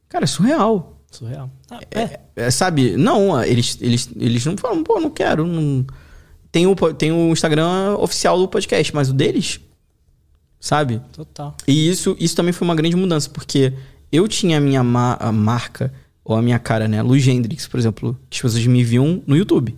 [0.09, 0.99] Cara, é surreal.
[1.11, 1.51] Surreal.
[1.71, 2.01] Ah, é.
[2.01, 2.97] É, é, sabe?
[2.97, 5.47] Não, eles, eles, eles não falam, pô, não quero.
[5.47, 5.87] Não
[6.53, 9.59] tem o, tem o Instagram oficial do podcast, mas o deles,
[10.61, 11.01] sabe?
[11.11, 11.57] Total.
[11.67, 13.73] E isso, isso também foi uma grande mudança, porque
[14.13, 15.93] eu tinha a minha ma a marca,
[16.25, 17.03] ou a minha cara, né?
[17.03, 19.75] Luz Hendrix, por exemplo, que as pessoas me viam no YouTube.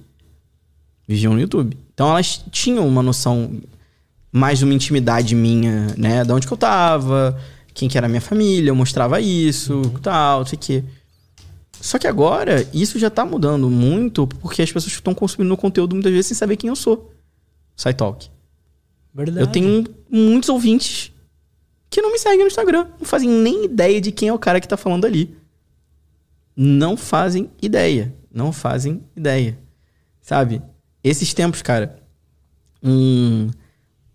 [1.08, 1.76] Me viam no YouTube.
[1.94, 3.62] Então elas tinham uma noção
[4.32, 6.24] mais de uma intimidade minha, né?
[6.24, 7.40] Da onde que eu tava,
[7.72, 9.90] quem que era a minha família, eu mostrava isso, uhum.
[10.00, 10.84] tal, não sei o quê.
[11.80, 16.12] Só que agora, isso já tá mudando muito, porque as pessoas estão consumindo conteúdo muitas
[16.12, 17.12] vezes sem saber quem eu sou.
[17.76, 18.28] SciTalk.
[19.14, 19.40] Verdade.
[19.40, 21.12] Eu tenho muitos ouvintes
[21.94, 22.88] que não me seguem no Instagram.
[22.98, 25.36] Não fazem nem ideia de quem é o cara que tá falando ali.
[26.56, 28.12] Não fazem ideia.
[28.32, 29.56] Não fazem ideia.
[30.20, 30.60] Sabe?
[31.02, 31.96] Esses tempos, cara.
[32.82, 33.48] Um.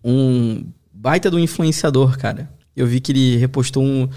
[0.04, 2.50] Um baita do influenciador, cara.
[2.76, 4.08] Eu vi que ele repostou um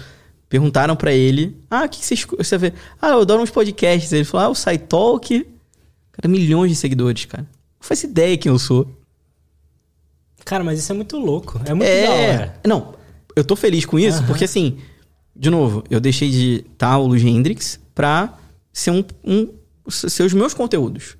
[0.46, 2.72] Perguntaram para ele: Ah, o que, você, você vê?
[3.00, 4.12] Ah, eu adoro uns podcasts.
[4.12, 5.46] Ele falou: Ah, o SciTalk.
[6.12, 7.42] Cara, milhões de seguidores, cara.
[7.42, 8.88] Não faz ideia quem eu sou.
[10.44, 11.60] Cara, mas isso é muito louco.
[11.64, 12.06] É muito é...
[12.06, 12.60] da hora.
[12.66, 12.94] Não,
[13.36, 14.78] eu tô feliz com isso, porque assim,
[15.34, 18.38] de novo, eu deixei de estar o Luiz Hendrix pra
[18.72, 19.48] ser um, um.
[19.88, 21.16] ser os meus conteúdos.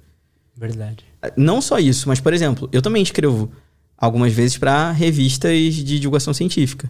[0.57, 1.05] Verdade.
[1.37, 3.51] Não só isso, mas, por exemplo, eu também escrevo
[3.97, 6.89] algumas vezes para revistas de divulgação científica.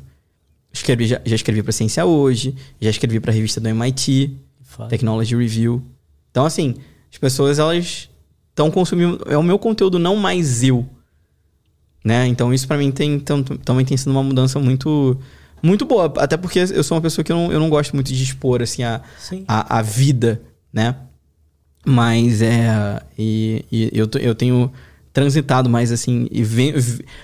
[0.72, 4.88] Escrevi, já, já escrevi para Ciência Hoje, já escrevi para a revista do MIT, Foda.
[4.88, 5.82] Technology Review.
[6.30, 6.74] Então, assim,
[7.10, 8.10] as pessoas, elas
[8.50, 9.22] estão consumindo...
[9.28, 10.88] É o meu conteúdo, não mais eu.
[12.05, 12.26] Né?
[12.26, 15.18] Então, isso para mim tem, tam, também tem sido uma mudança muito
[15.62, 16.12] muito boa.
[16.18, 18.60] Até porque eu sou uma pessoa que eu não, eu não gosto muito de expor,
[18.60, 19.00] assim, a,
[19.49, 20.94] a, a, vida, né?
[21.86, 23.00] Mas é...
[23.18, 24.70] E, e eu, eu tenho
[25.15, 26.42] transitado mais assim e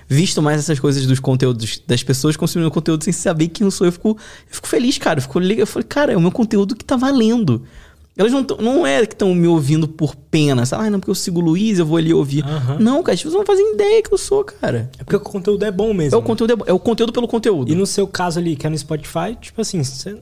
[0.09, 3.87] visto mais essas coisas dos conteúdos das pessoas consumindo conteúdo sem saber quem eu sou.
[3.87, 5.19] Eu fico, eu fico feliz, cara.
[5.19, 7.65] Eu fico eu falei, cara, é o meu conteúdo que tá valendo.
[8.21, 10.87] Elas não, não é que estão me ouvindo por pena, sabe?
[10.87, 12.45] Ah, não, porque eu sigo o Luiz, eu vou ali ouvir.
[12.45, 12.79] Uhum.
[12.79, 14.91] Não, cara, as pessoas não fazem ideia que eu sou, cara.
[14.99, 16.19] É porque o conteúdo é bom mesmo.
[16.19, 17.73] É o conteúdo, é, bom, é o conteúdo pelo conteúdo.
[17.73, 20.19] E no seu caso ali, que é no Spotify, tipo assim, você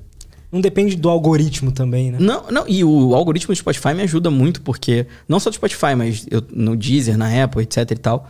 [0.52, 2.18] não depende do algoritmo também, né?
[2.20, 5.97] Não, não, e o algoritmo do Spotify me ajuda muito, porque não só do Spotify,
[5.97, 8.28] mas eu, no Deezer, na Apple, etc e tal.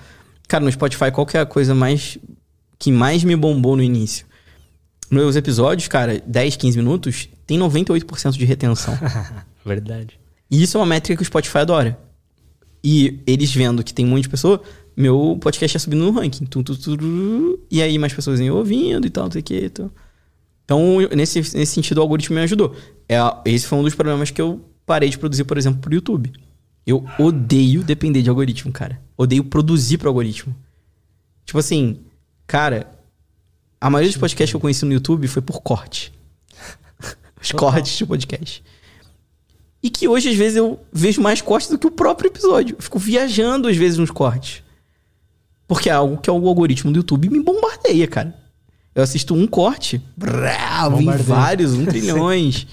[0.49, 2.17] Cara, no Spotify, qual que é a coisa mais
[2.79, 4.25] que mais me bombou no início?
[5.11, 8.99] Meus episódios, cara, 10, 15 minutos, tem 98% de retenção.
[9.65, 10.19] Verdade.
[10.51, 11.99] E isso é uma métrica que o Spotify adora.
[12.83, 14.63] E eles vendo que tem um monte de pessoa,
[14.97, 16.45] meu podcast é subindo no ranking.
[16.47, 19.65] Tum, tum, tum, e aí mais pessoas iam ouvindo e tal, não sei o que.
[19.65, 19.91] Então...
[20.69, 22.77] Então, nesse, nesse sentido, o algoritmo me ajudou.
[23.09, 26.31] É, esse foi um dos problemas que eu parei de produzir, por exemplo, pro YouTube.
[26.87, 29.01] Eu odeio depender de algoritmo, cara.
[29.17, 30.55] Odeio produzir pro algoritmo.
[31.47, 32.01] Tipo assim,
[32.47, 32.98] cara,
[33.81, 36.13] a maioria dos podcasts que eu conheci no YouTube foi por corte.
[37.41, 37.73] Os Total.
[37.73, 38.65] cortes de podcast.
[39.83, 42.77] E que hoje, às vezes, eu vejo mais cortes do que o próprio episódio.
[42.77, 44.63] Eu fico viajando, às vezes, nos cortes.
[45.69, 48.35] Porque é algo que é o algoritmo do YouTube me bombardeia, cara.
[48.95, 52.67] Eu assisto um corte, bravo, em vários, um trilhões.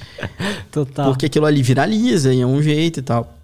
[0.72, 1.10] Total.
[1.12, 3.38] Porque aquilo ali viraliza e é um jeito e tal.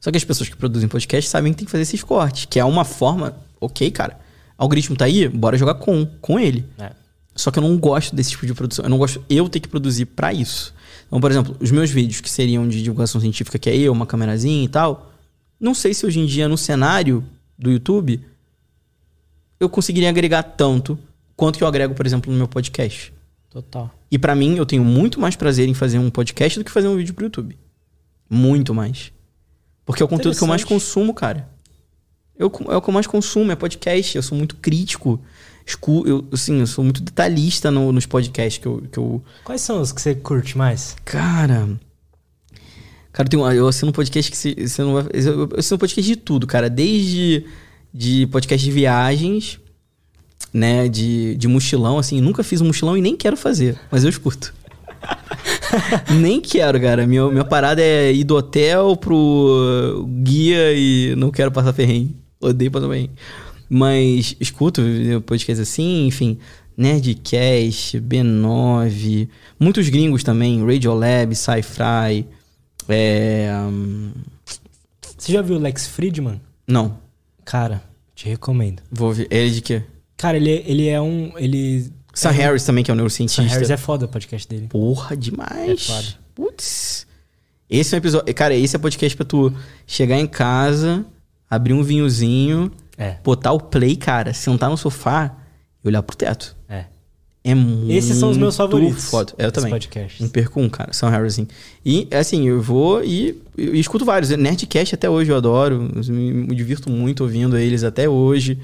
[0.00, 2.58] Só que as pessoas que produzem podcast sabem que tem que fazer esses cortes, que
[2.58, 4.18] é uma forma, ok, cara.
[4.56, 6.64] Algoritmo tá aí, bora jogar com, com ele.
[6.78, 6.92] É.
[7.34, 8.84] Só que eu não gosto desse tipo de produção.
[8.84, 10.74] Eu não gosto eu ter que produzir para isso.
[11.06, 14.06] Então, por exemplo, os meus vídeos que seriam de divulgação científica, que é eu, uma
[14.06, 15.12] câmerazinha e tal,
[15.58, 17.24] não sei se hoje em dia no cenário
[17.58, 18.20] do YouTube
[19.60, 20.98] eu conseguiria agregar tanto
[21.36, 23.12] quanto que eu agrego, por exemplo, no meu podcast.
[23.48, 23.90] Total.
[24.10, 26.88] E para mim, eu tenho muito mais prazer em fazer um podcast do que fazer
[26.88, 27.56] um vídeo pro YouTube.
[28.28, 29.12] Muito mais.
[29.84, 31.48] Porque é o conteúdo que eu mais consumo, cara.
[32.42, 34.16] Eu, é o que eu mais consumo, é podcast.
[34.16, 35.20] Eu sou muito crítico.
[35.64, 39.22] Escu, eu, assim, eu sou muito detalhista no, nos podcasts que eu, que eu.
[39.44, 40.96] Quais são os que você curte mais?
[41.04, 41.68] Cara.
[43.12, 45.04] Cara, eu, tenho, eu assino um podcast que você, não vai.
[45.14, 46.68] Eu assino um podcast de tudo, cara.
[46.68, 47.44] Desde
[47.94, 49.60] de podcast de viagens,
[50.52, 50.88] né?
[50.88, 52.20] De, de mochilão, assim.
[52.20, 54.52] Nunca fiz um mochilão e nem quero fazer, mas eu escuto.
[56.20, 57.06] nem quero, cara.
[57.06, 62.21] Minha, minha parada é ir do hotel pro guia e não quero passar ferrenho.
[62.42, 63.10] Odeio passar ferrenho.
[63.68, 64.82] Mas escuto
[65.24, 66.38] podcast assim, enfim.
[66.76, 69.28] Nerdcast, B9,
[69.60, 72.26] muitos gringos também, Radiolab, Sci-Fi.
[72.88, 74.12] É, um...
[75.16, 76.40] Você já viu o Lex Friedman?
[76.66, 76.98] Não.
[77.44, 77.82] Cara,
[78.14, 78.82] te recomendo.
[78.90, 79.28] Vou ver.
[79.30, 79.82] Ele de quê?
[80.16, 81.32] Cara, ele, é, ele é um.
[81.36, 82.66] Ele Sam é Harris um...
[82.66, 83.42] também, que é um neurocientista.
[83.42, 84.66] Sam Harris é foda o podcast dele.
[84.68, 85.70] Porra, demais.
[85.70, 86.08] É foda.
[86.34, 87.06] Putz.
[87.68, 88.34] Esse é um episódio.
[88.34, 89.52] Cara, esse é podcast pra tu
[89.86, 91.04] chegar em casa,
[91.54, 93.16] abrir um vinhozinho é.
[93.24, 95.34] Botar o play, cara, sentar no sofá
[95.82, 96.56] e olhar pro teto.
[96.68, 96.84] É.
[97.44, 99.06] É muito Esses são os meus favoritos.
[99.06, 99.32] Foda.
[99.36, 99.70] Eu também.
[99.70, 100.22] Podcast.
[100.22, 100.92] Não perco um, cara.
[100.92, 101.46] São Harrison.
[101.84, 104.30] E, assim, eu vou e, e, escuto vários.
[104.30, 105.90] Nerdcast até hoje eu adoro.
[105.96, 108.58] Eu me, me, divirto muito ouvindo eles até hoje.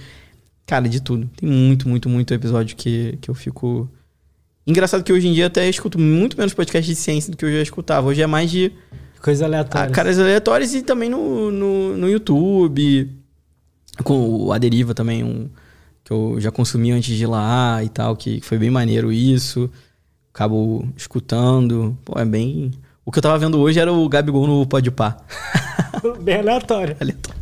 [0.65, 1.29] Cara, de tudo.
[1.37, 3.91] Tem muito, muito, muito episódio que, que eu fico...
[4.65, 7.51] Engraçado que hoje em dia até escuto muito menos podcast de ciência do que eu
[7.51, 8.07] já escutava.
[8.07, 8.71] Hoje é mais de...
[9.21, 9.91] Coisas aleatórias.
[9.91, 13.19] Ah, caras aleatórios e também no, no, no YouTube
[14.03, 15.49] com a Deriva também, um,
[16.05, 19.71] que eu já consumi antes de ir lá e tal, que foi bem maneiro isso.
[20.33, 21.97] Acabo escutando.
[22.05, 22.71] Pô, é bem.
[23.05, 25.17] O que eu tava vendo hoje era o Gabigol no Podpah.
[26.23, 26.97] bem aleatório.
[27.01, 27.38] aleatório.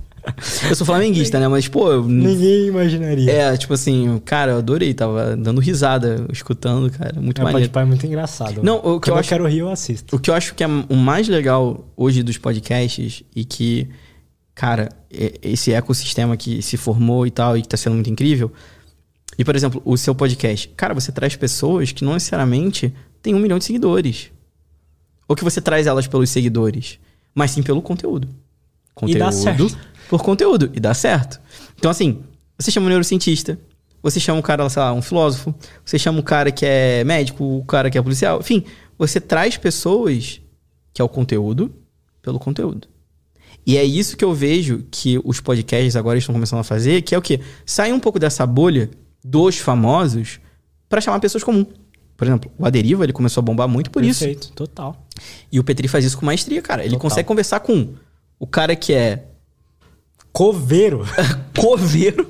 [0.68, 1.48] Eu sou flamenguista, né?
[1.48, 2.02] Mas, pô.
[2.02, 3.30] Ninguém imaginaria.
[3.30, 4.92] É, tipo assim, cara, eu adorei.
[4.92, 7.20] Tava dando risada, escutando, cara.
[7.20, 7.68] Muito é, maneiro.
[7.68, 8.62] Podpah é muito engraçado.
[8.62, 10.16] Não, o que eu, acho, eu quero rir, eu assisto.
[10.16, 13.88] O que eu acho que é o mais legal hoje dos podcasts e que
[14.56, 14.88] cara,
[15.42, 18.50] esse ecossistema que se formou e tal, e que tá sendo muito incrível.
[19.38, 20.68] E, por exemplo, o seu podcast.
[20.74, 24.30] Cara, você traz pessoas que não necessariamente têm um milhão de seguidores.
[25.28, 26.98] Ou que você traz elas pelos seguidores,
[27.34, 28.28] mas sim pelo conteúdo.
[28.94, 29.76] Conteúdo e dá certo.
[30.09, 30.70] Por conteúdo.
[30.75, 31.41] E dá certo.
[31.78, 32.23] Então, assim,
[32.59, 33.59] você chama um neurocientista,
[34.02, 35.55] você chama um cara, sei lá, um filósofo,
[35.85, 38.41] você chama um cara que é médico, o um cara que é policial.
[38.41, 38.65] Enfim,
[38.99, 40.41] você traz pessoas
[40.93, 41.75] que é o conteúdo
[42.23, 42.89] pelo conteúdo.
[43.67, 47.15] E é isso que eu vejo que os podcasts agora estão começando a fazer, que
[47.15, 47.41] é o quê?
[47.65, 48.89] Sair um pouco dessa bolha
[49.25, 50.39] dos famosos
[50.89, 51.67] para chamar pessoas comuns.
[52.17, 54.25] Por exemplo, o Aderiva, ele começou a bombar muito por Perfeito, isso.
[54.25, 55.07] Perfeito, total.
[55.51, 56.83] E o Petri faz isso com maestria, cara.
[56.83, 57.02] Ele total.
[57.02, 57.94] consegue conversar com
[58.39, 59.25] o cara que é...
[60.36, 61.06] Coveiro.
[61.58, 62.26] Coveiro.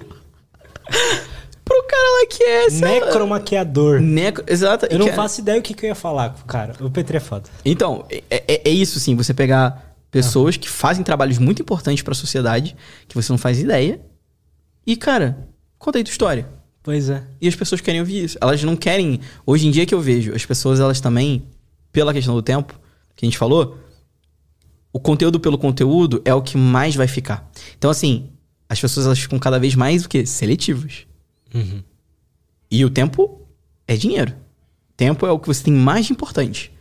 [1.64, 2.70] pro cara lá que é...
[2.70, 4.00] Necromaquiador.
[4.00, 4.44] Necro...
[4.46, 4.86] Exato.
[4.86, 6.74] Eu não faço ideia o que, que eu ia falar, cara.
[6.80, 7.50] O Petri é foda.
[7.64, 9.16] Então, é, é, é isso, sim.
[9.16, 10.60] Você pegar Pessoas uhum.
[10.62, 12.76] que fazem trabalhos muito importantes para a sociedade,
[13.08, 14.00] que você não faz ideia.
[14.86, 16.48] E, cara, conta aí tua história.
[16.82, 17.22] Pois é.
[17.40, 18.38] E as pessoas querem ouvir isso.
[18.40, 19.20] Elas não querem.
[19.44, 21.46] Hoje em dia que eu vejo, as pessoas, elas também,
[21.92, 22.80] pela questão do tempo,
[23.14, 23.76] que a gente falou,
[24.96, 27.46] o conteúdo pelo conteúdo é o que mais vai ficar.
[27.76, 28.30] Então, assim,
[28.66, 30.24] as pessoas elas ficam cada vez mais o quê?
[30.24, 31.06] Seletivas.
[31.54, 31.82] Uhum.
[32.70, 33.46] E o tempo
[33.86, 34.34] é dinheiro.
[34.96, 36.72] Tempo é o que você tem mais de importante.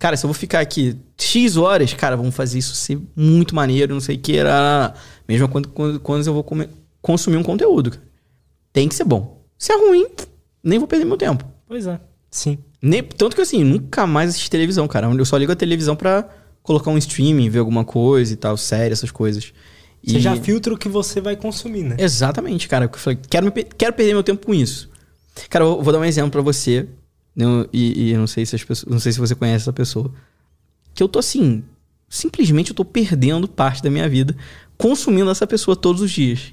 [0.00, 3.94] Cara, se eu vou ficar aqui X horas, cara, vamos fazer isso ser muito maneiro,
[3.94, 4.36] não sei o que.
[4.36, 4.92] Era...
[5.28, 6.68] Mesmo quando, quando, quando eu vou comer,
[7.00, 8.00] consumir um conteúdo.
[8.72, 9.46] Tem que ser bom.
[9.56, 10.08] Se é ruim,
[10.60, 11.44] nem vou perder meu tempo.
[11.68, 12.00] Pois é.
[12.32, 12.58] Sim.
[12.82, 15.06] Nem, tanto que assim, nunca mais assisti televisão, cara.
[15.06, 16.28] Eu só ligo a televisão pra
[16.68, 19.54] colocar um streaming, ver alguma coisa e tal, série, essas coisas.
[20.04, 20.20] Você e...
[20.20, 21.96] já filtra o que você vai consumir, né?
[21.98, 22.84] Exatamente, cara.
[22.84, 24.90] Eu falei, quero, me, quero perder meu tempo com isso.
[25.48, 26.86] Cara, eu vou dar um exemplo para você
[27.34, 30.12] não, e, e não sei se as pessoas, não sei se você conhece essa pessoa.
[30.94, 31.64] Que eu tô assim,
[32.06, 34.36] simplesmente eu tô perdendo parte da minha vida
[34.76, 36.52] consumindo essa pessoa todos os dias.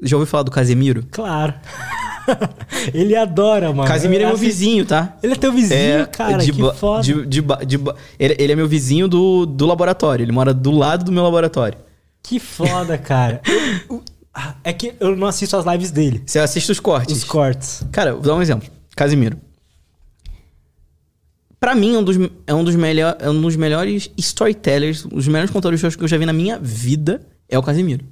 [0.00, 1.06] Já ouviu falar do Casemiro?
[1.10, 1.54] Claro.
[2.94, 3.88] ele adora, mano.
[3.88, 5.16] Casemiro é, meu vizinho, tá?
[5.22, 7.02] Ele é teu vizinho, é, cara, de, que foda.
[7.02, 7.80] De, de, de,
[8.18, 10.24] ele, ele, é meu vizinho do, do laboratório.
[10.24, 11.78] Ele mora do lado do meu laboratório.
[12.22, 13.40] Que foda, cara.
[14.64, 16.22] é que eu não assisto as lives dele.
[16.26, 17.16] Você assiste os cortes?
[17.16, 17.82] Os cortes.
[17.90, 18.68] Cara, vou dar um exemplo.
[18.96, 19.38] Casimiro
[21.60, 25.28] para mim, é um, dos, é, um dos melhor, é um dos melhores storytellers, os
[25.28, 28.06] melhores contadores que eu já vi na minha vida é o Casimiro.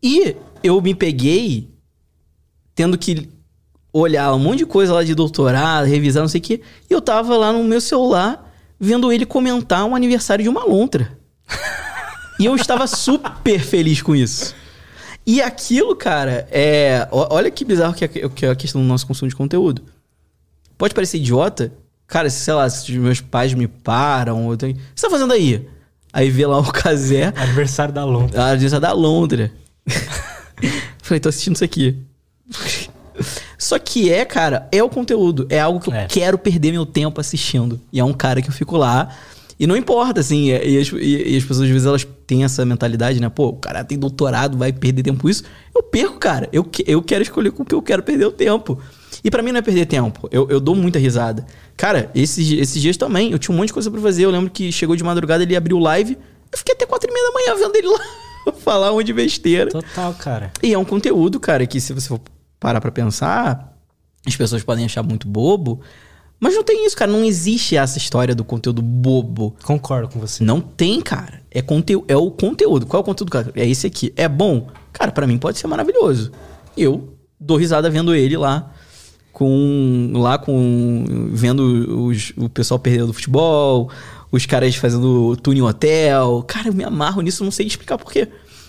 [0.00, 1.71] E eu me peguei
[2.74, 3.28] tendo que
[3.92, 6.60] olhar um monte de coisa lá de doutorado, revisar, não sei o quê.
[6.88, 11.16] E eu tava lá no meu celular vendo ele comentar um aniversário de uma lontra.
[12.38, 14.54] e eu estava super feliz com isso.
[15.24, 17.06] E aquilo, cara, é.
[17.10, 19.82] Olha que bizarro que é, que é a questão do nosso consumo de conteúdo.
[20.76, 21.72] Pode parecer idiota,
[22.12, 24.74] Cara, sei lá, se meus pais me param, eu tenho...
[24.74, 25.66] o que você tá fazendo aí?
[26.12, 27.32] Aí vê lá o Casé.
[27.34, 28.50] Aniversário da Londra.
[28.50, 29.50] Aniversário da Londra.
[31.02, 31.96] Falei, tô assistindo isso aqui.
[33.58, 35.46] Só que é, cara, é o conteúdo.
[35.48, 36.06] É algo que eu É.
[36.06, 37.80] quero perder meu tempo assistindo.
[37.92, 39.14] E é um cara que eu fico lá.
[39.60, 40.48] E não importa, assim.
[40.48, 43.28] E as, e- as pessoas, às vezes, elas têm essa mentalidade, né?
[43.28, 45.44] Pô, o cara tem doutorado, vai perder tempo com isso.
[45.74, 46.48] Eu perco, cara.
[46.52, 48.80] Eu, eu quero escolher com o que eu quero perder o tempo.
[49.22, 50.28] E pra mim não é perder tempo.
[50.32, 51.46] Eu, eu dou muita risada.
[51.76, 54.24] Cara, esses, esses dias também, eu tinha um monte de coisa pra fazer.
[54.24, 56.18] Eu lembro que chegou de madrugada, ele abriu live.
[56.50, 58.00] Eu fiquei até quatro e meia da manhã vendo ele lá
[58.60, 59.70] falar um de besteira.
[59.70, 60.52] Total, cara.
[60.62, 62.20] E é um conteúdo, cara, que se você for
[62.58, 63.76] parar pra pensar,
[64.26, 65.80] as pessoas podem achar muito bobo,
[66.38, 67.10] mas não tem isso, cara.
[67.10, 69.54] Não existe essa história do conteúdo bobo.
[69.62, 70.42] Concordo com você.
[70.42, 71.40] Não tem, cara.
[71.50, 72.84] É, conteúdo, é o conteúdo.
[72.84, 73.52] Qual é o conteúdo, cara?
[73.54, 74.12] É esse aqui.
[74.16, 74.66] É bom?
[74.92, 76.32] Cara, pra mim pode ser maravilhoso.
[76.76, 78.71] Eu dou risada vendo ele lá
[79.32, 83.90] com lá com vendo os, o pessoal perdendo do futebol,
[84.30, 86.44] os caras fazendo tuning hotel.
[86.46, 88.28] Cara, eu me amarro nisso, não sei explicar por quê.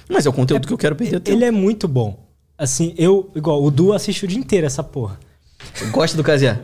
[0.09, 1.21] Mas é o conteúdo que eu quero perder.
[1.31, 2.19] Ele é muito bom.
[2.57, 5.19] Assim, eu, igual, o Du assiste o dia inteiro essa porra.
[5.91, 6.61] Gosta do Casé?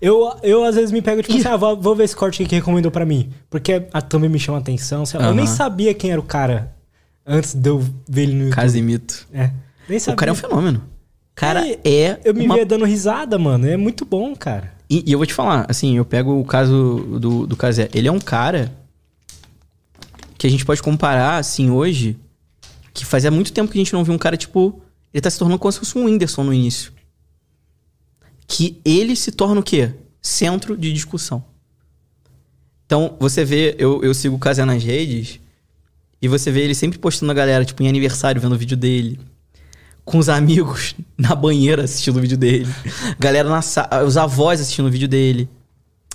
[0.00, 2.50] Eu, eu às vezes me pego, tipo assim, ah, vou, vou ver esse corte aqui
[2.50, 3.30] que recomendou pra mim.
[3.48, 5.04] Porque a thumb me chama atenção.
[5.14, 5.26] lá.
[5.26, 6.74] Eu nem sabia quem era o cara
[7.26, 8.56] antes de eu ver ele no YouTube.
[8.56, 9.26] Casemito.
[9.32, 9.50] É.
[9.88, 10.16] Nem O sabia.
[10.16, 10.82] cara é um fenômeno.
[11.34, 12.20] Cara É, é.
[12.24, 13.66] Eu me uma via dando risada, mano.
[13.66, 14.72] É muito bom, cara.
[14.88, 17.88] E, e eu vou te falar, assim, eu pego o caso do, do Casé.
[17.94, 18.76] Ele é um cara
[20.36, 22.18] que a gente pode comparar, assim, hoje,
[22.92, 24.82] que fazia muito tempo que a gente não viu um cara, tipo.
[25.14, 26.92] Ele tá se tornando como se fosse um Whindersson no início.
[28.46, 29.92] Que ele se torna o quê?
[30.20, 31.44] Centro de discussão.
[32.86, 35.38] Então, você vê, eu, eu sigo o Casé nas redes,
[36.20, 39.18] e você vê ele sempre postando a galera, tipo, em aniversário, vendo o vídeo dele
[40.04, 42.66] com os amigos na banheira assistindo o vídeo dele.
[43.18, 45.48] Galera na sala, os avós assistindo o vídeo dele.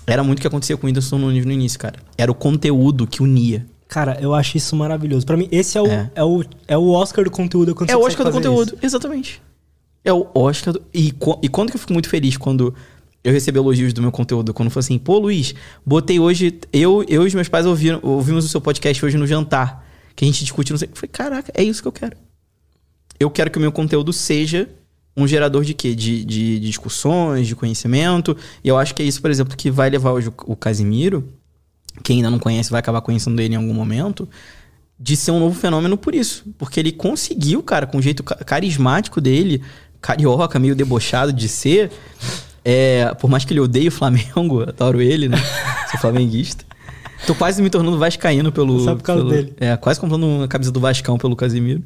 [0.06, 1.98] Era muito o que acontecia com o Whindersson Nunes no início, cara.
[2.16, 3.66] Era o conteúdo que unia.
[3.86, 5.24] Cara, eu acho isso maravilhoso.
[5.24, 6.10] Pra mim, esse é o, É.
[6.14, 6.24] é.
[6.24, 7.74] o, é o Oscar do conteúdo.
[7.74, 8.86] quando É o Oscar do conteúdo, isso.
[8.86, 9.42] exatamente.
[10.04, 10.82] É o Oscar do...
[10.94, 12.74] E, e quando que eu fico muito feliz quando
[13.24, 14.54] eu recebo elogios do meu conteúdo?
[14.54, 16.58] Quando foi assim, pô, Luiz, botei hoje...
[16.72, 19.84] Eu, eu e os meus pais ouviram, ouvimos o seu podcast hoje no jantar.
[20.14, 20.88] Que a gente discutiu, não sei...
[20.88, 22.16] Eu falei, caraca, é isso que eu quero.
[23.18, 24.68] Eu quero que o meu conteúdo seja
[25.16, 25.94] um gerador de quê?
[25.94, 28.36] De, de, de discussões, de conhecimento.
[28.62, 31.24] E eu acho que é isso, por exemplo, que vai levar hoje o, o Casimiro,
[32.04, 34.28] quem ainda não conhece vai acabar conhecendo ele em algum momento,
[35.00, 36.44] de ser um novo fenômeno por isso.
[36.56, 39.62] Porque ele conseguiu, cara, com o jeito ca- carismático dele,
[40.00, 41.90] carioca, meio debochado de ser.
[42.64, 45.38] é, por mais que ele odeie o Flamengo, adoro ele, né?
[45.90, 46.64] Sou flamenguista.
[47.26, 48.78] Tô quase me tornando vascaíno pelo.
[48.84, 49.52] Só por causa pelo- dele.
[49.58, 51.82] É, quase comprando uma camisa do Vascão pelo Casimiro.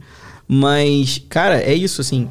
[0.46, 2.28] Mas, cara, é isso, assim.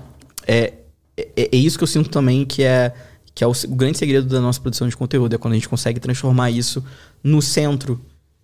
[0.48, 0.74] É,
[1.18, 2.94] é, é isso que eu sinto também que é,
[3.34, 5.34] que é o, o grande segredo da nossa produção de conteúdo.
[5.34, 6.84] É quando a gente consegue transformar isso
[7.24, 8.00] no centro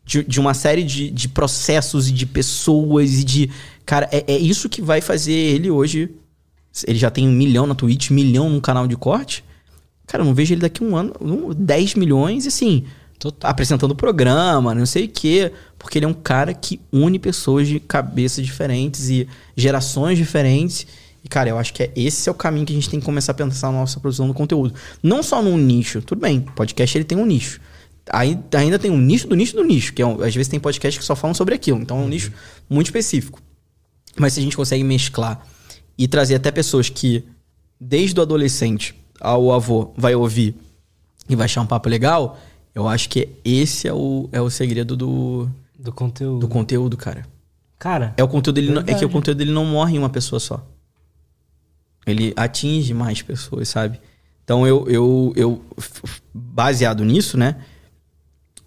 [0.06, 3.52] de, de uma série de, de processos e de pessoas e de.
[3.86, 6.10] Cara, é, é isso que vai fazer ele hoje.
[6.86, 9.44] Ele já tem um milhão na Twitch, milhão num canal de corte.
[10.06, 12.86] Cara, eu não vejo ele daqui um ano, um, 10 milhões e assim,
[13.42, 15.52] apresentando programa, não sei o quê.
[15.78, 20.88] Porque ele é um cara que une pessoas de cabeças diferentes e gerações diferentes.
[21.24, 23.06] E, cara, eu acho que é, esse é o caminho que a gente tem que
[23.06, 24.74] começar a pensar na nossa produção do conteúdo.
[25.02, 27.60] Não só num nicho, tudo bem, podcast ele tem um nicho.
[28.12, 30.98] Aí ainda tem um nicho do nicho do nicho, que é às vezes tem podcast
[30.98, 31.80] que só falam sobre aquilo.
[31.80, 32.32] Então é um nicho
[32.70, 33.42] muito específico.
[34.16, 35.46] Mas se a gente consegue mesclar
[35.98, 37.24] e trazer até pessoas que,
[37.80, 40.56] desde o adolescente ao avô, vai ouvir
[41.30, 42.40] e vai achar um papo legal,
[42.78, 45.50] eu acho que esse é o, é o segredo do,
[45.80, 46.40] Do conteúdo.
[46.40, 47.26] do conteúdo, cara.
[47.80, 50.10] Cara, É o conteúdo ele não- é que o conteúdo ele não morre em uma
[50.10, 50.64] pessoa só.
[52.06, 54.00] Ele atinge mais pessoas, sabe?
[54.44, 55.62] Então eu, eu, eu
[56.34, 57.56] baseado nisso, né?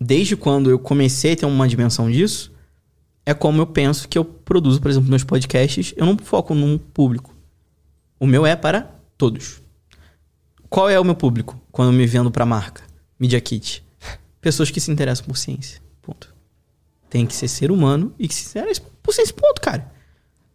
[0.00, 2.52] Desde quando eu comecei a ter uma dimensão disso,
[3.24, 5.94] é como eu penso que eu produzo, por exemplo, meus podcasts.
[5.96, 7.34] Eu não foco num público.
[8.18, 9.62] O meu é para todos.
[10.68, 12.82] Qual é o meu público quando eu me vendo para marca?
[13.18, 13.82] Media Kit.
[14.40, 15.80] Pessoas que se interessam por ciência.
[16.02, 16.34] Ponto.
[17.08, 19.90] Tem que ser ser humano e que se interessa por ciência, ponto, cara.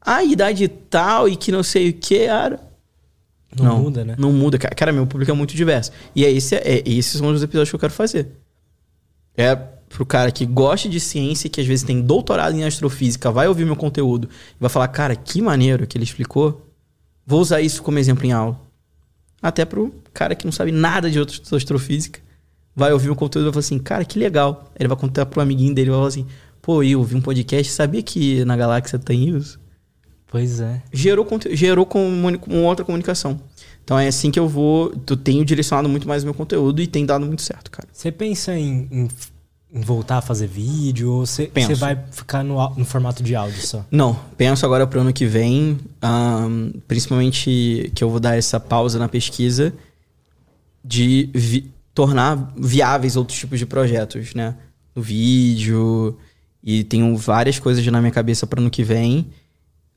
[0.02, 2.60] A idade tal e que não sei o que, cara.
[3.58, 4.16] Não muda, né?
[4.18, 4.58] Não muda.
[4.58, 5.92] Ca- Cara, meu público é muito diverso.
[6.16, 8.32] E é esse, é, esses são os episódios que eu quero fazer.
[9.38, 13.48] É pro cara que gosta de ciência, que às vezes tem doutorado em astrofísica, vai
[13.48, 16.70] ouvir meu conteúdo e vai falar, cara, que maneiro que ele explicou.
[17.26, 18.60] Vou usar isso como exemplo em aula.
[19.42, 22.20] Até pro cara que não sabe nada de de astrofísica,
[22.76, 24.72] vai ouvir meu conteúdo e vai falar assim, cara, que legal.
[24.78, 26.28] Ele vai contar pro amiguinho dele e vai falar assim,
[26.62, 29.60] pô, eu ouvi um podcast, sabia que na galáxia tem isso?
[30.36, 30.82] pois é.
[30.92, 33.40] gerou, gerou comuni- uma outra comunicação.
[33.86, 34.94] Então é assim que eu vou.
[35.10, 37.88] Eu tenho direcionado muito mais o meu conteúdo e tem dado muito certo, cara.
[37.94, 39.08] Você pensa em, em,
[39.72, 41.12] em voltar a fazer vídeo?
[41.12, 43.86] Ou você vai ficar no, no, formato de áudio só?
[43.92, 48.98] Não, penso agora pro ano que vem, um, principalmente que eu vou dar essa pausa
[48.98, 49.72] na pesquisa
[50.84, 54.56] de vi tornar viáveis outros tipos de projetos, né?
[54.94, 56.18] No vídeo.
[56.62, 59.28] E tenho várias coisas na minha cabeça para ano que vem,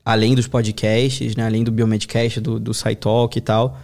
[0.05, 1.45] além dos podcasts, né?
[1.45, 3.77] Além do Biomedcast, do, do SciTalk e tal.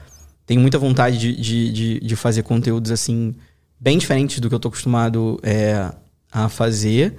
[0.46, 3.36] Tenho muita vontade de, de, de, de fazer conteúdos assim
[3.78, 5.92] bem diferentes do que eu tô acostumado é,
[6.32, 7.18] a fazer.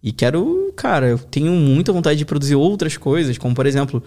[0.00, 4.00] E quero, cara, eu tenho muita vontade de produzir outras coisas, como por exemplo,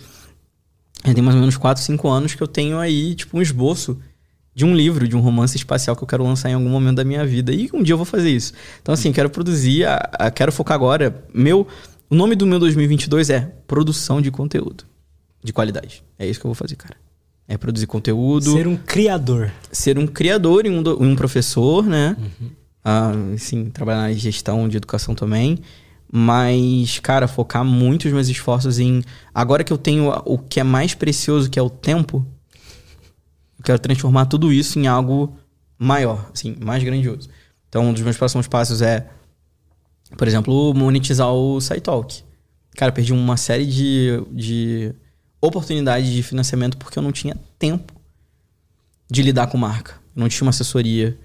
[1.04, 4.00] tem mais ou menos 4, 5 anos que eu tenho aí, tipo, um esboço
[4.54, 7.04] de um livro, de um romance espacial que eu quero lançar em algum momento da
[7.04, 7.54] minha vida.
[7.54, 8.54] E um dia eu vou fazer isso.
[8.82, 11.24] Então, assim, quero produzir, a, a, quero focar agora.
[11.34, 11.68] Meu,
[12.10, 14.86] o nome do meu 2022 é Produção de Conteúdo
[15.44, 16.04] de Qualidade.
[16.20, 16.96] É isso que eu vou fazer, cara
[17.52, 18.54] é produzir conteúdo.
[18.54, 19.52] Ser um criador.
[19.74, 22.16] Ser um criador e um, um professor, né?
[22.18, 22.50] Uhum.
[22.84, 25.60] Ah, sim, trabalhar na gestão de educação também.
[26.10, 29.04] Mas, cara, focar muito os meus esforços em.
[29.36, 32.26] Agora que eu tenho o que é mais precioso, que é o tempo,
[33.62, 35.38] eu quero transformar tudo isso em algo
[35.78, 37.30] maior, assim, mais grandioso.
[37.70, 39.08] Então, um dos meus próximos passos é,
[40.18, 42.24] por exemplo, monetizar o SciTalk.
[42.76, 44.96] Cara, perdi uma série de, de
[45.40, 47.94] oportunidade de financiamento porque eu não tinha tempo
[49.10, 49.94] de lidar com marca.
[50.16, 51.18] Eu não tinha uma assessoria.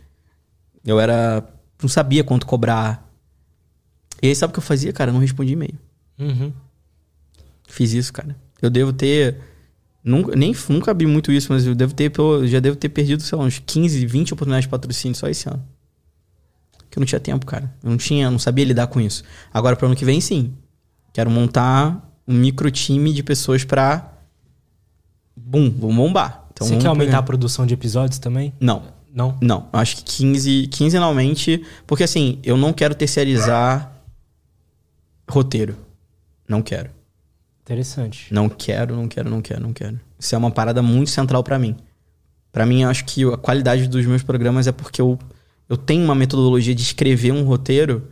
[0.84, 1.42] Eu era.
[1.82, 3.10] Não sabia quanto cobrar.
[4.22, 5.10] E aí, sabe o que eu fazia, cara?
[5.10, 5.78] Eu não respondi e-mail.
[6.18, 6.52] Uhum.
[7.68, 8.36] Fiz isso, cara.
[8.60, 9.40] Eu devo ter.
[10.06, 13.24] Nunca, nem, nunca vi muito isso, mas eu devo ter, eu já devo ter perdido,
[13.24, 15.60] sei lá, uns 15, 20 oportunidades de patrocínio só esse ano.
[16.88, 17.74] Que eu não tinha tempo, cara.
[17.82, 19.24] Eu não tinha, não sabia lidar com isso.
[19.52, 20.54] Agora, para o ano que vem, sim.
[21.12, 24.12] Quero montar um micro time de pessoas pra.
[25.36, 26.46] Bum, vamos bombar.
[26.52, 27.18] Então, Você quer aumentar pegar.
[27.18, 28.54] a produção de episódios também?
[28.60, 28.84] Não.
[29.12, 29.36] Não?
[29.42, 29.68] Não.
[29.72, 31.64] Acho que 15, quinzenalmente.
[31.84, 33.92] Porque assim, eu não quero terceirizar
[35.28, 35.76] roteiro.
[36.48, 36.90] Não quero.
[37.66, 38.32] Interessante.
[38.32, 39.98] Não quero, não quero, não quero, não quero.
[40.16, 41.74] Isso é uma parada muito central para mim.
[42.52, 45.18] Para mim, acho que a qualidade dos meus programas é porque eu,
[45.68, 48.06] eu tenho uma metodologia de escrever um roteiro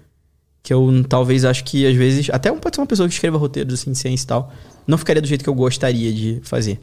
[0.60, 3.74] que eu talvez acho que às vezes, até pode ser uma pessoa que escreva roteiros
[3.74, 4.52] assim, de ciência e tal,
[4.89, 6.81] não ficaria do jeito que eu gostaria de fazer.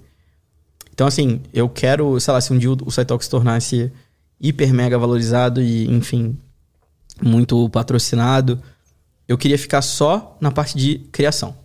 [0.94, 3.92] Então, assim, eu quero, sei lá, se um dia o SciTalk se tornasse
[4.40, 6.38] hiper mega valorizado e, enfim,
[7.22, 8.62] muito patrocinado,
[9.28, 11.61] eu queria ficar só na parte de criação.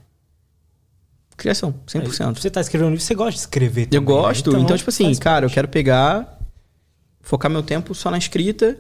[1.36, 2.39] Criação, 100%.
[2.39, 4.50] Você tá escrevendo um livro, você gosta de escrever também, Eu gosto.
[4.50, 4.56] Né?
[4.56, 5.44] Então, então, tipo assim, cara, parte.
[5.44, 6.39] eu quero pegar,
[7.20, 8.78] focar meu tempo só na escrita,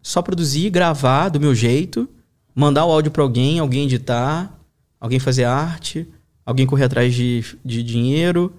[0.00, 2.08] só produzir, gravar do meu jeito
[2.56, 4.58] mandar o áudio para alguém, alguém editar,
[4.98, 6.08] alguém fazer arte,
[6.44, 8.56] alguém correr atrás de, de dinheiro.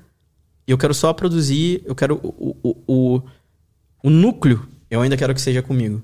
[0.68, 3.22] Eu quero só produzir, eu quero o, o, o,
[4.04, 6.04] o núcleo, eu ainda quero que seja comigo.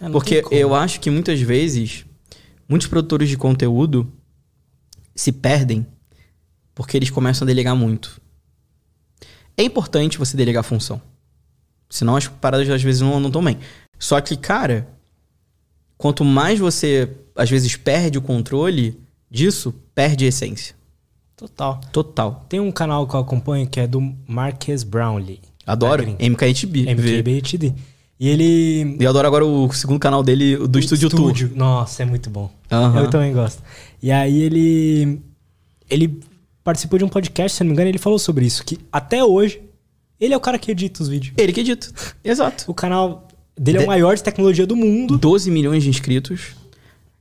[0.00, 2.06] É, Porque eu acho que muitas vezes,
[2.68, 4.10] muitos produtores de conteúdo
[5.16, 5.84] se perdem
[6.78, 8.20] porque eles começam a delegar muito.
[9.56, 11.02] É importante você delegar função.
[11.90, 13.58] Senão as paradas às vezes não andam tão bem.
[13.98, 14.86] Só que, cara,
[15.96, 18.96] quanto mais você, às vezes, perde o controle
[19.28, 20.76] disso, perde a essência.
[21.36, 21.80] Total.
[21.92, 22.46] Total.
[22.48, 25.40] Tem um canal que eu acompanho que é do Marques Brownlee.
[25.66, 26.04] Adoro.
[26.04, 26.94] MKHB.
[26.94, 27.74] MKBHD.
[28.20, 28.96] E ele.
[29.00, 31.34] E eu adoro agora o segundo canal dele, do o Estúdio Tour.
[31.56, 32.52] Nossa, é muito bom.
[32.70, 32.98] Uhum.
[33.00, 33.60] Eu também gosto.
[34.00, 35.20] E aí ele.
[35.90, 36.27] Ele
[36.68, 38.62] participou de um podcast, se não me engano, ele falou sobre isso.
[38.62, 39.62] Que até hoje,
[40.20, 41.32] ele é o cara que edita os vídeos.
[41.38, 41.88] Ele que edita.
[42.22, 42.70] Exato.
[42.70, 45.16] O canal dele é o maior de tecnologia do mundo.
[45.16, 46.54] 12 milhões de inscritos.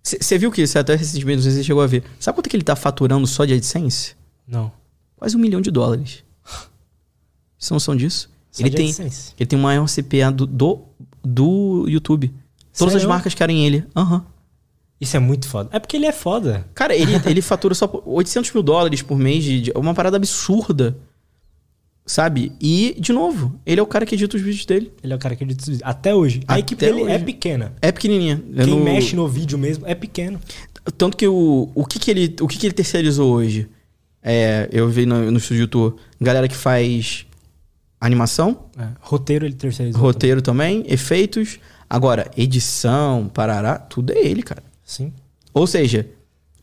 [0.04, 2.04] Você viu que isso até recentemente, não sei se você chegou a ver.
[2.20, 4.16] Sabe quanto que ele tá faturando só de AdSense?
[4.46, 4.70] Não.
[5.16, 6.26] Quase um milhão de dólares.
[7.58, 8.30] Vocês não noção disso?
[8.60, 9.34] ele tem, AdSense.
[9.40, 10.82] ele tem o maior CPA do, do,
[11.24, 12.34] do YouTube.
[12.78, 12.98] Todas Sério?
[12.98, 13.86] as marcas querem ele.
[13.96, 14.18] Aham.
[14.18, 14.22] Uhum.
[15.00, 15.70] Isso é muito foda.
[15.72, 16.66] É porque ele é foda.
[16.74, 19.44] Cara, ele, ele fatura só 800 mil dólares por mês.
[19.44, 20.98] De, de, uma parada absurda.
[22.06, 22.54] Sabe?
[22.60, 24.92] E, de novo, ele é o cara que edita os vídeos dele.
[25.04, 25.84] Ele é o cara que edita os vídeos.
[25.84, 26.42] Até hoje.
[26.48, 27.12] A Até equipe dele hoje.
[27.12, 27.74] é pequena.
[27.82, 28.42] É pequenininha.
[28.56, 28.84] É Quem no...
[28.84, 30.40] mexe no vídeo mesmo é pequeno.
[30.98, 33.68] Tanto que o, o, que, que, ele, o que, que ele terceirizou hoje?
[34.24, 37.26] É, eu vi no, no estúdio tour, galera que faz
[38.00, 38.66] animação.
[38.78, 40.02] É, roteiro ele terceirizou.
[40.02, 40.82] Roteiro também.
[40.82, 41.60] também, efeitos.
[41.90, 44.64] Agora, edição, parará, tudo é ele, cara.
[44.88, 45.12] Sim.
[45.54, 46.08] Ou seja,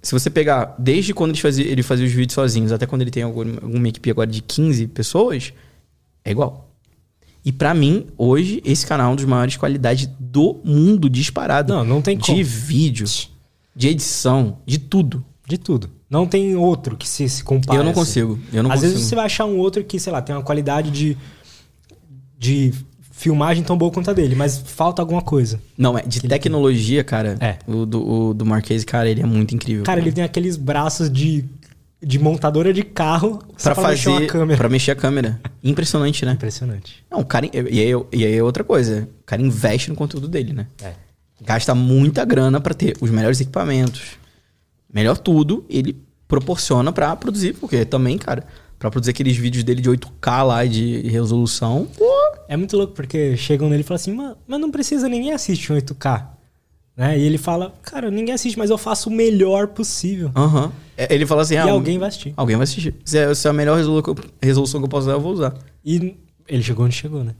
[0.02, 3.10] se você pegar desde quando ele fazia, ele fazia os vídeos sozinhos até quando ele
[3.10, 5.52] tem alguma, alguma equipe agora de 15 pessoas,
[6.24, 6.68] é igual.
[7.44, 11.74] E para mim, hoje, esse canal é um dos maiores qualidades do mundo disparado.
[11.74, 12.42] Não, não tem De como.
[12.42, 13.06] vídeo,
[13.76, 15.22] de edição, de tudo.
[15.46, 15.90] De tudo.
[16.08, 17.78] Não tem outro que se, se compare.
[17.78, 18.38] Eu não consigo.
[18.50, 18.94] Eu não Às consigo.
[18.94, 21.18] vezes você vai achar um outro que, sei lá, tem uma qualidade de,
[22.38, 22.72] de
[23.24, 25.58] filmagem tão boa quanto a dele, mas falta alguma coisa.
[25.78, 27.38] Não, é de ele tecnologia, cara.
[27.40, 27.56] É.
[27.66, 29.82] O do, o do Marquês, cara, ele é muito incrível.
[29.82, 31.42] Cara, ele tem aqueles braços de,
[32.02, 34.26] de montadora de carro só pra mexer fazer.
[34.26, 34.58] câmera.
[34.58, 35.40] Pra mexer a câmera.
[35.62, 36.32] Impressionante, né?
[36.32, 37.02] Impressionante.
[37.10, 37.48] Não, o cara.
[37.50, 39.08] E aí, e aí é outra coisa.
[39.22, 40.66] O cara investe no conteúdo dele, né?
[40.82, 40.92] É.
[41.42, 44.18] Gasta muita grana pra ter os melhores equipamentos.
[44.92, 45.96] Melhor tudo, ele
[46.28, 48.44] proporciona pra produzir, porque também, cara,
[48.78, 52.23] pra produzir aqueles vídeos dele de 8K lá de resolução, pô.
[52.48, 55.76] É muito louco, porque chegam nele e falam assim, "Mas- não precisa, ninguém assiste um
[55.76, 56.30] 8K.
[56.96, 57.18] Né?
[57.18, 60.30] E ele fala, cara, ninguém assiste, mas eu faço o melhor possível.
[60.36, 60.70] Aham.
[60.96, 62.32] É, Ele fala assim: e ah, alguém vai assistir.
[62.36, 62.94] alguém vai assistir.
[63.04, 64.02] Se é, se é a melhor resolu-
[64.40, 65.54] resolução que eu posso dar, eu vou usar.
[65.84, 66.14] E
[66.46, 67.34] ele chegou onde chegou, né?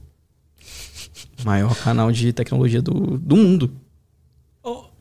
[1.43, 3.71] Maior canal de tecnologia do, do mundo.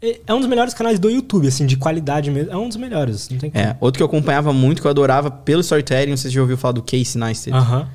[0.00, 2.52] É- É um dos melhores canais do YouTube, assim, de qualidade mesmo.
[2.52, 3.64] É um dos melhores, não tem como.
[3.64, 6.34] É, outro que eu acompanhava muito, que eu adorava pelo storytelling, não sei se você
[6.36, 7.52] já ouviu falar do Casey Neistat.
[7.54, 7.88] Aham.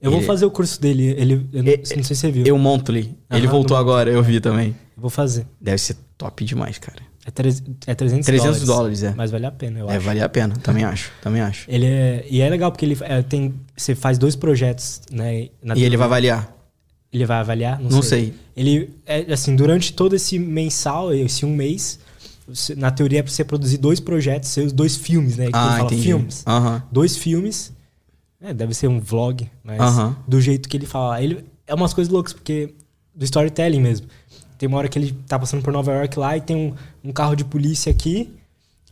[0.00, 1.14] Eu vou Ele- fazer o curso dele.
[1.16, 2.44] Ele, eu não, É- não sei se você viu.
[2.46, 3.16] Eu Monthly.
[3.30, 4.74] Ele Aham, voltou agora, eu vi também.
[4.96, 5.46] Vou fazer.
[5.60, 7.02] Deve ser top demais, cara.
[7.26, 9.14] É, treze- é 300, 300 dólares, é.
[9.16, 10.04] Mas vale a pena, eu É, acho.
[10.04, 11.64] vale a pena, também acho, também acho.
[11.70, 15.48] Ele é, e é legal porque ele é, tem, você faz dois projetos, né?
[15.74, 16.54] E ele vai avaliar?
[17.10, 17.80] Ele vai avaliar?
[17.80, 18.26] Não, Não sei.
[18.26, 18.34] sei.
[18.54, 21.98] Ele, é, assim, durante todo esse mensal, esse um mês,
[22.76, 25.44] na teoria é pra você produzir dois projetos, seus dois filmes, né?
[25.46, 26.02] Que ele Ah, fala entendi.
[26.02, 26.42] filmes.
[26.46, 26.82] Aham.
[26.92, 27.72] Dois filmes.
[28.44, 29.80] É, deve ser um vlog, mas
[30.28, 31.22] do jeito que ele fala.
[31.22, 32.74] Ele, é umas coisas loucas, porque
[33.14, 34.06] do storytelling mesmo.
[34.58, 36.74] Tem uma hora que ele tá passando por Nova York lá e tem um,
[37.08, 38.30] um carro de polícia aqui.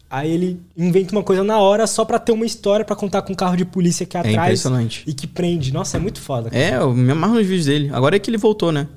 [0.08, 3.32] Aí ele inventa uma coisa na hora só pra ter uma história pra contar com
[3.32, 5.04] um carro de polícia aqui É atrás impressionante.
[5.06, 5.72] e que prende.
[5.72, 6.50] Nossa, é muito foda.
[6.50, 6.62] cara.
[6.62, 7.90] É, eu me amarro nos vídeos dele.
[7.92, 8.88] Agora é que ele voltou, né?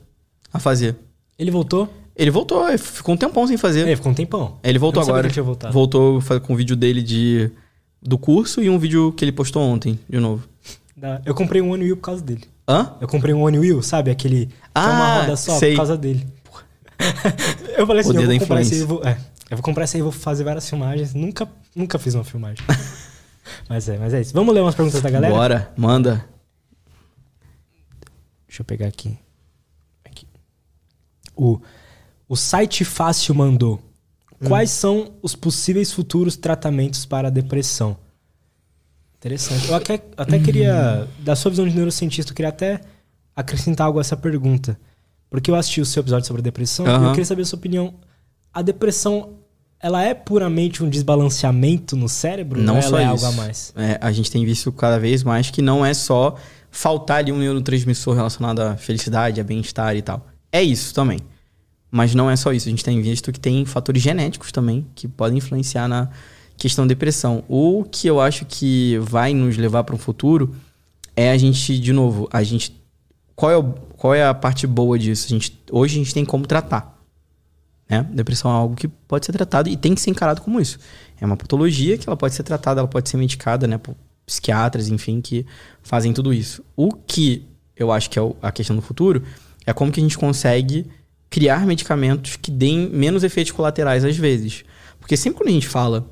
[0.53, 0.95] A fazer.
[1.37, 1.87] Ele voltou?
[2.15, 3.87] Ele voltou, ficou um tempão sem fazer.
[3.87, 4.57] É, ficou um tempão.
[4.63, 5.27] Ele voltou agora.
[5.27, 5.41] ele.
[5.71, 7.51] Voltou com o vídeo dele de
[8.05, 10.47] do curso e um vídeo que ele postou ontem, de novo.
[11.25, 12.45] Eu comprei um One Wheel por causa dele.
[12.67, 12.95] Hã?
[13.01, 14.09] Eu comprei um One Wheel, sabe?
[14.11, 15.71] Aquele que é uma Ah, roda só sei.
[15.71, 16.25] por causa dele.
[17.77, 19.17] eu falei assim, Poder eu vou comprar esse aí, vou, é,
[19.49, 21.13] eu vou comprar esse aí e vou fazer várias filmagens.
[21.13, 22.63] Nunca, nunca fiz uma filmagem.
[23.67, 24.33] mas é, mas é isso.
[24.33, 25.33] Vamos ler umas perguntas da galera?
[25.33, 26.25] Bora, manda.
[28.47, 29.17] Deixa eu pegar aqui.
[30.05, 30.25] Aqui.
[31.35, 31.59] O,
[32.27, 33.81] o site fácil mandou.
[34.45, 34.49] Hum.
[34.49, 37.97] Quais são os possíveis futuros tratamentos para a depressão?
[39.17, 39.67] Interessante.
[39.67, 42.81] Eu até, até queria, da sua visão de neurocientista, eu queria até
[43.35, 44.79] acrescentar algo a essa pergunta.
[45.29, 47.57] Porque eu assisti o seu episódio sobre a depressão e eu queria saber a sua
[47.57, 47.95] opinião.
[48.53, 49.31] A depressão,
[49.79, 52.61] ela é puramente um desbalanceamento no cérebro?
[52.61, 53.25] Não só é isso.
[53.25, 53.73] algo a mais?
[53.75, 56.35] É, a gente tem visto cada vez mais que não é só
[56.69, 60.25] faltar ali um neurotransmissor relacionado à felicidade, a bem-estar e tal.
[60.51, 61.19] É isso também.
[61.91, 62.67] Mas não é só isso.
[62.67, 66.09] A gente tem visto que tem fatores genéticos também que podem influenciar na
[66.57, 67.43] questão da depressão.
[67.47, 70.55] O que eu acho que vai nos levar para um futuro
[71.15, 72.75] é a gente, de novo, a gente.
[73.35, 75.25] Qual é, o- qual é a parte boa disso?
[75.27, 76.93] A gente, hoje a gente tem como tratar.
[77.89, 78.01] Né?
[78.11, 80.79] Depressão é algo que pode ser tratado e tem que ser encarado como isso.
[81.21, 83.77] É uma patologia que ela pode ser tratada, ela pode ser medicada, né?
[83.77, 85.45] Por psiquiatras, enfim, que
[85.83, 86.63] fazem tudo isso.
[86.75, 89.21] O que eu acho que é a questão do futuro
[89.65, 90.87] é como que a gente consegue
[91.29, 94.63] criar medicamentos que deem menos efeitos colaterais às vezes.
[94.99, 96.09] Porque sempre quando a gente fala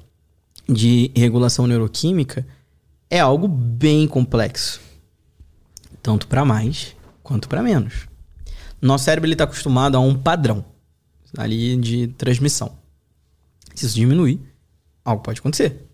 [0.67, 2.45] de regulação neuroquímica,
[3.09, 4.81] é algo bem complexo.
[6.01, 8.07] Tanto para mais quanto para menos.
[8.81, 10.65] Nosso cérebro está acostumado a um padrão
[11.37, 12.77] ali de transmissão.
[13.73, 14.39] Se isso diminuir,
[15.03, 15.87] algo pode acontecer.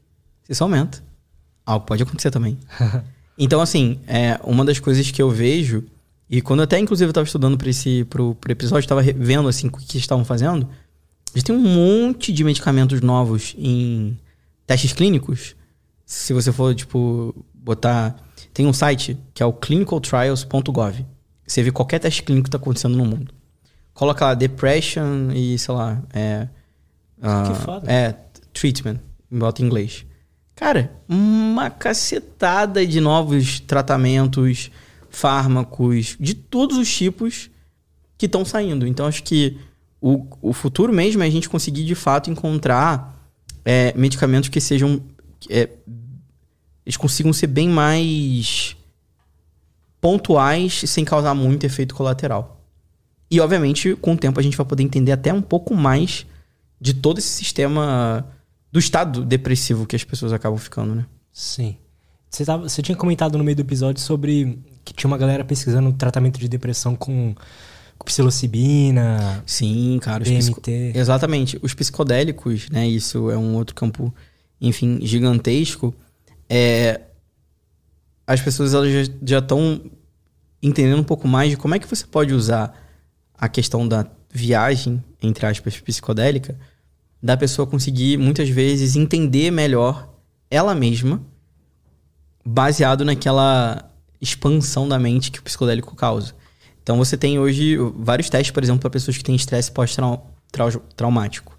[0.43, 1.03] Se isso aumenta,
[1.65, 2.57] algo pode acontecer também.
[3.37, 5.85] então, assim, é uma das coisas que eu vejo,
[6.29, 9.67] e quando até inclusive eu estava estudando para esse pro, pro episódio, estava vendo assim
[9.67, 10.67] o que eles estavam fazendo,
[11.33, 14.17] eles têm um monte de medicamentos novos em
[14.65, 15.55] testes clínicos.
[16.05, 18.15] Se você for, tipo, botar.
[18.53, 21.05] Tem um site que é o clinicaltrials.gov.
[21.45, 23.33] Você vê qualquer teste clínico que está acontecendo no mundo.
[23.93, 26.47] Coloca lá depression e, sei lá, é.
[27.21, 27.91] ah, foda.
[27.91, 28.15] É,
[28.53, 28.99] treatment,
[29.29, 30.05] bota em inglês.
[30.55, 34.71] Cara, uma cacetada de novos tratamentos,
[35.09, 37.49] fármacos, de todos os tipos
[38.17, 38.85] que estão saindo.
[38.85, 39.57] Então, acho que
[40.01, 43.15] o, o futuro mesmo é a gente conseguir, de fato, encontrar
[43.65, 45.01] é, medicamentos que sejam.
[45.49, 45.69] é,
[46.85, 48.75] eles consigam ser bem mais
[50.01, 52.59] pontuais sem causar muito efeito colateral.
[53.29, 56.25] E, obviamente, com o tempo a gente vai poder entender até um pouco mais
[56.81, 58.25] de todo esse sistema
[58.71, 61.05] do estado depressivo que as pessoas acabam ficando, né?
[61.31, 61.77] Sim.
[62.29, 65.91] Você, tava, você tinha comentado no meio do episódio sobre que tinha uma galera pesquisando
[65.93, 67.33] tratamento de depressão com,
[67.97, 70.23] com psilocibina, Sim, cara.
[70.23, 70.97] Os psico- DMT.
[70.97, 71.59] Exatamente.
[71.61, 72.87] Os psicodélicos, né?
[72.87, 74.13] Isso é um outro campo,
[74.59, 75.93] enfim, gigantesco.
[76.49, 77.01] É...
[78.27, 79.81] As pessoas elas já estão
[80.61, 82.75] entendendo um pouco mais de como é que você pode usar
[83.37, 86.55] a questão da viagem, entre aspas, psicodélica,
[87.23, 90.13] da pessoa conseguir muitas vezes entender melhor
[90.51, 91.21] ela mesma,
[92.45, 93.88] baseado naquela
[94.21, 96.33] expansão da mente que o psicodélico causa.
[96.81, 101.57] Então você tem hoje vários testes, por exemplo, para pessoas que têm estresse pós-traumático.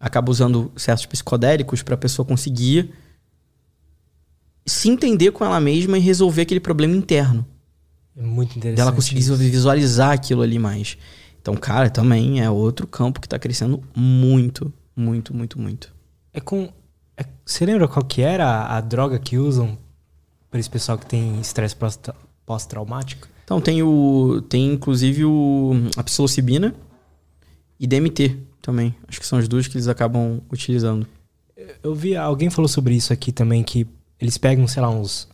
[0.00, 2.92] Acaba usando certos psicodélicos para a pessoa conseguir
[4.66, 7.46] se entender com ela mesma e resolver aquele problema interno.
[8.16, 8.76] É muito interessante.
[8.76, 9.36] Dela conseguir isso.
[9.36, 10.96] visualizar aquilo ali mais.
[11.40, 15.94] Então, cara, também é outro campo que está crescendo muito, muito, muito, muito.
[16.32, 16.72] É com.
[17.16, 19.76] É, você lembra qual que era a, a droga que usam
[20.54, 21.74] para esse pessoal que tem estresse
[22.46, 23.26] pós-traumático?
[23.42, 24.40] Então, tem o.
[24.48, 26.72] Tem inclusive o, a psilocibina
[27.78, 28.94] e DMT também.
[29.08, 31.08] Acho que são as duas que eles acabam utilizando.
[31.82, 33.84] Eu vi, alguém falou sobre isso aqui também, que
[34.20, 35.28] eles pegam, sei lá, uns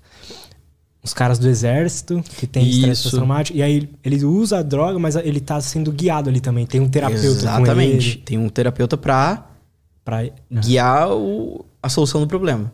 [1.04, 3.58] uns caras do exército que tem estresse pós-traumático.
[3.58, 6.64] E aí ele usa a droga, mas ele tá sendo guiado ali também.
[6.64, 8.16] Tem um terapeuta Exatamente.
[8.16, 9.50] Tem um terapeuta pra,
[10.02, 10.22] pra...
[10.50, 12.72] guiar o, a solução do problema.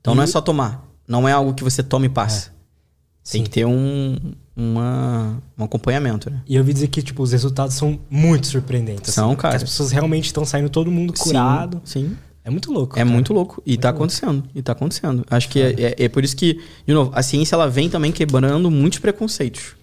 [0.00, 0.16] Então e...
[0.16, 0.91] não é só tomar.
[1.06, 2.48] Não é algo que você toma e passa.
[2.48, 3.32] É.
[3.32, 4.16] Tem que ter um,
[4.56, 6.42] uma, um acompanhamento, né?
[6.46, 9.14] E eu ouvi dizer que, tipo, os resultados são muito surpreendentes.
[9.14, 9.56] São, assim, cara.
[9.56, 11.80] as pessoas realmente estão saindo todo mundo curado.
[11.84, 12.16] Sim, sim.
[12.44, 12.96] É muito louco.
[12.96, 13.10] É cara.
[13.10, 13.62] muito louco.
[13.64, 13.98] E muito tá louco.
[14.02, 14.44] acontecendo.
[14.54, 15.24] E tá acontecendo.
[15.30, 18.10] Acho que é, é, é, por isso que, de novo, a ciência ela vem também
[18.10, 19.76] quebrando muitos preconceitos.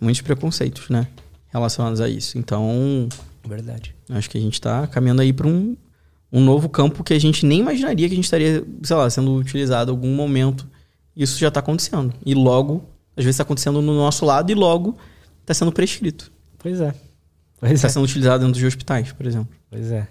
[0.00, 1.08] Muitos preconceitos, né?
[1.48, 2.38] Relacionados a isso.
[2.38, 3.08] Então.
[3.46, 3.94] Verdade.
[4.08, 5.76] Acho que a gente tá caminhando aí para um,
[6.32, 9.34] um novo campo que a gente nem imaginaria que a gente estaria, sei lá, sendo
[9.34, 10.66] utilizado em algum momento.
[11.16, 12.14] Isso já tá acontecendo.
[12.24, 12.84] E logo,
[13.16, 14.96] às vezes tá acontecendo no nosso lado e logo
[15.44, 16.30] tá sendo prescrito.
[16.58, 16.94] Pois é.
[17.58, 17.90] Pois tá é.
[17.90, 19.48] sendo utilizado dentro de hospitais, por exemplo.
[19.68, 20.06] Pois é.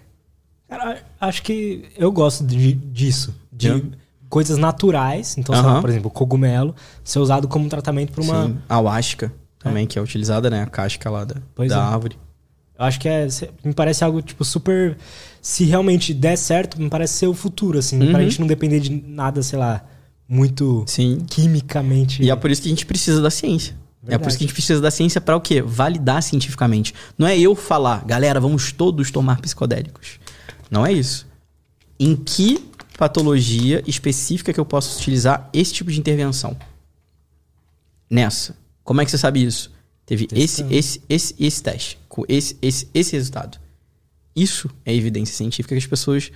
[0.68, 3.34] Cara, acho que eu gosto de, disso.
[3.52, 3.86] De yeah.
[4.28, 5.36] coisas naturais.
[5.36, 8.46] Então, lá, por exemplo, cogumelo ser usado como tratamento para uma.
[8.46, 8.58] Sim.
[8.68, 9.86] A ayahuasca também, é.
[9.86, 10.62] que é utilizada, né?
[10.62, 11.72] A casca lá da, da é.
[11.72, 12.16] árvore.
[12.80, 13.28] Eu acho que é.
[13.62, 14.96] Me parece algo, tipo, super.
[15.42, 18.00] Se realmente der certo, me parece ser o futuro, assim.
[18.00, 18.10] Uhum.
[18.10, 19.84] Pra gente não depender de nada, sei lá,
[20.26, 21.18] muito Sim.
[21.28, 22.22] quimicamente.
[22.22, 23.76] E é por isso que a gente precisa da ciência.
[24.02, 24.14] Verdade.
[24.14, 25.60] É por isso que a gente precisa da ciência para o quê?
[25.60, 26.94] Validar cientificamente.
[27.18, 30.18] Não é eu falar, galera, vamos todos tomar psicodélicos.
[30.70, 31.26] Não é isso.
[31.98, 32.64] Em que
[32.96, 36.56] patologia específica que eu posso utilizar esse tipo de intervenção?
[38.08, 38.56] Nessa.
[38.82, 39.70] Como é que você sabe isso?
[40.10, 43.60] Teve esse, esse, esse, esse teste, com esse, esse, esse resultado.
[44.34, 46.32] Isso é evidência científica que as pessoas,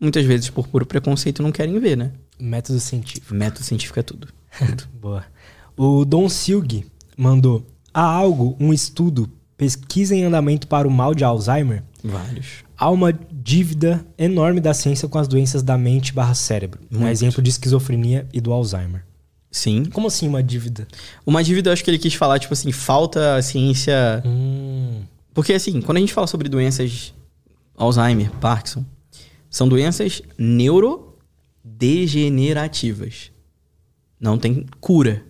[0.00, 2.12] muitas vezes, por puro preconceito, não querem ver, né?
[2.38, 3.34] Método científico.
[3.34, 4.28] Método científico é tudo.
[4.58, 4.88] tudo.
[4.98, 5.26] Boa.
[5.76, 11.22] O Don Silg mandou: há algo, um estudo, pesquisa em andamento para o mal de
[11.22, 11.82] Alzheimer?
[12.02, 16.80] Vários há uma dívida enorme da ciência com as doenças da mente barra cérebro.
[16.90, 17.04] Muito.
[17.04, 19.04] Um exemplo de esquizofrenia e do Alzheimer.
[19.50, 19.86] Sim.
[19.86, 20.86] Como assim uma dívida?
[21.26, 24.22] Uma dívida, eu acho que ele quis falar, tipo assim, falta a ciência.
[24.24, 25.02] Hum.
[25.34, 27.14] Porque, assim, quando a gente fala sobre doenças
[27.76, 28.84] Alzheimer, Parkinson,
[29.48, 33.32] são doenças neurodegenerativas.
[34.20, 35.24] Não tem cura.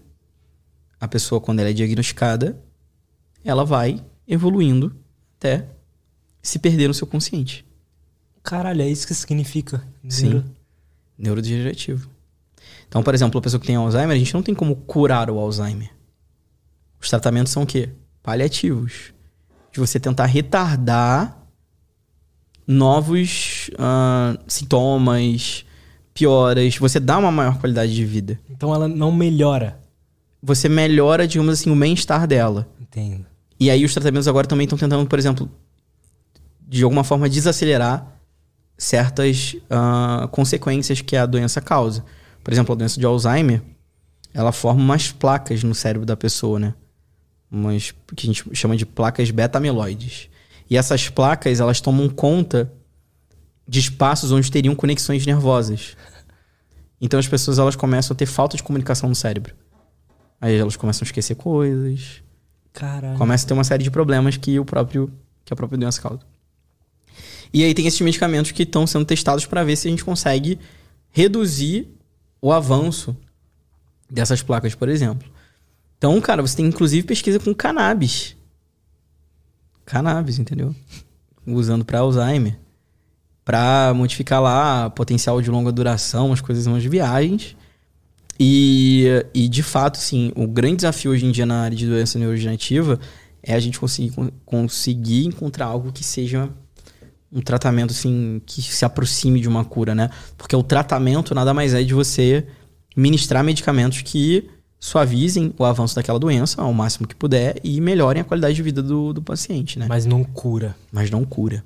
[1.01, 2.63] A pessoa, quando ela é diagnosticada,
[3.43, 4.95] ela vai evoluindo
[5.39, 5.67] até
[6.43, 7.65] se perder no seu consciente.
[8.43, 9.83] Caralho, é isso que significa.
[10.09, 10.45] Sim.
[11.17, 12.11] Neurodegenerativo.
[12.91, 15.39] Então, por exemplo, a pessoa que tem Alzheimer, a gente não tem como curar o
[15.39, 15.91] Alzheimer.
[17.01, 17.91] Os tratamentos são o quê?
[18.21, 19.15] Paliativos.
[19.73, 21.39] De você tentar retardar
[22.67, 25.65] novos uh, sintomas,
[26.13, 26.77] pioras.
[26.79, 28.41] Você dá uma maior qualidade de vida.
[28.51, 29.79] Então ela não melhora.
[30.43, 32.69] Você melhora, digamos assim, o bem-estar dela.
[32.81, 33.25] Entendo.
[33.61, 35.49] E aí os tratamentos agora também estão tentando, por exemplo,
[36.67, 38.05] de alguma forma, desacelerar
[38.77, 42.05] certas uh, consequências que a doença causa.
[42.43, 43.63] Por exemplo, a doença de Alzheimer,
[44.33, 46.75] ela forma umas placas no cérebro da pessoa, né?
[47.51, 50.29] Umas que a gente chama de placas beta-amiloides.
[50.69, 52.73] E essas placas, elas tomam conta
[53.67, 55.97] de espaços onde teriam conexões nervosas.
[57.01, 59.55] Então as pessoas elas começam a ter falta de comunicação no cérebro.
[60.41, 62.23] Aí elas começam a esquecer coisas.
[62.73, 63.19] Caralho.
[63.19, 65.13] Começa a ter uma série de problemas que o próprio
[65.45, 66.21] que a própria doença causa.
[67.53, 70.59] E aí tem esses medicamentos que estão sendo testados para ver se a gente consegue
[71.11, 71.89] reduzir
[72.41, 73.17] o avanço
[74.09, 75.29] dessas placas, por exemplo.
[75.99, 78.37] Então, cara, você tem inclusive pesquisa com cannabis.
[79.85, 80.75] Cannabis, entendeu?
[81.47, 82.59] Usando para Alzheimer.
[83.45, 87.57] Para modificar lá potencial de longa duração, umas coisas, umas viagens.
[88.39, 92.19] E, e de fato, sim, o grande desafio hoje em dia na área de doença
[92.19, 92.99] neurodegenerativa
[93.43, 94.15] é a gente conseguir,
[94.47, 96.49] conseguir encontrar algo que seja
[97.33, 100.11] um tratamento assim que se aproxime de uma cura, né?
[100.37, 102.47] Porque o tratamento nada mais é de você
[102.97, 108.25] ministrar medicamentos que suavizem o avanço daquela doença ao máximo que puder e melhorem a
[108.25, 109.87] qualidade de vida do, do paciente, né?
[109.89, 110.75] Mas não cura.
[110.91, 111.63] Mas não cura.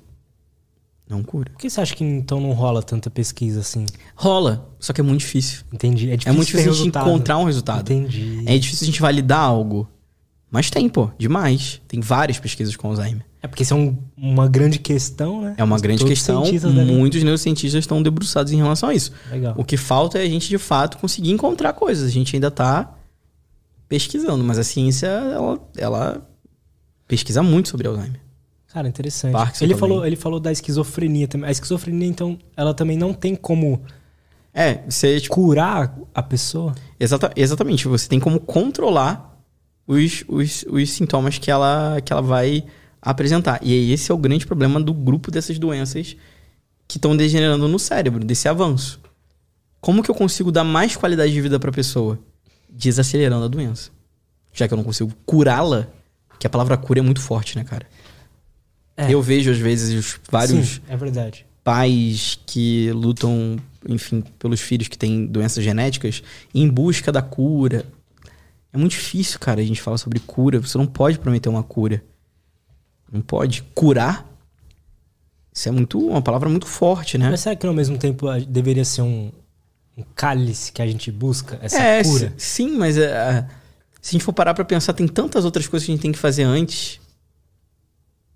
[1.07, 1.51] Não cura.
[1.51, 3.85] Por que você acha que então não rola tanta pesquisa assim?
[4.15, 5.63] Rola, só que é muito difícil.
[5.71, 6.09] Entendi.
[6.09, 7.07] É, difícil É muito difícil a gente resultado.
[7.09, 7.91] encontrar um resultado.
[7.93, 8.43] Entendi.
[8.45, 9.87] É difícil a gente validar algo.
[10.49, 11.81] Mas tem, pô, demais.
[11.87, 13.23] Tem várias pesquisas com Alzheimer.
[13.45, 15.53] É porque isso é um- uma grande questão, né?
[15.55, 16.43] É uma Mas grande questão.
[16.87, 19.11] Muitos neurocientistas estão debruçados em relação a isso.
[19.29, 19.53] Legal.
[19.55, 22.07] O que falta é a gente, de fato, conseguir encontrar coisas.
[22.07, 22.95] A gente ainda tá
[23.87, 26.27] pesquisando, mas a ciência, ela, ela
[27.07, 28.19] pesquisa muito sobre Alzheimer.
[28.73, 29.31] Cara, interessante.
[29.31, 29.89] Parkinson ele, também.
[29.89, 31.47] falou, ele falou da esquizofrenia também.
[31.47, 33.79] A esquizofrenia, então, ela também não tem como
[34.53, 36.73] É, você, tipo, curar a pessoa?
[36.99, 39.37] exata, exatamente, você tem como controlar
[39.87, 42.63] os, os, os sintomas que ela, que ela vai
[43.05, 43.59] apresentar.
[43.61, 46.17] E esse é o grande problema do grupo dessas doenças
[46.87, 48.99] que estão degenerando no cérebro, desse avanço.
[49.79, 52.17] Como que eu consigo dar mais qualidade de vida para a pessoa?
[52.67, 53.91] Desacelerando a doença.
[54.51, 55.87] Já que eu não consigo curá-la,
[56.39, 57.85] que a palavra cura é muito forte, né, cara?
[58.97, 59.13] É.
[59.13, 60.95] Eu vejo, às vezes, os vários Sim, é
[61.63, 67.85] pais que lutam, enfim, pelos filhos que têm doenças genéticas em busca da cura.
[68.71, 70.59] É muito difícil, cara, a gente falar sobre cura.
[70.59, 72.03] Você não pode prometer uma cura.
[73.11, 73.63] Não pode.
[73.73, 74.25] Curar.
[75.53, 77.29] Isso é muito uma palavra muito forte, né?
[77.29, 79.31] Mas será que ao mesmo tempo deveria ser um,
[79.97, 81.57] um cálice que a gente busca?
[81.61, 82.33] Essa é, cura?
[82.37, 83.47] sim, mas é,
[84.01, 86.11] se a gente for parar pra pensar, tem tantas outras coisas que a gente tem
[86.11, 86.99] que fazer antes,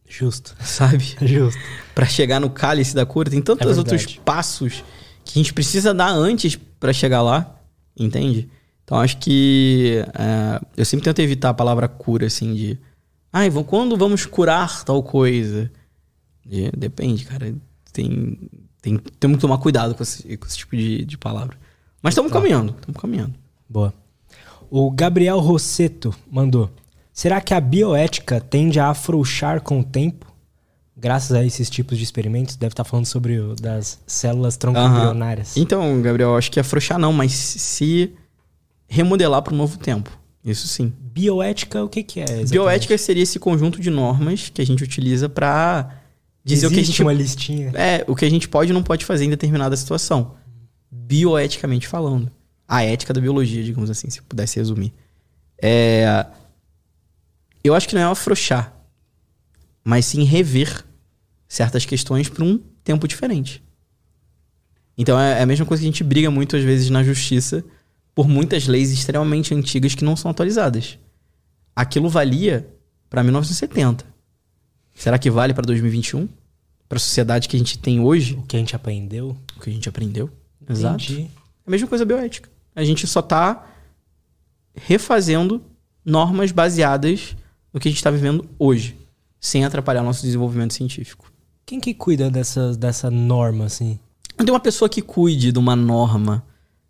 [0.08, 0.56] Justo.
[0.62, 1.16] sabe?
[1.22, 1.60] Justo.
[1.94, 4.84] Pra chegar no cálice da cura, tem tantos É outros passos
[5.24, 7.56] que a gente precisa dar antes pra chegar lá,
[7.98, 8.50] entende?
[8.84, 12.80] Então acho que é, eu sempre tento evitar a palavra cura, assim, de.
[13.32, 15.72] Ai, vamos- quando vamos curar tal coisa?
[16.50, 17.54] E depende, cara.
[17.94, 18.38] Tem,
[18.82, 21.58] tem, temos que tomar cuidado com esse, com esse tipo de, de palavra.
[22.02, 23.36] Mas estamos caminhando, estamos caminhando.
[23.68, 23.94] Boa.
[24.70, 26.70] O Gabriel Rosseto mandou.
[27.12, 30.26] Será que a bioética tende a afrouxar com o tempo?
[30.96, 35.56] Graças a esses tipos de experimentos, deve estar falando sobre o das células tronco-embrionárias.
[35.58, 38.14] Então, Gabriel, acho que afrouxar não, mas se
[38.88, 40.10] remodelar para um novo tempo.
[40.50, 40.94] Isso sim.
[41.00, 42.24] Bioética, o que, que é?
[42.24, 42.52] exatamente?
[42.52, 46.02] Bioética seria esse conjunto de normas que a gente utiliza para
[46.44, 47.72] dizer o que a Existe gente uma listinha.
[47.76, 50.36] é o que a gente pode e não pode fazer em determinada situação,
[50.92, 52.32] bioeticamente falando.
[52.68, 54.94] A ética da biologia, digamos assim, se pudesse resumir.
[55.62, 56.26] É,
[57.64, 58.74] eu acho que não é afrouxar,
[59.84, 60.86] mas sim rever
[61.48, 63.64] certas questões para um tempo diferente.
[64.98, 67.64] Então é é a mesma coisa que a gente briga muito às vezes na justiça
[68.20, 71.00] por muitas leis extremamente antigas que não são atualizadas.
[71.74, 72.70] Aquilo valia
[73.10, 74.06] para 1970.
[74.94, 76.28] Será que vale para 2021?
[76.90, 78.34] Para a sociedade que a gente tem hoje?
[78.34, 79.38] O que a gente aprendeu.
[79.56, 80.30] O que a gente aprendeu?
[80.70, 81.02] Exato.
[81.02, 81.22] Entendi.
[81.22, 81.30] É
[81.66, 82.50] a mesma coisa bioética.
[82.76, 83.66] A gente só tá
[84.76, 85.64] refazendo
[86.04, 87.38] normas baseadas
[87.74, 88.98] no que a gente está vivendo hoje,
[89.40, 91.32] sem atrapalhar nosso desenvolvimento científico.
[91.66, 93.98] Quem que cuida dessa, dessa norma, assim?
[94.38, 96.44] Não tem uma pessoa que cuide de uma norma,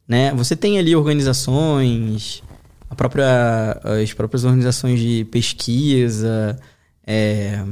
[0.10, 0.34] né?
[0.34, 2.42] Você tem ali organizações,
[2.90, 6.60] a própria, as próprias organizações de pesquisa,
[7.06, 7.64] é,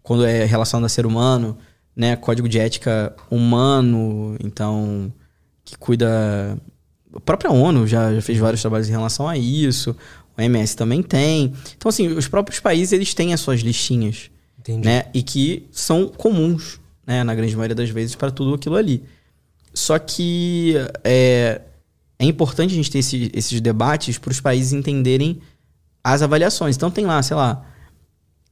[0.00, 1.58] quando é relacionado a ser humano,
[1.96, 2.14] né?
[2.14, 5.12] Código de ética humano, então
[5.64, 6.56] que cuida
[7.12, 9.96] a própria ONU já, já fez vários trabalhos em relação a isso.
[10.36, 11.52] O MS também tem.
[11.76, 14.30] Então assim, os próprios países eles têm as suas listinhas
[14.60, 14.86] Entendi.
[14.86, 15.06] né?
[15.12, 17.24] E que são comuns, né?
[17.24, 19.02] Na grande maioria das vezes, para tudo aquilo ali.
[19.78, 20.74] Só que
[21.04, 21.60] é,
[22.18, 25.40] é importante a gente ter esse- esses debates para os países entenderem
[26.02, 26.74] as avaliações.
[26.74, 27.64] Então tem lá, sei lá,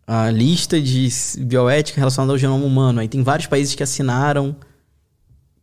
[0.06, 1.08] a lista de
[1.40, 3.00] bioética relacionada ao genoma humano.
[3.00, 4.54] Aí tem vários países que assinaram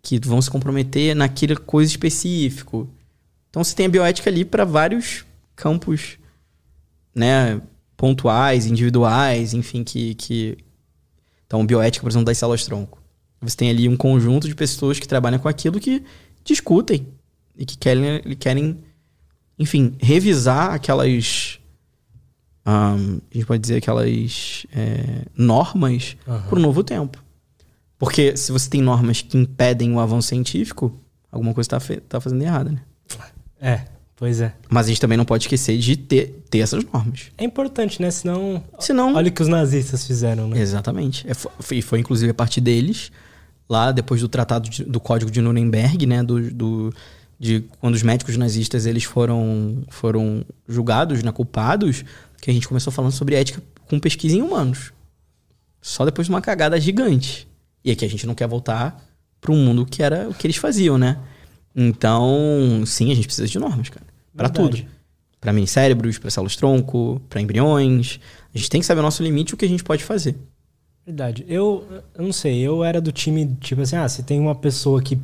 [0.02, 2.90] que vão se comprometer naquela coisa específico.
[3.50, 5.24] Então você tem a bioética ali para vários
[5.56, 6.18] campos,
[7.16, 7.62] né,
[7.96, 10.58] pontuais, individuais, enfim, que, que
[11.48, 13.03] então bioética, por exemplo, das células tronco.
[13.44, 16.04] Você tem ali um conjunto de pessoas que trabalham com aquilo que
[16.44, 17.08] discutem
[17.58, 18.80] e que querem, querem
[19.58, 21.60] enfim, revisar aquelas
[22.66, 26.48] ahn, a gente pode dizer aquelas é, normas Aham.
[26.48, 27.24] para um novo tempo.
[27.98, 30.94] Porque se você tem normas que impedem o avanço científico,
[31.32, 32.82] alguma coisa está tá fazendo errada, né?
[33.62, 34.54] É, pois é.
[34.70, 37.32] Mas a gente também não pode esquecer de ter, ter essas normas.
[37.38, 38.12] É importante, né?
[38.12, 38.62] Senão.
[38.78, 39.14] Senão.
[39.16, 40.60] Olha o que os nazistas fizeram, né?
[40.60, 41.26] Exatamente.
[41.30, 43.10] É, foi, foi inclusive a partir deles,
[43.70, 46.24] lá depois do tratado de- do Código de Nuremberg, né?
[46.24, 46.94] Do, do-
[47.40, 52.06] de quando os médicos nazistas eles foram, foram julgados, né, culpados,
[52.42, 54.94] que a gente começou falando sobre ética com pesquisa em humanos.
[55.82, 57.48] Só depois de uma cagada gigante.
[57.84, 59.04] E aqui a gente não quer voltar
[59.42, 61.18] para um mundo que era o que eles faziam, né?
[61.76, 64.06] Então, sim, a gente precisa de normas, cara.
[64.36, 64.78] Para tudo.
[65.42, 68.20] para mini cérebros, para células tronco, para embriões.
[68.56, 70.38] A gente tem que saber o nosso limite e o que a gente pode fazer.
[71.06, 71.46] Verdade.
[71.48, 75.02] Eu, eu não sei, eu era do time, tipo assim, ah, se tem uma pessoa
[75.02, 75.20] que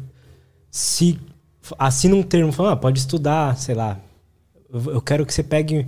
[0.69, 1.19] se
[1.77, 3.99] assina um termo, fala, ah, pode estudar, sei lá,
[4.71, 5.87] eu, eu quero que você pegue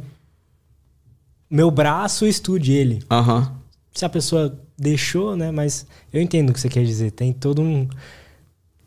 [1.49, 3.03] meu braço e estude ele.
[3.11, 3.47] Uhum.
[3.93, 7.61] Se a pessoa deixou, né, mas eu entendo o que você quer dizer, tem todo
[7.61, 7.87] um...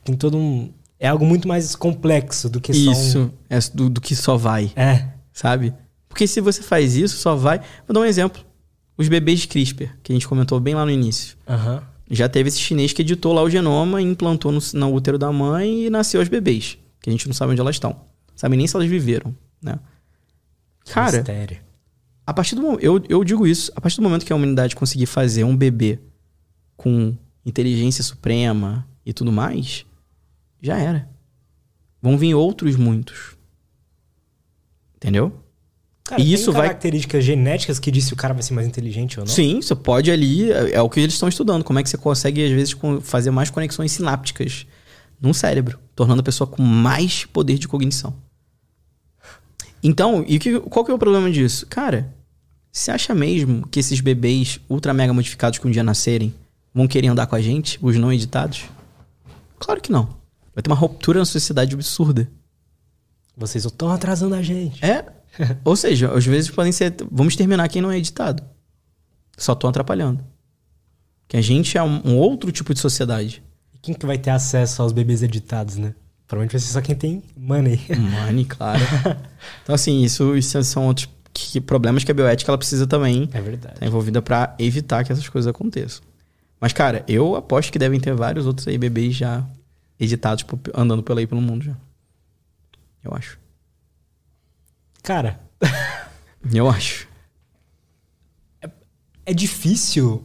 [0.02, 0.72] Tem todo um...
[0.98, 2.92] É algo muito mais complexo do que Isso, só um...
[3.02, 4.72] Isso, é do, do que só vai.
[4.74, 5.08] É.
[5.32, 5.74] Sabe?
[6.08, 7.58] Porque se você faz isso, só vai...
[7.86, 8.42] Vou dar um exemplo.
[8.96, 11.36] Os bebês de CRISPR, que a gente comentou bem lá no início.
[11.48, 11.80] Uhum.
[12.10, 15.86] Já teve esse chinês que editou lá o genoma, implantou no, no útero da mãe
[15.86, 16.78] e nasceu os bebês.
[17.00, 18.00] Que a gente não sabe onde elas estão.
[18.36, 19.78] Sabe nem se elas viveram, né?
[20.86, 21.60] Cara, Mistério.
[22.26, 25.06] a partir do eu, eu digo isso, a partir do momento que a humanidade conseguir
[25.06, 25.98] fazer um bebê
[26.76, 29.86] com inteligência suprema e tudo mais,
[30.60, 31.08] já era.
[32.02, 33.36] Vão vir outros muitos.
[34.96, 35.43] Entendeu?
[36.06, 39.18] Cara, e isso vai características genéticas que diz se o cara vai ser mais inteligente
[39.18, 39.32] ou não?
[39.32, 41.96] Sim, você pode ali, é, é o que eles estão estudando, como é que você
[41.96, 44.66] consegue às vezes fazer mais conexões sinápticas
[45.18, 48.14] no cérebro, tornando a pessoa com mais poder de cognição.
[49.82, 51.66] Então, e que, qual que é o problema disso?
[51.66, 52.14] Cara,
[52.70, 56.34] você acha mesmo que esses bebês ultra mega modificados que um dia nascerem
[56.74, 58.64] vão querer andar com a gente, os não editados?
[59.58, 60.08] Claro que não.
[60.54, 62.28] Vai ter uma ruptura na sociedade absurda.
[63.36, 64.84] Vocês estão atrasando a gente.
[64.84, 65.06] É,
[65.64, 66.94] Ou seja, às vezes podem ser.
[67.10, 68.42] Vamos terminar quem não é editado.
[69.36, 70.24] Só estão atrapalhando.
[71.26, 73.42] Que a gente é um, um, outro tipo de sociedade.
[73.74, 75.94] E quem que vai ter acesso aos bebês editados, né?
[76.26, 77.80] Provavelmente vai ser só quem tem money.
[78.26, 78.80] Money, claro.
[79.62, 83.40] então, assim, isso, isso são outros que, problemas que a bioética ela precisa também é
[83.40, 83.74] verdade.
[83.74, 86.02] estar envolvida para evitar que essas coisas aconteçam.
[86.60, 89.44] Mas, cara, eu aposto que devem ter vários outros aí bebês já
[89.98, 91.76] editados andando pelo aí pelo mundo já.
[93.02, 93.38] Eu acho.
[95.04, 95.38] Cara.
[96.52, 97.06] eu acho.
[98.60, 98.70] É,
[99.26, 100.24] é, difícil.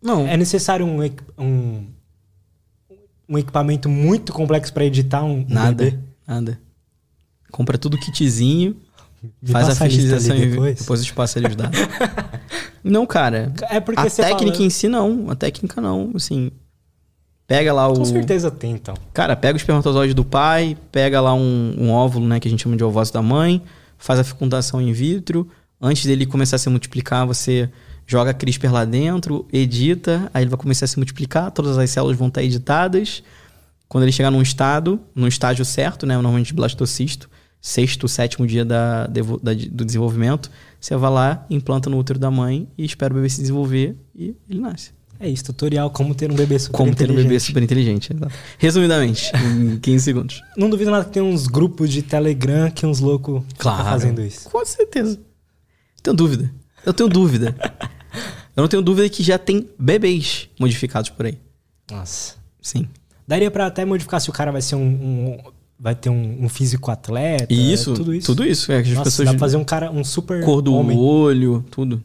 [0.00, 0.28] Não.
[0.28, 1.02] É necessário um,
[1.38, 1.86] um,
[3.26, 5.98] um equipamento muito complexo para editar um, nada, bebê?
[6.26, 6.60] Nada.
[7.50, 8.76] Compra tudo kitzinho.
[9.42, 10.78] Me faz a fertilização e depois.
[10.78, 11.80] depois eu te passo ali os dados.
[12.84, 13.50] não, cara.
[13.70, 14.66] É porque a técnica fala...
[14.66, 15.30] em si não.
[15.30, 16.12] A técnica não.
[16.14, 16.52] Assim.
[17.46, 17.94] Pega lá o.
[17.94, 18.94] Com certeza tem, então.
[19.14, 22.62] Cara, pega o espermatozoide do pai, pega lá um, um óvulo, né, que a gente
[22.62, 23.62] chama de ovócito da mãe,
[23.98, 25.48] faz a fecundação in vitro.
[25.80, 27.70] Antes dele começar a se multiplicar, você
[28.06, 32.16] joga CRISPR lá dentro, edita, aí ele vai começar a se multiplicar, todas as células
[32.16, 33.22] vão estar editadas.
[33.86, 37.28] Quando ele chegar num estado, num estágio certo, né, normalmente blastocisto,
[37.60, 39.20] sexto, sétimo dia da, da,
[39.70, 43.40] do desenvolvimento, você vai lá, implanta no útero da mãe e espera o bebê se
[43.40, 44.97] desenvolver e ele nasce.
[45.20, 47.08] É isso, tutorial como ter um bebê super como inteligente.
[47.08, 48.10] Como ter um bebê super inteligente.
[48.56, 50.42] Resumidamente, em 15 segundos.
[50.56, 54.22] Não duvido nada que tem uns grupos de Telegram que uns loucos claro, estão fazendo
[54.22, 54.48] isso.
[54.48, 55.18] Com certeza.
[56.02, 56.52] Tenho dúvida.
[56.86, 57.54] Eu tenho dúvida.
[58.56, 61.38] Eu não tenho dúvida que já tem bebês modificados por aí.
[61.90, 62.34] Nossa.
[62.60, 62.88] Sim.
[63.26, 65.38] Daria para até modificar se o cara vai ser um, um
[65.78, 67.52] vai ter um, um, físico atleta.
[67.52, 68.26] Isso, tudo isso.
[68.26, 68.72] Tudo isso.
[68.72, 70.44] É, que as Nossa, pessoas dá pra fazer um cara, um super.
[70.44, 70.96] Cor do homem.
[70.98, 72.02] olho, tudo.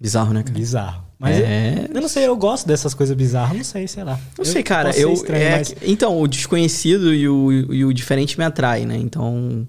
[0.00, 0.58] Bizarro, né, cara?
[0.58, 1.05] Bizarro.
[1.18, 1.86] Mas é...
[1.88, 4.20] eu, eu, não sei, eu gosto dessas coisas bizarras, não sei, sei lá.
[4.36, 4.96] Não sei, cara.
[4.96, 5.74] Eu, estranho, é, mas...
[5.82, 8.96] Então, o desconhecido e o, e o diferente me atrai, né?
[8.96, 9.66] Então.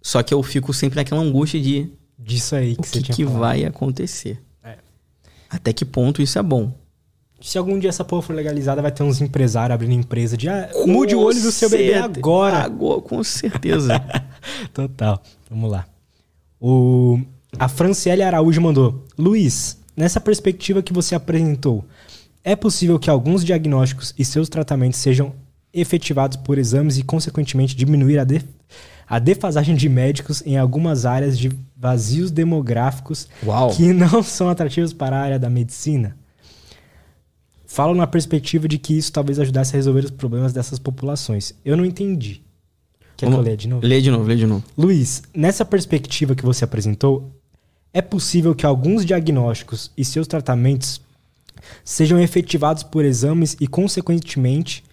[0.00, 1.90] Só que eu fico sempre naquela angústia de.
[2.18, 4.40] Disso aí que o que, que vai acontecer.
[4.62, 4.76] É.
[5.50, 6.72] Até que ponto isso é bom.
[7.40, 10.70] Se algum dia essa porra for legalizada, vai ter uns empresários abrindo empresa de ah,
[10.86, 12.58] mude o olho do seu bebê agora.
[12.58, 14.02] agora com certeza.
[14.72, 15.22] Total.
[15.50, 15.86] Vamos lá.
[16.60, 17.20] O,
[17.58, 21.84] a Franciele Araújo mandou: Luiz, Nessa perspectiva que você apresentou,
[22.44, 25.32] é possível que alguns diagnósticos e seus tratamentos sejam
[25.72, 28.42] efetivados por exames e, consequentemente, diminuir a, de,
[29.08, 33.70] a defasagem de médicos em algumas áreas de vazios demográficos Uau.
[33.70, 36.16] que não são atrativos para a área da medicina?
[37.66, 41.54] Falo na perspectiva de que isso talvez ajudasse a resolver os problemas dessas populações.
[41.64, 42.42] Eu não entendi.
[43.16, 43.86] Quer Vamos, que eu leia de novo?
[43.86, 44.64] Lê de novo, lê de novo.
[44.76, 47.35] Luiz, nessa perspectiva que você apresentou,
[47.96, 51.00] é possível que alguns diagnósticos e seus tratamentos
[51.82, 54.84] sejam efetivados por exames e, consequentemente,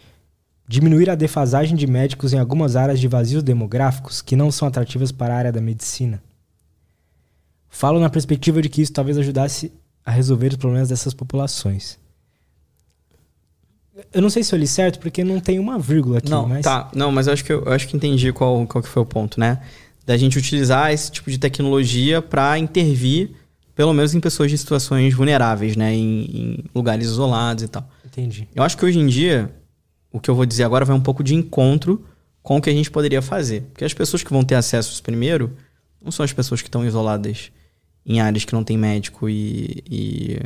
[0.65, 5.11] diminuir a defasagem de médicos em algumas áreas de vazios demográficos que não são atrativas
[5.11, 6.23] para a área da medicina.
[7.67, 9.69] Falo na perspectiva de que isso talvez ajudasse
[10.05, 11.99] a resolver os problemas dessas populações.
[14.13, 16.29] Eu não sei se eu li certo, porque não tem uma vírgula aqui.
[16.29, 16.63] Não, mas...
[16.63, 16.89] tá.
[16.95, 19.05] Não, mas eu acho que eu, eu acho que entendi qual, qual que foi o
[19.05, 19.59] ponto, né?
[20.05, 23.31] Da gente utilizar esse tipo de tecnologia para intervir,
[23.75, 25.93] pelo menos em pessoas de situações vulneráveis, né?
[25.93, 27.89] Em, em, lugares isolados e tal.
[28.05, 28.47] Entendi.
[28.53, 29.53] Eu acho que hoje em dia,
[30.11, 32.05] o que eu vou dizer agora vai um pouco de encontro
[32.41, 33.61] com o que a gente poderia fazer.
[33.71, 35.55] Porque as pessoas que vão ter acesso primeiro,
[36.03, 37.51] não são as pessoas que estão isoladas
[38.05, 40.37] em áreas que não tem médico e, e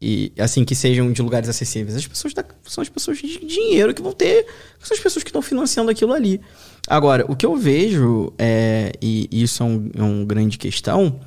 [0.00, 1.94] e assim que sejam de lugares acessíveis.
[1.94, 4.46] As pessoas da, são as pessoas de dinheiro que vão ter,
[4.78, 6.40] são as pessoas que estão financiando aquilo ali.
[6.88, 11.20] Agora, o que eu vejo é e isso é um, é um grande questão,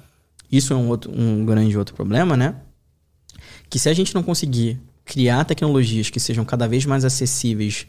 [0.51, 2.55] isso é um outro um grande outro problema, né?
[3.69, 7.85] Que se a gente não conseguir criar tecnologias que sejam cada vez mais acessíveis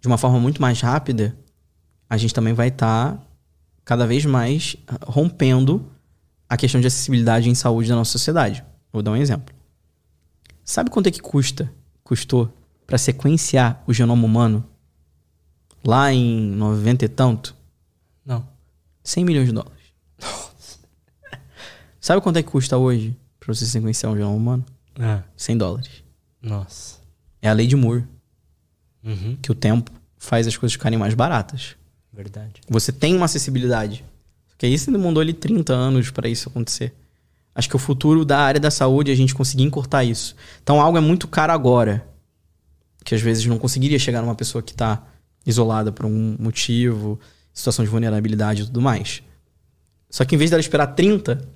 [0.00, 1.36] de uma forma muito mais rápida,
[2.08, 3.22] a gente também vai estar tá
[3.84, 4.76] cada vez mais
[5.06, 5.90] rompendo
[6.48, 8.64] a questão de acessibilidade em saúde da nossa sociedade.
[8.92, 9.59] Vou dar um exemplo.
[10.70, 11.68] Sabe quanto é que custa,
[12.04, 12.48] custou
[12.86, 14.64] para sequenciar o genoma humano
[15.84, 17.56] lá em 90 e tanto?
[18.24, 18.46] Não.
[19.02, 19.82] 100 milhões de dólares.
[22.00, 24.66] Sabe quanto é que custa hoje para você sequenciar um genoma humano?
[24.96, 25.24] É.
[25.36, 26.04] 100 dólares.
[26.40, 27.00] Nossa.
[27.42, 28.06] É a lei de Moore.
[29.02, 29.36] Uhum.
[29.42, 31.74] Que o tempo faz as coisas ficarem mais baratas.
[32.12, 32.60] Verdade.
[32.68, 34.04] Você tem uma acessibilidade.
[34.46, 36.94] Porque isso demandou ali 30 anos para isso acontecer.
[37.60, 40.34] Acho que o futuro da área da saúde é a gente conseguir encurtar isso.
[40.62, 42.08] Então algo é muito caro agora.
[43.04, 45.06] Que às vezes não conseguiria chegar numa pessoa que está
[45.44, 47.20] isolada por um motivo,
[47.52, 49.22] situação de vulnerabilidade e tudo mais.
[50.08, 51.46] Só que em vez dela esperar 30,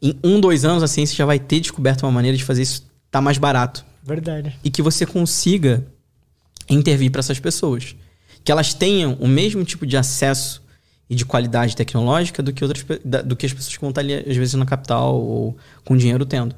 [0.00, 2.76] em um, dois anos a ciência já vai ter descoberto uma maneira de fazer isso
[2.76, 3.84] estar tá mais barato.
[4.04, 4.56] Verdade.
[4.62, 5.84] E que você consiga
[6.70, 7.96] intervir para essas pessoas.
[8.44, 10.62] Que elas tenham o mesmo tipo de acesso
[11.10, 12.84] e de qualidade tecnológica do que, outras,
[13.24, 16.26] do que as pessoas que vão estar ali, às vezes, na capital ou com dinheiro
[16.26, 16.54] tendo.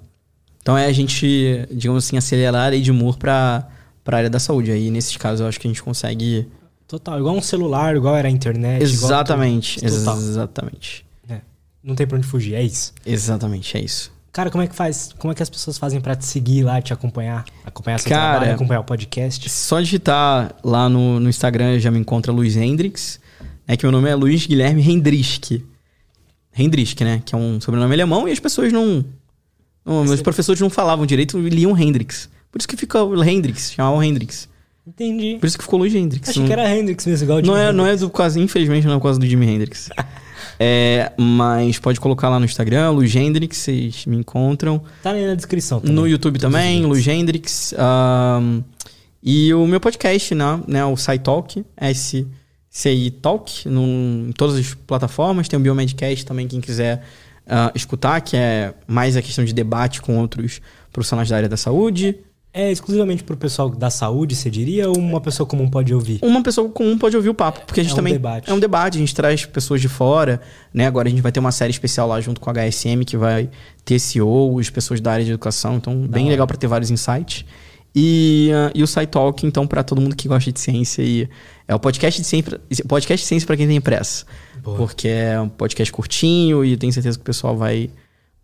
[0.60, 3.68] Então é a gente, digamos assim, acelerar a lei de Moore para
[4.04, 4.72] a área da saúde.
[4.72, 6.48] Aí, nesses casos, eu acho que a gente consegue.
[6.86, 8.82] Total, igual um celular, igual era a internet.
[8.82, 11.06] Exatamente, exatamente.
[11.28, 11.38] É.
[11.82, 12.92] Não tem pra onde fugir, é isso.
[13.06, 14.12] Exatamente, é isso.
[14.32, 15.12] Cara, como é que faz?
[15.18, 17.44] Como é que as pessoas fazem para te seguir lá, te acompanhar?
[17.64, 19.48] Acompanhar seu Cara, trabalho, acompanhar o podcast?
[19.48, 23.19] Só digitar lá no, no Instagram já me encontra Luiz Hendrix
[23.72, 25.64] é que meu nome é Luiz Guilherme Hendrick.
[26.52, 27.22] Hendrick, né?
[27.24, 29.04] Que é um sobrenome alemão e as pessoas não.
[29.86, 32.28] não meus professores não falavam direito e liam Hendrix.
[32.50, 34.48] Por isso que fica o Hendrix, chamavam Hendrix.
[34.84, 35.36] Entendi.
[35.38, 36.30] Por isso que ficou Luiz Hendrix.
[36.30, 38.40] Achei não, que era Hendrix mesmo, igual o Jimi não é, não é do quase,
[38.40, 39.88] infelizmente, não é por causa do Jimi Hendrix.
[40.58, 44.82] é, mas pode colocar lá no Instagram, Luiz Hendrix, vocês me encontram.
[45.00, 45.94] Tá aí na descrição também.
[45.94, 47.72] No YouTube também, Luiz Hendrix.
[47.78, 48.64] Um,
[49.22, 50.60] e o meu podcast, né?
[50.66, 52.26] né o SciTalk, S
[52.70, 55.48] CI Talk num, em todas as plataformas.
[55.48, 57.02] Tem o Biomedcast também, quem quiser
[57.46, 61.56] uh, escutar, que é mais a questão de debate com outros profissionais da área da
[61.56, 62.16] saúde.
[62.52, 66.18] É exclusivamente para o pessoal da saúde, você diria, ou uma pessoa comum pode ouvir?
[66.20, 68.50] Uma pessoa comum pode ouvir o papo, porque a gente é um também debate.
[68.50, 70.40] é um debate, a gente traz pessoas de fora,
[70.74, 70.84] né?
[70.84, 73.48] Agora a gente vai ter uma série especial lá junto com a HSM que vai
[73.84, 77.44] ter CEOs, pessoas da área de educação, então bem legal para ter vários insights.
[77.94, 81.02] E, uh, e o SciTalk, então, para todo mundo que gosta de ciência.
[81.02, 81.28] E
[81.66, 84.24] é o podcast de ciência, podcast de ciência para quem tem pressa.
[84.62, 84.76] Boa.
[84.76, 87.90] Porque é um podcast curtinho e tenho certeza que o pessoal vai,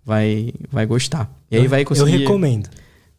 [0.04, 1.30] vai, vai gostar.
[1.50, 2.14] E aí eu, vai conseguir.
[2.14, 2.68] Eu recomendo.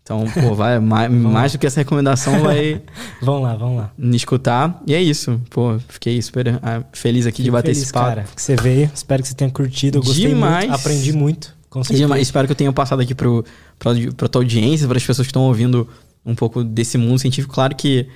[0.01, 2.81] Então, pô, vai, mais, mais do que essa recomendação vai.
[3.21, 3.91] vamos lá, vamos lá.
[3.97, 4.81] Me escutar.
[4.87, 5.39] E é isso.
[5.49, 8.07] Pô, fiquei super ah, feliz aqui Fico de bater feliz, esse papo.
[8.07, 8.89] Cara, que você veio.
[8.93, 9.97] Espero que você tenha curtido.
[9.99, 10.69] Eu gostei Demais.
[10.69, 10.79] muito.
[10.79, 11.57] Aprendi muito.
[11.69, 12.03] Com certeza.
[12.03, 12.21] Demais.
[12.21, 15.87] Espero que eu tenha passado aqui pra tua audiência, para as pessoas que estão ouvindo
[16.27, 17.53] um pouco desse mundo científico.
[17.53, 18.07] Claro que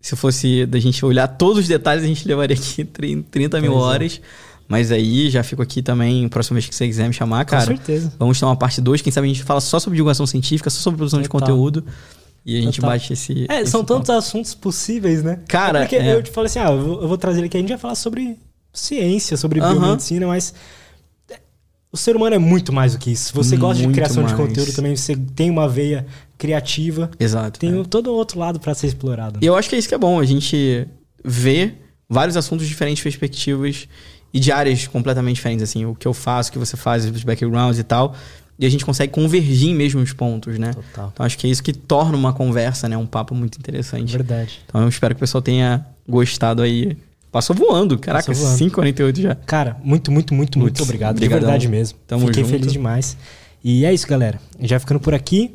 [0.00, 2.84] se fosse da gente olhar todos os detalhes, a gente levaria aqui
[3.30, 3.86] 30 mil pois é.
[3.86, 4.20] horas.
[4.24, 4.50] É.
[4.66, 7.66] Mas aí já fico aqui também, próxima vez que você quiser me chamar, cara.
[7.66, 8.12] Com certeza.
[8.18, 10.80] Vamos ter uma parte 2, quem sabe a gente fala só sobre divulgação científica, só
[10.80, 11.38] sobre produção Total.
[11.38, 11.84] de conteúdo.
[12.46, 12.90] E a gente Total.
[12.90, 13.46] bate esse.
[13.48, 15.40] É, esse são tantos assuntos possíveis, né?
[15.48, 15.80] Cara.
[15.80, 16.14] É porque é.
[16.14, 17.78] eu te falei assim, ah, eu vou, eu vou trazer ele aqui, a gente vai
[17.78, 18.38] falar sobre
[18.72, 20.54] ciência, sobre biomedicina, mas
[21.92, 23.34] o ser humano é muito mais do que isso.
[23.34, 24.36] Você gosta muito de criação mais.
[24.36, 26.06] de conteúdo também, você tem uma veia
[26.40, 27.10] criativa.
[27.20, 27.60] Exato.
[27.60, 27.84] Tem é.
[27.84, 29.38] todo outro lado para ser explorado.
[29.42, 30.88] E eu acho que é isso que é bom, a gente
[31.22, 31.74] vê
[32.08, 33.86] vários assuntos diferentes, perspectivas
[34.32, 37.22] e de áreas completamente diferentes, assim, o que eu faço, o que você faz, os
[37.22, 38.16] backgrounds e tal.
[38.58, 40.72] E a gente consegue convergir mesmo os pontos, né?
[40.72, 41.10] Total.
[41.12, 42.96] Então acho que é isso que torna uma conversa, né?
[42.96, 44.12] Um papo muito interessante.
[44.12, 44.60] Verdade.
[44.66, 46.96] Então eu espero que o pessoal tenha gostado aí
[47.30, 47.96] Passou voando.
[47.96, 49.34] Caraca, 5h48 já.
[49.36, 51.16] Cara, muito, muito, muito, muito obrigado.
[51.16, 51.38] Obrigadão.
[51.38, 51.96] De verdade mesmo.
[52.04, 52.52] Tamo Fiquei junto.
[52.52, 53.16] feliz demais.
[53.62, 54.40] E é isso, galera.
[54.60, 55.54] Já ficando por aqui.